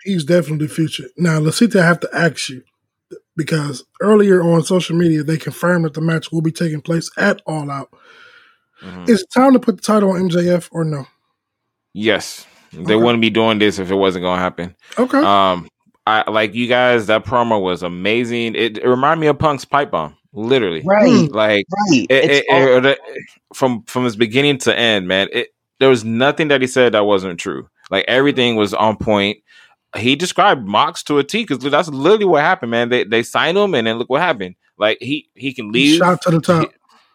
He's 0.03 0.25
definitely 0.25 0.67
the 0.67 0.73
future. 0.73 1.05
Now, 1.19 1.41
Lasita, 1.41 1.79
I 1.81 1.85
have 1.87 2.01
to 2.01 2.09
ask 2.15 2.49
you 2.49 2.63
because 3.37 3.85
earlier 4.01 4.43
on 4.43 4.63
social 4.63 4.97
media 4.97 5.23
they 5.23 5.37
confirmed 5.37 5.85
that 5.85 5.93
the 5.95 6.01
match 6.01 6.33
will 6.33 6.41
be 6.41 6.51
taking 6.51 6.81
place 6.81 7.11
at 7.19 7.43
All 7.47 7.71
Out. 7.71 7.91
Mhm. 8.83 9.09
Is 9.11 9.21
it 9.23 9.29
time 9.35 9.53
to 9.53 9.59
put 9.61 9.77
the 9.77 9.83
title 9.83 10.13
on 10.13 10.23
MJF 10.31 10.69
or 10.73 10.85
no? 10.85 11.07
Yes, 11.93 12.47
they 12.73 12.81
Okay. 12.81 12.97
wouldn't 12.97 13.21
be 13.21 13.31
doing 13.31 13.59
this 13.59 13.79
if 13.79 13.91
it 13.91 13.95
wasn't 13.95 14.23
going 14.23 14.37
to 14.39 14.43
happen. 14.43 14.75
Okay. 14.99 15.19
Um, 15.19 15.69
I 16.25 16.31
like 16.31 16.55
you 16.55 16.67
guys. 16.67 17.07
That 17.07 17.25
promo 17.25 17.61
was 17.63 17.83
amazing. 17.83 18.55
It, 18.55 18.79
it 18.79 18.87
reminded 18.87 19.21
me 19.21 19.27
of 19.29 19.39
Punk's 19.39 19.65
pipe 19.65 19.91
bomb, 19.91 20.17
literally. 20.33 20.83
Right, 20.85 21.07
mm. 21.09 21.33
Like 21.33 21.67
right. 21.91 22.07
it, 22.09 22.31
it- 22.31 22.45
all- 22.51 22.85
it- 22.85 22.87
it- 22.87 23.01
from 23.55 23.83
from 23.85 24.07
its 24.07 24.17
beginning 24.17 24.59
to 24.59 24.77
end, 24.79 25.09
man. 25.09 25.29
It 25.33 25.49
there 25.81 25.89
was 25.89 26.05
nothing 26.05 26.49
that 26.49 26.61
he 26.61 26.67
said 26.67 26.93
that 26.95 27.05
wasn't 27.07 27.39
true. 27.39 27.69
Like 27.91 28.05
everything 28.09 28.57
was 28.57 28.75
on 28.75 28.97
point. 28.97 29.39
He 29.97 30.17
described 30.17 30.67
Mox 30.67 31.03
to 31.05 31.19
a 31.19 31.25
T 31.25 31.45
because 31.45 31.59
that's 31.59 31.89
literally 31.89 32.27
what 32.27 32.43
happened, 32.43 32.71
man. 32.71 32.89
They 32.91 33.05
they 33.05 33.23
signed 33.23 33.57
him, 33.57 33.75
and 33.75 33.87
then 33.87 33.97
look 33.99 34.11
what 34.11 34.21
happened. 34.21 34.57
Like 34.79 34.99
he 35.01 35.29
he 35.35 35.53
can 35.55 35.73
leave. 35.73 35.99
Shot 35.99 36.21
to 36.23 36.31
the 36.33 36.41
top. 36.41 36.73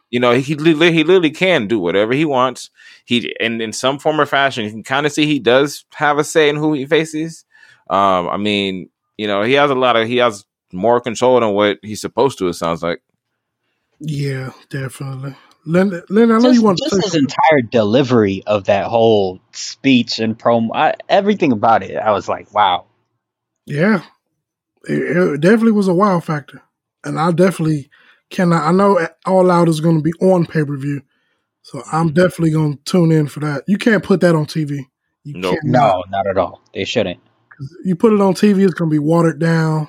You 0.10 0.20
know, 0.20 0.34
he 0.34 0.54
li- 0.56 0.92
he 0.92 1.04
literally 1.04 1.32
can 1.32 1.68
do 1.68 1.80
whatever 1.80 2.14
he 2.14 2.26
wants. 2.26 2.70
He 3.06 3.36
and 3.40 3.62
in 3.62 3.74
some 3.74 3.98
form 4.00 4.20
or 4.22 4.26
fashion, 4.28 4.64
you 4.66 4.72
can 4.72 4.84
kind 4.84 5.06
of 5.06 5.12
see 5.12 5.26
he 5.26 5.40
does 5.40 5.86
have 5.96 6.18
a 6.20 6.24
say 6.24 6.50
in 6.50 6.56
who 6.56 6.74
he 6.74 6.86
faces. 6.86 7.46
Um, 7.90 8.30
I 8.30 8.38
mean, 8.38 8.90
you 9.18 9.28
know, 9.28 9.44
he 9.44 9.54
has 9.54 9.72
a 9.72 9.76
lot 9.76 9.96
of 9.96 10.08
he 10.08 10.18
has 10.18 10.46
more 10.72 11.00
control 11.00 11.40
than 11.40 11.54
what 11.54 11.80
he's 11.82 12.02
supposed 12.02 12.38
to. 12.40 12.48
It 12.48 12.54
sounds 12.54 12.84
like. 12.84 13.02
Yeah, 14.00 14.52
definitely. 14.70 15.36
Lynn, 15.66 16.02
Lynn 16.10 16.32
I 16.32 16.40
know 16.40 16.50
just, 16.50 16.56
you 16.56 16.64
want 16.64 16.78
to 16.78 16.90
just 16.90 16.96
say 16.96 17.02
his 17.06 17.16
entire 17.16 17.62
delivery 17.72 18.44
of 18.46 18.66
that 18.66 18.88
whole 18.88 19.40
speech 19.54 20.20
and 20.20 20.38
promo, 20.38 20.72
I, 20.74 20.96
everything 21.08 21.54
about 21.54 21.84
it, 21.84 21.96
I 21.96 22.12
was 22.12 22.28
like, 22.28 22.54
wow. 22.54 22.86
Yeah, 23.66 24.04
it, 24.86 25.18
it 25.18 25.42
definitely 25.42 25.72
was 25.72 25.88
a 25.88 25.94
wow 25.94 26.20
factor, 26.20 26.62
and 27.06 27.18
I 27.18 27.32
definitely 27.32 27.90
cannot. 28.30 28.64
I 28.64 28.74
know 28.74 29.08
All 29.26 29.50
Out 29.50 29.70
is 29.70 29.80
going 29.80 29.98
to 29.98 30.04
be 30.04 30.12
on 30.20 30.46
pay 30.46 30.66
per 30.66 30.76
view, 30.76 31.02
so 31.62 31.82
I'm 31.90 32.12
definitely 32.12 32.52
going 32.52 32.78
to 32.78 32.84
tune 32.84 33.14
in 33.14 33.28
for 33.28 33.40
that. 33.40 33.64
You 33.66 33.78
can't 33.78 34.04
put 34.04 34.20
that 34.20 34.36
on 34.36 34.48
TV. 34.48 34.80
You 35.24 35.36
Nope. 35.38 35.60
cannot. 35.62 35.96
No, 35.96 36.04
not 36.10 36.28
at 36.28 36.38
all. 36.38 36.62
They 36.74 36.84
shouldn't. 36.84 37.22
You 37.84 37.96
put 37.96 38.14
it 38.14 38.22
on 38.22 38.34
TV, 38.34 38.64
it's 38.64 38.74
going 38.74 38.90
to 38.90 38.94
be 38.94 39.00
watered 39.00 39.40
down. 39.40 39.88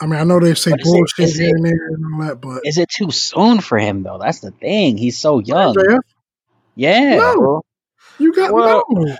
I 0.00 0.06
mean, 0.06 0.20
I 0.20 0.24
know 0.24 0.38
they 0.38 0.54
say 0.54 0.70
But 0.70 0.80
is 0.80 0.88
it- 0.88 0.92
bullshit 0.92 1.24
is 1.30 1.36
here 1.38 1.48
it- 1.48 1.54
and 1.56 1.64
there 1.66 1.88
and 1.88 2.04
all 2.14 2.28
that, 2.28 2.40
but 2.40 2.60
Is 2.64 2.78
it 2.78 2.88
too 2.88 3.10
soon 3.10 3.60
for 3.60 3.78
him 3.78 4.02
though? 4.04 4.18
That's 4.18 4.40
the 4.40 4.52
thing. 4.52 4.96
He's 4.96 5.18
so 5.18 5.40
young. 5.40 5.74
MJF, 5.74 5.98
Yeah. 6.76 7.16
No. 7.16 7.62
you 8.18 8.32
got 8.32 8.52
Well, 8.52 8.84
no. 8.90 9.16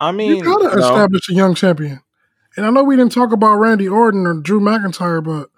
I 0.00 0.12
mean, 0.12 0.36
You 0.36 0.44
got 0.44 0.58
to 0.58 0.76
no. 0.76 0.84
establish 0.84 1.28
a 1.30 1.34
young 1.34 1.54
champion. 1.54 2.00
And 2.56 2.66
I 2.66 2.70
know 2.70 2.82
we 2.84 2.96
didn't 2.96 3.12
talk 3.12 3.32
about 3.32 3.56
Randy 3.56 3.88
Orton 3.88 4.26
or 4.26 4.34
Drew 4.34 4.60
McIntyre, 4.60 5.22
but 5.24 5.48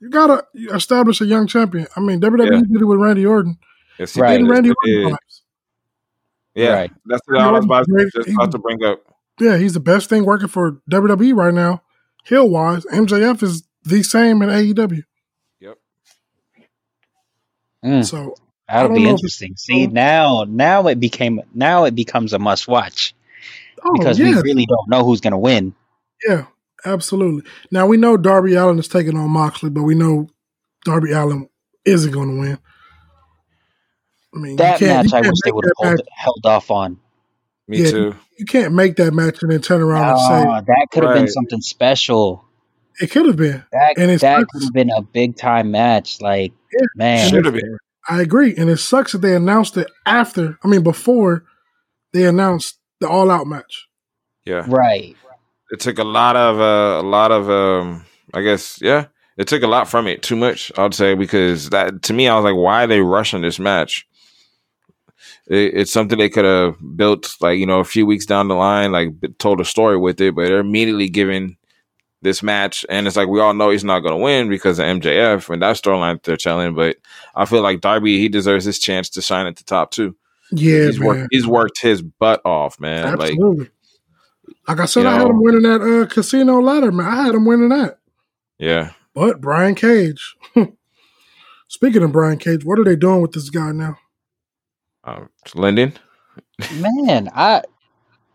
you 0.00 0.10
got 0.10 0.26
to 0.26 0.44
establish 0.74 1.20
a 1.20 1.26
young 1.26 1.46
champion. 1.46 1.86
I 1.96 2.00
mean, 2.00 2.20
WWE 2.20 2.52
Yeah. 2.52 2.60
did 2.70 2.82
it 2.82 2.84
with 2.84 2.98
Randy 3.00 3.24
Orton. 3.24 3.58
Yes, 3.98 4.14
he 4.14 4.20
Right. 4.20 4.38
did. 4.38 4.48
Randy 4.48 4.70
Orton 4.70 5.10
did. 5.10 5.18
Yeah, 6.54 6.72
Right. 6.74 6.90
that's 7.06 7.22
what 7.26 7.38
I 7.40 7.50
was 7.50 7.64
about, 7.64 7.86
just 8.14 8.28
about 8.28 8.50
to 8.52 8.58
bring 8.58 8.82
up. 8.84 9.00
Yeah, 9.40 9.56
he's 9.56 9.74
the 9.74 9.80
best 9.80 10.08
thing 10.08 10.24
working 10.24 10.48
for 10.48 10.80
WWE 10.90 11.34
right 11.34 11.54
now, 11.54 11.82
heel 12.24 12.48
wise. 12.48 12.84
MJF 12.86 13.42
is 13.42 13.62
the 13.84 14.02
same 14.02 14.42
in 14.42 14.48
AEW. 14.48 15.02
Yep. 15.60 15.78
Mm, 17.84 18.04
So 18.04 18.34
that'll 18.68 18.94
be 18.94 19.08
interesting. 19.08 19.54
See 19.56 19.86
now, 19.86 20.44
now 20.48 20.86
it 20.88 20.98
became 21.00 21.40
now 21.54 21.84
it 21.84 21.94
becomes 21.94 22.32
a 22.32 22.38
must 22.38 22.66
watch 22.68 23.14
oh, 23.84 23.92
because 23.96 24.18
yeah, 24.18 24.26
we 24.26 24.34
really 24.42 24.66
don't 24.66 24.88
know 24.88 25.04
who's 25.04 25.20
gonna 25.20 25.38
win. 25.38 25.74
yeah, 26.26 26.46
absolutely. 26.84 27.48
Now 27.70 27.86
we 27.86 27.96
know 27.96 28.16
Darby 28.16 28.54
Allin 28.54 28.78
is 28.78 28.88
taking 28.88 29.16
on 29.16 29.30
Moxley, 29.30 29.70
but 29.70 29.84
we 29.84 29.94
know 29.94 30.28
Darby 30.84 31.12
Allin 31.12 31.48
isn't 31.84 32.12
going 32.12 32.34
to 32.34 32.40
win. 32.40 32.58
I 34.34 34.38
mean, 34.38 34.56
That 34.56 34.80
match, 34.80 35.12
I 35.12 35.20
wish 35.20 35.32
they 35.44 35.50
would 35.52 35.64
have 35.64 35.72
held, 35.88 36.00
held 36.14 36.40
off 36.44 36.70
on. 36.70 36.98
Me 37.68 37.82
Yeah. 37.82 37.90
too. 37.90 38.16
You 38.38 38.46
can't 38.46 38.72
make 38.74 38.96
that 38.96 39.12
match 39.12 39.42
and 39.42 39.50
then 39.52 39.60
turn 39.60 39.82
around 39.82 40.10
and 40.10 40.18
say 40.20 40.44
Oh, 40.48 40.60
that 40.66 40.86
could 40.90 41.04
have 41.04 41.14
been 41.14 41.28
something 41.28 41.60
special. 41.60 42.44
it 43.00 43.10
could 43.10 43.26
have 43.26 43.36
been. 43.36 43.62
That 43.72 43.94
And 43.96 44.10
it 44.10 44.20
that 44.22 44.46
could 44.48 44.62
have 44.64 44.72
been 44.72 44.90
a 44.90 45.02
big 45.02 45.36
time 45.36 45.70
match. 45.70 46.20
Like 46.20 46.52
Yeah. 46.72 46.86
man, 46.96 47.28
Should 47.30 47.44
have 47.44 47.54
been. 47.54 47.76
I 48.08 48.22
agree, 48.22 48.54
and 48.56 48.70
it 48.70 48.78
sucks 48.78 49.12
that 49.12 49.18
they 49.18 49.34
announced 49.36 49.76
it 49.76 49.86
after. 50.06 50.58
I 50.64 50.68
mean, 50.68 50.82
before 50.82 51.44
they 52.14 52.24
announced 52.24 52.78
the 53.00 53.08
All 53.08 53.30
Out 53.30 53.46
match. 53.46 53.86
Yeah, 54.46 54.64
right? 54.66 55.14
it 55.70 55.80
took 55.80 55.98
a 55.98 56.04
lot 56.04 56.34
of 56.36 56.58
uh, 56.58 57.04
a 57.04 57.06
lot 57.06 57.30
of 57.30 57.50
um, 57.50 58.06
I 58.32 58.40
guess 58.40 58.78
yeah, 58.80 59.06
it 59.36 59.46
took 59.46 59.62
a 59.62 59.66
lot 59.66 59.88
from 59.88 60.06
it. 60.06 60.22
Too 60.22 60.36
much, 60.36 60.72
I'd 60.78 60.94
say, 60.94 61.14
because 61.14 61.68
that 61.70 62.02
to 62.04 62.14
me, 62.14 62.28
I 62.28 62.34
was 62.36 62.44
like, 62.44 62.56
why 62.56 62.84
are 62.84 62.86
they 62.86 63.00
rushing 63.02 63.42
this 63.42 63.58
match? 63.58 64.06
It, 65.48 65.74
it's 65.74 65.92
something 65.92 66.18
they 66.18 66.28
could 66.28 66.44
have 66.44 66.76
built 66.96 67.34
like 67.40 67.58
you 67.58 67.66
know 67.66 67.80
a 67.80 67.84
few 67.84 68.06
weeks 68.06 68.26
down 68.26 68.48
the 68.48 68.54
line, 68.54 68.92
like 68.92 69.10
told 69.38 69.60
a 69.60 69.64
story 69.64 69.96
with 69.96 70.20
it, 70.20 70.34
but 70.34 70.48
they're 70.48 70.58
immediately 70.58 71.08
giving 71.08 71.56
this 72.22 72.42
match, 72.42 72.84
and 72.88 73.06
it's 73.06 73.16
like 73.16 73.28
we 73.28 73.40
all 73.40 73.54
know 73.54 73.70
he's 73.70 73.84
not 73.84 74.00
going 74.00 74.14
to 74.14 74.22
win 74.22 74.48
because 74.48 74.78
of 74.78 74.86
MJF 74.86 75.50
and 75.50 75.62
that 75.62 75.76
storyline 75.76 76.22
they're 76.22 76.36
telling. 76.36 76.74
But 76.74 76.96
I 77.34 77.44
feel 77.44 77.62
like 77.62 77.80
Darby 77.80 78.18
he 78.18 78.28
deserves 78.28 78.64
his 78.64 78.78
chance 78.78 79.08
to 79.10 79.22
shine 79.22 79.46
at 79.46 79.56
the 79.56 79.64
top 79.64 79.90
too. 79.90 80.16
Yeah, 80.50 80.86
he's 80.86 81.00
worked 81.00 81.28
he's 81.30 81.46
worked 81.46 81.80
his 81.80 82.02
butt 82.02 82.40
off, 82.44 82.80
man. 82.80 83.16
Like 83.16 83.32
Absolutely. 83.32 83.68
Like, 84.66 84.80
I 84.80 84.84
said, 84.84 85.02
you 85.02 85.08
I 85.08 85.12
had 85.12 85.28
him 85.28 85.42
winning 85.42 85.62
that 85.62 85.80
uh, 85.80 86.06
casino 86.06 86.60
ladder, 86.60 86.92
man. 86.92 87.06
I 87.06 87.24
had 87.24 87.34
him 87.34 87.46
winning 87.46 87.70
that. 87.70 87.98
yeah, 88.58 88.92
But 89.14 89.40
Brian 89.40 89.74
Cage. 89.74 90.36
Speaking 91.68 92.02
of 92.02 92.12
Brian 92.12 92.38
Cage, 92.38 92.64
what 92.64 92.78
are 92.78 92.84
they 92.84 92.96
doing 92.96 93.22
with 93.22 93.32
this 93.32 93.50
guy 93.50 93.72
now? 93.72 93.98
Um, 95.08 95.30
Lyndon. 95.54 95.94
Man, 96.70 97.28
I 97.34 97.62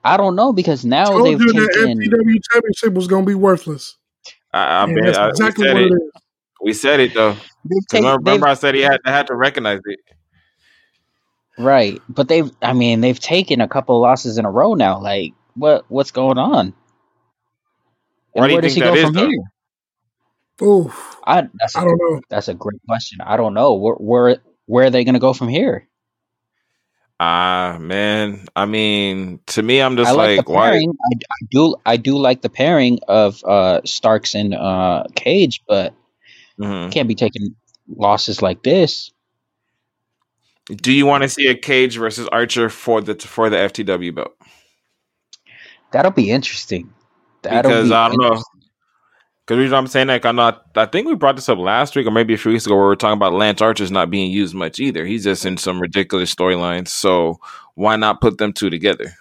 I 0.03 0.17
don't 0.17 0.35
know 0.35 0.53
because 0.53 0.85
now 0.85 1.19
Told 1.19 1.19
they've 1.19 1.41
you 1.41 1.53
that 1.53 1.71
taken. 1.75 2.13
FTW 2.13 2.37
championship 2.51 2.93
was 2.93 3.07
going 3.07 3.25
to 3.25 3.29
be 3.29 3.35
worthless. 3.35 3.97
I, 4.53 4.83
I 4.83 4.85
And 4.85 5.03
bet 5.03 5.05
that's 5.05 5.17
I, 5.17 5.31
exactly 5.31 5.65
we 5.65 5.65
said 5.65 5.77
what 5.77 5.83
it. 5.83 5.91
it 5.91 5.93
is. 5.93 6.11
We 6.63 6.73
said 6.73 6.99
it 7.01 7.13
though. 7.15 7.35
'Cause 7.35 7.43
They've 7.65 7.87
taken, 8.01 8.17
remember, 8.21 8.21
remember 8.21 8.47
I 8.47 8.55
said 8.55 8.75
he 8.75 8.81
had 8.81 8.99
had 9.05 9.27
to 9.27 9.35
recognize 9.35 9.81
it. 9.85 9.99
right, 11.57 12.01
but 12.09 12.27
they've. 12.29 12.51
I 12.61 12.73
mean, 12.73 13.01
they've 13.01 13.19
taken 13.19 13.61
a 13.61 13.67
couple 13.67 14.01
losses 14.01 14.37
in 14.37 14.45
a 14.45 14.51
row 14.51 14.75
now. 14.75 15.01
Like, 15.01 15.33
what 15.55 15.85
what's 15.89 16.11
going 16.11 16.37
on? 16.39 16.73
Why 18.33 18.45
And 18.45 18.49
do 18.49 18.53
you 18.53 18.57
where 18.57 18.61
does 18.61 18.73
think 18.73 18.75
he 18.75 18.81
that 18.81 18.83
go 18.83 18.95
is 18.95 18.97
from 18.97 19.13
though? 19.13 19.29
here? 19.29 19.43
Oof. 20.63 21.17
I 21.25 21.43
that's 21.59 21.77
a 21.77 21.79
I 21.79 21.85
don't 21.85 21.99
know. 21.99 22.21
that's 22.29 22.49
a 22.49 22.53
great 22.55 22.81
question. 22.87 23.21
I 23.21 23.37
don't 23.37 23.53
know 23.55 23.75
where 23.75 23.95
where 23.95 24.37
where 24.67 24.87
are 24.87 24.91
they 24.91 25.03
going 25.05 25.15
to 25.15 25.19
go 25.19 25.33
from 25.33 25.49
here. 25.49 25.87
Ah 27.25 27.77
man, 27.79 28.47
I 28.53 28.65
mean, 28.65 29.39
to 29.47 29.63
me, 29.63 29.81
I'm 29.81 29.95
I 29.95 29.95
just 29.95 30.13
like 30.17 30.37
like, 30.39 30.49
why? 30.49 30.71
I, 30.71 30.75
I 30.75 31.45
do 31.51 31.75
I 31.85 31.95
do 31.95 32.17
like 32.17 32.41
the 32.41 32.49
pairing 32.49 32.99
of 33.07 33.41
uh 33.45 33.79
Starks 33.85 34.35
and 34.35 34.53
uh 34.53 35.05
Cage, 35.15 35.61
but 35.65 35.93
Mhm. 36.59 36.91
can't 36.91 37.07
be 37.07 37.15
taking 37.15 37.55
losses 37.87 38.41
like 38.41 38.63
this. 38.63 39.09
Do 40.67 40.91
you 40.91 41.05
want 41.05 41.23
to 41.23 41.29
see 41.29 41.47
a 41.47 41.55
Cage 41.55 41.95
versus 41.95 42.27
Archer 42.27 42.67
for 42.69 42.99
the 42.99 43.15
for 43.15 43.49
the 43.49 43.55
FTW 43.55 44.13
belt? 44.13 44.35
That'll 45.93 46.11
be 46.11 46.29
interesting. 46.29 46.93
That'll 47.43 47.71
Because 47.71 47.89
be 47.89 47.93
I 47.93 48.09
don't 48.09 48.17
know. 48.19 48.43
Because 49.45 49.59
reason 49.59 49.75
I'm 49.75 49.87
saying 49.87 50.07
that, 50.07 50.25
I'm 50.25 50.37
not. 50.37 50.67
I 50.75 50.85
think 50.85 51.07
we 51.07 51.15
brought 51.15 51.35
this 51.35 51.49
up 51.49 51.57
last 51.57 51.95
week 51.95 52.07
or 52.07 52.11
maybe 52.11 52.33
a 52.33 52.37
few 52.37 52.51
weeks 52.51 52.65
ago, 52.65 52.75
where 52.75 52.87
we 52.87 52.93
are 52.93 52.95
talking 52.95 53.17
about 53.17 53.33
Lance 53.33 53.61
Archer's 53.61 53.91
not 53.91 54.09
being 54.09 54.31
used 54.31 54.55
much 54.55 54.79
either. 54.79 55.05
He's 55.05 55.25
just 55.25 55.45
in 55.45 55.57
some 55.57 55.81
ridiculous 55.81 56.33
storylines. 56.33 56.87
So 56.87 57.39
why 57.75 57.97
not 57.97 58.21
put 58.21 58.37
them 58.37 58.53
two 58.53 58.69
together? 58.69 59.13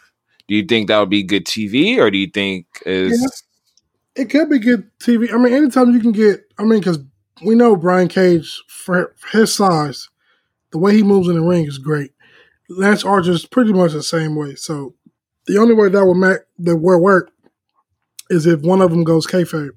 Do 0.46 0.54
you 0.54 0.64
think 0.64 0.88
that 0.88 0.98
would 0.98 1.10
be 1.10 1.24
good 1.24 1.44
TV, 1.44 1.98
or 1.98 2.10
do 2.10 2.18
you 2.18 2.28
think 2.28 2.66
is 2.86 3.20
Yeah. 3.20 4.22
It 4.22 4.30
could 4.30 4.50
be 4.50 4.58
good 4.58 4.90
TV. 4.98 5.32
I 5.32 5.38
mean, 5.38 5.54
anytime 5.54 5.92
you 5.92 6.00
can 6.00 6.12
get, 6.12 6.44
I 6.58 6.64
mean, 6.64 6.80
because 6.80 6.98
we 7.44 7.54
know 7.54 7.76
Brian 7.76 8.08
Cage, 8.08 8.62
for 8.68 9.14
his 9.32 9.54
size, 9.54 10.08
the 10.70 10.78
way 10.78 10.94
he 10.94 11.02
moves 11.02 11.28
in 11.28 11.34
the 11.34 11.42
ring 11.42 11.66
is 11.66 11.78
great. 11.78 12.12
Lance 12.68 13.04
Archer 13.04 13.32
is 13.32 13.46
pretty 13.46 13.72
much 13.72 13.92
the 13.92 14.02
same 14.02 14.36
way. 14.36 14.54
So 14.54 14.94
the 15.46 15.58
only 15.58 15.74
way 15.74 15.88
that 15.88 16.04
would 16.04 16.16
make, 16.16 16.40
that 16.58 16.76
would 16.76 16.98
work 16.98 17.30
is 18.30 18.46
if 18.46 18.60
one 18.60 18.82
of 18.82 18.90
them 18.90 19.02
goes 19.02 19.26
kayfabe. 19.26 19.70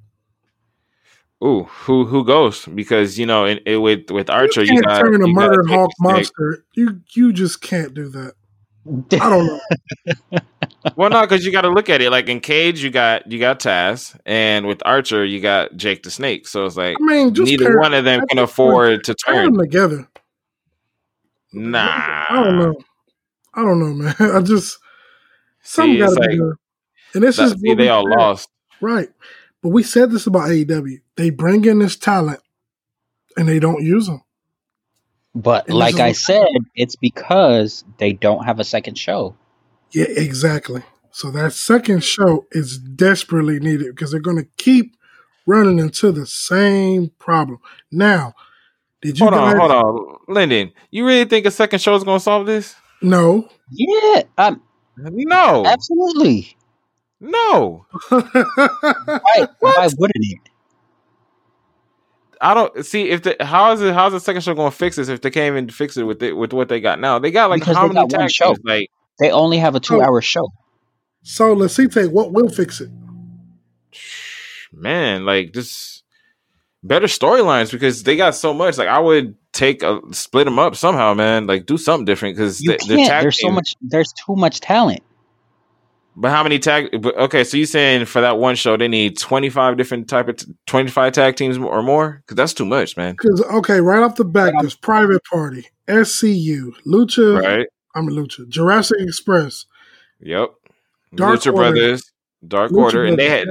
Ooh 1.44 1.64
who 1.64 2.06
who 2.06 2.26
goes? 2.26 2.66
Because 2.66 3.18
you 3.18 3.26
know, 3.26 3.46
in, 3.46 3.60
it, 3.66 3.78
with 3.78 4.12
with 4.12 4.30
Archer, 4.30 4.64
you 4.64 4.74
you, 4.74 4.82
can't 4.82 4.86
got 4.86 5.00
turn 5.02 5.24
a 5.24 5.28
you 5.28 5.36
got 5.36 5.50
murdered 5.50 5.70
hawk 5.70 5.92
monster. 6.00 6.66
You 6.76 7.02
you 7.14 7.34
just 7.34 7.62
can't 7.62 7.94
do 7.94 8.10
that. 8.10 8.34
I 9.20 9.30
don't 9.30 9.48
know. 9.48 10.40
Well, 10.96 11.10
no, 11.10 11.22
because 11.22 11.44
you 11.44 11.52
got 11.52 11.62
to 11.62 11.70
look 11.70 11.90
at 11.90 12.02
it. 12.02 12.12
Like 12.12 12.30
in 12.30 12.40
Cage, 12.40 12.84
you 12.84 12.92
got 12.92 13.30
you 13.32 13.40
got 13.40 13.60
Taz, 13.60 14.18
and 14.26 14.68
with 14.68 14.82
Archer, 14.86 15.26
you 15.26 15.40
got 15.40 15.76
Jake 15.76 16.04
the 16.04 16.12
Snake. 16.12 16.48
So 16.48 16.66
it's 16.66 16.78
like 16.78 16.96
I 17.02 17.04
mean, 17.04 17.34
just 17.34 17.50
neither 17.50 17.66
pair, 17.66 17.80
one 17.80 17.94
of 17.94 18.06
them 18.06 18.26
can 18.28 18.38
afford 18.38 19.04
to 19.06 19.16
turn 19.16 19.46
them 19.46 19.58
together. 19.58 20.08
Nah, 21.52 22.26
I 22.30 22.44
don't 22.44 22.60
know. 22.60 22.76
I 23.54 23.62
don't 23.64 23.80
know, 23.80 23.94
man. 23.94 24.16
I 24.20 24.42
just 24.42 24.78
something 25.64 25.94
See, 25.94 26.00
got 26.00 26.10
to 26.10 26.16
be 26.16 26.28
like 26.28 26.38
done. 26.38 26.56
And 27.16 27.24
this 27.24 27.38
that, 27.38 27.44
is 27.46 27.62
see, 27.62 27.74
they 27.74 27.90
all 27.90 28.08
lost. 28.08 28.50
Right. 28.80 29.10
But 29.66 29.72
we 29.72 29.82
said 29.82 30.12
this 30.12 30.28
about 30.28 30.50
AEW. 30.50 31.02
They 31.16 31.32
bring 31.32 31.66
in 31.66 31.80
this 31.80 31.96
talent 31.96 32.40
and 33.36 33.50
they 33.50 33.58
don't 33.58 33.82
use 33.82 34.06
them. 34.06 34.22
But 35.34 35.68
And 35.68 35.76
like 35.80 35.96
I 35.96 36.12
said, 36.12 36.46
it's 36.76 36.96
because 36.96 37.84
they 37.98 38.14
don't 38.14 38.46
have 38.46 38.60
a 38.60 38.64
second 38.64 38.96
show. 38.96 39.36
Yeah, 39.92 40.06
exactly. 40.08 40.84
So 41.10 41.32
that 41.32 41.54
second 41.54 42.04
show 42.04 42.46
is 42.52 42.78
desperately 42.78 43.60
needed 43.60 43.88
because 43.88 44.12
they're 44.12 44.20
going 44.20 44.38
to 44.38 44.48
keep 44.58 44.96
running 45.48 45.80
into 45.80 46.12
the 46.12 46.28
same 46.28 47.10
problem. 47.18 47.58
Now, 47.92 48.34
did 49.02 49.18
you 49.18 49.26
Hold 49.26 49.34
on, 49.34 49.58
hold 49.58 49.72
on, 49.72 50.18
Lyndon. 50.28 50.74
You 50.92 51.08
really 51.08 51.26
think 51.26 51.48
a 51.48 51.52
second 51.52 51.80
show 51.80 51.96
is 51.96 52.04
going 52.04 52.20
to 52.20 52.24
solve 52.24 52.46
this? 52.46 52.76
No. 53.02 53.50
Yeah, 53.72 54.22
um, 54.38 54.62
No, 54.96 55.66
absolutely. 55.66 56.56
No. 57.20 57.86
Why? 58.10 59.48
Why 59.60 59.90
wouldn't 59.98 60.16
it? 60.16 60.40
I 62.42 62.54
don't 62.54 62.86
see 62.86 63.10
if 63.10 63.24
the 63.24 63.36
how 63.40 63.72
is 63.72 63.82
it 63.82 63.94
how's 63.94 64.12
the 64.12 64.20
second 64.20 64.42
show 64.42 64.54
going 64.54 64.72
to 64.72 64.78
fix 64.78 64.98
this 64.98 65.08
if 65.08 65.22
they 65.22 65.32
can't 65.32 65.54
even 65.54 65.70
fix 65.70 65.98
it 65.98 66.04
with 66.04 66.22
it 66.22 66.34
with 66.34 66.54
what 66.54 66.70
they 66.70 66.80
got 66.82 67.00
now. 67.00 67.20
They 67.20 67.32
got 67.32 67.50
like 67.50 67.62
Because 67.62 67.76
how 67.78 67.88
many 67.88 68.08
got 68.08 68.20
one 68.20 68.30
show. 68.30 68.56
Like 68.64 68.90
They 69.20 69.32
only 69.32 69.58
have 69.58 69.76
a 69.76 69.80
two-hour 69.80 70.22
show. 70.22 70.52
so 71.24 71.54
let's 71.54 71.76
see, 71.76 71.88
take 71.88 72.12
what 72.12 72.34
will 72.34 72.50
fix 72.50 72.82
it. 72.82 72.90
man, 74.74 75.26
like 75.26 75.54
just 75.54 76.04
better 76.84 77.08
storylines 77.08 77.72
because 77.72 78.04
they 78.04 78.18
got 78.18 78.36
so 78.36 78.54
much. 78.54 78.78
Like 78.78 78.90
I 78.90 79.00
would 79.00 79.36
take 79.54 79.82
a 79.82 80.02
split 80.12 80.46
them 80.46 80.60
up 80.60 80.76
somehow, 80.76 81.14
man. 81.14 81.48
Like 81.48 81.66
do 81.66 81.78
something 81.78 82.06
different 82.06 82.36
because 82.36 82.60
the, 82.60 82.78
the 82.88 82.98
can't. 82.98 83.22
There's 83.22 83.42
so 83.42 83.50
much. 83.50 83.76
There's 83.82 84.14
too 84.14 84.36
much 84.36 84.60
talent. 84.60 85.02
But 86.18 86.32
how 86.32 86.44
many 86.44 86.60
tag? 86.60 87.02
But 87.02 87.18
okay, 87.18 87.44
so 87.44 87.58
you 87.58 87.66
saying 87.66 88.06
for 88.06 88.22
that 88.22 88.38
one 88.38 88.56
show 88.56 88.78
they 88.78 88.88
need 88.88 89.18
twenty 89.18 89.50
five 89.50 89.76
different 89.76 90.08
type 90.08 90.30
of 90.30 90.40
twenty 90.66 90.90
five 90.90 91.14
tag 91.14 91.36
teams 91.36 91.58
or 91.58 91.84
more? 91.84 92.22
Because 92.26 92.36
that's 92.36 92.54
too 92.54 92.66
much, 92.66 92.96
man. 92.96 93.14
Because, 93.14 93.42
okay, 93.42 93.82
right 93.82 94.02
off 94.02 94.16
the 94.16 94.24
bat, 94.24 94.54
But 94.56 94.62
there's 94.62 94.76
Private 94.76 95.22
Party, 95.26 95.68
SCU, 95.88 96.72
Lucha, 96.88 97.42
Right? 97.42 97.68
I'm 97.96 98.08
Lucha, 98.08 98.48
Jurassic 98.48 98.98
Express, 99.02 99.66
Yep. 100.22 100.52
Dark 101.16 101.40
Lucha 101.40 101.54
Order. 101.54 101.72
Brothers, 101.72 102.12
Dark 102.48 102.72
Lucha 102.72 102.78
Order, 102.84 103.06
and 103.06 103.18
they 103.20 103.30
had 103.30 103.48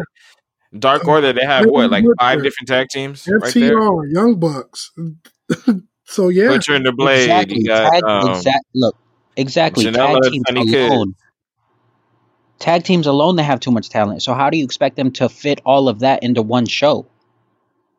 Dark 0.79 1.07
Order. 1.07 1.33
They 1.35 1.45
have 1.45 1.65
Maybe 1.65 1.73
what, 1.73 1.91
like 1.91 2.05
five 2.19 2.43
different 2.43 2.69
tag 2.69 2.89
teams 2.89 3.29
right 3.29 3.53
there. 3.53 3.79
Young 4.07 4.37
Bucks. 4.41 4.91
so, 6.05 6.29
yeah. 6.29 6.49
Butcher 6.49 6.75
and 6.75 6.87
the 6.87 6.93
Blade. 6.93 7.25
exactly. 7.25 7.57
You 7.59 7.67
got 7.67 7.93
tag, 7.93 8.05
um, 8.05 8.31
exact. 8.31 8.65
Look. 8.75 8.97
Exactly. 9.37 9.85
Janela, 9.85 10.21
tag 10.23 10.33
teams 10.33 10.45
Sonny 10.49 10.67
Kiss. 10.67 11.05
Tag 12.65 12.83
teams 12.83 13.07
alone, 13.07 13.37
they 13.37 13.43
have 13.43 13.61
too 13.61 13.71
much 13.71 13.91
talent. 13.91 14.23
So 14.23 14.33
how 14.33 14.49
do 14.49 14.57
you 14.57 14.65
expect 14.65 14.97
them 14.97 15.11
to 15.12 15.29
fit 15.29 15.61
all 15.67 15.87
of 15.87 15.99
that 16.01 16.23
into 16.23 16.41
one 16.41 16.65
show? 16.65 17.05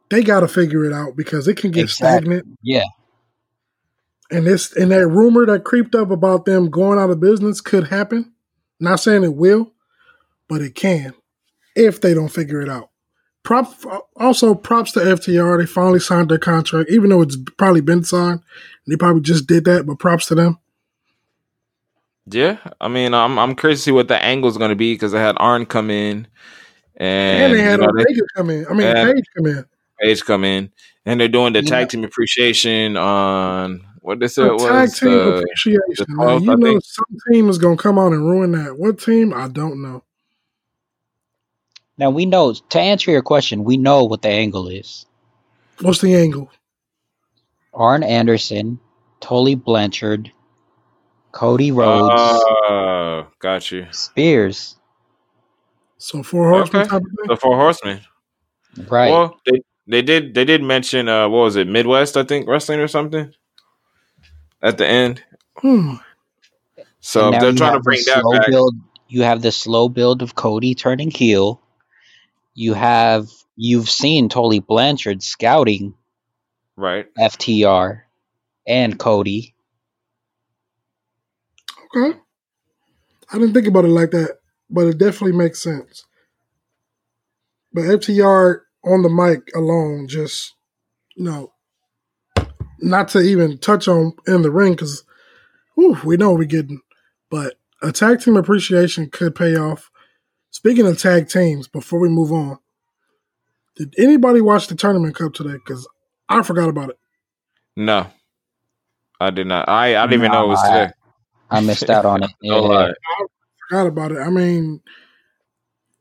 They 0.10 0.24
got 0.24 0.40
to 0.40 0.48
figure 0.48 0.84
it 0.86 0.92
out 0.92 1.16
because 1.16 1.48
it 1.48 1.58
can 1.58 1.70
get 1.70 1.84
Exactly. 1.84 2.38
stagnant. 2.38 2.58
Yeah. 2.64 2.86
And 4.32 4.48
this 4.48 4.76
and 4.76 4.90
that 4.90 5.08
rumor 5.08 5.46
that 5.46 5.66
creeped 5.66 5.94
up 5.94 6.10
about 6.10 6.46
them 6.46 6.72
going 6.72 6.98
out 6.98 7.12
of 7.12 7.20
business 7.20 7.62
could 7.62 7.90
happen. 7.90 8.34
Not 8.80 9.00
saying 9.00 9.24
it 9.24 9.36
will, 9.36 9.72
but 10.50 10.62
it 10.62 10.74
can 10.74 11.14
if 11.76 12.02
they 12.02 12.16
don't 12.16 12.30
figure 12.30 12.60
it 12.60 12.68
out. 12.68 12.90
Prop 13.44 13.72
also 14.16 14.56
props 14.56 14.94
to 14.94 15.00
FTR. 15.00 15.60
They 15.60 15.68
finally 15.68 16.00
signed 16.00 16.30
their 16.30 16.40
contract, 16.40 16.90
even 16.90 17.12
though 17.12 17.22
it's 17.22 17.38
probably 17.60 17.82
been 17.82 18.04
signed. 18.04 18.40
They 18.88 18.96
probably 18.96 19.22
just 19.22 19.46
did 19.46 19.66
that, 19.66 19.86
but 19.86 20.00
props 20.00 20.26
to 20.26 20.36
them. 20.36 20.58
Yeah, 22.28 22.58
I 22.82 22.88
mean, 22.88 23.14
I'm 23.14 23.38
I'm 23.38 23.56
curious 23.56 23.80
to 23.82 23.84
see 23.86 23.92
what 23.92 24.08
the 24.08 24.22
angle 24.22 24.50
is 24.50 24.58
going 24.58 24.70
to 24.70 24.76
be 24.76 24.94
because 24.94 25.12
they 25.12 25.20
had 25.20 25.36
Arn 25.40 25.66
come 25.68 25.92
in, 25.92 26.28
and, 26.98 27.44
And, 27.44 27.54
they 27.54 27.62
had 27.62 27.80
you 27.80 27.86
know, 27.86 27.94
they- 27.96 28.02
Omega 28.04 28.22
come 28.36 28.50
in. 28.50 28.66
I 28.68 28.74
mean, 28.74 28.88
and- 28.88 29.14
Page 29.14 29.26
come 29.38 29.46
in. 29.48 29.66
Page 30.02 30.24
come 30.26 30.44
in, 30.44 30.72
and 31.06 31.22
they're 31.22 31.28
doing 31.30 31.54
the 31.54 31.62
You 31.62 31.68
tag 31.68 31.90
team 31.90 32.04
appreciation 32.04 32.98
on 32.98 33.86
what 34.02 34.20
they 34.20 34.28
said 34.28 34.48
A 34.50 34.54
was 34.54 34.64
tag 34.64 34.90
team 34.94 35.10
uh, 35.10 35.38
appreciation. 35.38 35.80
the 35.98 36.06
man. 36.10 36.28
12th, 36.28 36.44
You 36.44 36.52
I 36.52 36.56
know, 36.56 36.72
think. 36.72 36.84
some 36.84 37.18
team 37.32 37.50
is 37.50 37.58
gonna 37.60 37.78
come 37.78 37.98
out 38.00 38.12
and 38.12 38.26
ruin 38.26 38.52
that. 38.54 38.78
What 38.78 39.00
team? 39.00 39.34
I 39.34 39.48
don't 39.48 39.82
know. 39.82 40.04
Now 41.98 42.10
we 42.10 42.26
know 42.26 42.54
to 42.54 42.80
answer 42.80 43.12
your 43.12 43.22
question, 43.22 43.64
we 43.64 43.78
know 43.78 44.04
what 44.04 44.22
the 44.22 44.30
angle 44.30 44.68
is. 44.68 45.06
What's 45.80 46.02
the 46.02 46.14
angle? 46.16 46.52
Arn 47.74 48.04
Anderson, 48.04 48.80
Tully 49.22 49.56
Blanchard, 49.56 50.32
Cody 51.36 51.70
Rhodes, 51.74 52.14
uh, 52.70 53.26
got 53.40 53.70
you. 53.70 53.88
Spears. 53.92 54.78
So 55.98 56.24
four 56.24 56.50
horsemen 56.50 56.84
Okay. 56.84 56.90
type 56.90 57.02
of 57.02 57.08
thing. 57.08 57.28
The 57.28 57.36
Four 57.36 57.58
Horsemen. 57.58 58.00
Right. 58.88 59.10
Well, 59.12 59.38
they 59.46 59.62
they 59.86 60.02
did 60.02 60.34
they 60.34 60.46
did 60.46 60.64
mention 60.64 61.10
uh 61.10 61.28
what 61.28 61.40
was 61.40 61.56
it 61.58 61.68
Midwest 61.68 62.16
I 62.16 62.24
think 62.24 62.48
wrestling 62.48 62.80
or 62.80 62.88
something 62.88 63.34
at 64.62 64.78
the 64.78 64.88
end. 64.88 65.24
Hmm. 65.58 65.96
So 67.02 67.32
they're 67.32 67.50
you 67.52 67.58
trying 67.58 67.58
to 67.58 67.66
have 67.66 67.74
the 67.74 67.80
bring 67.82 68.00
that 68.06 68.22
slow 68.22 68.32
back. 68.32 68.48
Build, 68.48 68.76
you 69.10 69.24
have 69.24 69.42
the 69.42 69.52
slow 69.52 69.90
build 69.90 70.22
of 70.22 70.36
Cody 70.36 70.74
turning 70.74 71.12
heel. 71.12 71.62
You 72.54 72.74
have 72.76 73.28
you've 73.58 73.90
seen 73.90 74.30
Tully 74.30 74.60
Blanchard 74.60 75.22
scouting 75.22 75.96
Right. 76.78 77.08
FTR 77.20 78.02
and 78.68 78.98
Cody. 78.98 79.55
Okay. 81.96 82.20
I 83.32 83.38
didn't 83.40 83.54
think 83.54 83.68
about 83.68 83.86
it 83.86 83.90
like 83.90 84.12
that, 84.12 84.38
but 84.70 84.88
it 84.88 84.98
definitely 84.98 85.34
makes 85.38 85.62
sense. 85.62 86.06
But 87.74 87.82
FTR 87.84 88.60
on 88.86 89.02
the 89.02 89.10
mic 89.10 89.50
alone, 89.56 90.08
just 90.08 90.54
you 91.16 91.26
know, 91.26 91.54
not 92.80 93.10
to 93.10 93.20
even 93.20 93.58
touch 93.58 93.88
on 93.88 94.14
in 94.28 94.42
the 94.42 94.52
ring 94.52 94.74
because 94.74 95.04
we 95.78 96.18
know 96.18 96.32
what 96.32 96.40
we're 96.40 96.46
getting. 96.46 96.82
But 97.30 97.56
a 97.82 97.92
tag 97.92 98.22
team 98.22 98.38
appreciation 98.38 99.10
could 99.10 99.36
pay 99.36 99.56
off. 99.56 99.90
Speaking 100.52 100.88
of 100.88 100.98
tag 100.98 101.28
teams, 101.30 101.68
before 101.68 102.00
we 102.00 102.10
move 102.10 102.32
on, 102.32 102.60
Did 103.76 103.94
anybody 103.98 104.40
watch 104.42 104.68
the 104.68 104.76
tournament 104.76 105.16
cup 105.16 105.34
today? 105.34 105.54
Because 105.54 105.88
I 106.30 106.44
forgot 106.44 106.70
about 106.70 106.92
it. 106.92 107.00
No, 107.76 108.08
I 109.20 109.32
did 109.32 109.48
not. 109.48 109.68
I 109.68 109.98
I 110.02 110.06
didn't 110.08 110.22
even 110.22 110.32
know 110.32 110.46
it 110.46 110.50
was 110.50 110.64
No, 110.64 110.70
I- 110.70 110.80
today. 110.86 110.94
I 111.50 111.62
missed 111.62 111.90
out 111.90 112.06
on 112.06 112.24
it. 112.24 112.32
No 112.42 112.62
Yeah. 112.64 112.68
lie. 112.68 112.94
Forgot 113.70 113.88
about 113.88 114.12
it. 114.12 114.20
I 114.20 114.30
mean, 114.30 114.82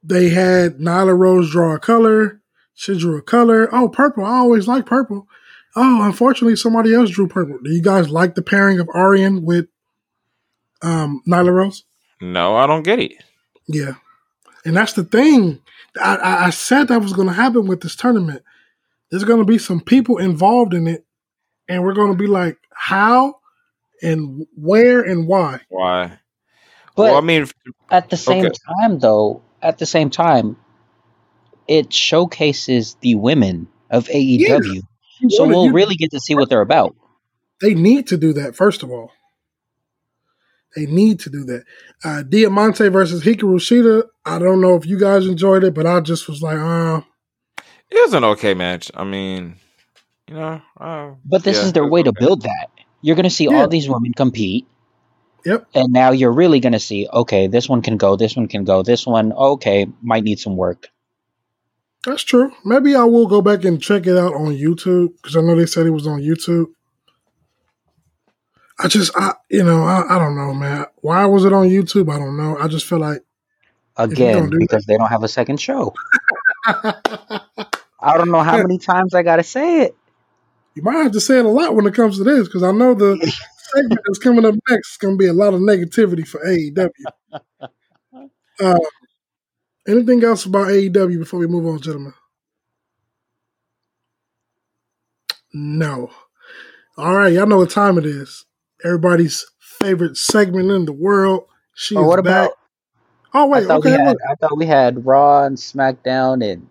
they 0.02 0.28
had 0.30 0.78
Nyla 0.78 1.16
Rose 1.16 1.50
draw 1.50 1.74
a 1.74 1.78
color. 1.78 2.40
She 2.74 2.98
drew 2.98 3.16
a 3.16 3.22
color. 3.22 3.68
Oh, 3.74 3.88
purple. 3.88 4.24
I 4.24 4.36
always 4.38 4.68
like 4.68 4.84
purple. 4.86 5.26
Oh, 5.76 6.02
unfortunately, 6.04 6.56
somebody 6.56 6.94
else 6.94 7.10
drew 7.10 7.26
purple. 7.26 7.58
Do 7.62 7.70
you 7.70 7.82
guys 7.82 8.10
like 8.10 8.34
the 8.34 8.42
pairing 8.42 8.78
of 8.80 8.88
Arian 8.94 9.44
with 9.44 9.66
um, 10.82 11.22
Nyla 11.26 11.52
Rose? 11.52 11.84
No, 12.20 12.56
I 12.56 12.66
don't 12.66 12.82
get 12.82 12.98
it. 13.00 13.12
Yeah, 13.66 13.94
and 14.64 14.76
that's 14.76 14.92
the 14.92 15.04
thing. 15.04 15.60
I, 16.00 16.16
I, 16.16 16.44
I 16.46 16.50
said 16.50 16.88
that 16.88 17.00
was 17.00 17.12
going 17.12 17.28
to 17.28 17.34
happen 17.34 17.66
with 17.66 17.80
this 17.80 17.96
tournament. 17.96 18.42
There's 19.10 19.24
going 19.24 19.38
to 19.40 19.44
be 19.44 19.58
some 19.58 19.80
people 19.80 20.18
involved 20.18 20.74
in 20.74 20.86
it, 20.86 21.06
and 21.68 21.82
we're 21.82 21.94
going 21.94 22.12
to 22.12 22.18
be 22.18 22.26
like, 22.26 22.58
how 22.74 23.36
and 24.04 24.46
where 24.54 25.00
and 25.02 25.26
why. 25.26 25.60
Why? 25.68 26.18
But 26.96 27.02
well, 27.04 27.16
I 27.16 27.20
mean, 27.22 27.46
at 27.90 28.10
the 28.10 28.16
same 28.16 28.44
Okay. 28.44 28.54
time, 28.80 28.98
though, 28.98 29.42
at 29.62 29.78
the 29.78 29.86
same 29.86 30.10
time, 30.10 30.56
it 31.66 31.92
showcases 31.92 32.96
the 33.00 33.14
women 33.16 33.68
of 33.90 34.06
AEW. 34.08 34.82
So 35.30 35.44
You- 35.44 35.48
we'll 35.48 35.64
you- 35.66 35.72
really 35.72 35.96
get 35.96 36.10
to 36.12 36.20
see 36.20 36.34
what 36.34 36.48
they're 36.50 36.60
about. 36.60 36.94
They 37.60 37.74
need 37.74 38.06
to 38.08 38.16
do 38.16 38.32
that 38.34 38.54
first 38.56 38.82
of 38.82 38.90
all. 38.90 39.10
They 40.76 40.86
need 40.86 41.20
to 41.20 41.30
do 41.30 41.44
that. 41.44 41.64
Uh, 42.04 42.22
Diamante 42.24 42.88
versus 42.88 43.22
Hikaru 43.22 43.58
Shida. 43.60 44.08
I 44.26 44.38
don't 44.40 44.60
know 44.60 44.74
if 44.74 44.84
you 44.86 44.98
guys 44.98 45.26
enjoyed 45.26 45.62
it, 45.64 45.72
but 45.72 45.86
I 45.86 46.00
just 46.00 46.28
was 46.28 46.42
like, 46.42 46.58
uh, 46.58 47.00
it 47.90 48.02
was 48.02 48.12
an 48.12 48.24
okay 48.24 48.54
match. 48.54 48.90
I 48.92 49.04
mean, 49.04 49.54
you 50.28 50.34
know, 50.34 50.60
uh, 50.80 51.12
But 51.24 51.44
this 51.44 51.58
yeah, 51.58 51.66
is 51.66 51.72
their 51.72 51.84
it 51.84 51.86
was 51.86 51.92
way 51.92 52.02
to 52.02 52.12
build 52.12 52.42
that. 52.42 52.68
You're 53.04 53.16
going 53.16 53.24
to 53.24 53.30
see 53.30 53.44
Yeah. 53.44 53.60
all 53.60 53.68
these 53.68 53.86
women 53.86 54.12
compete. 54.16 54.66
Yep. 55.44 55.66
And 55.74 55.92
now 55.92 56.12
you're 56.12 56.32
really 56.32 56.58
going 56.58 56.72
to 56.72 56.80
see, 56.80 57.06
okay, 57.12 57.48
this 57.48 57.68
one 57.68 57.82
can 57.82 57.98
go, 57.98 58.16
this 58.16 58.34
one 58.34 58.48
can 58.48 58.64
go, 58.64 58.82
this 58.82 59.06
one, 59.06 59.30
okay, 59.34 59.86
might 60.00 60.24
need 60.24 60.38
some 60.38 60.56
work. 60.56 60.88
that's 62.06 62.22
true. 62.22 62.50
Maybe 62.64 62.94
I 62.96 63.04
will 63.04 63.26
go 63.26 63.42
back 63.42 63.64
and 63.64 63.80
check 63.80 64.06
it 64.06 64.16
out 64.16 64.32
on 64.32 64.54
YouTube 64.56 65.16
because 65.16 65.36
I 65.36 65.42
know 65.42 65.54
they 65.54 65.66
said 65.66 65.84
it 65.86 65.90
was 65.90 66.06
on 66.06 66.20
YouTube. 66.22 66.68
I 68.78 68.88
just, 68.88 69.12
I, 69.16 69.34
you 69.50 69.62
know, 69.64 69.84
I, 69.84 70.16
I 70.16 70.18
don't 70.18 70.34
know, 70.34 70.54
man. 70.54 70.86
Why 71.02 71.26
was 71.26 71.44
it 71.44 71.52
on 71.52 71.68
YouTube? 71.68 72.10
I 72.10 72.18
don't 72.18 72.38
know. 72.38 72.56
I 72.58 72.66
just 72.68 72.86
feel 72.86 72.98
like, 73.00 73.22
Again, 73.98 74.48
do 74.50 74.58
because 74.58 74.86
they 74.86 74.96
don't 74.96 75.08
have 75.08 75.22
a 75.24 75.28
second 75.28 75.60
show. 75.60 75.92
I 76.66 78.16
don't 78.16 78.30
know 78.30 78.42
how 78.42 78.56
many 78.56 78.78
times 78.78 79.14
I 79.14 79.22
got 79.22 79.36
to 79.36 79.42
say 79.44 79.82
it. 79.82 79.96
You 80.74 80.82
might 80.82 81.02
have 81.02 81.12
to 81.12 81.20
say 81.20 81.38
it 81.38 81.44
a 81.44 81.48
lot 81.48 81.74
when 81.74 81.86
it 81.86 81.94
comes 81.94 82.18
to 82.18 82.24
this 82.24 82.48
because 82.48 82.62
I 82.62 82.72
know 82.72 82.94
the 82.94 83.16
segment 83.74 84.00
that's 84.06 84.18
coming 84.18 84.44
up 84.44 84.54
next 84.68 84.92
is 84.92 84.96
going 84.98 85.14
to 85.14 85.18
be 85.18 85.28
a 85.28 85.32
lot 85.32 85.54
of 85.54 85.60
negativity 85.60 86.26
for 86.26 86.40
AEW. 86.44 86.90
Uh, 88.60 88.78
anything 89.88 90.22
else 90.24 90.44
about 90.44 90.68
AEW 90.68 91.18
before 91.18 91.40
we 91.40 91.46
move 91.46 91.66
on, 91.66 91.80
gentlemen? 91.80 92.14
No. 95.52 96.10
All 96.96 97.14
right, 97.16 97.32
y'all 97.32 97.46
know 97.46 97.58
what 97.58 97.70
time 97.70 97.98
it 97.98 98.06
is. 98.06 98.44
Everybody's 98.84 99.44
favorite 99.58 100.16
segment 100.16 100.70
in 100.70 100.84
the 100.84 100.92
world. 100.92 101.46
She 101.74 101.96
is 101.96 102.00
what 102.00 102.22
back. 102.24 102.46
about? 102.46 102.52
Oh 103.34 103.52
I 103.52 103.60
wait, 103.60 103.66
thought, 103.66 103.78
okay. 103.78 103.90
had, 103.90 104.16
I 104.30 104.34
thought 104.36 104.56
we 104.56 104.66
had 104.66 105.04
Raw 105.04 105.44
and 105.44 105.56
SmackDown 105.56 106.44
and 106.44 106.68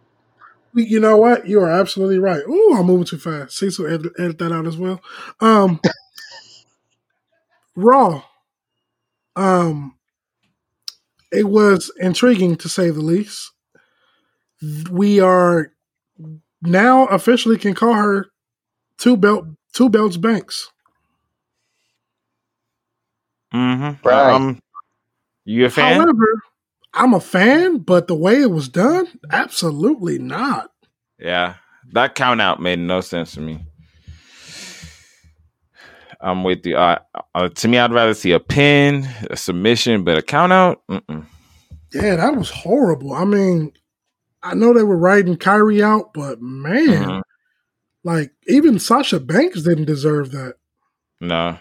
you 0.76 1.00
know 1.00 1.18
what? 1.18 1.48
You 1.48 1.62
are 1.62 1.70
absolutely 1.70 2.20
right. 2.20 2.42
Ooh, 2.48 2.76
I'm 2.76 2.86
moving 2.86 3.06
too 3.06 3.18
fast. 3.18 3.58
Cecil, 3.58 3.88
edit, 3.88 4.14
edit 4.18 4.38
that 4.40 4.52
out 4.52 4.68
as 4.68 4.78
well. 4.78 5.02
Um, 5.40 5.80
Raw. 7.76 8.24
Um, 9.36 9.96
it 11.32 11.50
was 11.50 11.92
intriguing 12.00 12.56
to 12.58 12.70
say 12.70 12.90
the 12.90 13.02
least. 13.02 13.52
We 14.92 15.20
are 15.20 15.74
now 16.62 17.06
officially 17.08 17.58
can 17.58 17.74
call 17.74 17.94
her 17.94 18.28
two 18.98 19.18
belt 19.18 19.46
two 19.74 19.90
belts 19.90 20.18
Banks. 20.18 20.70
Mm-hmm. 23.54 24.08
Right. 24.08 24.34
Um, 24.34 24.60
you 25.46 25.66
a 25.66 25.70
fan? 25.70 26.00
However, 26.00 26.42
I'm 26.94 27.14
a 27.14 27.20
fan, 27.20 27.80
but 27.80 28.08
the 28.08 28.16
way 28.16 28.42
it 28.42 28.52
was 28.52 28.70
done, 28.70 29.08
absolutely 29.32 30.20
not. 30.20 30.72
yeah, 31.20 31.56
that 31.94 32.16
count 32.16 32.40
out 32.42 32.62
made 32.62 32.80
no 32.80 33.02
sense 33.02 33.34
to 33.34 33.42
me. 33.42 33.66
I'm 36.22 36.44
with 36.44 36.66
you. 36.66 36.78
Uh, 36.78 37.00
uh, 37.36 37.50
to 37.50 37.68
me, 37.68 37.78
I'd 37.78 37.92
rather 37.92 38.14
see 38.14 38.32
a 38.32 38.40
pin, 38.40 39.08
a 39.30 39.36
submission, 39.36 40.04
but 40.04 40.18
a 40.18 40.22
count 40.22 40.54
out. 40.54 40.82
Mm-mm. 40.90 41.26
Yeah, 41.94 42.16
that 42.16 42.36
was 42.36 42.50
horrible. 42.50 43.14
I 43.14 43.26
mean, 43.26 43.74
I 44.42 44.54
know 44.54 44.74
they 44.74 44.84
were 44.84 44.98
writing 44.98 45.36
Kairi 45.36 45.82
out, 45.84 46.14
but 46.14 46.42
man, 46.42 46.88
Mhm. 47.10 47.22
like 48.04 48.32
even 48.48 48.80
Sasha 48.80 49.20
Banks 49.20 49.62
didn't 49.64 49.86
deserve 49.86 50.32
that. 50.32 50.56
No, 51.20 51.58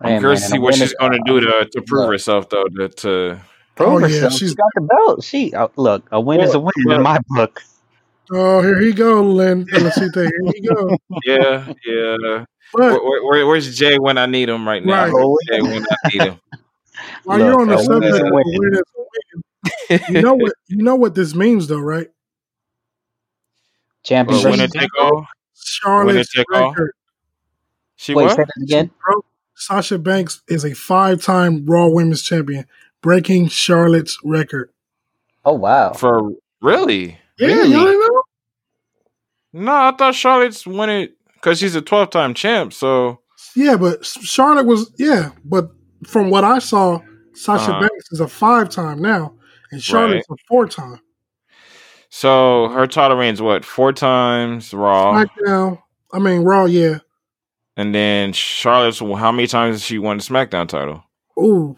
I'm 0.00 0.10
Hey, 0.12 0.18
curious 0.18 0.40
man, 0.40 0.48
to 0.48 0.52
see 0.52 0.58
a 0.58 0.60
what 0.60 0.74
she's 0.74 0.94
going 0.94 1.12
to 1.12 1.20
do 1.26 1.40
to 1.40 1.68
to 1.72 1.82
prove 1.82 2.02
Look. 2.02 2.10
herself, 2.12 2.48
though. 2.50 2.64
To, 2.64 2.88
to 2.88 3.40
prove 3.76 3.88
Oh, 3.88 3.98
yeah, 3.98 4.06
herself. 4.08 4.32
she's- 4.34 4.50
She 4.50 4.56
got 4.56 4.70
the 4.74 4.80
belt. 4.82 5.24
She 5.24 5.54
uh, 5.54 5.68
look, 5.76 6.06
a 6.12 6.20
win 6.20 6.40
is 6.40 6.54
a 6.54 6.60
win 6.60 6.72
well- 6.86 6.96
in 6.96 7.02
my 7.02 7.18
book. 7.28 7.62
Oh, 8.32 8.62
here 8.62 8.80
he 8.80 8.92
go, 8.92 9.22
Len 9.22 9.66
Felicite. 9.66 10.14
Here 10.14 10.30
he 10.54 10.60
go. 10.66 10.96
yeah, 11.24 11.72
yeah. 11.86 12.44
But 12.72 13.04
where, 13.04 13.22
where- 13.24 13.46
where's 13.46 13.76
Jay 13.76 13.98
when 13.98 14.18
I 14.18 14.26
need 14.26 14.48
him 14.48 14.66
right 14.66 14.84
now? 14.84 15.06
Right. 15.06 15.36
Jay 15.52 15.60
when 15.62 15.82
I 15.84 16.08
need 16.12 16.22
him. 16.22 16.40
while 17.24 17.38
you're 17.38 17.60
on 17.60 17.68
the 17.68 17.76
Look, 17.76 17.86
a 17.86 17.88
win 17.88 18.02
subject 18.02 18.14
is 18.14 18.20
of 18.20 18.26
a 18.26 18.28
the 18.30 18.34
win. 18.34 18.44
win 18.46 18.74
is 18.74 18.80
a 18.80 19.00
win, 19.00 20.16
you 20.16 20.22
know 20.22 20.34
what 20.34 20.52
you 20.68 20.82
know 20.82 20.94
what 20.96 21.14
this 21.14 21.34
means 21.34 21.66
though, 21.68 21.78
right? 21.78 22.08
Champion 24.04 24.42
Well, 24.42 24.50
winner 24.52 24.68
take 24.68 24.90
all. 25.00 25.26
Charlotte's 25.54 26.32
take 26.32 26.46
all? 26.54 26.70
record. 26.70 26.92
She 27.96 28.14
Wait, 28.14 28.24
what? 28.24 28.36
say 28.36 28.44
that 28.44 28.62
again. 28.62 28.90
Bro, 29.68 29.76
Sasha 29.76 29.98
Banks 29.98 30.42
is 30.48 30.64
a 30.64 30.74
five-time 30.74 31.64
Raw 31.66 31.88
Women's 31.88 32.22
Champion, 32.22 32.66
breaking 33.02 33.48
Charlotte's 33.48 34.18
record. 34.24 34.70
Oh 35.44 35.54
wow. 35.54 35.92
For 35.92 36.30
really? 36.60 37.18
Yeah, 37.38 37.48
Really? 37.48 37.72
y'all 37.72 37.84
didn't 37.84 38.00
know? 38.00 38.22
No, 39.52 39.72
I 39.72 39.92
thought 39.96 40.14
Charlotte's 40.14 40.66
won 40.66 40.90
it 40.90 41.16
because 41.34 41.58
she's 41.58 41.74
a 41.74 41.82
12 41.82 42.10
time 42.10 42.34
champ. 42.34 42.72
So 42.72 43.20
Yeah, 43.54 43.76
but 43.76 44.04
Charlotte 44.04 44.66
was 44.66 44.90
yeah, 44.98 45.30
but 45.44 45.70
from 46.06 46.30
what 46.30 46.44
I 46.44 46.58
saw, 46.58 47.00
Sasha 47.34 47.70
Uh-huh. 47.72 47.80
Banks 47.80 48.10
is 48.12 48.20
a 48.20 48.28
five-time 48.28 49.00
now, 49.02 49.34
and 49.70 49.82
Charlotte's 49.82 50.26
a 50.30 50.34
four-time. 50.48 51.00
so 52.08 52.68
her 52.68 52.86
title 52.86 53.16
reign's 53.16 53.42
what? 53.42 53.64
Four 53.64 53.92
times 53.92 54.72
Raw. 54.72 55.14
SmackDown, 55.24 55.80
I 56.12 56.18
mean 56.18 56.42
Raw, 56.42 56.64
yeah. 56.64 56.98
And 57.76 57.94
then 57.94 58.32
Charlotte's 58.32 59.00
how 59.00 59.32
many 59.32 59.46
times 59.48 59.74
has 59.76 59.82
she 59.82 59.98
won 59.98 60.18
the 60.18 60.22
SmackDown 60.22 60.68
title? 60.68 61.02
Ooh, 61.38 61.76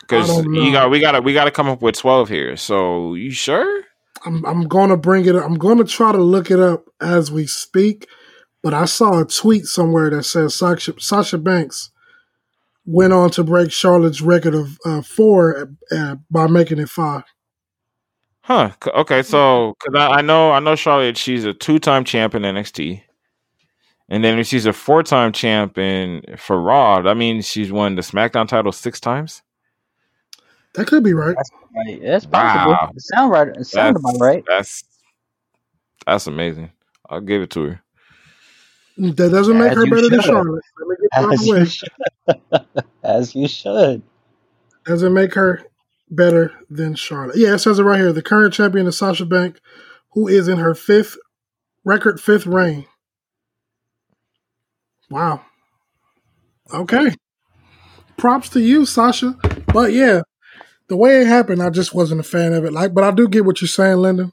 Because 0.00 0.28
I 0.30 0.34
don't 0.42 0.52
know. 0.52 0.62
you 0.62 0.72
got 0.72 0.90
we 0.90 1.00
gotta 1.00 1.20
we 1.20 1.32
gotta 1.32 1.50
come 1.52 1.68
up 1.68 1.82
with 1.82 1.96
12 1.96 2.28
here. 2.28 2.56
So 2.56 3.14
you 3.14 3.30
sure? 3.30 3.84
I'm 4.26 4.44
I'm 4.44 4.66
gonna 4.66 4.96
bring 4.96 5.24
it. 5.26 5.36
up. 5.36 5.44
I'm 5.44 5.54
gonna 5.54 5.84
try 5.84 6.10
to 6.12 6.18
look 6.18 6.50
it 6.50 6.58
up 6.60 6.84
as 7.00 7.30
we 7.30 7.46
speak. 7.46 8.08
But 8.62 8.72
I 8.74 8.86
saw 8.86 9.20
a 9.20 9.24
tweet 9.26 9.66
somewhere 9.66 10.08
that 10.10 10.22
says 10.24 10.54
Sasha, 10.54 10.94
Sasha 10.98 11.36
Banks 11.38 11.90
went 12.86 13.12
on 13.12 13.28
to 13.30 13.44
break 13.44 13.70
Charlotte's 13.70 14.20
record 14.22 14.54
of 14.54 14.78
uh, 14.86 15.02
four 15.02 15.70
uh, 15.92 16.16
by 16.30 16.46
making 16.46 16.78
it 16.78 16.88
five. 16.88 17.24
Huh. 18.40 18.70
Okay, 18.86 19.22
so 19.22 19.74
because 19.78 19.98
I, 20.00 20.18
I 20.18 20.20
know 20.22 20.50
I 20.52 20.60
know 20.60 20.74
Charlotte, 20.76 21.16
she's 21.16 21.44
a 21.44 21.52
two 21.54 21.78
time 21.78 22.04
champ 22.04 22.34
in 22.34 22.42
NXT, 22.42 23.02
and 24.08 24.22
then 24.22 24.38
if 24.38 24.46
she's 24.46 24.66
a 24.66 24.72
four 24.72 25.02
time 25.02 25.32
champion 25.32 26.22
for 26.36 26.60
Raw, 26.60 27.02
that 27.02 27.16
means 27.16 27.46
she's 27.46 27.72
won 27.72 27.94
the 27.94 28.02
SmackDown 28.02 28.46
title 28.46 28.72
six 28.72 29.00
times. 29.00 29.42
That 30.74 30.86
could 30.86 31.04
be 31.04 31.14
right. 31.14 31.36
That's, 31.36 31.50
right. 31.86 32.00
That's 32.02 32.26
possible. 32.26 32.72
Wow. 32.72 32.92
It 32.94 33.02
sound 33.02 33.30
right. 33.30 33.48
It 33.48 33.64
sound 33.64 33.96
about 33.96 34.20
right. 34.20 34.44
That's 34.46 34.84
that's 36.06 36.26
amazing. 36.26 36.70
I'll 37.08 37.20
give 37.20 37.42
it 37.42 37.50
to 37.50 37.62
her. 37.64 37.80
That 38.96 39.30
doesn't 39.30 39.58
make 39.58 39.70
As 39.70 39.76
her 39.76 39.84
you 39.84 39.90
better 39.90 40.08
than 40.08 40.20
should. 40.20 40.30
Charlotte. 40.30 40.64
Let 40.78 40.88
me 40.88 40.96
get 41.00 41.32
As 41.32 41.40
the 41.40 41.58
you 41.58 41.66
should. 41.66 42.84
As 43.02 43.34
you 43.34 43.48
should. 43.48 44.02
Doesn't 44.84 45.14
make 45.14 45.34
her 45.34 45.62
better 46.10 46.52
than 46.70 46.94
Charlotte. 46.94 47.36
Yeah, 47.36 47.54
it 47.54 47.58
says 47.58 47.78
it 47.78 47.84
right 47.84 47.98
here. 47.98 48.12
The 48.12 48.22
current 48.22 48.54
champion 48.54 48.86
is 48.86 48.98
Sasha 48.98 49.24
Banks, 49.24 49.60
who 50.10 50.28
is 50.28 50.46
in 50.46 50.58
her 50.58 50.74
fifth 50.74 51.16
record 51.84 52.20
fifth 52.20 52.46
reign. 52.46 52.86
Wow. 55.10 55.42
Okay. 56.72 57.14
Props 58.16 58.48
to 58.50 58.60
you, 58.60 58.86
Sasha. 58.86 59.36
But 59.72 59.92
yeah, 59.92 60.22
the 60.88 60.96
way 60.96 61.20
it 61.20 61.26
happened, 61.26 61.62
I 61.62 61.70
just 61.70 61.94
wasn't 61.94 62.20
a 62.20 62.24
fan 62.24 62.52
of 62.52 62.64
it. 62.64 62.72
Like, 62.72 62.94
but 62.94 63.04
I 63.04 63.10
do 63.10 63.28
get 63.28 63.44
what 63.44 63.60
you're 63.60 63.68
saying, 63.68 63.98
Lyndon. 63.98 64.32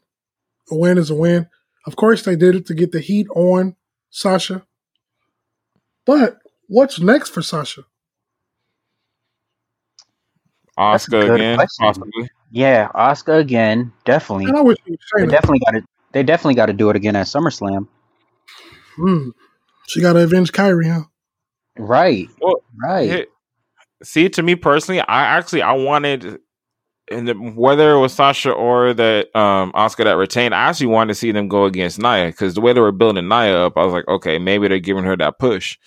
A 0.70 0.76
win 0.76 0.98
is 0.98 1.10
a 1.10 1.16
win. 1.16 1.48
Of 1.86 1.96
course, 1.96 2.24
they 2.24 2.36
did 2.36 2.56
it 2.56 2.66
to 2.68 2.74
get 2.74 2.92
the 2.92 3.00
heat 3.00 3.28
on 3.36 3.76
Sasha. 4.10 4.66
But 6.06 6.38
what's 6.68 7.00
next 7.00 7.30
for 7.30 7.42
Sasha? 7.42 7.84
Asuka 10.78 11.36
again, 11.36 11.58
question. 11.58 11.86
possibly. 11.86 12.30
Yeah, 12.52 12.90
Asuka 12.96 13.40
again, 13.40 13.94
definitely. 14.06 14.46
And 14.46 14.58
I 14.58 14.62
wish 14.62 14.78
they 14.86 15.26
definitely 15.26 15.60
got 15.66 15.72
to. 15.72 15.84
They 16.12 16.24
definitely 16.24 16.56
got 16.56 16.66
to 16.66 16.74
do 16.74 16.90
it 16.90 16.96
again 16.96 17.16
at 17.16 17.28
SummerSlam. 17.28 17.88
Hmm. 18.96 19.30
She 19.92 20.00
got 20.00 20.14
to 20.14 20.20
avenge 20.20 20.54
Kairi, 20.54 20.90
huh? 20.90 21.04
Right. 21.78 22.30
Well, 22.40 22.64
right. 22.82 23.28
see, 24.02 24.30
to 24.30 24.42
me 24.42 24.56
personally, 24.56 25.02
I 25.02 25.24
actually 25.38 25.64
I 25.64 25.74
wanted, 25.74 26.40
and 27.10 27.58
whether 27.58 27.92
it 27.92 28.00
was 28.00 28.14
Sasha 28.14 28.52
or 28.52 28.94
that 28.94 29.36
um 29.36 29.74
Asuka 29.74 30.06
that 30.06 30.14
retained, 30.14 30.56
I 30.56 30.70
actually 30.70 30.88
wanted 30.88 31.14
to 31.14 31.20
see 31.20 31.34
them 31.34 31.50
go 31.50 31.66
against 31.66 32.00
Nia 32.00 32.28
because 32.28 32.54
the 32.54 32.62
way 32.62 32.72
they 32.72 32.80
were 32.80 32.94
building 32.94 33.28
Nia 33.28 33.66
up, 33.66 33.74
I 33.76 33.84
was 33.84 33.92
like, 33.92 34.08
okay, 34.08 34.40
maybe 34.40 34.70
they're 34.70 34.80
giving 34.80 35.04
her 35.04 35.18
that 35.18 35.40
push. 35.40 35.78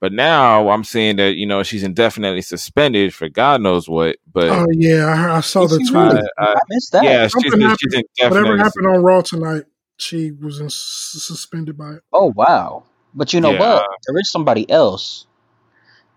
But 0.00 0.14
now 0.14 0.70
I'm 0.70 0.82
seeing 0.82 1.16
that 1.16 1.36
you 1.36 1.44
know 1.44 1.62
she's 1.62 1.82
indefinitely 1.82 2.40
suspended 2.40 3.12
for 3.12 3.28
God 3.28 3.60
knows 3.60 3.90
what. 3.90 4.16
But 4.32 4.48
oh 4.48 4.68
yeah, 4.72 5.04
I, 5.04 5.36
I 5.36 5.40
saw 5.40 5.66
the 5.66 5.76
tweet. 5.80 5.96
I, 5.96 6.22
I, 6.38 6.54
missed 6.70 6.92
that. 6.92 7.04
Yeah, 7.04 7.26
she's, 7.28 7.44
happened, 7.44 7.78
she's 7.78 8.30
whatever 8.30 8.56
happened 8.56 8.86
on 8.86 9.02
Raw 9.02 9.20
tonight, 9.20 9.64
she 9.98 10.30
was 10.30 10.60
in, 10.60 10.70
suspended 10.70 11.76
by 11.76 11.92
it. 11.96 12.02
Oh 12.10 12.32
wow! 12.34 12.84
But 13.14 13.32
you 13.32 13.40
know 13.40 13.52
yeah. 13.52 13.58
what? 13.58 13.86
There 14.06 14.18
is 14.18 14.30
somebody 14.30 14.70
else. 14.70 15.26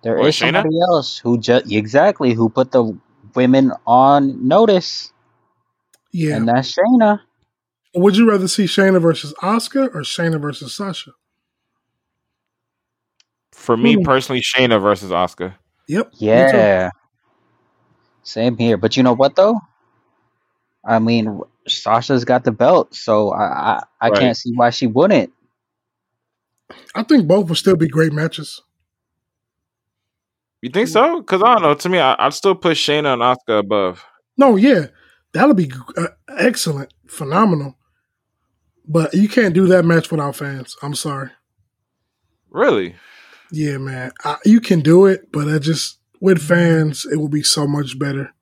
There 0.03 0.17
what, 0.17 0.27
is 0.27 0.37
somebody 0.37 0.69
Shayna? 0.69 0.93
else 0.93 1.17
who 1.17 1.37
just 1.39 1.71
exactly 1.71 2.33
who 2.33 2.49
put 2.49 2.71
the 2.71 2.97
women 3.35 3.71
on 3.87 4.47
notice. 4.47 5.11
Yeah, 6.11 6.35
and 6.35 6.47
that's 6.47 6.73
Shayna. 6.73 7.21
Would 7.95 8.17
you 8.17 8.29
rather 8.29 8.47
see 8.47 8.65
Shayna 8.65 9.01
versus 9.01 9.33
Asuka 9.41 9.87
or 9.93 10.01
Shayna 10.01 10.41
versus 10.41 10.73
Sasha? 10.75 11.11
For 13.51 13.77
me 13.77 13.95
hmm. 13.95 14.03
personally, 14.03 14.41
Shayna 14.41 14.81
versus 14.81 15.11
Asuka. 15.11 15.55
Yep. 15.87 16.11
Yeah. 16.13 16.89
Same 18.23 18.57
here. 18.57 18.77
But 18.77 18.97
you 18.97 19.03
know 19.03 19.13
what 19.13 19.35
though? 19.35 19.59
I 20.85 20.99
mean, 20.99 21.39
Sasha's 21.67 22.25
got 22.25 22.43
the 22.43 22.51
belt, 22.51 22.93
so 22.93 23.31
I 23.31 23.43
I, 23.43 23.83
I 24.01 24.09
right. 24.09 24.19
can't 24.19 24.37
see 24.37 24.51
why 24.53 24.69
she 24.69 24.87
wouldn't. 24.87 25.31
I 26.95 27.03
think 27.03 27.27
both 27.27 27.47
will 27.47 27.55
still 27.55 27.75
be 27.75 27.87
great 27.87 28.13
matches. 28.13 28.61
You 30.61 30.69
think 30.69 30.87
so? 30.87 31.19
Because 31.19 31.41
I 31.43 31.53
don't 31.53 31.61
know. 31.63 31.73
To 31.73 31.89
me, 31.89 31.99
I, 31.99 32.25
would 32.25 32.33
still 32.33 32.55
put 32.55 32.77
Shayna 32.77 33.13
and 33.13 33.21
Asuka 33.21 33.59
above. 33.59 34.05
No, 34.37 34.55
yeah, 34.55 34.87
that'll 35.33 35.53
be 35.53 35.71
uh, 35.97 36.07
excellent, 36.29 36.93
phenomenal. 37.07 37.75
But 38.87 39.13
you 39.13 39.27
can't 39.27 39.53
do 39.53 39.67
that 39.67 39.83
match 39.83 40.11
without 40.11 40.35
fans. 40.35 40.75
I'm 40.81 40.95
sorry. 40.95 41.29
Really? 42.49 42.95
Yeah, 43.51 43.77
man. 43.77 44.11
I, 44.23 44.37
you 44.45 44.61
can 44.61 44.79
do 44.79 45.05
it, 45.05 45.31
but 45.31 45.47
I 45.47 45.59
just 45.59 45.99
with 46.21 46.41
fans, 46.41 47.05
it 47.11 47.17
will 47.17 47.27
be 47.27 47.43
so 47.43 47.67
much 47.67 47.99
better. 47.99 48.33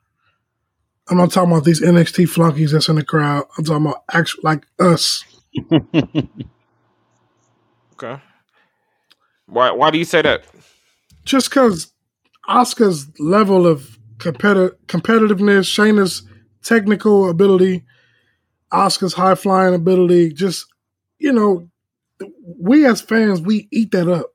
I'm 1.09 1.17
not 1.17 1.32
talking 1.32 1.51
about 1.51 1.65
these 1.65 1.82
NXT 1.82 2.29
flunkies 2.29 2.71
that's 2.71 2.88
in 2.88 2.97
the 2.97 3.03
crowd. 3.03 3.45
I'm 3.57 3.63
talking 3.63 3.88
about 3.88 4.03
actual 4.13 4.41
like 4.43 4.65
us. 4.79 5.23
okay. 8.01 8.21
Why? 9.47 9.71
Why 9.71 9.91
do 9.91 9.97
you 9.97 10.05
say 10.05 10.21
that? 10.21 10.43
Just 11.25 11.49
because 11.49 11.93
Asuka's 12.49 13.07
level 13.19 13.67
of 13.67 13.97
competi- 14.17 14.73
competitiveness, 14.87 15.67
Shayna's 15.67 16.23
technical 16.63 17.29
ability, 17.29 17.83
Asuka's 18.71 19.13
high 19.13 19.35
flying 19.35 19.75
ability, 19.75 20.33
just 20.33 20.65
you 21.19 21.31
know, 21.31 21.69
we 22.59 22.85
as 22.85 23.01
fans 23.01 23.41
we 23.41 23.67
eat 23.71 23.91
that 23.91 24.07
up. 24.07 24.27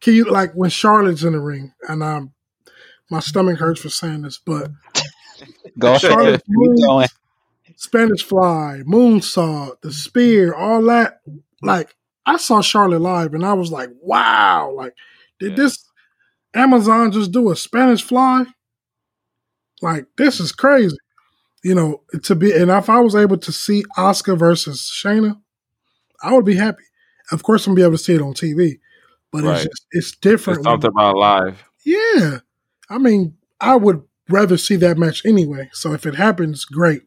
Can 0.00 0.14
you 0.14 0.24
like 0.24 0.52
when 0.54 0.70
Charlotte's 0.70 1.24
in 1.24 1.32
the 1.32 1.40
ring 1.40 1.72
and 1.88 2.02
um 2.02 2.32
my 3.10 3.20
stomach 3.20 3.58
hurts 3.58 3.80
for 3.82 3.90
saying 3.90 4.22
this, 4.22 4.38
but 4.38 4.70
go 5.78 5.94
ahead. 5.96 6.42
Moon, 6.48 6.98
Spanish 7.76 8.22
fly, 8.24 8.82
moonsault, 8.86 9.80
the 9.82 9.92
spear, 9.92 10.54
all 10.54 10.82
that. 10.84 11.20
Like 11.62 11.94
I 12.26 12.36
saw 12.36 12.60
Charlotte 12.60 13.00
live 13.00 13.34
and 13.34 13.44
I 13.44 13.52
was 13.52 13.70
like, 13.70 13.90
wow, 14.00 14.72
like 14.76 14.94
did 15.38 15.50
yeah. 15.50 15.56
this 15.56 15.84
Amazon 16.54 17.12
just 17.12 17.32
do 17.32 17.50
a 17.50 17.56
Spanish 17.56 18.02
fly? 18.02 18.44
Like 19.80 20.06
this 20.16 20.40
is 20.40 20.52
crazy. 20.52 20.96
You 21.64 21.74
know, 21.74 22.02
to 22.24 22.34
be 22.34 22.52
and 22.52 22.70
if 22.70 22.90
I 22.90 23.00
was 23.00 23.14
able 23.14 23.38
to 23.38 23.52
see 23.52 23.84
Asuka 23.96 24.36
versus 24.36 24.90
Shayna, 24.92 25.40
I 26.22 26.34
would 26.34 26.44
be 26.44 26.56
happy. 26.56 26.82
Of 27.30 27.42
course, 27.42 27.66
I'm 27.66 27.72
gonna 27.72 27.76
be 27.76 27.82
able 27.82 27.98
to 27.98 28.02
see 28.02 28.14
it 28.14 28.22
on 28.22 28.34
TV 28.34 28.78
but 29.32 29.44
right. 29.44 29.56
it's 29.56 29.64
just, 29.64 29.86
it's 29.90 30.12
different. 30.12 30.58
It's 30.58 30.64
something 30.64 30.90
about 30.90 31.16
live. 31.16 31.64
Yeah, 31.84 32.38
I 32.88 32.98
mean, 32.98 33.36
I 33.60 33.76
would 33.76 34.02
rather 34.28 34.56
see 34.56 34.76
that 34.76 34.98
match 34.98 35.24
anyway. 35.24 35.70
So 35.72 35.94
if 35.94 36.06
it 36.06 36.14
happens, 36.14 36.64
great. 36.64 37.02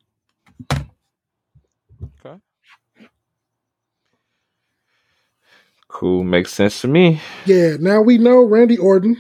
Cool, 5.95 6.25
makes 6.25 6.51
sense 6.51 6.81
to 6.81 6.89
me. 6.89 7.21
Yeah, 7.45 7.77
now 7.79 8.01
we 8.01 8.17
know 8.17 8.43
Randy 8.43 8.77
Orton 8.77 9.15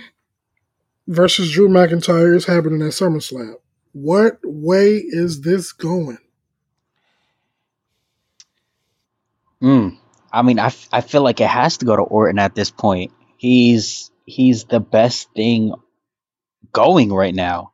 versus 1.07 1.49
Drew 1.49 1.69
McIntyre 1.69 2.35
is 2.35 2.43
happening 2.43 2.81
at 2.81 2.91
SummerSlam. 2.91 3.53
What 3.93 4.39
way 4.43 4.97
is 4.97 5.39
this 5.39 5.71
going? 5.71 6.17
Hmm. 9.61 9.87
I 10.33 10.41
mean, 10.41 10.59
I, 10.59 10.73
I 10.91 10.99
feel 10.99 11.21
like 11.21 11.39
it 11.39 11.47
has 11.47 11.77
to 11.77 11.85
go 11.85 11.95
to 11.95 12.01
Orton 12.01 12.39
at 12.39 12.55
this 12.55 12.71
point. 12.71 13.13
He's 13.37 14.11
he's 14.25 14.65
the 14.65 14.81
best 14.81 15.29
thing 15.33 15.73
going 16.73 17.13
right 17.13 17.33
now. 17.33 17.71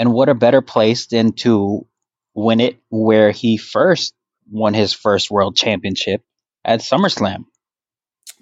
And 0.00 0.12
what 0.12 0.28
a 0.28 0.34
better 0.34 0.62
place 0.62 1.06
than 1.06 1.32
to 1.34 1.86
win 2.34 2.58
it 2.58 2.80
where 2.90 3.30
he 3.30 3.56
first 3.56 4.16
won 4.50 4.74
his 4.74 4.92
first 4.92 5.30
world 5.30 5.54
championship 5.54 6.24
at 6.64 6.80
SummerSlam. 6.80 7.44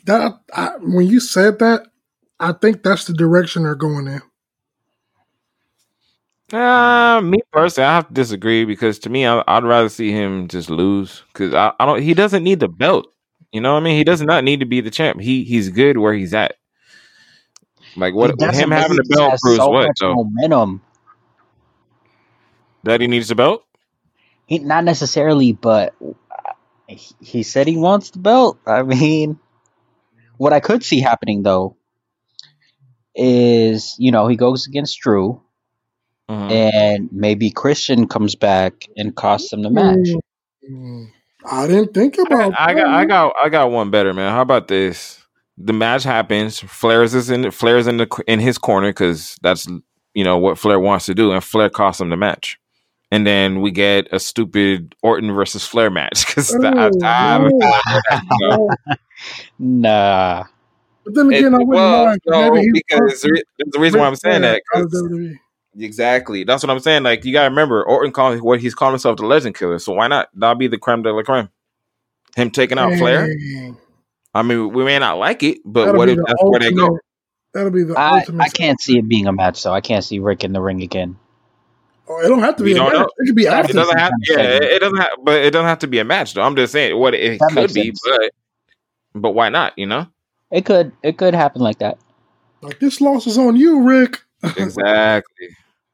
That 0.05 0.41
I, 0.53 0.73
when 0.81 1.07
you 1.07 1.21
said 1.21 1.59
that, 1.61 1.87
I 2.39 2.53
think 2.53 2.83
that's 2.83 3.07
the 3.07 3.15
direction 3.15 3.63
they're 3.63 3.75
going 3.75 4.07
in. 4.07 4.23
Uh, 6.53 7.21
me 7.23 7.39
personally, 7.53 7.87
I 7.87 7.95
have 7.95 8.09
to 8.09 8.15
disagree 8.15 8.65
because 8.65 8.99
to 9.01 9.11
me, 9.11 9.25
I, 9.25 9.37
would 9.37 9.65
rather 9.65 9.89
see 9.89 10.13
him 10.13 10.47
just 10.49 10.69
lose 10.69 11.23
because 11.33 11.55
I, 11.55 11.73
I, 11.81 11.87
don't. 11.87 12.03
He 12.03 12.15
doesn't 12.15 12.45
need 12.45 12.61
the 12.61 12.69
belt. 12.69 13.07
You 13.51 13.61
know 13.61 13.73
what 13.73 13.81
I 13.81 13.85
mean? 13.85 13.97
He 13.97 14.05
does 14.05 14.21
not 14.21 14.45
need 14.45 14.61
to 14.61 14.67
be 14.67 14.81
the 14.81 14.91
champ. 14.91 15.21
He 15.21 15.45
he's 15.45 15.71
good 15.71 15.97
where 15.97 16.13
he's 16.13 16.35
at. 16.35 16.57
Like 17.97 18.15
what 18.15 18.31
him 18.31 18.71
having 18.71 18.97
the 18.97 19.05
belt 19.05 19.39
proves 19.41 19.57
so 19.59 19.69
what 19.69 19.91
though? 20.01 20.15
Momentum. 20.15 20.83
That 22.83 23.01
he 23.01 23.07
needs 23.07 23.29
the 23.29 23.35
belt? 23.35 23.65
He 24.47 24.59
not 24.59 24.85
necessarily, 24.85 25.53
but 25.53 25.95
he 26.87 27.43
said 27.43 27.67
he 27.67 27.77
wants 27.77 28.11
the 28.11 28.19
belt. 28.19 28.59
I 28.67 28.83
mean, 28.83 29.39
what 30.37 30.53
I 30.53 30.61
could 30.61 30.85
see 30.85 31.01
happening 31.01 31.43
though 31.43 31.77
is 33.15 33.95
you 33.99 34.11
know 34.11 34.27
he 34.27 34.37
goes 34.37 34.67
against 34.67 34.99
Drew, 35.01 35.41
mm-hmm. 36.29 36.51
and 36.51 37.09
maybe 37.13 37.51
Christian 37.51 38.09
comes 38.09 38.35
back 38.35 38.87
and 38.97 39.15
costs 39.15 39.53
him 39.53 39.63
the 39.63 39.71
match. 39.71 40.09
Mm-hmm. 40.69 41.05
I 41.47 41.67
didn't 41.67 41.93
think 41.93 42.19
about. 42.19 42.59
I, 42.59 42.71
I 42.71 42.75
got, 42.75 42.87
I 42.87 43.05
got, 43.05 43.35
I 43.45 43.49
got 43.49 43.71
one 43.71 43.91
better, 43.91 44.15
man. 44.15 44.33
How 44.33 44.43
about 44.43 44.69
this? 44.69 45.21
The 45.59 45.73
match 45.73 46.03
happens. 46.03 46.59
Flair's 46.59 47.15
is 47.15 47.31
in, 47.31 47.51
Flair's 47.51 47.87
in 47.87 47.99
the 47.99 48.23
in 48.27 48.41
his 48.41 48.59
corner 48.59 48.91
because 48.91 49.37
that's 49.43 49.69
you 50.15 50.25
know 50.25 50.39
what 50.39 50.59
Flair 50.59 50.81
wants 50.81 51.07
to 51.07 51.15
do, 51.15 51.33
and 51.33 51.45
Flair 51.45 51.71
costs 51.71 52.01
him 52.01 52.09
the 52.09 52.17
match. 52.17 52.59
And 53.11 53.25
then 53.25 53.61
we 53.61 53.71
get 53.71 54.09
a 54.11 54.19
stupid 54.19 54.95
Orton 55.03 55.33
versus 55.33 55.65
Flair 55.65 55.91
match 55.91 56.27
because 56.27 56.53
oh, 56.55 56.59
no. 58.41 58.71
Nah. 59.59 60.45
But 61.05 61.15
then 61.15 61.27
again, 61.29 61.55
it, 61.55 61.57
I 61.57 61.59
wouldn't 61.59 61.69
well, 61.69 62.05
mind. 62.07 62.21
No, 62.27 62.63
because 62.73 63.23
there's 63.23 63.43
the 63.59 63.79
reason 63.79 64.01
why 64.01 64.07
I'm 64.07 64.17
saying 64.17 64.43
that. 64.43 64.63
Exactly. 65.77 66.45
That's 66.45 66.63
what 66.63 66.71
I'm 66.71 66.79
saying. 66.81 67.03
Like 67.03 67.25
you 67.25 67.33
gotta 67.33 67.51
remember, 67.51 67.85
Orton 67.85 68.13
calling 68.13 68.39
what 68.43 68.61
he's 68.61 68.75
calling 68.75 68.93
himself 68.93 69.17
the 69.17 69.27
Legend 69.27 69.57
Killer. 69.57 69.79
So 69.79 69.93
why 69.93 70.09
not? 70.09 70.29
That'll 70.35 70.55
be 70.55 70.69
the 70.69 70.79
creme 70.79 71.03
de 71.03 71.13
la 71.13 71.23
creme. 71.23 71.51
Him 72.37 72.51
taking 72.51 72.79
out 72.79 72.95
Flair. 72.95 73.29
I 74.35 74.43
mean, 74.43 74.73
we 74.73 74.85
may 74.85 74.99
not 74.99 75.19
like 75.19 75.43
it, 75.43 75.59
but 75.65 75.87
That'll 75.87 75.99
what 75.99 76.09
if 76.09 76.17
that's 76.17 76.35
ultimate, 76.41 76.51
where 76.51 76.71
they 76.71 76.77
go? 76.77 76.99
That'll 77.53 77.71
be 77.71 77.85
the 77.85 77.95
I, 77.95 78.19
ultimate. 78.19 78.43
I 78.43 78.49
can't 78.49 78.81
see 78.81 78.99
it 78.99 79.09
being 79.09 79.27
a 79.27 79.33
match, 79.33 79.63
though. 79.63 79.73
I 79.73 79.81
can't 79.81 80.05
see 80.05 80.19
Ric 80.19 80.43
in 80.43 80.53
the 80.53 80.61
ring 80.61 80.83
again. 80.83 81.17
Oh, 82.09 82.21
it 82.21 82.29
don't 82.29 82.41
have 82.41 82.57
to 82.57 82.65
be. 82.65 82.73
a 82.73 82.83
match. 82.83 82.93
Know. 82.93 83.09
It 83.19 83.27
could 83.27 83.37
be 83.37 83.47
after. 83.47 83.71
It 83.71 83.75
doesn't 83.75 83.99
have. 83.99 84.13
Yeah, 84.29 84.37
it 84.37 84.81
doesn't 84.81 84.99
have. 84.99 85.11
But 85.23 85.43
it 85.43 85.53
doesn't 85.53 85.69
have 85.69 85.79
to 85.81 85.87
be 85.87 86.01
a 86.01 86.05
match, 86.05 86.35
though. 86.35 86.43
I'm 86.43 86.57
just 86.57 86.73
saying 86.73 86.99
what 86.99 87.15
it 87.15 87.39
that 87.39 87.51
could 87.53 87.73
be, 87.73 87.93
but 88.05 88.31
but 89.15 89.33
why 89.33 89.49
not? 89.49 89.73
You 89.77 89.87
know, 89.87 90.07
it 90.51 90.65
could. 90.65 90.93
It 91.03 91.19
could 91.19 91.35
happen 91.35 91.63
like 91.63 91.79
that. 91.79 91.99
Like 92.63 92.81
this 92.81 93.01
loss 93.01 93.27
is 93.27 93.39
on 93.39 93.57
you, 93.57 93.83
Ric. 93.83 94.21
Exactly. 94.59 95.49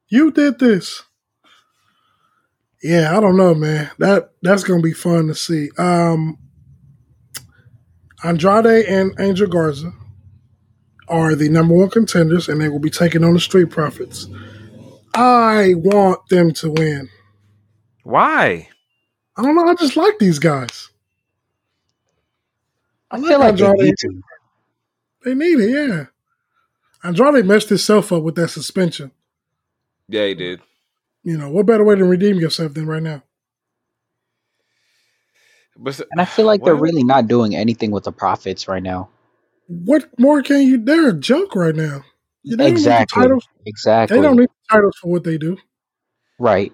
You 0.09 0.33
did 0.33 0.59
this. 0.59 1.05
Yeah, 2.83 3.17
I 3.17 3.21
don't 3.21 3.37
know, 3.37 3.55
man. 3.55 3.91
That 3.99 4.33
that's 4.43 4.65
gonna 4.65 4.83
be 4.83 4.93
fun 4.93 5.29
to 5.29 5.35
see. 5.37 5.71
Um, 5.79 6.37
Andrade 8.25 8.87
and 8.87 9.15
Angel 9.21 9.47
Garza 9.47 9.93
are 11.09 11.35
the 11.35 11.49
number 11.49 11.75
one 11.75 11.91
contenders, 11.91 12.49
and 12.49 12.61
they 12.61 12.69
will 12.69 12.81
be 12.81 12.91
taking 12.91 13.25
on 13.25 13.35
the 13.35 13.41
Street 13.41 13.71
Profits. 13.71 14.27
I 15.15 15.75
want 15.77 16.29
them 16.29 16.53
to 16.55 16.71
win. 16.71 17.09
Why? 18.03 18.69
I 19.37 19.43
don't 19.43 19.55
know. 19.55 19.67
I 19.67 19.75
just 19.75 19.97
like 19.97 20.19
these 20.19 20.39
guys. 20.39 20.90
I, 23.11 23.17
I 23.17 23.21
feel 23.21 23.39
like 23.39 23.49
Andrade. 23.51 23.79
they 23.79 23.85
need 23.85 23.99
to. 23.99 24.23
They 25.25 25.35
need 25.35 25.61
it, 25.61 25.71
yeah. 25.71 26.05
Andrade 27.03 27.45
messed 27.45 27.69
himself 27.69 28.13
up 28.13 28.23
with 28.23 28.35
that 28.37 28.49
suspension. 28.49 29.11
Yeah, 30.09 30.27
he 30.27 30.35
did. 30.35 30.61
You 31.23 31.37
know, 31.37 31.51
what 31.51 31.67
better 31.67 31.85
way 31.85 31.97
to 31.97 32.05
redeem 32.05 32.39
yourself 32.39 32.75
than 32.75 32.87
right 32.87 33.03
now? 33.03 33.23
But, 35.77 35.99
and 35.99 36.21
I 36.21 36.25
feel 36.25 36.47
like 36.47 36.63
they're 36.63 36.75
really 36.75 37.05
not 37.05 37.27
doing 37.27 37.55
anything 37.55 37.91
with 37.91 38.05
the 38.05 38.13
profits 38.13 38.69
right 38.69 38.83
now. 38.83 39.09
What 39.67 40.09
more 40.19 40.43
can 40.43 40.63
you? 40.63 40.83
They're 40.83 41.09
a 41.09 41.15
joke 41.15 41.55
right 41.55 41.75
now. 41.75 42.05
They 42.45 42.69
exactly. 42.69 43.23
The 43.23 43.41
exactly. 43.67 44.17
They 44.17 44.23
don't 44.23 44.37
need 44.37 44.49
titles 44.71 44.97
for 45.01 45.11
what 45.11 45.25
they 45.25 45.39
do. 45.39 45.59
Right. 46.39 46.73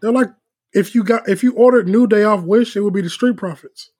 They're 0.00 0.12
like 0.12 0.30
if 0.72 0.94
you 0.94 1.04
got 1.04 1.28
if 1.28 1.42
you 1.42 1.52
ordered 1.52 1.88
New 1.88 2.06
Day 2.06 2.24
off 2.24 2.42
Wish, 2.42 2.76
it 2.76 2.80
would 2.80 2.94
be 2.94 3.02
the 3.02 3.10
Street 3.10 3.36
Profits. 3.36 3.90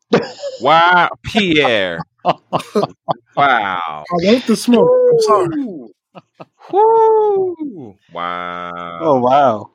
Wow, 0.60 1.08
Pierre. 1.22 1.98
wow. 2.24 2.40
I 3.36 4.04
want 4.10 4.46
the 4.46 4.56
smoke. 4.56 4.90
I'm 5.12 5.20
sorry. 5.20 5.48
Woo. 6.72 7.96
Wow. 8.12 8.98
Oh 9.00 9.20
wow. 9.20 9.70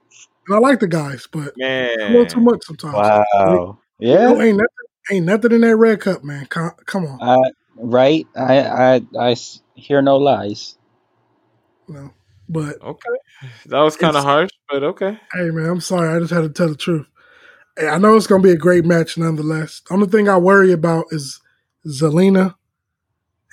And 0.47 0.55
I 0.55 0.59
like 0.59 0.79
the 0.79 0.87
guys, 0.87 1.27
but 1.31 1.53
man, 1.57 1.89
a 1.99 2.09
little 2.09 2.25
too 2.25 2.41
much 2.41 2.63
sometimes. 2.65 2.95
Wow. 2.95 3.79
Yeah. 3.99 4.29
You 4.29 4.35
know, 4.35 4.41
ain't 4.41 4.57
nothing. 4.57 4.69
Ain't 5.11 5.25
nothing 5.25 5.51
in 5.51 5.61
that 5.61 5.75
red 5.75 6.01
cup, 6.01 6.23
man. 6.23 6.47
Come, 6.47 6.71
come 6.87 7.05
on. 7.05 7.19
Uh, 7.21 7.49
right. 7.77 8.25
I, 8.35 8.95
I 8.95 9.01
I 9.19 9.35
hear 9.75 10.01
no 10.01 10.17
lies. 10.17 10.77
No, 11.87 12.11
but 12.49 12.81
okay, 12.81 13.09
that 13.67 13.79
was 13.81 13.95
kind 13.95 14.17
of 14.17 14.23
harsh, 14.23 14.49
but 14.67 14.83
okay. 14.83 15.19
Hey 15.33 15.51
man, 15.51 15.69
I'm 15.69 15.81
sorry. 15.81 16.15
I 16.15 16.19
just 16.19 16.33
had 16.33 16.41
to 16.41 16.49
tell 16.49 16.69
the 16.69 16.75
truth. 16.75 17.05
I 17.77 17.97
know 17.97 18.15
it's 18.15 18.27
gonna 18.27 18.43
be 18.43 18.51
a 18.51 18.57
great 18.57 18.85
match, 18.85 19.17
nonetheless. 19.17 19.81
The 19.87 19.93
only 19.93 20.07
thing 20.07 20.29
I 20.29 20.37
worry 20.37 20.71
about 20.71 21.05
is 21.11 21.41
Zelina 21.85 22.55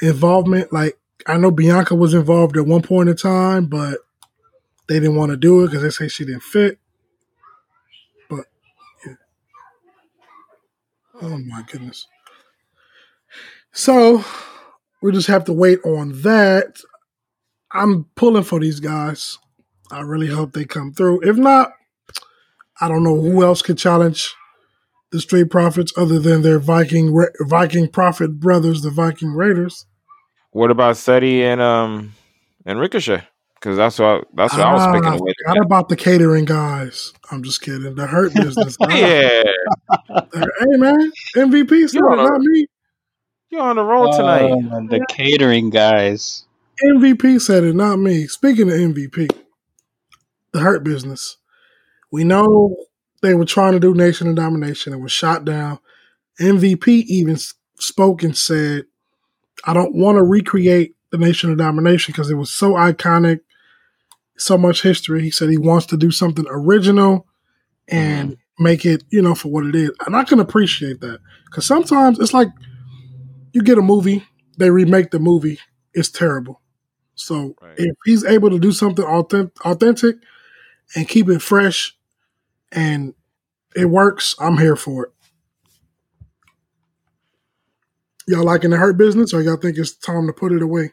involvement. 0.01 0.73
Like 0.73 0.99
I 1.27 1.37
know 1.37 1.51
Bianca 1.51 1.95
was 1.95 2.15
involved 2.15 2.57
at 2.57 2.67
one 2.67 2.83
point 2.83 3.09
in 3.09 3.17
time, 3.17 3.67
but 3.67 3.99
they 4.89 4.95
didn't 4.95 5.17
want 5.17 5.31
to 5.31 5.37
do 5.37 5.63
it 5.63 5.67
because 5.67 5.83
they 5.83 5.91
say 5.91 6.09
she 6.09 6.25
didn't 6.25 6.43
fit. 6.43 6.79
But 8.29 8.47
yeah. 9.07 9.15
oh 11.23 11.39
my 11.39 11.63
goodness. 11.67 12.07
So 13.73 14.25
we 15.01 15.13
just 15.13 15.29
have 15.29 15.45
to 15.47 15.53
wait 15.53 15.81
on 15.85 16.21
that. 16.23 16.81
I'm 17.73 18.05
pulling 18.15 18.45
for 18.45 18.61
these 18.61 18.81
guys. 18.81 19.39
I 19.91 20.01
really 20.01 20.29
hope 20.29 20.53
they 20.53 20.65
come 20.65 20.93
through. 20.93 21.23
If 21.29 21.37
not, 21.37 21.73
I 22.81 22.89
don't 22.89 23.05
know 23.05 23.21
who 23.21 23.43
else 23.43 23.63
could 23.63 23.79
challenge 23.79 24.35
the 25.11 25.21
Street 25.21 25.51
Profits 25.51 25.93
other 25.97 26.19
than 26.19 26.43
their 26.43 26.59
Viking 26.59 27.15
Viking 27.41 27.89
Prophet 27.89 28.41
brothers, 28.41 28.83
the 28.83 28.91
Viking 28.91 29.33
Raiders. 29.33 29.87
What 30.51 30.71
about 30.71 30.97
Seti 30.97 31.45
and 31.45 31.61
um 31.61 32.15
and 32.67 32.81
Ricochet? 32.81 33.23
Because 33.55 33.77
that's 33.77 33.99
what 33.99 34.27
that's 34.35 34.55
what 34.55 34.63
ah, 34.63 34.71
I 34.71 34.75
was 34.75 34.87
picking 34.87 35.21
away. 35.21 35.33
Forgot 35.45 35.59
at. 35.59 35.65
about 35.65 35.89
the 35.89 35.97
catering 35.97 36.45
guys. 36.47 37.13
I'm 37.31 37.43
just 37.43 37.63
kidding. 37.63 37.95
The 37.95 38.07
hurt 38.07 38.35
business. 38.35 38.77
yeah. 38.89 39.45
hey 40.09 40.77
man, 40.79 41.13
MVP 41.37 41.89
said 41.89 42.01
it, 42.01 42.17
not 42.17 42.41
me. 42.41 42.67
You're 43.51 43.61
on 43.61 43.77
the 43.77 43.85
roll 43.85 44.11
tonight. 44.11 44.51
Uh, 44.51 44.81
the 44.89 45.05
catering 45.09 45.71
guys. 45.71 46.47
MVP 46.83 47.41
said 47.41 47.65
it, 47.65 47.77
not 47.77 47.97
me. 47.97 48.27
Speaking 48.27 48.69
of 48.69 48.75
MVP, 48.77 49.31
the 50.53 50.61
hurt 50.61 50.83
business. 50.83 51.37
We 52.13 52.23
know 52.23 52.77
they 53.23 53.35
were 53.35 53.47
trying 53.47 53.73
to 53.73 53.81
do 53.81 53.95
Nation 53.95 54.29
of 54.29 54.37
Domination. 54.37 54.93
It 54.93 55.01
was 55.01 55.11
shot 55.11 55.45
down. 55.45 55.81
MVP 56.41 56.87
even 57.09 57.39
spoke 57.79 58.23
and 58.23 58.37
said 58.37 58.85
I 59.65 59.75
don't 59.75 59.95
want 59.95 60.17
to 60.17 60.23
recreate 60.23 60.95
the 61.11 61.19
Nation 61.19 61.51
of 61.51 61.59
Domination 61.59 62.13
because 62.13 62.31
it 62.31 62.35
was 62.35 62.53
so 62.53 62.73
iconic, 62.73 63.41
so 64.37 64.59
much 64.59 64.83
history. 64.83 65.23
He 65.23 65.31
said 65.31 65.51
he 65.51 65.59
wants 65.59 65.87
to 65.87 65.97
do 65.97 66.11
something 66.11 66.47
original 66.49 67.27
and 67.89 68.33
mm-hmm. 68.33 68.65
make 68.65 68.85
it, 68.85 69.05
you 69.11 69.23
know, 69.23 69.35
for 69.35 69.49
what 69.49 69.67
it 69.67 69.75
is. 69.75 69.91
And 70.07 70.17
I 70.17 70.25
can 70.25 70.41
appreciate 70.41 71.01
that 71.01 71.21
because 71.47 71.67
sometimes 71.67 72.19
it's 72.19 72.35
like 72.35 72.49
you 73.53 73.63
get 73.63 73.79
a 73.79 73.83
movie, 73.83 74.25
they 74.59 74.71
remake 74.71 75.11
the 75.11 75.19
movie, 75.19 75.59
it's 75.95 76.11
terrible. 76.11 76.61
So 77.15 77.55
right. 77.61 77.75
if 77.77 77.95
he's 78.05 78.25
able 78.25 78.51
to 78.51 78.59
do 78.59 78.73
something 78.73 79.05
authentic 79.05 80.17
and 80.97 81.09
keep 81.09 81.29
it 81.29 81.41
fresh 81.41 81.97
and 82.73 83.15
it 83.77 83.87
works, 83.87 84.35
I'm 84.39 84.59
here 84.59 84.77
for 84.77 85.07
it. 85.07 85.13
Y'all 88.27 88.45
liking 88.45 88.71
the 88.71 88.77
hurt 88.77 88.97
business, 88.97 89.35
or 89.35 89.43
y'all 89.43 89.57
think 89.57 89.77
it's 89.77 89.95
time 89.95 90.27
to 90.27 90.33
put 90.33 90.53
it 90.53 90.63
away? 90.63 90.93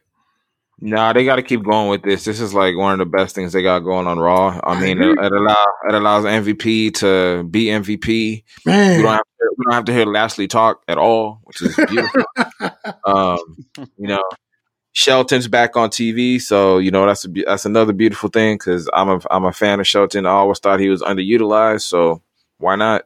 Nah, 0.81 1.11
they 1.13 1.25
got 1.25 1.35
to 1.35 1.43
keep 1.43 1.63
going 1.63 1.89
with 1.89 2.03
this. 2.03 2.23
This 2.23 2.39
is 2.39 2.53
like 2.53 2.75
one 2.75 2.93
of 2.93 2.99
the 2.99 3.05
best 3.05 3.35
things 3.35 3.51
they 3.51 3.61
got 3.61 3.79
going 3.79 4.07
on 4.07 4.17
Raw. 4.17 4.59
I, 4.63 4.79
mean, 4.79 5.01
it, 5.01 5.09
it, 5.09 5.31
allows 5.31 5.67
it 5.89 5.93
allows 5.93 6.23
MVP 6.23 6.93
to 6.95 7.43
be 7.43 7.65
MVP. 7.65 8.43
Man, 8.65 8.97
we 8.97 9.03
don't 9.03 9.11
have 9.11 9.19
to, 9.19 9.55
we 9.57 9.65
don't 9.65 9.73
have 9.73 9.85
to 9.85 9.93
hear 9.93 10.05
Lashley 10.05 10.47
talk 10.47 10.81
at 10.87 10.97
all, 10.97 11.41
which 11.43 11.61
is 11.61 11.75
beautiful. 11.75 12.23
um, 13.05 13.39
you 13.97 14.07
know, 14.07 14.23
Shelton's 14.99 15.47
back 15.47 15.77
on 15.77 15.89
TV, 15.89 16.41
so 16.41 16.77
you 16.77 16.91
know 16.91 17.05
that's 17.05 17.23
a, 17.23 17.29
that's 17.29 17.65
another 17.65 17.93
beautiful 17.93 18.27
thing 18.27 18.57
because 18.57 18.89
I'm 18.91 19.07
a 19.07 19.21
I'm 19.31 19.45
a 19.45 19.53
fan 19.53 19.79
of 19.79 19.87
Shelton. 19.87 20.25
I 20.25 20.31
always 20.31 20.59
thought 20.59 20.81
he 20.81 20.89
was 20.89 21.01
underutilized, 21.01 21.83
so 21.83 22.21
why 22.57 22.75
not? 22.75 23.03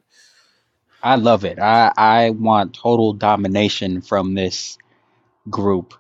I 1.03 1.17
love 1.17 1.45
it. 1.45 1.59
I 1.59 1.91
I 1.95 2.29
want 2.31 2.73
total 2.73 3.13
domination 3.13 4.01
from 4.01 4.33
this 4.33 4.79
group. 5.51 5.93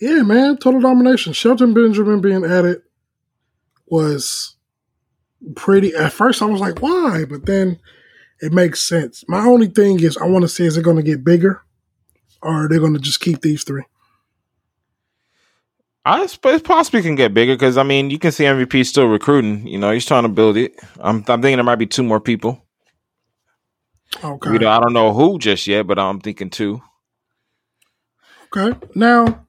Yeah, 0.00 0.22
man, 0.22 0.56
total 0.56 0.80
domination. 0.80 1.34
Shelton 1.34 1.72
Benjamin 1.72 2.20
being 2.20 2.44
added 2.44 2.82
was 3.86 4.56
pretty. 5.54 5.94
At 5.94 6.12
first, 6.12 6.42
I 6.42 6.46
was 6.46 6.60
like, 6.60 6.82
why? 6.82 7.26
But 7.30 7.46
then 7.46 7.78
it 8.40 8.52
makes 8.52 8.82
sense. 8.82 9.22
My 9.28 9.44
only 9.46 9.68
thing 9.68 10.00
is, 10.00 10.16
I 10.16 10.26
want 10.26 10.42
to 10.42 10.48
see 10.48 10.64
is 10.66 10.76
it 10.76 10.82
going 10.82 10.96
to 10.96 11.02
get 11.04 11.22
bigger, 11.22 11.62
or 12.44 12.64
are 12.64 12.68
they 12.68 12.78
going 12.78 12.94
to 12.94 13.00
just 13.00 13.20
keep 13.20 13.40
these 13.40 13.64
three? 13.64 13.84
I 16.04 16.26
suppose 16.26 16.60
possibly 16.60 17.00
can 17.00 17.14
get 17.14 17.32
bigger 17.32 17.54
because 17.54 17.78
I 17.78 17.82
mean 17.82 18.10
you 18.10 18.18
can 18.18 18.30
see 18.30 18.44
MVP 18.44 18.84
still 18.84 19.06
recruiting. 19.06 19.66
You 19.66 19.78
know 19.78 19.90
he's 19.90 20.04
trying 20.04 20.24
to 20.24 20.28
build 20.28 20.56
it. 20.56 20.74
I'm 21.00 21.24
I'm 21.28 21.40
thinking 21.40 21.56
there 21.56 21.64
might 21.64 21.76
be 21.76 21.86
two 21.86 22.02
more 22.02 22.20
people. 22.20 22.62
Okay. 24.22 24.52
You 24.52 24.58
know, 24.58 24.68
I 24.68 24.80
don't 24.80 24.92
know 24.92 25.12
who 25.12 25.38
just 25.38 25.66
yet, 25.66 25.86
but 25.86 25.98
I'm 25.98 26.20
thinking 26.20 26.50
two. 26.50 26.82
Okay. 28.54 28.78
Now, 28.94 29.46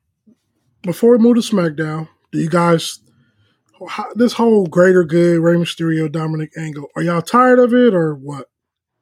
before 0.82 1.12
we 1.12 1.18
move 1.18 1.36
to 1.36 1.42
SmackDown, 1.42 2.08
do 2.32 2.40
you 2.40 2.50
guys 2.50 3.00
this 4.16 4.34
whole 4.34 4.66
greater 4.66 5.04
good 5.04 5.40
Rey 5.42 5.56
Mysterio 5.56 6.12
Dominic 6.12 6.52
angle? 6.58 6.88
Are 6.96 7.04
y'all 7.04 7.22
tired 7.22 7.60
of 7.60 7.74
it 7.74 7.94
or 7.94 8.16
what? 8.16 8.48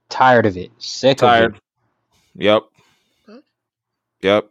Tired 0.10 0.46
of 0.46 0.58
it. 0.58 0.72
Sick 0.80 1.20
tired. 1.20 1.52
of 1.52 1.56
it. 1.56 2.44
Yep. 2.44 2.64
Yep. 4.24 4.50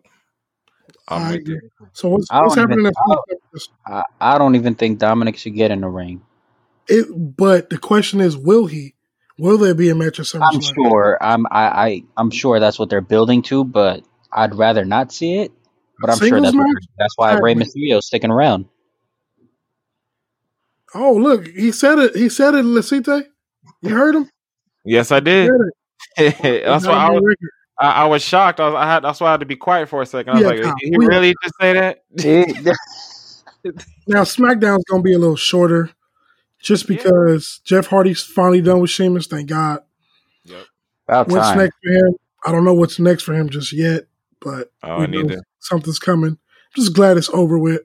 I'm 1.09 1.33
with 1.33 1.49
you. 1.49 1.61
So 1.93 2.09
what's, 2.09 2.29
what's 2.31 2.55
happening? 2.55 2.85
Think, 2.85 2.95
I, 3.87 4.03
I, 4.21 4.39
don't 4.39 4.55
even 4.55 4.75
think 4.75 4.99
Dominic 4.99 5.37
should 5.37 5.55
get 5.55 5.71
in 5.71 5.81
the 5.81 5.89
ring. 5.89 6.23
It, 6.89 7.07
but 7.11 7.71
the 7.71 7.79
question 7.79 8.21
is, 8.21 8.37
will 8.37 8.67
he? 8.67 8.95
Will 9.39 9.59
there 9.59 9.75
be 9.75 9.89
a 9.89 9.95
match 9.95 10.21
or 10.21 10.25
something? 10.25 10.49
I'm 10.53 10.61
sure. 10.61 11.19
I'm 11.21 11.47
I, 11.51 11.65
I 11.65 12.03
I'm 12.17 12.31
sure 12.31 12.61
that's 12.61 12.79
what 12.79 12.91
they're 12.91 13.01
building 13.01 13.43
to, 13.45 13.65
but 13.65 14.05
I'd 14.33 14.55
rather 14.55 14.85
not 14.85 15.11
see 15.11 15.39
it. 15.39 15.53
But 16.01 16.11
I'm 16.11 16.19
sure 16.19 16.41
that's 16.41 16.55
what, 16.55 16.67
that's 16.99 17.15
why 17.17 17.33
Rey 17.39 17.55
Mysterio's 17.55 18.07
sticking 18.07 18.31
around. 18.31 18.67
Oh, 20.95 21.15
look, 21.15 21.47
he 21.49 21.73
said 21.73 21.99
it. 21.99 22.17
He 22.17 22.29
said 22.29 22.55
it, 22.55 22.65
Lasite. 22.65 23.27
You 23.81 23.91
heard 23.91 24.15
him? 24.15 24.29
Yes, 24.85 25.11
I 25.11 25.21
did. 25.21 25.51
that's 26.17 26.87
why 26.87 26.93
I 26.93 27.11
was, 27.11 27.37
I, 27.83 28.03
I, 28.03 28.05
was 28.07 28.23
shocked. 28.23 28.61
I, 28.61 28.69
was, 28.69 28.75
I, 28.77 28.87
had 28.87 29.01
that's 29.01 29.21
why 29.21 29.29
I 29.29 29.31
had 29.33 29.41
to 29.41 29.47
be 29.47 29.57
quiet 29.57 29.89
for 29.89 30.03
a 30.03 30.07
second. 30.07 30.31
I 30.31 30.35
was 30.35 30.43
yeah, 30.43 30.49
like, 30.49 30.79
"Did 30.79 30.89
he 30.91 30.97
really 30.97 31.35
just 31.43 31.55
say 31.61 31.73
that?" 31.73 32.03
now 34.07 34.23
SmackDown's 34.23 34.85
gonna 34.85 35.03
be 35.03 35.15
a 35.15 35.19
little 35.19 35.37
shorter, 35.37 35.91
just 36.61 36.87
because 36.87 37.61
yeah. 37.65 37.81
Jeff 37.81 37.89
Hardy's 37.89 38.23
finally 38.23 38.61
done 38.61 38.81
with 38.81 38.91
Sheamus. 38.91 39.27
Thank 39.27 39.49
God. 39.49 39.81
Yep. 40.45 40.67
About 41.09 41.29
what's 41.29 41.49
time. 41.49 41.59
next 41.59 41.77
for 41.83 41.93
him? 41.93 42.15
I 42.45 42.53
don't 42.53 42.65
know 42.65 42.75
what's 42.75 42.99
next 42.99 43.25
for 43.25 43.35
him 43.35 43.49
just 43.49 43.73
yet, 43.73 44.05
but 44.41 44.73
oh, 44.83 44.99
I 44.99 45.07
need 45.07 45.29
to. 45.29 45.43
something's 45.61 45.99
coming. 45.99 46.31
I'm 46.31 46.83
just 46.83 46.95
glad 46.95 47.17
it's 47.17 47.31
over 47.31 47.59
with. 47.59 47.83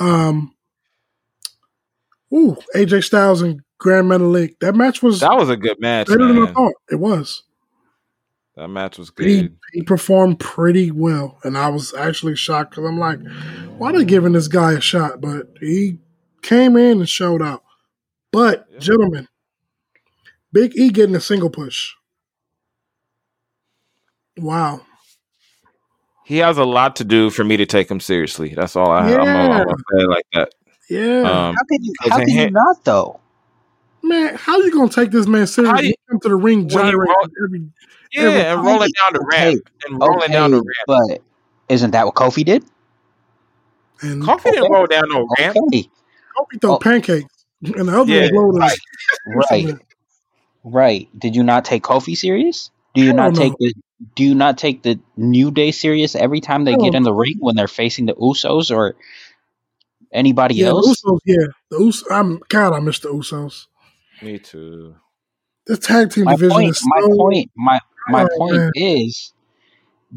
Um, 0.00 0.54
Ooh, 2.34 2.56
AJ 2.74 3.04
Styles 3.04 3.42
and 3.42 3.60
Gran 3.78 4.04
Metalik. 4.04 4.58
That 4.60 4.74
match 4.74 5.02
was 5.02 5.20
That 5.20 5.36
was 5.36 5.48
a 5.48 5.56
good 5.56 5.80
match, 5.80 6.08
better 6.08 6.26
than 6.26 6.48
I 6.48 6.52
thought. 6.52 6.74
It 6.90 6.96
was. 6.96 7.44
That 8.56 8.68
match 8.68 8.98
was 8.98 9.10
good. 9.10 9.56
he 9.72 9.82
performed 9.82 10.38
pretty 10.38 10.90
well, 10.92 11.38
and 11.42 11.58
I 11.58 11.68
was 11.70 11.92
actually 11.94 12.36
shocked 12.36 12.70
because 12.70 12.84
I'm 12.84 12.98
like, 13.00 13.18
why 13.78 13.90
are 13.90 13.98
they 13.98 14.04
giving 14.04 14.32
this 14.32 14.46
guy 14.46 14.72
a 14.74 14.80
shot? 14.80 15.20
But 15.20 15.48
he 15.60 15.98
came 16.42 16.76
in 16.76 16.98
and 17.00 17.08
showed 17.08 17.42
out. 17.42 17.64
But 18.30 18.66
Yeah. 18.72 18.78
gentlemen, 18.78 19.28
Big 20.52 20.76
E 20.76 20.90
getting 20.90 21.16
a 21.16 21.20
single 21.20 21.50
push. 21.50 21.94
Wow. 24.38 24.82
He 26.24 26.38
has 26.38 26.56
a 26.56 26.64
lot 26.64 26.96
to 26.96 27.04
do 27.04 27.30
for 27.30 27.44
me 27.44 27.56
to 27.56 27.66
take 27.66 27.90
him 27.90 28.00
seriously. 28.00 28.54
That's 28.54 28.76
all 28.76 28.90
I, 28.90 29.00
I'm, 29.00 29.10
gonna- 29.10 29.30
I'm 29.30 29.50
Yeah. 29.58 29.64
gonna 29.64 29.76
say 30.00 30.06
like 30.06 30.26
that. 30.34 30.52
Yeah. 30.88 31.20
Um, 31.22 31.54
How 31.54 31.62
could 31.68 31.84
you? 31.84 31.92
Because 32.02 32.12
How 32.12 32.18
in 32.20 32.24
could 32.26 32.34
you 32.34 32.50
not 32.50 32.84
though? 32.84 33.20
Man, 34.02 34.34
how 34.36 34.58
you 34.58 34.70
gonna 34.70 34.90
take 34.90 35.10
this 35.10 35.26
man 35.26 35.46
seriously? 35.46 35.86
you- 35.86 35.88
He 35.90 35.96
come 36.10 36.20
to 36.20 36.28
the 36.28 36.36
ring 36.36 36.68
gyrating 36.68 36.98
roll- 36.98 37.28
every 37.44 37.66
yeah, 38.14 38.54
and 38.54 38.64
rolling 38.64 38.80
down 38.80 39.12
the 39.12 39.20
Okay, 39.32 39.54
ramp 39.54 39.68
and 39.86 40.00
rolling 40.00 40.30
down 40.32 40.50
the 40.52 40.56
ramp. 40.58 40.66
but 40.86 41.22
isn't 41.68 41.90
that 41.92 42.06
what 42.06 42.14
Kofi 42.14 42.44
did? 42.44 42.64
and 44.02 44.22
Kofi 44.22 44.44
didn't 44.44 44.70
roll 44.72 44.86
down 44.86 45.04
no 45.08 45.26
ramp. 45.38 45.56
Okay, 45.56 45.88
Kofi 46.36 46.60
throw 46.60 46.74
Oh. 46.74 46.78
pancakes, 46.78 47.44
and 47.62 47.88
the 47.88 47.92
other 48.00 48.12
Yeah, 48.12 48.20
one 48.22 48.32
loaded. 48.34 48.60
right. 48.60 48.78
right, 49.50 49.78
right. 50.64 51.08
Did 51.18 51.36
you 51.36 51.42
not 51.42 51.64
take 51.64 51.82
Kofi 51.82 52.16
serious? 52.16 52.70
Do 52.94 53.02
you 53.02 53.12
not 53.12 53.34
no. 53.34 53.40
take 53.40 53.52
the 53.58 53.74
Do 54.14 54.24
you 54.24 54.34
not 54.34 54.58
take 54.58 54.82
the 54.82 54.98
New 55.16 55.50
Day 55.50 55.70
serious 55.70 56.14
every 56.14 56.40
time 56.40 56.64
they 56.64 56.72
Hell 56.72 56.80
get 56.80 56.94
in 56.94 57.02
the 57.02 57.12
ring 57.12 57.36
when 57.40 57.54
they're 57.56 57.68
facing 57.68 58.06
the 58.06 58.14
Usos 58.14 58.74
or 58.74 58.96
anybody 60.12 60.54
Yeah, 60.56 60.66
the? 60.66 60.74
Usos. 60.74 61.18
Yeah, 61.24 61.46
the 61.70 61.78
Usos. 61.78 62.04
I'm 62.10 62.40
God. 62.48 62.72
I 62.74 62.80
miss 62.80 62.98
the 62.98 63.08
Usos. 63.08 63.66
Me 64.22 64.38
too. 64.38 64.94
The 65.66 65.76
tag 65.76 66.10
team 66.10 66.26
My 66.26 66.32
division 66.32 66.64
point. 66.64 66.70
is 66.70 66.82
My 66.84 67.02
point. 67.16 67.50
My 67.56 67.80
my 68.08 68.24
Oh, 68.24 68.28
point 68.38 68.56
man. 68.56 68.70
is. 68.74 69.32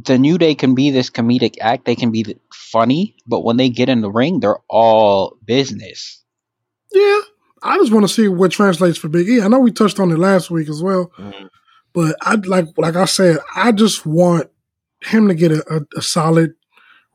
The 0.03 0.17
New 0.19 0.37
Day 0.37 0.53
can 0.53 0.75
be 0.75 0.91
this 0.91 1.09
comedic 1.09 1.55
act. 1.59 1.85
They 1.85 1.95
can 1.95 2.11
be 2.11 2.37
funny, 2.53 3.15
but 3.25 3.43
when 3.43 3.57
they 3.57 3.69
get 3.69 3.89
in 3.89 4.01
the 4.01 4.11
ring, 4.11 4.39
they're 4.39 4.59
all 4.69 5.37
business. 5.45 6.23
Yeah, 6.93 7.19
I 7.63 7.77
just 7.77 7.91
want 7.91 8.07
to 8.07 8.13
see 8.13 8.27
what 8.27 8.51
translates 8.51 8.97
for 8.99 9.09
Big 9.09 9.27
E. 9.27 9.41
I 9.41 9.47
know 9.47 9.59
we 9.59 9.71
touched 9.71 9.99
on 9.99 10.11
it 10.11 10.19
last 10.19 10.51
week 10.51 10.69
as 10.69 10.83
well, 10.83 11.11
Mhm. 11.17 11.49
but 11.93 12.15
I 12.21 12.35
like 12.35 12.67
like 12.77 12.95
I 12.95 13.05
said, 13.05 13.39
I 13.55 13.71
just 13.71 14.05
want 14.05 14.49
him 15.01 15.27
to 15.29 15.33
get 15.33 15.51
a, 15.51 15.63
a, 15.73 15.97
a 15.97 16.01
solid 16.03 16.53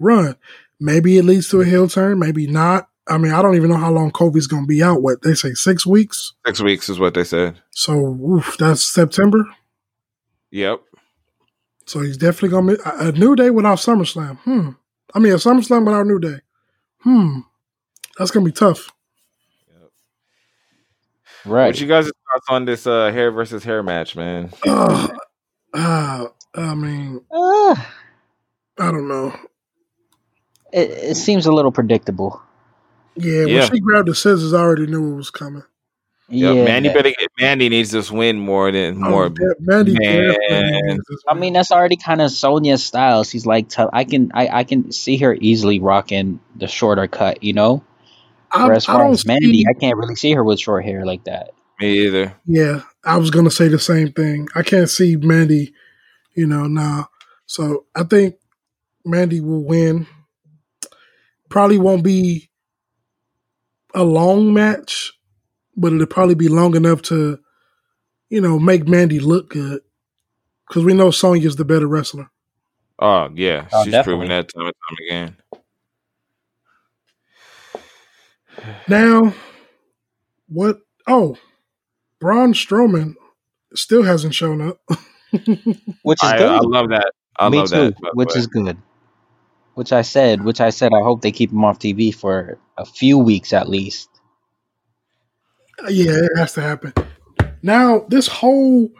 run. 0.01 0.35
Maybe 0.81 1.17
it 1.19 1.25
leads 1.25 1.49
to 1.51 1.61
a 1.61 1.65
heel 1.65 1.87
turn, 1.89 2.19
maybe 2.19 2.49
not. 2.49 2.89
I 3.09 3.17
mean, 3.19 3.33
I 3.33 3.43
don't 3.43 3.55
even 3.57 3.71
know 3.71 3.77
how 3.77 3.93
long 3.93 4.11
Kofi's 4.11 4.47
going 4.49 4.65
to 4.65 4.69
be 4.69 4.83
out. 4.83 5.03
What 5.03 5.23
they 5.23 5.35
say, 5.35 5.55
six 5.55 5.87
weeks. 5.87 6.35
Six 6.47 6.61
weeks 6.61 6.89
is 6.89 6.99
what 6.99 7.15
they 7.15 7.25
said. 7.25 7.61
So 7.71 7.95
oof, 7.95 8.57
that's 8.59 8.83
September. 8.83 9.45
Yep. 10.53 10.81
So 11.87 12.01
he's 12.01 12.17
definitely 12.17 12.51
going 12.51 12.67
to 12.69 12.77
be 12.77 12.83
a, 12.85 13.09
a 13.09 13.13
new 13.13 13.35
day 13.35 13.51
without 13.51 13.79
SummerSlam. 13.79 14.37
Hmm. 14.39 14.71
I 15.15 15.19
mean, 15.19 15.33
a 15.33 15.37
SummerSlam 15.37 15.85
without 15.85 16.07
New 16.07 16.21
Day. 16.21 16.39
Hmm. 17.01 17.41
That's 18.17 18.31
going 18.31 18.47
to 18.47 18.51
be 18.51 18.55
tough. 18.55 18.93
Yep. 19.69 19.91
Right. 21.47 21.67
What 21.67 21.81
you 21.81 21.89
guys' 21.89 22.05
thoughts 22.05 22.47
on 22.49 22.65
this 22.67 22.87
uh, 22.87 23.11
hair 23.11 23.31
versus 23.33 23.65
hair 23.65 23.83
match, 23.83 24.15
man? 24.15 24.53
Uh, 24.67 25.09
uh, 25.75 26.27
I 26.55 26.75
mean, 26.75 27.21
Ah, 27.33 27.95
I 28.79 28.91
don't 28.93 29.09
know. 29.09 29.35
it, 30.73 30.91
it 30.91 31.15
seems 31.17 31.47
a 31.47 31.53
little 31.53 31.73
predictable. 31.73 32.41
Yeah, 33.17 33.45
Yeah. 33.47 33.61
when 33.61 33.71
she 33.71 33.81
grabbed 33.81 34.09
the 34.09 34.15
scissors, 34.15 34.55
I 34.55 34.61
already 34.61 34.87
knew 34.87 35.15
it 35.15 35.17
was 35.17 35.31
coming. 35.31 35.65
Yep. 36.33 36.57
Yeah, 36.57 36.65
Mandy 36.65 36.89
better 36.89 37.11
get 37.11 37.31
Mandy 37.39 37.69
needs 37.69 37.91
this 37.91 38.11
win 38.11 38.39
more 38.39 38.73
than 38.73 39.05
oh, 39.05 39.11
more. 39.11 39.25
Oh, 39.27 39.35
yeah, 39.39 39.53
Mandy 39.61 39.93
Man. 39.93 40.29
definitely 40.29 40.83
needs 40.83 41.05
this 41.09 41.21
I 41.29 41.35
mean, 41.35 41.53
that's 41.53 41.71
already 41.71 41.97
kind 41.97 42.23
of 42.23 42.31
Sonya's 42.31 42.83
style. 42.83 43.23
She's 43.25 43.45
like, 43.45 43.69
t- 43.69 43.85
I 43.93 44.05
can, 44.05 44.31
I, 44.33 44.49
I 44.49 44.65
can 44.65 44.93
see 44.93 45.19
her 45.19 45.37
easily 45.39 45.79
rocking 45.79 46.41
the 46.57 46.69
shorter 46.69 47.07
cut, 47.07 47.43
you 47.43 47.53
know. 47.53 47.85
I, 48.51 48.65
Whereas 48.65 48.89
I 48.89 48.95
far 48.95 49.05
don't 49.05 49.13
as 49.13 49.27
Mandy, 49.27 49.59
see. 49.59 49.67
I 49.69 49.79
can't 49.79 49.99
really 49.99 50.15
see 50.15 50.33
her 50.33 50.43
with 50.43 50.59
short 50.59 50.85
hair 50.85 51.05
like 51.05 51.25
that. 51.25 51.53
Me 51.81 52.07
either. 52.07 52.35
Yeah, 52.47 52.83
I 53.05 53.19
was 53.19 53.31
gonna 53.31 53.51
say 53.51 53.69
the 53.69 53.79
same 53.79 54.13
thing. 54.13 54.49
I 54.55 54.63
can't 54.63 54.89
see 54.89 55.17
Mandy, 55.17 55.75
you 56.35 56.47
know, 56.47 56.67
now. 56.67 57.09
So 57.45 57.85
I 57.95 58.05
think 58.05 58.37
Mandy 59.05 59.41
will 59.41 59.65
win. 59.65 60.07
Probably 61.51 61.79
won't 61.79 62.05
be 62.05 62.49
a 63.95 64.05
long 64.05 64.55
match, 64.55 65.13
but 65.77 65.93
it'll 65.93 66.07
probably 66.07 66.35
be 66.35 66.49
long 66.49 66.77
enough 66.77 67.03
to, 67.03 67.39
you 68.31 68.41
know, 68.41 68.59
make 68.59 68.87
Mandy 68.89 69.19
look 69.21 69.51
good. 69.51 69.81
Because 70.69 70.85
we 70.85 70.95
know 70.95 71.11
Sonya's 71.11 71.57
the 71.57 71.65
better 71.65 71.87
wrestler. 71.87 72.31
Oh 72.99 73.29
yeah, 73.35 73.69
Oh, 73.73 73.85
she's 73.85 73.93
definitely. 73.93 74.27
proven 74.27 74.29
that 74.29 74.49
time 74.55 74.67
and 74.67 74.75
time 74.89 74.97
again. 75.07 75.37
Now, 78.89 79.35
what? 80.49 80.81
Oh, 81.07 81.37
Braun 82.21 82.53
Strowman 82.53 83.15
still 83.75 84.03
hasn't 84.03 84.35
shown 84.35 84.61
up. 84.61 84.81
Which 86.03 86.23
is 86.23 86.31
I, 86.33 86.39
good. 86.39 86.49
I 86.51 86.61
love 86.63 86.91
that. 86.91 87.13
I 87.39 87.49
Me 87.49 87.59
love 87.59 87.71
too. 87.71 87.77
that. 87.77 88.01
by 88.01 88.11
which 88.15 88.35
way. 88.35 88.39
is 88.41 88.47
good. 88.47 88.77
Which 89.75 89.93
I 89.93 90.03
said, 90.03 90.45
which 90.45 90.61
I 90.61 90.69
said, 90.71 90.93
I 90.95 91.03
hope 91.03 91.23
they 91.23 91.33
keep 91.33 91.51
him 91.51 91.65
off 91.65 91.79
TV 91.79 92.15
for 92.15 92.59
a 92.77 92.85
few 92.85 93.17
weeks 93.19 93.55
at 93.55 93.69
least. 93.71 94.11
Yeah, 95.89 96.13
it 96.13 96.39
has 96.39 96.53
to 96.55 96.61
happen. 96.61 96.93
Now, 97.63 98.07
this 98.09 98.29
whole. 98.29 98.91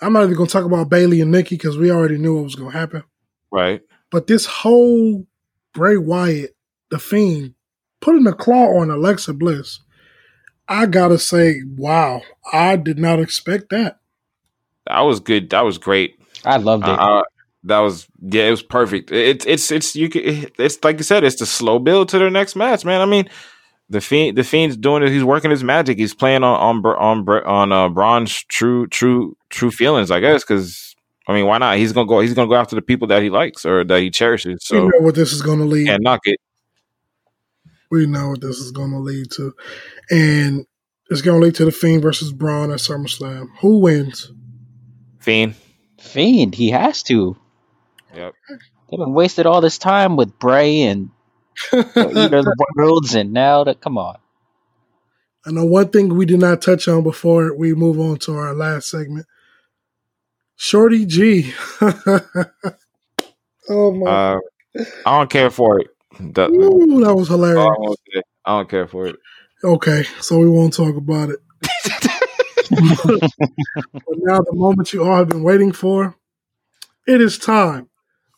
I'm 0.00 0.12
not 0.12 0.24
even 0.24 0.36
going 0.36 0.46
to 0.46 0.52
talk 0.52 0.66
about 0.66 0.90
Bayley 0.90 1.22
and 1.22 1.30
Nikki 1.30 1.56
because 1.56 1.78
we 1.78 1.90
already 1.90 2.18
knew 2.18 2.34
what 2.36 2.44
was 2.44 2.54
going 2.54 2.72
to 2.72 2.78
happen. 2.78 3.02
right. 3.50 3.80
But 4.10 4.26
this 4.26 4.46
whole 4.46 5.26
Bray 5.72 5.96
Wyatt, 5.96 6.54
the 6.90 6.98
Fiend, 6.98 7.54
putting 8.00 8.26
a 8.26 8.32
claw 8.32 8.78
on 8.78 8.90
Alexa 8.90 9.32
Bliss, 9.34 9.80
I 10.68 10.86
got 10.86 11.08
to 11.08 11.18
say, 11.18 11.62
wow, 11.76 12.22
I 12.52 12.76
did 12.76 12.98
not 12.98 13.20
expect 13.20 13.70
that. 13.70 13.98
That 14.86 15.00
was 15.00 15.20
good. 15.20 15.50
That 15.50 15.62
was 15.62 15.78
great. 15.78 16.20
I 16.44 16.58
loved 16.58 16.84
it. 16.84 16.90
Uh, 16.90 17.18
uh, 17.18 17.22
that 17.64 17.80
was 17.80 18.06
yeah, 18.22 18.44
it 18.44 18.50
was 18.50 18.62
perfect. 18.62 19.10
It's 19.10 19.44
it's 19.46 19.70
it's 19.70 19.96
you. 19.96 20.08
Can, 20.08 20.46
it's 20.58 20.82
like 20.84 20.98
you 20.98 21.02
said. 21.02 21.24
It's 21.24 21.40
the 21.40 21.46
slow 21.46 21.78
build 21.78 22.08
to 22.10 22.18
their 22.18 22.30
next 22.30 22.54
match, 22.54 22.84
man. 22.84 23.00
I 23.00 23.06
mean, 23.06 23.28
the 23.88 24.00
fiend 24.00 24.36
the 24.36 24.42
fiend's 24.44 24.76
doing 24.76 25.02
it. 25.02 25.10
He's 25.10 25.24
working 25.24 25.50
his 25.50 25.62
magic. 25.64 25.98
He's 25.98 26.14
playing 26.14 26.42
on 26.44 26.58
on 26.60 26.82
Br- 26.82 26.96
on 26.96 27.24
Br- 27.24 27.44
on 27.44 27.72
uh, 27.72 27.88
Braun's 27.88 28.42
true 28.44 28.86
true 28.88 29.36
true 29.50 29.70
feelings, 29.70 30.10
I 30.10 30.20
guess. 30.20 30.42
Because 30.44 30.94
I 31.28 31.32
mean, 31.34 31.46
why 31.46 31.58
not? 31.58 31.76
He's 31.78 31.92
gonna 31.92 32.06
go. 32.08 32.20
He's 32.20 32.34
gonna 32.34 32.48
go 32.48 32.56
after 32.56 32.74
the 32.76 32.82
people 32.82 33.06
that 33.08 33.22
he 33.22 33.30
likes 33.30 33.64
or 33.64 33.84
that 33.84 34.00
he 34.00 34.10
cherishes. 34.10 34.66
we 34.70 34.78
So 34.78 34.88
know 34.88 35.00
what 35.00 35.14
this 35.14 35.32
is 35.32 35.42
going 35.42 35.58
to 35.58 35.64
lead. 35.64 35.86
can't 35.86 36.02
knock 36.02 36.20
it. 36.24 36.38
We 37.90 38.06
know 38.06 38.30
what 38.30 38.40
this 38.40 38.58
is 38.58 38.72
going 38.72 38.90
to 38.90 38.98
lead 38.98 39.30
to. 39.32 39.54
And 40.10 40.66
it's 41.08 41.22
going 41.22 41.40
to 41.40 41.44
lead 41.46 41.54
to 41.56 41.64
the 41.64 41.70
Fiend 41.70 42.02
versus 42.02 42.32
Braun 42.32 42.72
at 42.72 42.78
SummerSlam. 42.78 43.46
Who 43.60 43.78
wins? 43.78 44.32
Fiend. 45.20 45.54
Fiend, 46.00 46.54
he 46.54 46.70
has 46.70 47.04
to. 47.04 47.36
Yep. 48.14 48.32
They've 48.90 48.98
been 48.98 49.14
wasted 49.14 49.46
all 49.46 49.60
this 49.60 49.78
time 49.78 50.16
with 50.16 50.36
Bray 50.38 50.82
and 50.82 51.10
either 51.10 51.15
the 51.72 52.66
worlds, 52.76 53.14
and 53.14 53.32
now 53.32 53.64
that 53.64 53.80
come 53.80 53.98
on. 53.98 54.18
I 55.46 55.52
know 55.52 55.64
one 55.64 55.88
thing 55.88 56.16
we 56.16 56.26
did 56.26 56.40
not 56.40 56.60
touch 56.60 56.88
on 56.88 57.04
before 57.04 57.54
we 57.54 57.72
move 57.72 58.00
on 58.00 58.18
to 58.20 58.34
our 58.34 58.52
last 58.52 58.90
segment. 58.90 59.26
Shorty 60.56 61.06
G. 61.06 61.52
oh 63.68 63.92
my! 63.92 64.10
Uh, 64.10 64.38
I 65.06 65.18
don't 65.18 65.30
care 65.30 65.50
for 65.50 65.80
it. 65.80 65.88
That, 66.18 66.50
Ooh, 66.50 67.04
that 67.04 67.14
was 67.14 67.30
all 67.30 67.44
I 67.44 67.48
hilarious. 67.50 67.76
wanna. 67.78 68.22
I 68.44 68.58
don't 68.58 68.68
care 68.68 68.86
for 68.86 69.06
it. 69.06 69.16
Okay, 69.62 70.04
so 70.20 70.38
we 70.38 70.48
won't 70.48 70.74
talk 70.74 70.96
about 70.96 71.30
it. 71.30 71.38
but 72.70 74.16
now, 74.18 74.40
the 74.40 74.52
moment 74.52 74.92
you 74.92 75.04
all 75.04 75.18
have 75.18 75.28
been 75.28 75.42
waiting 75.42 75.72
for, 75.72 76.16
it 77.06 77.20
is 77.20 77.38
time 77.38 77.88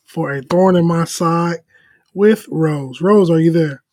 for 0.03 0.31
a 0.31 0.41
thorn 0.41 0.75
in 0.75 0.85
my 0.85 1.05
side 1.05 1.59
with 2.19 2.47
Rose. 2.51 3.01
Rose, 3.01 3.31
are 3.31 3.39
you 3.39 3.51
there? 3.53 3.83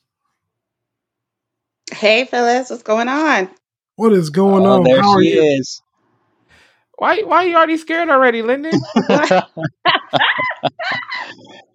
Hey, 1.93 2.27
Phyllis, 2.27 2.71
what's 2.71 2.83
going 2.85 3.09
on? 3.09 3.51
What 3.97 4.13
is 4.13 4.31
going 4.31 4.67
Oh, 4.67 4.81
on? 4.83 4.85
there 4.85 5.03
How 5.03 5.13
are 5.13 5.23
she 5.23 5.25
you? 5.25 5.47
is. 5.59 5.83
Why 6.99 7.23
why 7.23 7.39
are 7.39 7.47
you 7.47 7.57
already 7.57 7.77
scared 7.79 8.11
already, 8.11 8.43
Lyndon? 8.43 8.87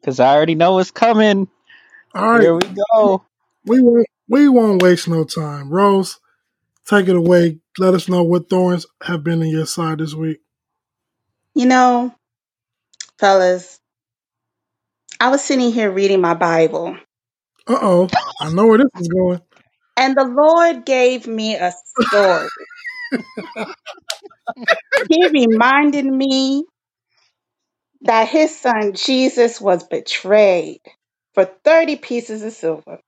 Because 0.01 0.19
I 0.19 0.35
already 0.35 0.55
know 0.55 0.79
it's 0.79 0.91
coming. 0.91 1.47
All 2.15 2.31
right, 2.31 2.49
Here 2.49 2.55
we 2.55 2.61
go. 2.93 3.23
we 3.65 3.81
won't 3.81 4.07
we 4.29 4.49
won't 4.49 4.81
waste 4.81 5.07
no 5.07 5.23
time. 5.25 5.69
Rose, 5.71 6.19
take 6.87 7.07
it 7.09 7.15
away. 7.17 7.59
Let 7.79 7.95
us 7.95 8.09
know 8.09 8.23
what 8.23 8.49
thorns 8.49 8.85
have 9.03 9.23
been 9.23 9.41
in 9.43 9.49
your 9.49 9.67
side 9.67 9.99
this 9.99 10.13
week. 10.15 10.39
You 11.55 11.67
know, 11.67 12.15
fellas, 13.19 13.80
I 15.21 15.29
was 15.29 15.43
sitting 15.43 15.71
here 15.71 15.91
reading 15.91 16.21
my 16.21 16.33
Bible, 16.35 16.97
Uh 17.67 17.79
oh, 17.81 18.09
I 18.41 18.49
know 18.51 18.67
where 18.67 18.79
this 18.79 18.87
is 18.99 19.09
going. 19.09 19.41
And 19.97 20.15
the 20.17 20.25
Lord 20.25 20.85
gave 20.85 21.27
me 21.27 21.55
a 21.55 21.73
story. 22.07 22.49
he 25.09 25.27
reminded 25.31 26.05
me 26.05 26.65
that 28.01 28.27
his 28.29 28.57
son 28.57 28.93
Jesus 28.93 29.61
was 29.61 29.83
betrayed 29.83 30.81
for 31.35 31.45
30 31.45 31.97
pieces 31.97 32.43
of 32.43 32.53
silver. 32.53 32.99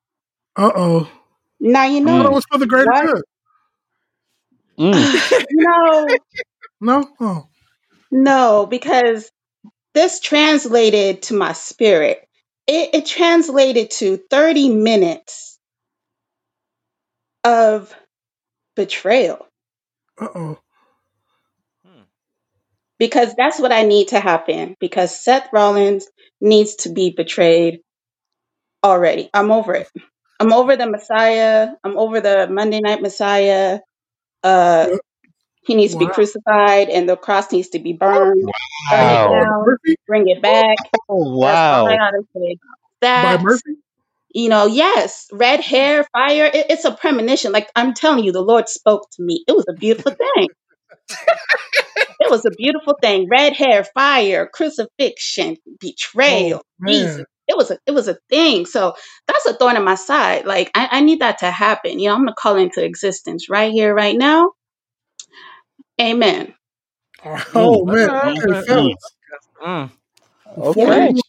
Uh 0.57 0.71
oh. 0.75 1.11
Now, 1.59 1.85
you 1.85 2.01
I 2.05 2.11
thought 2.11 2.25
it 2.25 2.31
know 2.31 2.33
was 2.33 2.45
for 2.51 2.59
the 2.59 2.67
greater 2.67 2.91
good. 3.01 3.23
Mm. 4.79 5.21
No, 5.51 6.19
No? 6.81 7.07
Oh. 7.21 7.49
no, 8.11 8.67
because 8.67 9.31
this 9.95 10.19
translated 10.21 11.23
to 11.23 11.35
my 11.35 11.53
spirit. 11.53 12.27
It, 12.67 12.91
it 12.95 13.05
translated 13.07 13.91
to 13.93 14.17
30 14.29 14.69
minutes 14.75 15.59
of 17.45 17.95
betrayal 18.75 19.47
Uh 20.19 20.29
oh. 20.35 20.59
because 22.99 23.33
that's 23.35 23.59
what 23.59 23.71
I 23.73 23.83
need 23.83 24.09
to 24.09 24.19
happen 24.19 24.75
because 24.79 25.19
Seth 25.19 25.49
Rollins 25.53 26.07
needs 26.41 26.75
to 26.77 26.89
be 26.91 27.11
betrayed 27.11 27.81
already. 28.83 29.29
I'm 29.33 29.51
over 29.51 29.75
it. 29.75 29.89
I'm 30.39 30.53
over 30.53 30.75
the 30.77 30.89
Messiah. 30.89 31.69
I'm 31.83 31.97
over 31.97 32.21
the 32.21 32.47
Monday 32.49 32.81
night 32.81 33.01
Messiah. 33.01 33.79
Uh, 34.43 34.89
Yep. 34.89 35.01
He 35.65 35.75
needs 35.75 35.93
to 35.93 35.99
be 35.99 36.07
crucified 36.07 36.89
and 36.89 37.09
the 37.09 37.17
cross 37.17 37.51
needs 37.51 37.69
to 37.69 37.79
be 37.79 37.93
burned. 37.93 38.49
Burn 38.89 39.09
it 39.09 39.21
Wow. 39.21 39.27
down, 39.27 39.77
bring 40.07 40.27
it 40.29 40.41
back. 40.41 40.79
Oh, 41.09 41.37
That's 41.45 41.61
all 41.71 41.83
I 41.89 41.97
wow. 41.97 41.97
gotta. 41.97 42.23
By 43.15 43.37
That 43.37 43.41
Murphy? 43.41 43.77
you 44.33 44.49
know, 44.49 44.67
yes, 44.67 45.27
red 45.31 45.61
hair, 45.61 46.05
fire. 46.13 46.45
It, 46.45 46.67
it's 46.69 46.85
a 46.85 46.91
premonition. 46.93 47.51
Like 47.51 47.71
I'm 47.75 47.93
telling 47.93 48.23
you, 48.23 48.31
the 48.31 48.41
Lord 48.41 48.69
spoke 48.69 49.07
to 49.13 49.23
me. 49.23 49.43
It 49.47 49.53
was 49.55 49.65
a 49.69 49.73
beautiful 49.73 50.13
thing. 50.13 50.49
It 52.19 52.31
was 52.31 52.45
a 52.45 52.51
beautiful 52.51 52.97
thing. 53.01 53.27
Red 53.29 53.53
hair, 53.53 53.85
fire, 53.93 54.49
crucifixion, 54.53 55.57
Oh, 56.27 56.45
betrayal, 56.47 56.63
Jesus. 56.87 57.25
It 57.47 57.57
was 57.57 57.71
a 57.71 57.79
it 57.87 57.91
was 57.91 58.07
a 58.09 58.17
thing. 58.29 58.65
So 58.65 58.95
that's 59.27 59.45
a 59.47 59.53
thorn 59.53 59.77
in 59.77 59.83
my 59.85 59.95
side. 59.95 60.45
Like 60.45 60.71
I, 60.75 60.89
I 60.93 61.01
need 61.01 61.21
that 61.21 61.39
to 61.39 61.51
happen. 61.51 61.99
You 61.99 62.09
know, 62.09 62.15
I'm 62.15 62.21
gonna 62.21 62.35
call 62.37 62.57
into 62.57 62.83
existence 62.83 63.49
right 63.49 63.71
here, 63.71 63.93
right 63.95 64.17
now. 64.17 64.51
Amen. 66.01 66.53
Oh, 67.55 67.85
man. 67.85 68.09
Okay, 68.09 68.29
Okay, 68.31 68.53
okay. 68.57 68.67
fellas. 68.67 68.95
Mm. 69.65 69.91
Okay. 70.57 70.85
we 70.85 71.13
move 71.13 71.15
to 71.15 71.23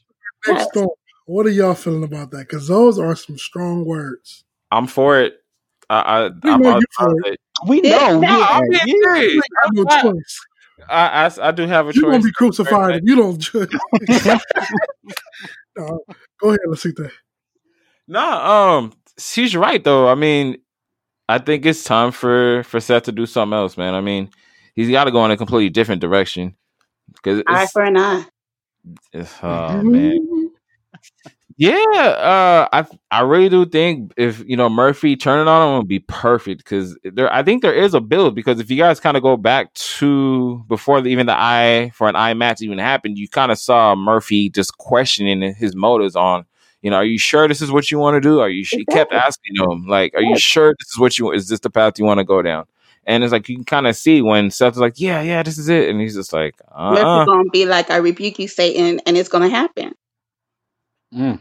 the 0.47 0.53
next 0.53 0.71
Yes. 0.77 0.87
what 1.27 1.47
are 1.47 1.51
y'all 1.51 1.75
feeling 1.75 2.05
about 2.05 2.31
that? 2.33 2.49
Because 2.49 2.69
those 2.69 2.99
are 2.99 3.15
some 3.17 3.39
strong 3.39 3.85
words. 3.85 4.45
I'm 4.71 4.87
for 4.87 5.21
it. 5.21 5.39
I, 5.89 5.97
I, 6.01 6.29
We 6.43 6.51
I'm, 6.51 6.61
know 6.63 6.71
I'm 6.71 6.81
you 6.81 6.87
for 6.99 7.15
it. 7.27 7.41
We 7.69 7.83
Yeah, 7.83 8.13
know. 8.13 8.21
that- 8.21 8.29
Yeah. 8.31 8.47
I'm 8.51 8.69
being 8.69 8.73
yeah. 8.73 8.85
You 8.87 9.03
serious. 9.05 9.33
ain't 9.35 9.43
got 9.63 9.73
no 9.73 9.85
I, 9.89 10.03
choice. 10.03 10.41
I, 10.89 11.25
I, 11.27 11.49
I 11.49 11.51
do 11.53 11.67
have 11.67 11.89
a 11.89 11.93
choice. 11.93 12.03
You're 12.03 12.11
going 12.11 12.23
to 12.23 12.27
be 12.29 12.33
crucified 12.33 12.97
if 12.97 13.03
you 13.05 13.17
don't 13.17 13.39
judge. 13.39 13.71
no, 15.77 16.01
go 16.41 16.49
ahead, 16.49 16.59
let's 16.67 16.83
see 16.83 16.91
that. 16.91 17.11
Nah, 18.07 18.77
um, 18.79 18.93
she's 19.19 19.57
right 19.57 19.83
though. 19.83 20.09
I 20.09 20.15
mean, 20.15 20.59
I 21.29 21.39
think 21.39 21.65
it's 21.65 21.85
time 21.85 22.11
for 22.13 22.65
for 22.65 22.81
Seth 22.81 23.05
to 23.05 23.13
do 23.13 23.25
something 23.25 23.57
else, 23.57 23.77
man. 23.79 23.95
I 23.95 24.01
mean, 24.03 24.29
he's 24.75 24.91
got 24.91 25.05
to 25.05 25.11
go 25.11 25.25
in 25.25 25.31
a 25.31 25.37
completely 25.37 25.71
different 25.71 26.01
direction 26.01 26.55
because 27.13 27.43
Eye 27.47 27.67
for 27.67 27.83
an 27.83 27.97
eye. 27.97 28.27
it's 29.13 29.35
oh 29.43 29.83
man, 29.83 30.51
yeah. 31.57 31.71
Uh, 31.71 32.69
I 32.73 32.87
I 33.11 33.21
really 33.21 33.49
do 33.49 33.65
think 33.65 34.13
if 34.17 34.43
you 34.47 34.57
know 34.57 34.69
Murphy 34.69 35.17
turning 35.17 35.47
on 35.47 35.69
him 35.69 35.79
would 35.79 35.89
be 35.89 36.01
perfect 36.01 36.65
because 36.65 36.99
there. 37.05 37.33
I 37.33 37.43
think 37.43 37.63
there 37.63 37.75
is 37.75 37.95
a 37.95 38.01
build 38.01 38.35
because 38.35 38.59
if 38.59 38.71
you 38.71 38.77
guys 38.77 38.99
kind 38.99 39.17
of 39.17 39.23
go 39.23 39.37
back 39.37 39.73
to 39.75 40.65
before 40.69 41.01
the, 41.01 41.11
even 41.11 41.27
the 41.27 41.39
eye 41.39 41.93
for 41.95 42.09
an 42.09 42.17
eye 42.17 42.35
match 42.35 42.61
even 42.61 42.79
happened, 42.79 43.19
you 43.19 43.29
kind 43.29 43.53
of 43.53 43.59
saw 43.59 43.95
Murphy 43.95 44.51
just 44.51 44.79
questioning 44.79 45.55
his 45.55 45.77
motives 45.77 46.17
on. 46.17 46.45
You 46.83 46.91
know, 46.91 46.97
are 46.97 47.05
you 47.05 47.19
sure 47.19 47.49
this 47.49 47.63
is 47.63 47.71
what 47.71 47.91
you 47.91 47.99
want 47.99 48.17
to 48.17 48.21
do? 48.21 48.41
Are 48.41 48.51
you? 48.51 48.65
She 48.65 48.85
kept 48.87 49.13
asking 49.13 49.55
him, 49.57 49.87
like, 49.87 50.13
"Are 50.15 50.23
you 50.23 50.37
sure 50.39 50.75
this 50.79 50.89
is 50.91 50.99
what 50.99 51.19
you? 51.19 51.33
Is 51.33 51.49
this 51.49 51.61
the 51.61 51.71
path 51.71 51.99
you 51.99 52.05
want 52.05 52.19
to 52.19 52.25
go 52.25 52.43
down?" 52.43 52.67
And 53.07 53.25
it's 53.25 53.33
like 53.33 53.49
you 53.49 53.57
can 53.57 53.65
kind 53.65 53.87
of 53.87 53.97
see 53.97 54.23
when 54.23 54.51
Seth's 54.51 54.79
like, 54.79 54.95
"Yeah, 54.97 55.23
yeah, 55.23 55.43
this 55.43 55.59
is 55.59 55.69
it," 55.69 55.89
and 55.89 56.01
he's 56.01 56.15
just 56.15 56.33
like, 56.33 56.55
"Uh, 56.71 56.93
Murphy 56.93 57.21
uh 57.21 57.27
gonna 57.27 57.51
be 57.51 57.67
like, 57.67 57.91
I 57.91 57.97
rebuke 57.97 58.39
you, 58.39 58.49
Satan, 58.49 59.01
and 59.07 59.17
it's 59.17 59.29
gonna 59.29 59.49
happen. 59.49 59.95
Mm. 61.15 61.41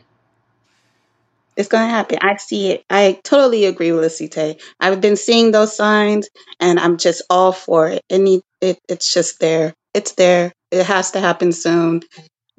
It's 1.58 1.70
gonna 1.70 1.90
happen. 1.90 2.20
I 2.22 2.38
see 2.38 2.72
it. 2.72 2.84
I 2.90 3.20
totally 3.24 3.66
agree 3.66 3.92
with 3.92 4.04
Lucite. 4.06 4.62
I've 4.80 5.02
been 5.02 5.18
seeing 5.18 5.52
those 5.52 5.76
signs, 5.76 6.30
and 6.60 6.80
I'm 6.80 6.98
just 6.98 7.24
all 7.30 7.52
for 7.52 7.90
it. 7.90 8.02
It 8.10 8.20
need 8.20 8.42
it. 8.62 8.80
It's 8.90 9.14
just 9.14 9.40
there. 9.40 9.74
It's 9.94 10.14
there. 10.14 10.54
It 10.72 10.86
has 10.86 11.12
to 11.12 11.20
happen 11.20 11.52
soon. 11.52 12.02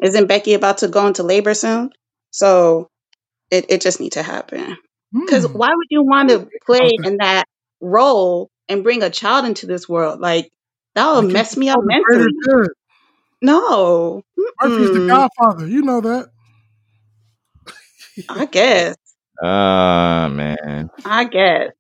Isn't 0.03 0.29
Becky 0.29 0.55
about 0.55 0.79
to 0.79 0.89
go 0.89 1.07
into 1.07 1.23
labor 1.25 1.55
soon? 1.55 1.91
So 2.31 2.89
it 3.51 3.67
it 3.71 3.81
just 3.83 4.01
need 4.01 4.13
to 4.13 4.23
happen. 4.23 4.77
Because 5.25 5.47
Hmm. 5.47 5.59
why 5.59 5.71
would 5.75 5.89
you 5.91 6.05
want 6.05 6.31
to 6.31 6.49
play 6.67 6.99
in 7.05 7.19
that 7.19 7.45
role 7.81 8.49
and 8.69 8.83
bring 8.83 9.03
a 9.03 9.11
child 9.11 9.45
into 9.47 9.67
this 9.67 9.89
world? 9.89 10.21
Like 10.21 10.51
that 10.95 11.13
would 11.15 11.33
mess 11.33 11.57
me 11.57 11.69
up 11.69 11.77
for 11.77 11.85
the 11.85 11.95
greater 12.05 12.25
mentally. 12.25 12.65
good. 12.65 12.71
No, 13.43 14.23
Murphy's 14.63 14.91
the 14.91 15.07
godfather. 15.09 15.67
You 15.67 15.83
know 15.83 16.01
that. 16.01 16.29
I 18.29 18.47
guess. 18.47 18.97
Ah, 19.43 20.29
man. 20.31 20.91
I 21.05 21.25
guess. 21.25 21.73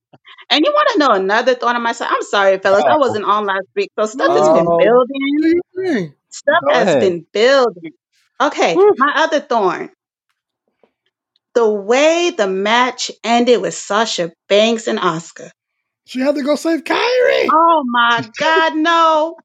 And 0.50 0.64
you 0.64 0.72
want 0.72 0.88
to 0.92 0.98
know 0.98 1.10
another 1.10 1.54
thought 1.54 1.76
on 1.76 1.82
my 1.82 1.92
side? 1.92 2.08
I'm 2.10 2.22
sorry, 2.22 2.58
fellas. 2.58 2.84
I 2.84 2.96
wasn't 2.98 3.24
on 3.24 3.46
last 3.46 3.66
week. 3.74 3.90
So 3.98 4.06
stuff 4.06 4.32
has 4.32 4.48
been 4.50 4.66
Oh. 4.66 4.78
building. 4.78 5.38
Do 5.42 5.82
your. 5.82 6.14
Stuff 6.30 6.62
Go 6.66 6.74
has 6.74 6.88
ahead. 6.88 7.00
been 7.00 7.26
building. 7.32 7.92
Okay, 8.40 8.74
Woo. 8.74 8.92
my 8.98 9.12
other 9.16 9.40
thorn. 9.40 9.90
The 11.54 11.68
way 11.70 12.30
the 12.36 12.48
match 12.48 13.10
ended 13.22 13.60
with 13.62 13.74
Sasha 13.74 14.32
Banks 14.48 14.88
and 14.88 14.98
Asuka. 14.98 15.50
She 16.06 16.20
had 16.20 16.34
to 16.34 16.42
go 16.42 16.56
save 16.56 16.84
Kairi. 16.84 17.48
Oh 17.50 17.82
my 17.86 18.28
God, 18.38 18.76
no. 18.76 19.36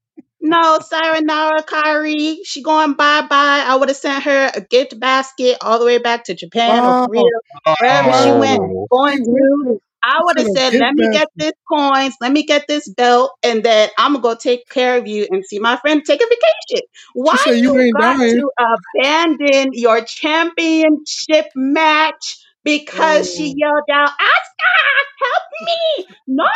No, 0.42 0.78
Sayonara 0.80 1.62
Kairi. 1.62 2.38
She 2.44 2.62
going 2.62 2.94
bye 2.94 3.22
bye. 3.22 3.64
I 3.66 3.76
would 3.76 3.88
have 3.88 3.96
sent 3.96 4.24
her 4.24 4.50
a 4.54 4.60
gift 4.60 4.98
basket 4.98 5.58
all 5.60 5.78
the 5.78 5.84
way 5.84 5.98
back 5.98 6.24
to 6.24 6.34
Japan 6.34 6.82
Wow. 6.82 7.02
or 7.02 7.06
Korea, 7.08 7.22
oh. 7.66 7.74
wherever 7.80 8.12
she 8.12 8.30
oh. 8.30 8.38
went. 8.38 8.60
Oh. 8.60 8.86
Going 8.90 9.18
She 9.18 9.24
to 9.24 9.30
went 9.66 9.82
I 10.02 10.18
would 10.22 10.38
have 10.38 10.48
said, 10.56 10.74
let 10.74 10.94
me 10.94 11.10
get 11.12 11.28
this 11.36 11.52
coins, 11.70 12.14
let 12.20 12.32
me 12.32 12.44
get 12.44 12.66
this 12.66 12.88
belt, 12.88 13.32
and 13.42 13.62
then 13.62 13.90
I'm 13.98 14.12
gonna 14.12 14.22
go 14.22 14.34
take 14.34 14.68
care 14.68 14.96
of 14.96 15.06
you 15.06 15.26
and 15.30 15.44
see 15.44 15.58
my 15.58 15.76
friend 15.76 16.02
take 16.04 16.22
a 16.22 16.24
vacation. 16.24 16.86
Why 17.12 17.36
said 17.36 17.58
you 17.58 17.74
you 17.74 17.78
ain't 17.80 17.96
got 17.96 18.16
dying. 18.16 18.40
to 18.40 18.50
abandon 18.98 19.70
your 19.74 20.00
championship 20.02 21.46
match 21.54 22.38
because 22.64 23.32
she 23.34 23.52
Oh. 23.52 23.54
yelled 23.56 23.84
out, 23.92 24.10
Asuka, 24.10 24.72
help 25.20 25.44
me! 25.62 26.06
No, 26.28 26.46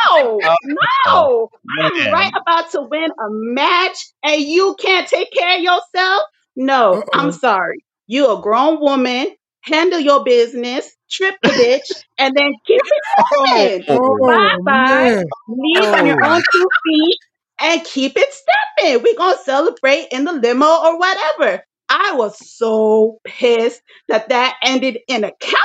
Oh, 0.43 0.55
no, 0.63 0.77
oh, 1.07 1.49
I'm 1.79 2.07
right 2.11 2.31
about 2.41 2.71
to 2.71 2.81
win 2.81 3.11
a 3.11 3.27
match 3.29 3.97
and 4.23 4.41
you 4.41 4.75
can't 4.79 5.07
take 5.07 5.31
care 5.33 5.57
of 5.57 5.63
yourself. 5.63 6.23
No, 6.55 6.93
uh-uh. 6.95 7.03
I'm 7.13 7.31
sorry. 7.31 7.83
You 8.07 8.37
a 8.37 8.41
grown 8.41 8.79
woman. 8.79 9.27
Handle 9.61 9.99
your 9.99 10.23
business. 10.23 10.89
Trip 11.11 11.35
the 11.43 11.51
bitch, 11.51 12.03
and 12.17 12.35
then 12.35 12.51
keep 12.67 12.81
it 12.85 13.03
stepping. 13.07 13.85
Oh. 13.89 14.27
Bye 14.27 14.57
Oh, 14.59 14.63
bye. 14.65 15.23
Leave 15.47 15.93
on 15.93 16.05
your 16.05 16.17
Oh. 16.17 16.25
own 16.25 16.43
two 16.51 16.69
feet 16.85 17.17
and 17.61 17.83
keep 17.83 18.13
it 18.17 18.29
stepping. 18.33 19.03
We're 19.03 19.17
gonna 19.17 19.37
celebrate 19.43 20.07
in 20.11 20.25
the 20.25 20.33
limo 20.33 20.65
or 20.67 20.99
whatever. 20.99 21.63
I 21.89 22.13
was 22.15 22.37
so 22.57 23.19
pissed 23.25 23.81
that 24.09 24.29
that 24.29 24.55
ended 24.63 24.99
in 25.07 25.23
a 25.23 25.31
count 25.31 25.55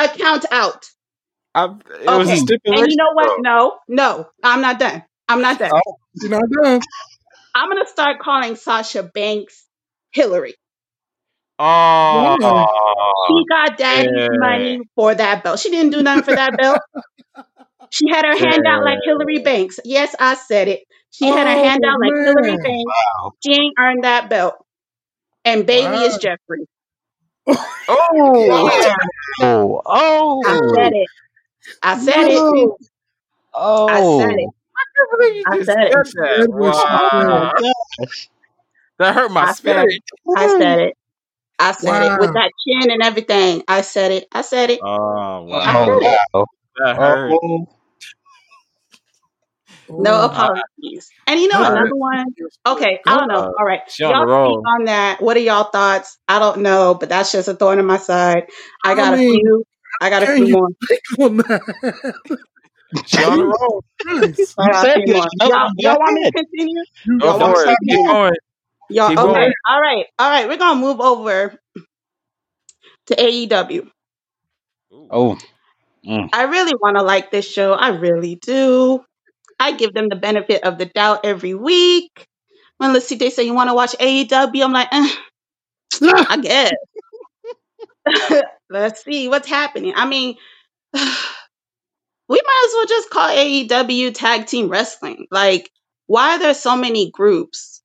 out. 0.00 0.06
A 0.12 0.18
count 0.18 0.46
out. 0.50 0.86
I, 1.54 1.64
it 1.66 2.16
was 2.16 2.30
a 2.32 2.36
Okay. 2.36 2.36
stipulation. 2.36 2.84
And 2.84 2.90
you 2.90 2.96
know 2.96 3.12
what? 3.14 3.32
No, 3.38 3.78
no, 3.88 4.28
I'm 4.42 4.60
not 4.60 4.78
done. 4.78 5.04
I'm 5.28 5.42
not 5.42 5.58
done. 5.58 5.74
Oh. 5.74 5.96
You're 6.14 6.30
not 6.30 6.44
done. 6.62 6.80
I'm 7.54 7.68
gonna 7.70 7.86
start 7.86 8.20
calling 8.20 8.56
Sasha 8.56 9.02
Banks 9.02 9.66
Hillary. 10.12 10.54
Why? 12.08 12.36
She 13.26 13.44
got 13.48 13.78
daddy's 13.78 14.10
yeah. 14.18 14.28
money 14.30 14.80
for 14.96 15.14
that 15.14 15.44
belt. 15.44 15.60
She 15.60 15.70
didn't 15.70 15.92
do 15.92 16.02
nothing 16.02 16.24
for 16.24 16.34
that 16.34 16.56
belt. 16.56 16.80
She 17.90 18.08
had 18.10 18.24
her 18.24 18.36
hand 18.36 18.64
out 18.66 18.84
like 18.84 18.98
Hillary 19.04 19.38
Banks. 19.40 19.78
Yes, 19.84 20.14
I 20.18 20.34
said 20.34 20.68
it. 20.68 20.80
She 21.10 21.30
had 21.30 21.46
her 21.46 21.56
Oh, 21.56 21.62
hand 21.62 21.82
out 21.86 22.00
like 22.00 22.14
Hillary. 22.24 22.58
Banks. 22.62 22.96
She 23.44 23.52
ain't 23.52 23.74
earned 23.78 24.04
that 24.04 24.30
belt. 24.30 24.54
And 25.48 25.66
baby 25.66 26.04
is 26.04 26.18
Jeffrey. 26.18 26.66
Oh, 27.88 28.70
Oh. 29.42 29.82
Oh. 29.86 30.42
I 30.44 30.58
said 30.74 30.92
it. 30.94 31.10
I 31.82 31.96
said 31.98 32.28
it. 32.28 32.44
Oh. 32.54 32.78
I 33.88 34.02
said 34.02 34.36
it. 34.38 34.50
I 35.46 35.56
you 35.58 35.64
just 35.64 35.72
said 35.72 35.88
it. 35.88 36.06
said 36.14 36.14
Said 36.36 36.46
that. 36.46 36.48
what 36.56 36.74
she 36.76 36.98
Oh 37.20 37.20
said. 37.20 37.50
Wow. 37.52 37.52
That 38.98 39.14
hurt 39.14 39.32
my 39.32 39.46
I 39.46 39.54
said 39.54 39.84
spirit. 39.84 39.88
it. 39.88 40.02
I 40.34 40.48
said 40.48 40.80
it. 40.80 40.94
I 41.58 41.72
said 41.72 42.02
it 42.02 42.14
with 42.16 42.32
that 42.34 42.52
chin 42.66 42.90
and 42.90 43.02
everything. 43.02 43.62
I 43.68 43.82
said 43.82 44.12
it. 44.12 44.26
I 44.32 44.42
said 44.42 44.70
it. 44.70 44.82
Oh 44.82 45.42
I 45.64 45.74
wow. 45.74 45.86
said 45.86 46.02
it. 46.02 46.20
Oh 46.34 46.40
wow. 46.40 46.46
That 46.76 46.96
hurt. 46.96 47.40
Oh, 47.42 47.68
No 49.96 50.22
Ooh. 50.22 50.26
apologies. 50.26 51.12
And 51.26 51.40
you 51.40 51.48
know 51.48 51.62
another 51.64 51.94
one? 51.94 52.26
Okay, 52.66 53.00
I 53.06 53.16
don't 53.16 53.28
know. 53.28 53.46
All 53.58 53.64
right. 53.64 53.80
Y'all 54.04 54.26
the 54.26 54.28
speak 54.42 54.60
on 54.66 54.84
that. 54.84 55.22
What 55.22 55.36
are 55.36 55.40
y'all 55.40 55.70
thoughts? 55.70 56.18
I 56.28 56.38
don't 56.38 56.62
know, 56.62 56.94
but 56.94 57.08
that's 57.08 57.32
just 57.32 57.48
a 57.48 57.54
thorn 57.54 57.78
in 57.78 57.86
my 57.86 57.98
side. 57.98 58.44
I 58.84 58.94
I 58.94 58.96
got 58.96 59.14
a 59.14 59.18
mean, 59.18 59.30
few. 59.30 59.64
I 60.00 60.10
got 60.10 60.22
a 60.22 60.26
few 60.28 60.48
more. 60.48 60.68
speak 60.82 61.00
on 61.18 61.36
that? 61.38 62.14
She 63.06 63.24
on 63.24 63.38
the 63.38 63.46
roll. 63.46 63.84
Christ. 64.02 64.56
I 64.58 64.72
got 64.72 64.88
a 64.88 64.90
said 64.90 64.98
few 65.00 65.06
you 65.06 65.14
more. 65.14 65.28
know, 65.40 65.48
Y'all, 65.48 65.70
go 65.82 65.96
y'all 65.96 65.98
want 65.98 66.14
me 66.14 66.24
to 66.26 66.32
continue? 66.32 66.84
You- 67.04 67.20
Go 67.20 67.34
Y'all 67.34 67.40
for 67.40 67.66
it. 67.66 67.78
Keep 67.88 68.04
going. 68.06 68.34
Y'all 68.88 69.12
Keep 69.12 69.18
okay. 69.18 69.48
going. 69.48 69.54
All 69.68 69.80
right. 69.80 70.06
All 70.18 70.30
right. 70.30 70.48
We're 70.48 70.58
gonna 70.58 70.80
move 70.80 71.00
over 71.00 71.58
to 73.08 73.16
AEW. 73.16 73.88
Ooh. 74.92 75.10
oh, 75.10 75.38
mm. 76.06 76.30
I 76.32 76.44
really 76.44 76.74
want 76.80 76.96
to 76.98 77.04
like 77.04 77.30
this 77.30 77.50
show. 77.50 77.74
I 77.74 77.90
really 77.90 78.36
do. 78.36 79.04
I 79.60 79.72
give 79.72 79.94
them 79.94 80.08
the 80.08 80.16
benefit 80.16 80.64
of 80.64 80.78
the 80.78 80.86
doubt 80.86 81.20
every 81.24 81.54
week. 81.54 82.26
When 82.78 82.92
let's 82.92 83.06
see, 83.08 83.16
they 83.16 83.30
say 83.30 83.44
you 83.44 83.54
want 83.54 83.70
to 83.70 83.74
watch 83.74 83.94
AEW, 84.00 84.64
I'm 84.64 84.72
like, 84.72 84.88
eh, 84.92 85.10
I 86.02 86.38
guess. 86.42 86.72
let's 88.70 89.04
see 89.04 89.28
what's 89.28 89.48
happening. 89.48 89.92
I 89.96 90.06
mean, 90.06 90.36
we 90.94 91.00
might 92.28 92.64
as 92.66 92.74
well 92.74 92.86
just 92.86 93.10
call 93.10 93.28
AEW 93.30 94.14
Tag 94.14 94.46
Team 94.46 94.68
Wrestling. 94.68 95.26
Like, 95.30 95.70
why 96.06 96.36
are 96.36 96.38
there 96.38 96.54
so 96.54 96.76
many 96.76 97.10
groups? 97.10 97.82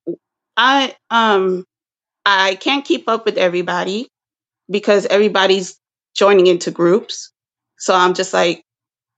I 0.56 0.96
um 1.10 1.64
I 2.26 2.56
can't 2.56 2.84
keep 2.84 3.08
up 3.08 3.24
with 3.26 3.38
everybody 3.38 4.08
because 4.70 5.06
everybody's 5.06 5.78
joining 6.16 6.46
into 6.46 6.70
groups. 6.70 7.32
So 7.78 7.94
I'm 7.94 8.14
just 8.14 8.32
like, 8.34 8.64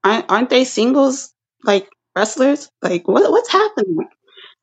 aren't, 0.04 0.30
aren't 0.30 0.50
they 0.50 0.64
singles 0.64 1.32
like 1.64 1.88
wrestlers? 2.16 2.70
Like, 2.82 3.06
what 3.06 3.30
what's 3.30 3.50
happening? 3.50 4.08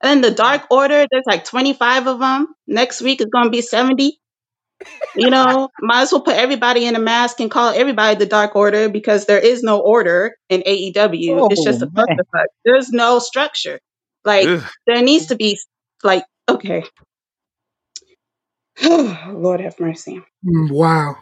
And 0.01 0.21
then 0.23 0.31
the 0.31 0.35
Dark 0.35 0.63
Order, 0.69 1.05
there's 1.09 1.23
like 1.25 1.45
25 1.45 2.07
of 2.07 2.19
them. 2.19 2.47
Next 2.67 3.01
week 3.01 3.21
is 3.21 3.27
going 3.27 3.45
to 3.45 3.51
be 3.51 3.61
70. 3.61 4.19
You 5.15 5.30
know, 5.30 5.69
might 5.81 6.01
as 6.01 6.11
well 6.11 6.21
put 6.21 6.35
everybody 6.35 6.85
in 6.85 6.95
a 6.97 6.99
mask 6.99 7.39
and 7.39 7.49
call 7.49 7.69
everybody 7.73 8.17
the 8.17 8.25
Dark 8.25 8.53
Order 8.55 8.89
because 8.89 9.27
there 9.27 9.39
is 9.39 9.63
no 9.63 9.80
order 9.80 10.35
in 10.49 10.61
AEW. 10.61 11.51
It's 11.51 11.63
just 11.63 11.81
oh 11.81 11.85
a 11.85 11.91
man. 11.93 12.05
clusterfuck. 12.17 12.45
There's 12.65 12.91
no 12.91 13.19
structure. 13.19 13.80
Like, 14.25 14.47
Ugh. 14.47 14.63
there 14.85 15.01
needs 15.01 15.27
to 15.27 15.35
be, 15.35 15.57
like, 16.03 16.25
okay. 16.49 16.84
Lord 18.84 19.61
have 19.61 19.80
mercy. 19.80 20.21
Mm, 20.45 20.71
Wow. 20.71 21.15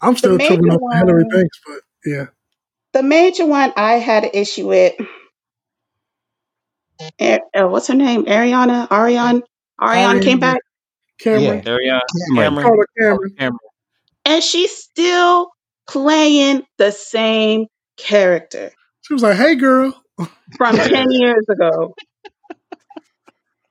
I'm 0.00 0.16
still 0.16 0.38
tripping 0.38 0.62
major 0.62 0.76
up 0.76 0.80
Hillary 0.94 1.24
Banks, 1.30 1.60
but 1.66 1.80
yeah. 2.06 2.26
the 2.92 3.02
major 3.02 3.44
one 3.44 3.72
I 3.76 3.94
had 3.94 4.24
an 4.24 4.30
issue 4.32 4.68
with, 4.68 4.94
A- 7.20 7.40
uh, 7.54 7.68
what's 7.68 7.88
her 7.88 7.94
name? 7.94 8.24
Ariana? 8.26 8.90
Ariane? 8.90 9.42
Ariane 9.80 10.20
came 10.20 10.38
back 10.40 10.60
Cameron. 11.20 11.62
Yeah, 11.64 11.72
Ariana 11.76 12.00
Cameron. 12.36 12.64
Call 12.64 12.72
Cameron. 12.74 12.86
Cameron. 12.98 13.30
Cameron. 13.38 13.58
and 14.24 14.42
she's 14.42 14.76
still 14.76 15.48
playing 15.88 16.64
the 16.78 16.90
same 16.90 17.66
character 17.96 18.70
She 19.02 19.14
was 19.14 19.22
like, 19.22 19.36
"Hey, 19.36 19.54
girl." 19.56 19.94
from 20.56 20.76
10 20.76 21.06
years 21.10 21.44
ago. 21.50 21.94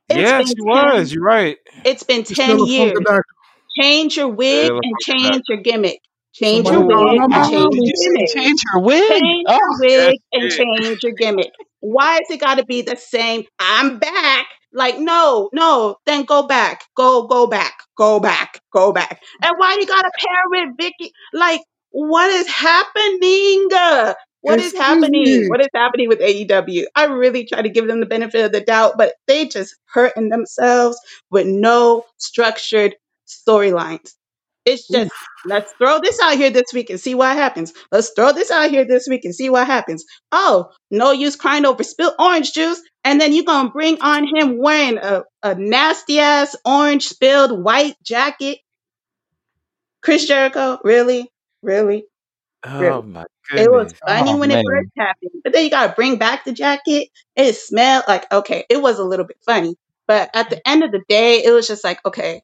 It's 0.09 0.19
Yeah, 0.19 0.39
she 0.43 0.53
10, 0.55 0.63
was. 0.65 1.11
You're 1.13 1.23
right. 1.23 1.57
it's 1.85 2.03
been 2.03 2.23
She's 2.23 2.37
10 2.37 2.59
years. 2.65 2.93
Change 3.79 4.17
your 4.17 4.29
wig 4.29 4.71
and 4.81 4.99
change 4.99 5.23
doctor. 5.25 5.41
your 5.49 5.57
gimmick. 5.61 5.99
Change 6.33 6.67
your 6.69 6.85
wig 6.85 7.19
and 7.19 7.43
change 7.45 7.75
your 7.83 7.93
gimmick. 7.95 8.29
change 8.35 8.59
wig? 8.75 9.09
Change 9.11 9.45
Oh, 9.47 9.57
your 9.59 9.79
wig 10.07 10.19
and 10.33 10.51
change 10.51 11.03
your 11.03 11.13
gimmick. 11.13 11.51
Why 11.79 12.13
has 12.13 12.29
it 12.29 12.39
got 12.39 12.55
to 12.55 12.65
be 12.65 12.81
the 12.81 12.95
same? 12.97 13.43
I'm 13.59 13.99
back. 13.99 14.47
Like, 14.73 14.99
no, 14.99 15.49
no, 15.53 15.95
then 16.05 16.23
go 16.25 16.47
back. 16.47 16.83
Go, 16.95 17.27
go 17.27 17.47
back. 17.47 17.73
Go 17.97 18.19
back. 18.19 18.59
Go 18.73 18.91
back. 18.91 19.21
And 19.43 19.55
why 19.57 19.77
you 19.79 19.85
got 19.87 20.01
to 20.01 20.11
pair 20.19 20.41
with 20.49 20.77
Vickie? 20.77 21.11
Like, 21.33 21.61
what 21.91 22.29
is 22.29 22.47
happening? 22.47 23.67
Uh, 23.73 24.13
What 24.41 24.59
is 24.59 24.73
Excuse 24.73 24.81
happening? 24.81 25.23
me. 25.23 25.47
What 25.47 25.61
is 25.61 25.67
happening 25.73 26.09
with 26.09 26.19
AEW? 26.19 26.85
I 26.95 27.05
really 27.05 27.45
try 27.45 27.61
to 27.61 27.69
give 27.69 27.87
them 27.87 27.99
the 28.01 28.05
benefit 28.05 28.45
of 28.45 28.51
the 28.51 28.61
doubt, 28.61 28.93
but 28.97 29.13
they 29.27 29.47
just 29.47 29.75
hurting 29.93 30.29
themselves 30.29 30.99
with 31.31 31.47
no 31.47 32.03
structured 32.17 32.95
storylines. 33.27 34.11
It's 34.67 34.85
just 34.85 35.11
let's 35.45 35.71
throw 35.73 35.99
this 36.01 36.19
out 36.21 36.35
here 36.35 36.49
this 36.49 36.73
week 36.73 36.89
and 36.89 36.99
see 36.99 37.15
what 37.15 37.37
happens. 37.37 37.71
Let's 37.89 38.09
throw 38.09 38.33
this 38.33 38.51
out 38.51 38.69
here 38.69 38.83
this 38.83 39.07
week 39.07 39.23
and 39.23 39.33
see 39.33 39.49
what 39.49 39.65
happens. 39.65 40.03
Oh, 40.33 40.71
no 40.91 41.11
use 41.11 41.37
crying 41.37 41.65
over 41.65 41.83
spilled 41.83 42.15
orange 42.19 42.51
juice. 42.51 42.81
And 43.05 43.21
then 43.21 43.33
you're 43.33 43.45
going 43.45 43.67
to 43.67 43.71
bring 43.71 44.01
on 44.01 44.27
him 44.27 44.57
wearing 44.57 44.97
a, 44.97 45.23
a 45.41 45.55
nasty 45.55 46.19
ass 46.19 46.53
orange 46.65 47.05
spilled 47.05 47.63
white 47.63 47.95
jacket. 48.03 48.57
Chris 50.01 50.27
Jericho, 50.27 50.79
really? 50.83 51.31
Really? 51.61 52.05
Oh 52.65 52.81
Really? 52.81 53.01
my 53.03 53.25
It 53.53 53.71
was 53.71 53.93
funny 54.05 54.31
oh 54.31 54.37
when 54.37 54.51
it 54.51 54.65
first 54.65 54.89
happened, 54.97 55.31
but 55.45 55.53
then 55.53 55.63
you 55.63 55.69
got 55.69 55.87
to 55.87 55.93
bring 55.93 56.17
back 56.17 56.43
the 56.43 56.51
jacket. 56.51 57.07
It 57.37 57.55
smelled 57.55 58.03
like, 58.09 58.29
okay, 58.33 58.65
it 58.69 58.81
was 58.81 58.99
a 58.99 59.05
little 59.05 59.25
bit 59.25 59.37
funny. 59.45 59.77
But 60.07 60.29
at 60.33 60.49
the 60.49 60.67
end 60.67 60.83
of 60.83 60.91
the 60.91 61.03
day, 61.07 61.43
it 61.45 61.51
was 61.51 61.67
just 61.67 61.85
like, 61.85 62.05
okay, 62.05 62.41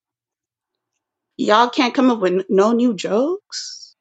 y'all 1.37 1.69
can't 1.69 1.93
come 1.93 2.09
up 2.11 2.19
with 2.19 2.45
no 2.49 2.71
new 2.73 2.93
jokes. 2.95 3.95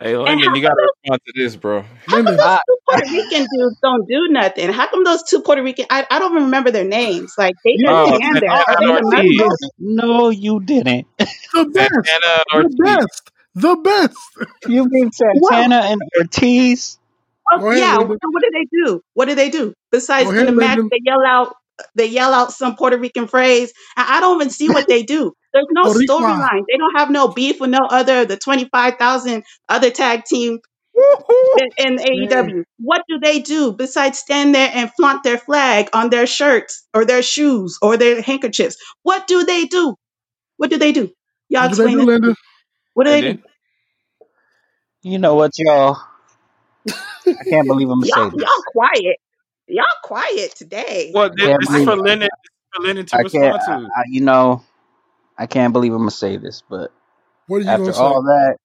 Hey, 0.00 0.14
And 0.14 0.40
you 0.40 0.62
gotta 0.62 0.88
respond 1.04 1.20
to 1.26 1.32
this, 1.34 1.56
bro. 1.56 1.84
How 2.06 2.18
come 2.18 2.24
Lyndon, 2.26 2.36
those 2.36 2.58
two 2.68 2.76
Puerto 2.86 3.06
Rican 3.12 3.46
dudes 3.52 3.76
don't 3.82 4.08
do 4.08 4.28
nothing? 4.30 4.72
How 4.72 4.88
come 4.88 5.04
those 5.04 5.22
two 5.22 5.42
Puerto 5.42 5.62
Rican? 5.62 5.86
I, 5.90 6.06
I 6.10 6.18
don't 6.18 6.34
remember 6.34 6.70
their 6.70 6.84
names. 6.84 7.34
Like 7.38 7.54
they 7.64 7.72
just 7.72 7.86
Oh, 7.88 8.06
stand 8.06 8.40
there. 8.42 8.50
Are 8.68 8.76
they 8.80 8.86
Santana 8.86 9.00
the 9.00 9.02
no, 9.02 9.20
you 9.20 9.34
didn't. 9.34 9.72
No, 9.78 10.30
you 10.30 10.60
didn't. 10.60 11.06
the 11.52 11.66
best, 11.66 12.20
the 12.52 12.70
best, 12.82 13.30
the 13.54 13.76
best. 13.76 14.18
You 14.66 14.86
mean 14.88 15.10
What? 15.32 15.52
Santana 15.52 15.82
and 15.86 16.00
Ortiz? 16.18 16.98
Oh, 17.52 17.70
ahead, 17.70 17.78
yeah. 17.78 17.96
Lyndon. 17.98 18.18
So 18.22 18.30
what 18.30 18.42
do 18.42 18.50
they 18.52 18.66
do? 18.72 19.02
What 19.14 19.26
do 19.28 19.34
they 19.34 19.50
do 19.50 19.74
Go 20.18 20.30
besides 20.30 20.30
in 20.38 20.46
ahead, 20.46 20.46
the 20.46 20.52
match? 20.52 20.80
They 20.90 21.00
yell 21.04 21.24
out. 21.26 21.54
They 21.96 22.06
yell 22.06 22.34
out 22.34 22.52
some 22.52 22.76
Puerto 22.76 22.98
Rican 22.98 23.28
phrase. 23.28 23.72
And 23.96 24.06
I 24.08 24.20
don't 24.20 24.36
even 24.40 24.50
see 24.50 24.70
what 24.70 24.88
they 24.88 25.02
do. 25.04 25.34
There's 25.54 25.66
no 25.72 25.86
storyline. 25.86 26.64
They 26.70 26.78
don't 26.78 26.96
have 26.98 27.10
no 27.10 27.28
beef 27.28 27.60
with 27.60 27.70
no 27.70 27.80
other 27.90 28.24
the 28.26 28.36
twenty 28.36 28.66
five 28.70 28.96
thousand 28.98 29.44
other 29.68 29.90
tag 29.90 30.24
team 30.24 30.60
Woo-hoo. 30.94 31.58
in, 31.58 31.70
in 31.78 31.96
Man, 32.12 32.28
AEW. 32.28 32.64
What 32.78 33.02
do 33.08 33.18
they 33.20 33.40
do 33.40 33.72
besides 33.72 34.18
stand 34.18 34.54
there 34.54 34.70
and 34.74 34.90
flaunt 34.96 35.24
their 35.24 35.38
flag 35.38 35.88
on 35.94 36.10
their 36.10 36.26
shirts 36.26 36.86
or 36.94 37.04
their 37.06 37.22
shoes 37.22 37.78
or 37.82 37.96
their 37.96 38.22
handkerchiefs? 38.22 38.76
What 39.02 39.26
do 39.26 39.44
they 39.44 39.66
do? 39.66 39.96
What 40.58 40.70
do 40.70 40.78
they 40.78 40.92
do? 40.92 41.10
Y'all 41.48 41.66
what 41.66 41.70
do 41.70 41.76
they 41.76 41.88
explain 41.88 41.88
do, 41.88 42.02
it. 42.02 42.10
to 42.10 42.36
What 42.94 43.04
do 43.04 43.10
they 43.12 43.22
do? 43.22 43.32
Lyndon. 43.32 43.44
You 45.02 45.18
know 45.18 45.34
what, 45.36 45.52
y'all? 45.58 45.98
I 47.40 47.44
can't 47.48 47.66
believe 47.68 47.88
I'm 47.90 48.00
gonna 48.00 48.06
Y'all, 48.08 48.28
y'all 48.34 48.62
quiet. 48.72 49.18
Y'all 49.70 49.84
quiet 50.04 50.54
today. 50.56 51.14
Well, 51.14 51.30
this, 51.36 51.50
this 51.60 51.74
is 51.74 51.82
for 51.84 51.96
it. 51.96 51.98
Lyndon. 51.98 52.28
This 52.44 52.50
is 52.52 52.68
for 52.74 52.82
Lyndon 52.88 53.06
to 53.06 53.18
I 53.18 53.20
respond 53.20 53.62
to. 53.66 53.92
I, 53.96 54.02
you 54.08 54.22
know, 54.22 54.62
I 55.38 55.46
can't 55.46 55.72
believe 55.72 55.92
I'm 55.92 56.00
gonna 56.00 56.10
say 56.12 56.36
this, 56.38 56.62
but 56.68 56.92
What 57.46 57.62
are 57.62 57.66
you 57.66 57.76
after 57.76 57.78
gonna 57.78 57.94
say? 57.94 58.12
all 58.12 58.22
that, 58.24 58.56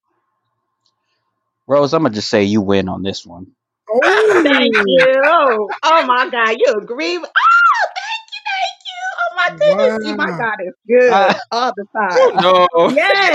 Rose, 1.68 1.94
I'm 1.94 2.04
gonna 2.04 2.16
just 2.16 2.30
say 2.30 2.44
you 2.46 2.62
win 2.62 2.90
on 2.90 3.04
this 3.04 3.26
one. 3.26 3.48
Oh. 3.90 4.44
Thank 4.44 4.76
Oh, 4.76 4.86
you. 4.86 5.76
Oh 5.84 6.06
my 6.08 6.30
God, 6.30 6.56
you 6.60 6.74
agree? 6.82 7.18
with- 7.18 7.30
Oh, 7.30 7.88
thank 7.96 8.26
you, 8.34 8.42
thank 8.52 8.80
you. 8.88 9.04
Oh 9.20 9.36
my 9.38 9.50
goodness, 9.50 9.96
see, 10.02 10.16
my. 10.16 10.28
God 10.38 10.58
is 10.66 10.76
good 10.88 11.20
I, 11.30 11.40
all 11.52 11.74
the 11.76 11.86
Oh 12.16 12.32
time. 12.34 12.36
no. 12.36 12.68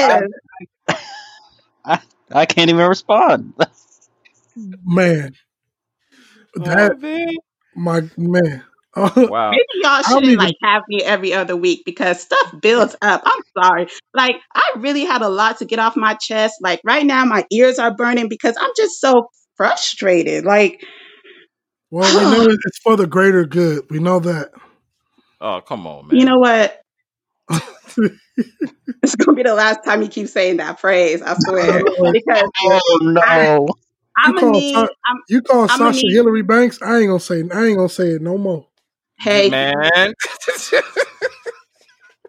I, 0.08 0.22
Yes. 0.22 0.30
I, 1.84 2.00
I 2.32 2.46
can't 2.46 2.70
even 2.70 2.86
respond. 2.88 3.54
Man, 4.84 5.34
oh, 6.60 6.60
that 6.74 6.92
Oh 6.92 6.96
man. 6.96 7.28
My 7.74 8.02
man. 8.16 8.64
Wow. 8.96 9.52
Maybe 9.52 9.64
y'all 9.74 10.02
shouldn't 10.02 10.24
even. 10.24 10.38
like 10.38 10.56
have 10.64 10.82
me 10.88 11.00
every 11.02 11.32
other 11.32 11.54
week 11.54 11.82
because 11.84 12.20
stuff 12.20 12.54
builds 12.60 12.96
up. 13.00 13.22
I'm 13.24 13.40
sorry. 13.56 13.86
Like 14.14 14.34
I 14.52 14.72
really 14.78 15.04
had 15.04 15.22
a 15.22 15.28
lot 15.28 15.58
to 15.58 15.64
get 15.64 15.78
off 15.78 15.96
my 15.96 16.14
chest. 16.14 16.56
Like 16.60 16.80
right 16.82 17.06
now 17.06 17.24
my 17.24 17.44
ears 17.52 17.78
are 17.78 17.94
burning 17.94 18.28
because 18.28 18.56
I'm 18.60 18.70
just 18.76 19.00
so 19.00 19.28
frustrated. 19.56 20.44
Like 20.44 20.84
Well, 21.92 22.18
we 22.18 22.24
know 22.30 22.42
it's 22.66 22.78
for 22.82 22.96
the 22.96 23.06
greater 23.06 23.44
good. 23.44 23.84
We 23.90 24.00
know 24.00 24.18
that. 24.18 24.50
Oh 25.40 25.60
come 25.60 25.86
on, 25.86 26.08
man. 26.08 26.18
you 26.18 26.24
know 26.24 26.40
what? 26.40 26.80
It's 29.02 29.16
gonna 29.16 29.34
be 29.34 29.42
the 29.42 29.54
last 29.54 29.82
time 29.84 30.02
you 30.02 30.08
keep 30.08 30.28
saying 30.28 30.58
that 30.58 30.78
phrase, 30.78 31.22
I 31.22 31.32
I 31.32 31.34
swear. 31.38 31.82
Because 32.12 32.50
oh 32.64 32.80
I 33.16 33.46
no! 33.46 33.66
You 33.68 33.74
I'm 34.24 34.34
gonna 34.34 34.50
need 34.50 34.74
Sa- 34.74 34.88
I'm 35.06 35.16
you 35.28 35.42
call 35.42 35.68
I'm 35.68 35.78
Sasha 35.78 35.96
need 35.96 36.14
Hillary 36.14 36.42
Banks. 36.42 36.80
I 36.82 36.98
ain't 36.98 37.08
gonna 37.08 37.20
say. 37.20 37.42
I 37.52 37.66
ain't 37.66 37.76
gonna 37.76 37.88
say 37.88 38.10
it 38.10 38.22
no 38.22 38.38
more. 38.38 38.66
hey, 39.18 39.50
Man. 39.50 40.14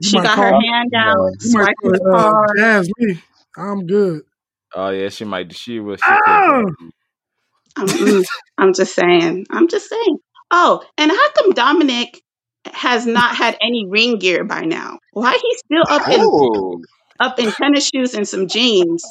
She 0.02 0.18
might 0.18 0.24
got 0.24 0.38
her 0.40 0.52
call. 0.52 0.62
hand 0.62 0.94
out, 0.96 1.18
You 1.42 1.52
might 1.52 1.70
swiping 1.74 1.76
call 1.82 1.94
the 1.94 2.00
it 2.00 2.02
uh, 2.02 2.34
card. 2.34 2.58
Jazz 2.58 2.90
Lee. 3.00 3.22
I'm 3.58 3.86
good. 3.88 4.22
oh 4.76 4.90
yeah, 4.90 5.10
she 5.10 5.26
might 5.26 5.54
she 5.56 5.80
was 5.80 6.02
she 6.02 6.18
could 6.18 6.44
Ah, 6.44 6.64
I'm, 7.78 8.24
I'm 8.58 8.74
just 8.74 8.96
saying. 8.96 9.46
I'm 9.50 9.68
just 9.68 9.90
saying. 9.90 10.18
Oh, 10.52 10.84
and 10.98 11.12
how 11.12 11.32
come 11.34 11.52
Dominic 11.52 12.22
has 12.66 13.06
not 13.06 13.36
had 13.36 13.58
any 13.62 13.86
ring 13.88 14.20
gear 14.20 14.44
by 14.44 14.62
now? 14.62 15.00
Why 15.12 15.32
he's 15.42 15.60
still 15.60 15.86
up 15.90 16.04
in 16.10 16.22
Oh, 16.24 16.82
up 17.20 17.40
in 17.40 17.52
tennis 17.54 17.90
shoes 17.90 18.14
and 18.16 18.28
some 18.28 18.48
jeans 18.48 19.04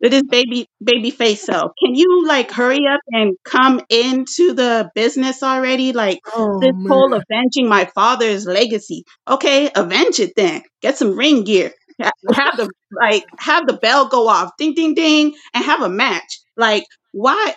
with 0.00 0.12
his 0.12 0.22
baby 0.24 0.66
baby 0.82 1.10
face 1.10 1.44
self? 1.44 1.72
Can 1.84 1.94
you 1.94 2.26
like 2.26 2.50
hurry 2.50 2.86
up 2.90 3.00
and 3.08 3.36
come 3.44 3.80
into 3.88 4.52
the 4.54 4.90
business 4.94 5.42
already? 5.42 5.92
Like 5.92 6.20
Oh 6.34 6.60
this 6.60 6.72
whole 6.88 7.14
avenging 7.14 7.68
my 7.68 7.84
father's 7.86 8.46
legacy. 8.46 9.04
Okay, 9.28 9.70
avenge 9.74 10.20
it 10.20 10.32
then. 10.36 10.62
Get 10.82 10.98
some 10.98 11.16
ring 11.16 11.44
gear. 11.44 11.72
Have 12.00 12.56
the 12.56 12.70
like 12.98 13.24
have 13.38 13.66
the 13.66 13.74
bell 13.74 14.08
go 14.08 14.28
off, 14.28 14.52
ding 14.58 14.74
ding 14.74 14.94
ding, 14.94 15.34
and 15.54 15.64
have 15.64 15.82
a 15.82 15.88
match. 15.88 16.40
Like 16.56 16.84
why? 17.12 17.54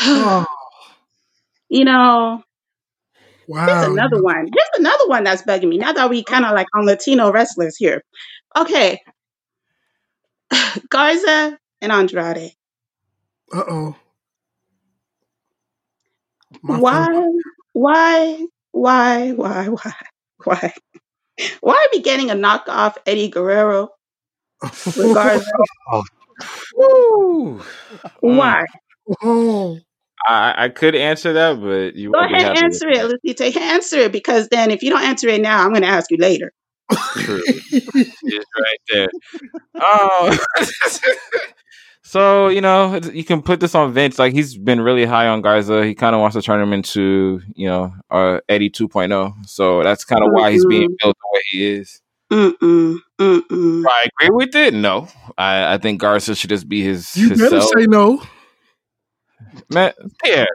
Oh, 0.00 0.44
you 1.68 1.84
know, 1.84 2.42
Wow. 3.48 3.66
here's 3.66 3.82
another 3.82 4.22
one. 4.22 4.46
Here's 4.52 4.78
another 4.80 5.08
one 5.08 5.24
that's 5.24 5.42
bugging 5.42 5.68
me. 5.68 5.78
Now 5.78 5.92
that 5.92 6.10
we 6.10 6.24
kind 6.24 6.44
of 6.44 6.52
like 6.54 6.66
on 6.74 6.86
Latino 6.86 7.30
wrestlers 7.32 7.76
here. 7.76 8.02
Okay, 8.56 9.00
Garza 10.88 11.58
and 11.80 11.92
Andrade. 11.92 12.52
Uh 13.52 13.64
oh. 13.68 13.96
Why? 16.62 17.06
fault. 17.12 17.34
Why? 17.72 18.46
Why? 18.72 19.32
Why? 19.32 19.68
Why? 19.68 19.92
Why? 20.44 20.72
Why 21.60 21.72
are 21.74 21.88
we 21.92 22.00
getting 22.00 22.30
a 22.30 22.34
knockoff 22.34 22.94
Eddie 23.06 23.28
Guerrero 23.28 23.90
with 24.62 25.14
Garza? 25.14 25.50
Woo. 26.74 27.58
Mm. 27.58 27.64
Why? 28.20 28.64
oh, 29.22 29.78
I, 30.26 30.64
I 30.64 30.68
could 30.70 30.94
answer 30.94 31.32
that, 31.34 31.60
but 31.60 31.94
you 31.96 32.10
Go 32.12 32.18
won't 32.18 32.34
ahead, 32.34 32.56
answer 32.62 32.88
it. 32.88 32.96
that. 32.96 33.08
Let's 33.08 33.22
see, 33.24 33.34
take 33.34 33.56
answer 33.56 33.98
it 33.98 34.12
because 34.12 34.48
then 34.48 34.70
if 34.70 34.82
you 34.82 34.90
don't 34.90 35.02
answer 35.04 35.28
it 35.28 35.40
now, 35.40 35.62
I'm 35.62 35.70
going 35.70 35.82
to 35.82 35.88
ask 35.88 36.10
you 36.10 36.18
later. 36.18 36.52
True. 36.92 37.42
It's 37.72 38.46
right 38.60 38.80
there. 38.92 39.08
Oh, 39.76 40.38
so 42.02 42.48
you 42.48 42.60
know 42.60 42.96
you 43.12 43.24
can 43.24 43.42
put 43.42 43.60
this 43.60 43.74
on 43.74 43.92
Vince. 43.92 44.18
Like 44.18 44.32
he's 44.32 44.56
been 44.56 44.80
really 44.80 45.04
high 45.04 45.28
on 45.28 45.42
Garza. 45.42 45.84
He 45.84 45.94
kind 45.94 46.14
of 46.14 46.20
wants 46.20 46.36
to 46.36 46.42
turn 46.42 46.60
him 46.60 46.72
into 46.72 47.40
you 47.54 47.66
know 47.68 47.94
uh, 48.10 48.40
Eddie 48.48 48.70
2.0. 48.70 49.46
So 49.46 49.82
that's 49.82 50.04
kind 50.04 50.22
of 50.24 50.30
why 50.32 50.52
he's 50.52 50.66
being 50.66 50.94
built 51.00 51.16
the 51.16 51.28
way 51.32 51.40
he 51.50 51.64
is. 51.64 52.00
Mm-mm. 52.30 52.96
Mm-mm. 53.18 53.82
Do 53.82 53.88
I 53.88 54.06
agree 54.20 54.34
with 54.34 54.54
it? 54.54 54.74
No, 54.74 55.08
I, 55.38 55.74
I 55.74 55.78
think 55.78 56.00
Garza 56.00 56.34
should 56.34 56.50
just 56.50 56.68
be 56.68 56.82
his. 56.82 57.16
you 57.16 57.30
his 57.30 57.40
better 57.40 57.60
self. 57.60 57.72
say 57.76 57.86
no. 57.86 58.22
man. 59.70 59.92
Yeah, 60.24 60.46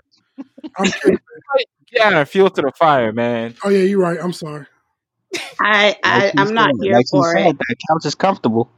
I'm 0.77 0.91
kidding. 0.91 1.19
yeah, 1.91 2.23
fuel 2.25 2.49
to 2.49 2.61
the 2.61 2.71
fire, 2.77 3.11
man. 3.11 3.55
Oh 3.63 3.69
yeah, 3.69 3.83
you're 3.83 3.99
right. 4.01 4.19
I'm 4.21 4.33
sorry. 4.33 4.65
I, 5.59 5.95
I, 6.03 6.19
Like 6.25 6.33
you 6.33 6.41
I'm 6.41 6.53
not 6.53 6.71
here 6.81 6.93
like 6.93 7.05
you 7.11 7.19
for 7.19 7.31
said, 7.37 7.47
it. 7.47 7.57
that 7.57 7.75
couch 7.89 8.05
is 8.05 8.15
comfortable. 8.15 8.69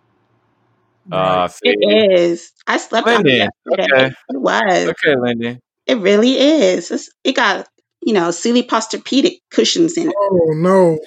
Uh, 1.12 1.50
It 1.64 2.22
is. 2.22 2.52
I 2.68 2.78
slept 2.78 3.08
on 3.08 3.28
it 3.28 3.50
Okay, 3.72 4.08
It 4.08 4.16
was. 4.40 4.90
okay, 4.90 5.16
Lyndon. 5.20 5.60
It 5.86 5.98
really 5.98 6.38
is. 6.38 6.92
It's, 6.92 7.10
it 7.24 7.34
got, 7.36 7.68
you 8.02 8.14
know, 8.14 8.32
Sealy 8.32 8.64
Posturepedic 8.64 9.40
cushions 9.52 9.98
in 9.98 10.10
it. 10.10 10.16
Oh 10.18 10.52
no. 10.56 11.00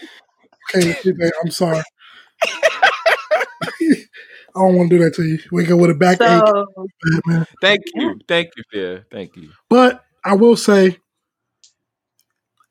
Can't 0.73 1.01
do 1.03 1.13
that. 1.15 1.33
I'm 1.43 1.51
sorry. 1.51 1.83
I 4.55 4.61
don't 4.61 4.77
want 4.77 4.91
to 4.91 4.99
do 4.99 5.05
that 5.05 5.15
to 5.15 5.23
you. 5.23 5.39
Wake 5.53 5.71
up 5.71 5.79
with 5.79 5.91
a 5.91 5.95
backache, 5.95 6.47
So, 6.47 6.67
man. 7.27 7.47
Thank 7.61 7.83
yeah. 7.95 8.03
you, 8.03 8.21
thank 8.27 8.49
you, 8.57 8.63
Fear. 8.73 9.07
Thank 9.11 9.37
you. 9.37 9.51
But 9.69 10.03
I 10.25 10.35
will 10.35 10.57
say, 10.57 10.97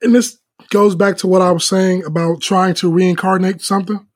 and 0.02 0.14
this 0.14 0.38
goes 0.70 0.94
back 0.94 1.16
to 1.18 1.26
what 1.26 1.42
I 1.42 1.50
was 1.52 1.66
saying 1.66 2.04
about 2.04 2.40
trying 2.40 2.74
to 2.74 2.90
reincarnate 2.90 3.62
something. 3.62 4.06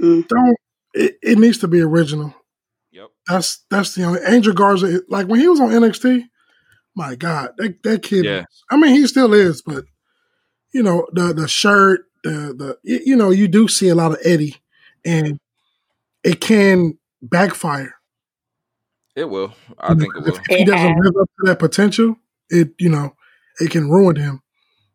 Mm. 0.00 0.26
Don't. 0.28 0.56
It, 0.94 1.18
it 1.22 1.38
needs 1.38 1.58
to 1.58 1.68
be 1.68 1.80
original. 1.80 2.34
Yep. 2.92 3.08
That's 3.28 3.64
that's 3.70 3.94
the 3.94 4.04
only 4.04 4.20
Angel 4.26 4.52
Garza. 4.54 5.00
Like 5.08 5.28
when 5.28 5.40
he 5.40 5.48
was 5.48 5.60
on 5.60 5.68
NXT, 5.68 6.24
my 6.94 7.14
God, 7.14 7.50
that 7.58 7.82
that 7.82 8.02
kid. 8.02 8.24
Yeah. 8.24 8.44
I 8.70 8.76
mean, 8.76 8.94
he 8.94 9.06
still 9.06 9.34
is, 9.34 9.62
but 9.62 9.84
you 10.72 10.82
know 10.82 11.06
the 11.12 11.32
the 11.34 11.48
shirt, 11.48 12.06
the 12.24 12.54
the 12.56 12.78
you 13.04 13.16
know 13.16 13.30
you 13.30 13.48
do 13.48 13.68
see 13.68 13.88
a 13.88 13.94
lot 13.94 14.12
of 14.12 14.18
Eddie, 14.24 14.56
and 15.04 15.38
it 16.24 16.40
can 16.40 16.98
backfire. 17.22 17.94
It 19.14 19.28
will. 19.30 19.54
I 19.78 19.90
You 19.90 19.94
know, 19.94 20.00
think 20.00 20.14
it 20.16 20.18
if, 20.20 20.26
will. 20.26 20.40
if 20.48 20.58
he 20.58 20.64
doesn't 20.64 20.96
live 20.98 21.14
up 21.20 21.28
to 21.40 21.46
that 21.46 21.58
potential, 21.58 22.16
it 22.50 22.70
you 22.78 22.88
know 22.88 23.14
it 23.60 23.70
can 23.70 23.90
ruin 23.90 24.16
him. 24.16 24.42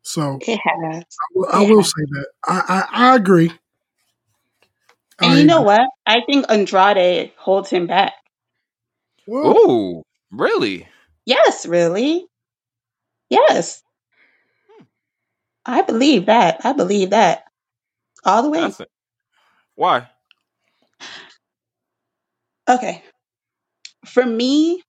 So 0.03 0.39
It 0.41 0.59
has. 0.59 1.03
I 1.19 1.25
will, 1.33 1.47
I 1.51 1.61
will 1.61 1.83
say 1.83 2.03
that 2.11 2.27
I 2.47 2.61
I, 2.67 3.11
I 3.11 3.15
agree. 3.15 3.51
And 5.21 5.31
I 5.31 5.39
you 5.39 5.45
know 5.45 5.61
agree. 5.61 5.65
what? 5.65 5.89
I 6.05 6.21
think 6.27 6.45
Andrade 6.49 7.31
holds 7.37 7.69
him 7.69 7.87
back. 7.87 8.13
Oh, 9.27 10.03
really? 10.31 10.87
Yes, 11.25 11.65
really. 11.65 12.27
Yes. 13.29 13.83
Hmm. 14.69 14.83
I 15.65 15.81
believe 15.81 16.25
that. 16.27 16.61
I 16.65 16.73
believe 16.73 17.11
that. 17.11 17.43
All 18.25 18.43
the 18.43 18.49
way. 18.49 18.73
Why? 19.75 20.07
Okay. 22.69 23.03
For 24.05 24.25
me, 24.25 24.81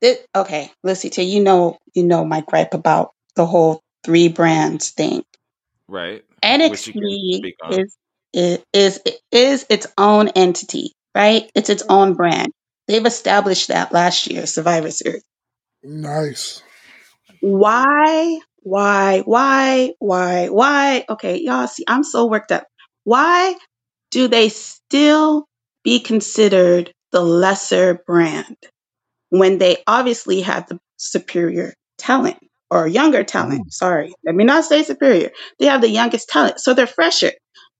it, 0.00 0.26
okay, 0.36 0.72
listen 0.82 1.10
to 1.12 1.22
you 1.22 1.42
know 1.42 1.78
you 1.94 2.04
know 2.04 2.24
my 2.24 2.42
gripe 2.42 2.74
about 2.74 3.12
the 3.36 3.46
whole 3.46 3.82
three 4.04 4.28
brands 4.28 4.90
think. 4.90 5.26
Right. 5.88 6.24
Which 6.42 6.86
you 6.86 6.92
can 6.92 7.02
NXT 7.02 7.54
is 7.70 7.96
is 8.32 8.58
is 8.72 9.00
is 9.30 9.66
its 9.70 9.86
own 9.96 10.28
entity, 10.28 10.92
right? 11.14 11.50
It's 11.54 11.70
its 11.70 11.82
own 11.88 12.14
brand. 12.14 12.52
They've 12.86 13.04
established 13.04 13.68
that 13.68 13.92
last 13.92 14.26
year, 14.26 14.46
Survivor 14.46 14.90
Series. 14.90 15.24
nice. 15.82 16.62
Why, 17.40 18.40
why, 18.62 19.20
why, 19.20 19.92
why, 19.98 20.48
why? 20.48 21.04
Okay, 21.08 21.40
y'all 21.40 21.66
see, 21.66 21.84
I'm 21.86 22.04
so 22.04 22.26
worked 22.26 22.52
up. 22.52 22.66
Why 23.04 23.54
do 24.10 24.28
they 24.28 24.48
still 24.48 25.46
be 25.82 26.00
considered 26.00 26.92
the 27.12 27.20
lesser 27.20 28.02
brand 28.06 28.56
when 29.30 29.58
they 29.58 29.78
obviously 29.86 30.40
have 30.42 30.68
the 30.68 30.78
superior 30.96 31.74
talent 31.98 32.38
or 32.70 32.86
younger 32.86 33.18
mm-hmm. 33.18 33.26
talent? 33.38 33.72
Sorry, 33.72 34.14
let 34.24 34.34
me 34.34 34.44
not 34.44 34.64
say 34.64 34.82
superior. 34.82 35.30
They 35.58 35.66
have 35.66 35.80
the 35.80 35.90
youngest 35.90 36.28
talent, 36.28 36.60
so 36.60 36.74
they're 36.74 36.86
fresher. 36.86 37.32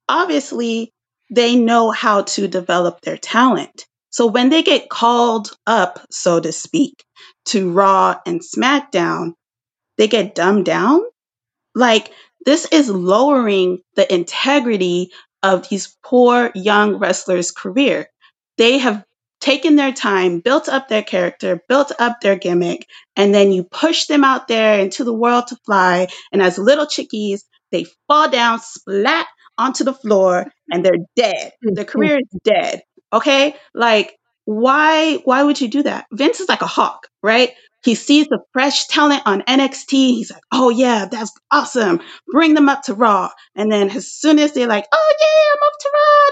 Obviously, 0.08 0.92
they 1.30 1.56
know 1.56 1.90
how 1.90 2.22
to 2.22 2.48
develop 2.48 3.00
their 3.00 3.16
talent. 3.16 3.86
So 4.10 4.26
when 4.26 4.50
they 4.50 4.62
get 4.62 4.88
called 4.88 5.50
up, 5.66 6.04
so 6.10 6.38
to 6.38 6.52
speak, 6.52 7.02
to 7.46 7.72
Raw 7.72 8.16
and 8.26 8.40
SmackDown, 8.40 9.32
they 9.98 10.06
get 10.06 10.34
dumbed 10.34 10.66
down. 10.66 11.00
Like, 11.74 12.12
this 12.46 12.66
is 12.70 12.88
lowering 12.88 13.80
the 13.96 14.12
integrity 14.12 15.10
of 15.42 15.68
these 15.68 15.96
poor 16.04 16.52
young 16.54 16.98
wrestlers' 16.98 17.50
career. 17.50 18.08
They 18.56 18.78
have 18.78 19.04
taken 19.44 19.76
their 19.76 19.92
time, 19.92 20.40
built 20.40 20.70
up 20.70 20.88
their 20.88 21.02
character, 21.02 21.60
built 21.68 21.92
up 21.98 22.22
their 22.22 22.34
gimmick, 22.34 22.86
and 23.14 23.34
then 23.34 23.52
you 23.52 23.62
push 23.62 24.06
them 24.06 24.24
out 24.24 24.48
there 24.48 24.78
into 24.80 25.04
the 25.04 25.12
world 25.12 25.48
to 25.48 25.56
fly. 25.66 26.08
And 26.32 26.40
as 26.40 26.56
little 26.56 26.86
chickies, 26.86 27.44
they 27.70 27.84
fall 28.08 28.30
down, 28.30 28.60
splat 28.60 29.26
onto 29.58 29.84
the 29.84 29.92
floor, 29.92 30.46
and 30.70 30.82
they're 30.82 30.92
dead. 31.14 31.52
Their 31.60 31.84
mm-hmm. 31.84 31.90
career 31.90 32.18
is 32.18 32.40
dead. 32.42 32.80
Okay? 33.12 33.54
Like, 33.74 34.16
why 34.46 35.16
why 35.24 35.42
would 35.42 35.60
you 35.60 35.68
do 35.68 35.82
that? 35.82 36.06
Vince 36.10 36.40
is 36.40 36.48
like 36.48 36.62
a 36.62 36.66
hawk, 36.66 37.06
right? 37.22 37.50
He 37.82 37.94
sees 37.94 38.28
the 38.28 38.40
fresh 38.54 38.86
talent 38.86 39.24
on 39.26 39.42
NXT. 39.42 39.90
He's 39.90 40.30
like, 40.30 40.42
oh 40.52 40.70
yeah, 40.70 41.04
that's 41.10 41.32
awesome. 41.50 42.00
Bring 42.28 42.54
them 42.54 42.70
up 42.70 42.82
to 42.84 42.94
Raw. 42.94 43.28
And 43.54 43.70
then 43.70 43.90
as 43.90 44.10
soon 44.10 44.38
as 44.38 44.52
they're 44.52 44.66
like, 44.66 44.86
oh 44.90 45.14
yeah, 45.20 45.52
I'm 45.52 45.66
up 45.66 45.78
to 45.80 45.90
Raw, 45.94 46.30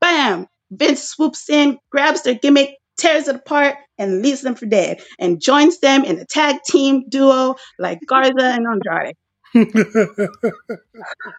bam, 0.00 0.46
Vince 0.72 1.02
swoops 1.04 1.48
in, 1.50 1.78
grabs 1.90 2.22
their 2.22 2.34
gimmick, 2.34 2.76
tears 2.98 3.28
it 3.28 3.36
apart, 3.36 3.76
and 3.98 4.22
leaves 4.22 4.40
them 4.42 4.54
for 4.54 4.66
dead, 4.66 5.00
and 5.20 5.40
joins 5.40 5.78
them 5.80 6.02
in 6.04 6.18
a 6.18 6.24
tag 6.26 6.56
team 6.66 7.04
duo 7.08 7.54
like 7.78 8.00
Garza 8.08 8.32
and 8.40 8.66
Andrade. 8.66 9.14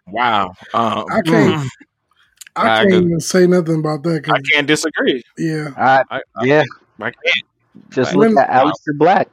Wow. 0.06 0.52
Um, 0.72 1.04
I 1.10 1.20
can't- 1.22 1.60
mm, 1.62 1.68
I 2.56 2.62
I 2.62 2.82
can't 2.84 2.92
even 3.06 3.20
say 3.20 3.46
nothing 3.46 3.80
about 3.80 4.02
that. 4.04 4.28
I 4.30 4.38
can't 4.52 4.66
disagree. 4.66 5.22
yeah, 5.36 5.70
I, 5.76 6.02
I, 6.10 6.20
I, 6.36 6.44
yeah, 6.44 6.62
I 7.00 7.10
can't. 7.10 7.44
just 7.90 8.14
When- 8.14 8.34
look 8.34 8.44
at 8.48 8.50
Aleister 8.50 8.96
Black. 8.98 9.28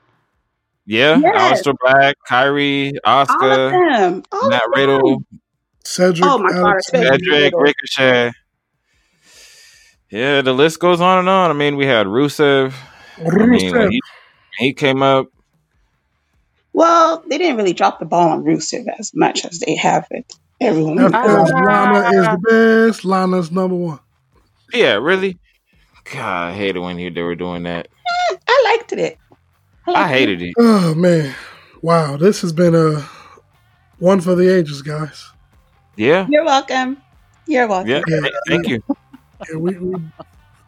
Yeah. 0.87 1.17
Yes. 1.19 1.61
Aleister 1.61 1.75
Black, 1.79 2.15
Kairi, 2.27 2.93
All 3.05 3.21
of 3.21 3.27
Asuka, 3.27 3.71
them. 3.99 4.23
All 4.31 4.49
Matt. 4.49 4.63
Riddle, 4.75 5.23
Cedric. 5.85 6.27
Oh 6.27 6.39
my 6.39 6.49
God, 6.49 6.57
Alex- 6.71 6.87
especially- 6.87 7.07
Cedric, 7.19 7.31
Riddle. 7.43 7.59
Ricochet. 7.61 8.31
Yeah, 10.11 10.41
the 10.41 10.53
list 10.53 10.79
goes 10.79 10.99
on 10.99 11.19
and 11.19 11.29
on. 11.29 11.49
I 11.49 11.53
mean, 11.53 11.77
we 11.77 11.85
had 11.85 12.05
Rusev. 12.05 12.73
I 13.17 13.21
mean, 13.23 13.73
Rusev. 13.73 13.89
he, 13.89 14.01
He 14.57 14.73
came 14.73 15.01
up. 15.01 15.27
Well, 16.73 17.23
they 17.27 17.37
didn't 17.37 17.57
really 17.57 17.73
drop 17.73 17.99
the 17.99 18.05
ball 18.05 18.29
on 18.29 18.43
Rusev 18.43 18.85
as 18.99 19.11
much 19.15 19.45
as 19.45 19.59
they 19.59 19.75
have 19.75 20.07
it. 20.11 20.31
Everyone. 20.59 20.97
That's 20.97 21.11
because 21.11 21.51
Lana 21.51 22.09
is 22.09 22.25
the 22.27 22.87
best. 22.89 23.05
Lana's 23.05 23.51
number 23.51 23.75
one. 23.75 23.99
Yeah, 24.73 24.93
really. 24.95 25.39
God, 26.05 26.49
I 26.49 26.53
hated 26.53 26.79
when 26.79 26.97
he, 26.97 27.09
they 27.09 27.21
were 27.21 27.35
doing 27.35 27.63
that. 27.63 27.87
Eh, 28.31 28.35
I 28.47 28.75
liked 28.77 28.93
it. 28.93 29.17
I 29.87 29.91
liked 29.91 30.09
hated 30.13 30.41
it. 30.41 30.53
Oh 30.57 30.93
man, 30.93 31.33
wow! 31.81 32.17
This 32.17 32.41
has 32.41 32.53
been 32.53 32.75
a 32.75 33.07
one 33.97 34.21
for 34.21 34.35
the 34.35 34.53
ages, 34.53 34.81
guys. 34.81 35.29
Yeah, 35.95 36.27
You're 36.29 36.45
welcome. 36.45 36.97
You're 37.47 37.67
welcome. 37.67 37.89
yeah. 37.89 38.01
Yeah. 38.07 38.27
Thank 38.47 38.67
you. 38.67 38.83
Yeah, 39.49 39.57
we, 39.57 39.77
we 39.77 39.95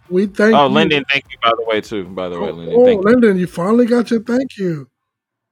we 0.10 0.26
thank 0.28 0.56
Oh, 0.56 0.68
you. 0.68 0.74
Lyndon, 0.74 1.04
thank 1.12 1.26
you 1.30 1.38
by 1.42 1.52
the 1.58 1.66
way 1.68 1.82
too. 1.82 2.06
By 2.06 2.30
the 2.30 2.40
way, 2.40 2.50
Oh, 2.50 2.54
Lyndon, 2.54 2.84
thank 2.86 3.06
you. 3.06 3.12
Lyndon, 3.12 3.38
you 3.38 3.48
finally 3.48 3.86
got 3.86 4.12
your 4.12 4.22
thank 4.24 4.58
you. 4.58 4.90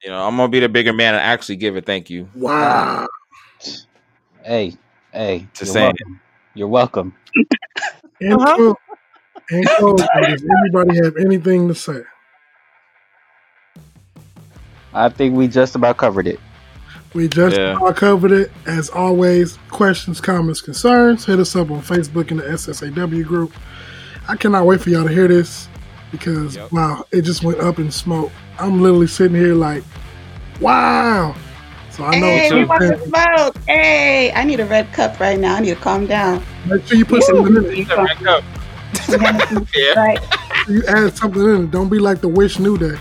You 0.04 0.10
know, 0.10 0.28
I'm 0.28 0.36
gonna 0.38 0.50
be 0.50 0.60
the 0.60 0.70
bigger 0.70 0.94
man 0.94 1.14
and 1.14 1.22
actually 1.24 1.58
give 1.58 1.76
a 1.76 1.82
thank 1.82 2.10
you. 2.10 2.28
Wow. 2.36 3.08
Hey, 4.44 4.76
hey, 5.12 5.48
to 5.56 5.66
you're 5.66 5.74
welcome. 5.74 6.20
You're 6.56 6.68
welcome. 6.68 7.16
In, 8.20 8.34
Uh-huh. 8.34 8.56
clo- 8.56 8.76
in 9.50 9.64
closing, 9.78 10.08
does 10.28 10.44
anybody 10.44 10.98
have 11.04 11.18
anything 11.18 11.68
to 11.68 11.76
say? 11.76 12.02
I 14.94 15.10
think 15.10 15.36
we 15.36 15.48
just 15.48 15.76
about 15.76 15.98
covered 15.98 16.28
it. 16.28 16.40
We 17.14 17.28
just 17.28 17.58
Yeah. 17.58 17.76
about 17.76 17.98
covered 17.98 18.32
it. 18.32 18.52
As 18.66 18.90
always, 18.90 19.58
questions, 19.70 20.22
comments, 20.22 20.62
concerns, 20.62 21.26
hit 21.26 21.40
us 21.40 21.56
up 21.56 21.70
on 21.72 21.82
Facebook 21.82 22.32
in 22.32 22.38
the 22.38 22.44
SSAW 22.50 23.24
group. 23.24 23.52
I 24.30 24.36
cannot 24.38 24.66
wait 24.66 24.80
for 24.82 24.90
y'all 24.90 25.04
to 25.04 25.10
hear 25.14 25.28
this 25.28 25.68
because, 26.12 26.56
Yep. 26.56 26.72
wow, 26.72 27.06
it 27.12 27.24
just 27.24 27.44
went 27.44 27.60
up 27.60 27.80
in 27.80 27.92
smoke. 27.92 28.32
I'm 28.60 28.82
literally 28.82 29.08
sitting 29.08 29.36
here 29.36 29.56
like, 29.56 29.84
wow. 30.62 31.36
So 31.90 32.06
I 32.06 32.18
know 32.20 32.26
Hey, 32.28 32.50
what 32.50 32.56
we 32.60 32.64
want 32.64 32.82
to 32.82 33.08
smoke. 33.08 33.56
Hey, 33.68 34.32
I 34.34 34.44
need 34.46 34.62
a 34.62 34.66
red 34.66 34.92
cup 34.94 35.20
right 35.20 35.38
now. 35.38 35.56
I 35.56 35.60
need 35.60 35.72
to 35.72 35.76
calm 35.82 36.06
down. 36.06 36.42
Make 36.66 36.88
sure 36.88 36.98
you 36.98 37.04
put 37.06 37.24
something 37.24 37.58
in 37.58 37.66
it. 37.66 37.80
It's 37.80 37.90
a 37.90 37.98
rank 37.98 38.26
up. 38.26 38.44
yeah. 39.76 39.94
Right. 39.96 40.20
You 40.70 40.84
add 40.88 41.18
something 41.18 41.42
in 41.42 41.64
it. 41.66 41.72
Don't 41.72 41.90
be 41.90 42.00
like 42.00 42.22
the 42.22 42.30
Wish 42.30 42.60
New 42.60 42.78
Day. 42.78 42.98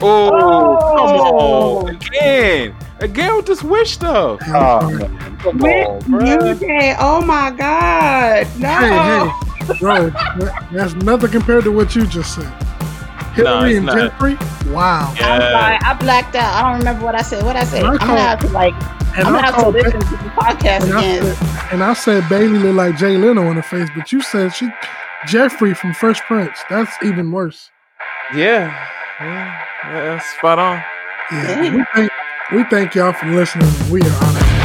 Oh, 0.00 0.30
Oh. 0.32 1.84
come 1.86 1.88
on. 1.88 1.96
Again. 1.96 2.76
Again 3.00 3.36
with 3.36 3.46
this 3.46 3.62
wish 3.62 3.92
stuff. 3.92 4.40
I'm 4.46 4.54
Oh, 4.56 5.08
Come 5.42 5.58
With 5.58 5.86
on, 5.86 5.98
New 6.10 6.36
bruh. 6.54 6.96
Oh 6.98 7.20
my 7.24 7.50
God. 7.50 8.46
No. 8.58 8.68
Hey, 8.68 9.66
hey, 9.66 9.74
bro, 9.80 10.10
that's 10.72 10.94
nothing 10.94 11.30
compared 11.30 11.64
to 11.64 11.72
what 11.72 11.94
you 11.94 12.06
just 12.06 12.34
said. 12.34 12.50
Hillary 13.34 13.70
it's 13.72 13.76
and 13.78 13.86
not. 13.86 13.96
Jeffrey, 13.98 14.34
wow. 14.72 15.10
I'm 15.10 15.16
sorry. 15.40 15.78
I 15.82 15.94
blacked 16.00 16.34
out. 16.36 16.54
I 16.54 16.68
don't 16.70 16.78
remember 16.78 17.04
what 17.04 17.14
I 17.14 17.20
said. 17.22 17.44
What 17.44 17.54
I 17.56 17.64
said. 17.64 17.80
And 17.84 17.88
I 17.88 17.92
I'm 17.92 17.98
gonna 17.98 18.20
have 18.20 18.40
to 18.40 18.48
like. 18.48 18.74
And 19.18 19.26
I'm 19.26 19.32
gonna 19.34 19.38
I, 19.38 19.40
have 19.42 19.54
to 19.56 19.60
called 19.60 19.74
Ba- 19.74 19.80
listen 19.82 20.00
to 20.00 20.06
the 20.06 20.30
podcast 20.30 20.82
and, 20.84 20.92
I 20.94 20.98
again. 21.04 21.34
said, 21.34 21.72
and 21.72 21.84
I 21.84 21.92
said 21.92 22.28
Bayley 22.30 22.58
looked 22.58 22.76
like 22.76 22.96
Jay 22.96 23.16
Leno 23.18 23.42
in 23.50 23.56
the 23.56 23.62
face, 23.62 23.88
but 23.94 24.10
you 24.10 24.22
said 24.22 24.54
she 24.54 24.68
Jeffrey 25.26 25.74
from 25.74 25.92
Fresh 25.92 26.22
Prince. 26.22 26.58
That's 26.70 26.92
even 27.02 27.30
worse. 27.30 27.70
Yeah. 28.34 28.74
Yeah. 29.20 29.64
yeah 29.86 30.00
that's 30.02 30.26
spot 30.36 30.58
on. 30.58 30.82
Yeah, 31.32 31.60
Dang. 31.60 31.74
we 31.78 31.84
thank 31.94 32.10
we 32.52 32.64
thank 32.64 32.94
y'all 32.94 33.12
for 33.12 33.26
listening. 33.26 33.72
We 33.90 34.02
are 34.02 34.24
honored. 34.24 34.55